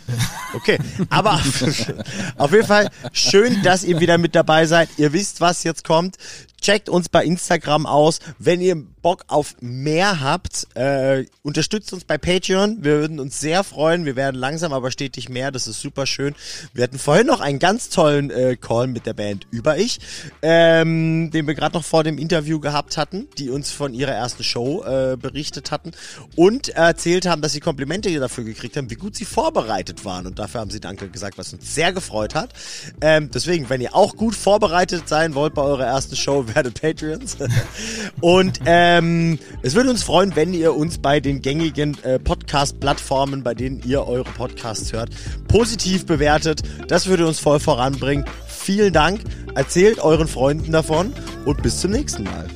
Okay, 0.55 0.79
aber 1.11 1.35
auf 2.39 2.53
jeden 2.53 2.67
Fall 2.67 2.91
schön, 3.13 3.63
dass 3.63 3.85
ihr 3.85 4.01
wieder 4.01 4.17
mit 4.17 4.35
dabei 4.35 4.65
seid. 4.65 4.89
Ihr 4.97 5.13
wisst, 5.13 5.43
was 5.43 5.63
jetzt 5.63 5.85
kommt. 5.85 6.17
Checkt 6.61 6.89
uns 6.89 7.09
bei 7.09 7.25
Instagram 7.25 7.87
aus. 7.87 8.21
Wenn 8.39 8.61
ihr 8.61 8.77
Bock 9.07 9.25
auf 9.29 9.55
mehr 9.61 10.21
habt, 10.21 10.67
äh, 10.75 11.27
unterstützt 11.43 11.93
uns 11.93 12.05
bei 12.05 12.19
Patreon. 12.19 12.79
Wir 12.81 12.99
würden 12.99 13.21
uns 13.21 13.39
sehr 13.39 13.63
freuen. 13.63 14.05
Wir 14.05 14.17
werden 14.17 14.37
langsam 14.37 14.73
aber 14.73 14.91
stetig 14.91 15.29
mehr. 15.29 15.53
Das 15.53 15.69
ist 15.69 15.81
super 15.81 16.07
schön. 16.07 16.35
Wir 16.73 16.83
hatten 16.83 16.99
vorhin 16.99 17.29
noch 17.29 17.41
einen 17.41 17.61
ganz 17.61 17.89
tollen 17.89 18.31
äh, 18.31 18.57
Call 18.57 18.89
mit 18.89 19.07
der 19.07 19.13
Band 19.13 19.47
Über 19.53 19.79
Ich, 19.79 20.01
ähm, 20.43 21.31
den 21.31 21.47
wir 21.47 21.55
gerade 21.55 21.77
noch 21.77 21.85
vor 21.85 22.03
dem 22.03 22.19
Interview 22.19 22.59
gehabt 22.59 22.97
hatten, 22.97 23.29
die 23.39 23.51
uns 23.51 23.71
von 23.71 23.95
ihrer 23.95 24.13
ersten 24.13 24.43
Show 24.43 24.83
äh, 24.83 25.17
berichtet 25.17 25.71
hatten 25.71 25.93
und 26.35 26.71
erzählt 26.71 27.27
haben, 27.27 27.43
dass 27.43 27.53
sie 27.53 27.61
Komplimente 27.61 28.13
dafür 28.19 28.43
gekriegt 28.43 28.77
haben, 28.77 28.91
wie 28.91 28.97
gut 28.97 29.15
sie 29.15 29.25
vorbereitet 29.25 30.05
waren. 30.05 30.27
Und 30.27 30.41
dafür 30.41 30.63
haben 30.63 30.71
sie 30.71 30.81
Danke 30.81 31.09
gesagt, 31.11 31.39
was 31.39 31.53
uns 31.53 31.75
sehr 31.75 31.93
gefreut 31.93 32.35
hat. 32.35 32.53
Ähm, 33.01 33.31
deswegen, 33.33 33.69
wenn 33.69 33.81
ihr 33.81 33.95
auch 33.95 34.17
gut 34.17 34.35
vorbereitet 34.35 35.09
sein 35.09 35.37
wollt 35.37 35.55
bei 35.55 35.63
eurer 35.63 35.85
ersten 35.85 36.17
Show, 36.17 36.47
werdet 36.57 36.81
Patreons. 36.81 37.37
Und 38.21 38.61
ähm, 38.65 39.39
es 39.63 39.75
würde 39.75 39.91
uns 39.91 40.03
freuen, 40.03 40.35
wenn 40.35 40.55
ihr 40.55 40.75
uns 40.75 40.99
bei 40.99 41.21
den 41.21 41.43
gängigen 41.43 41.97
äh, 42.03 42.19
Podcast-Plattformen, 42.19 43.43
bei 43.43 43.55
denen 43.55 43.83
ihr 43.85 44.07
eure 44.07 44.25
Podcasts 44.25 44.93
hört, 44.93 45.11
positiv 45.49 46.07
bewertet. 46.07 46.63
Das 46.89 47.07
würde 47.07 47.27
uns 47.27 47.39
voll 47.39 47.61
voranbringen. 47.61 48.25
Vielen 48.49 48.93
Dank. 48.93 49.21
Erzählt 49.55 49.99
euren 50.01 50.27
Freunden 50.27 50.73
davon 50.73 51.13
und 51.45 51.63
bis 51.63 51.81
zum 51.81 51.93
nächsten 51.93 52.25
Mal. 52.25 52.47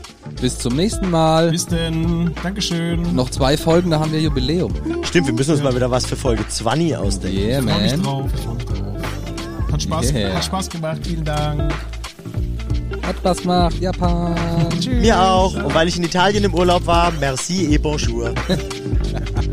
Bis 0.40 0.58
zum 0.58 0.74
nächsten 0.76 1.10
Mal. 1.10 1.50
Bis 1.50 1.66
denn. 1.66 2.32
Dankeschön. 2.42 3.14
Noch 3.14 3.28
zwei 3.30 3.56
Folgen, 3.58 3.90
da 3.90 4.00
haben 4.00 4.12
wir 4.12 4.20
Jubiläum. 4.20 4.72
Stimmt, 5.02 5.26
wir 5.26 5.34
müssen 5.34 5.52
uns 5.52 5.62
mal 5.62 5.74
wieder 5.74 5.90
was 5.90 6.06
für 6.06 6.16
Folge 6.16 6.46
20 6.48 6.96
ausdenken. 6.96 7.38
Yeah, 7.38 7.60
Ich 7.60 7.64
freu 7.70 7.80
mich 7.82 7.90
man. 7.92 8.02
drauf. 8.02 8.30
Ich 8.34 8.40
freu 8.42 8.54
mich 8.54 8.64
drauf. 8.64 9.72
Hat 9.72 9.82
Spaß, 9.82 10.12
Yeah. 10.12 10.34
hat 10.34 10.44
Spaß 10.44 10.70
gemacht. 10.70 11.00
Vielen 11.04 11.24
Dank. 11.24 11.72
Hat 13.02 13.16
Spaß 13.16 13.42
gemacht. 13.42 13.80
Japan. 13.80 14.36
Tschüss. 14.80 15.00
Mir 15.02 15.20
auch. 15.20 15.54
Und 15.54 15.74
weil 15.74 15.88
ich 15.88 15.96
in 15.96 16.04
Italien 16.04 16.44
im 16.44 16.54
Urlaub 16.54 16.86
war, 16.86 17.12
merci 17.18 17.74
et 17.74 17.82
bonjour. 17.82 18.34